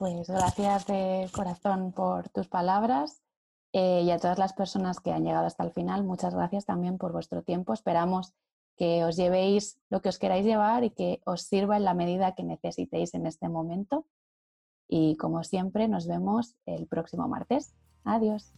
Pues 0.00 0.30
gracias 0.30 0.86
de 0.86 1.28
corazón 1.30 1.92
por 1.92 2.30
tus 2.30 2.48
palabras 2.48 3.20
eh, 3.74 4.00
y 4.02 4.10
a 4.10 4.18
todas 4.18 4.38
las 4.38 4.54
personas 4.54 4.98
que 4.98 5.12
han 5.12 5.24
llegado 5.24 5.44
hasta 5.44 5.62
el 5.62 5.72
final, 5.72 6.04
muchas 6.04 6.34
gracias 6.34 6.64
también 6.64 6.96
por 6.96 7.12
vuestro 7.12 7.42
tiempo. 7.42 7.74
Esperamos 7.74 8.32
que 8.78 9.04
os 9.04 9.16
llevéis 9.16 9.78
lo 9.90 10.00
que 10.00 10.08
os 10.08 10.18
queráis 10.18 10.46
llevar 10.46 10.84
y 10.84 10.90
que 10.90 11.20
os 11.26 11.42
sirva 11.42 11.76
en 11.76 11.84
la 11.84 11.92
medida 11.92 12.34
que 12.34 12.44
necesitéis 12.44 13.12
en 13.12 13.26
este 13.26 13.50
momento. 13.50 14.06
Y 14.88 15.18
como 15.18 15.44
siempre, 15.44 15.86
nos 15.86 16.08
vemos 16.08 16.56
el 16.64 16.86
próximo 16.86 17.28
martes. 17.28 17.74
Adiós. 18.02 18.54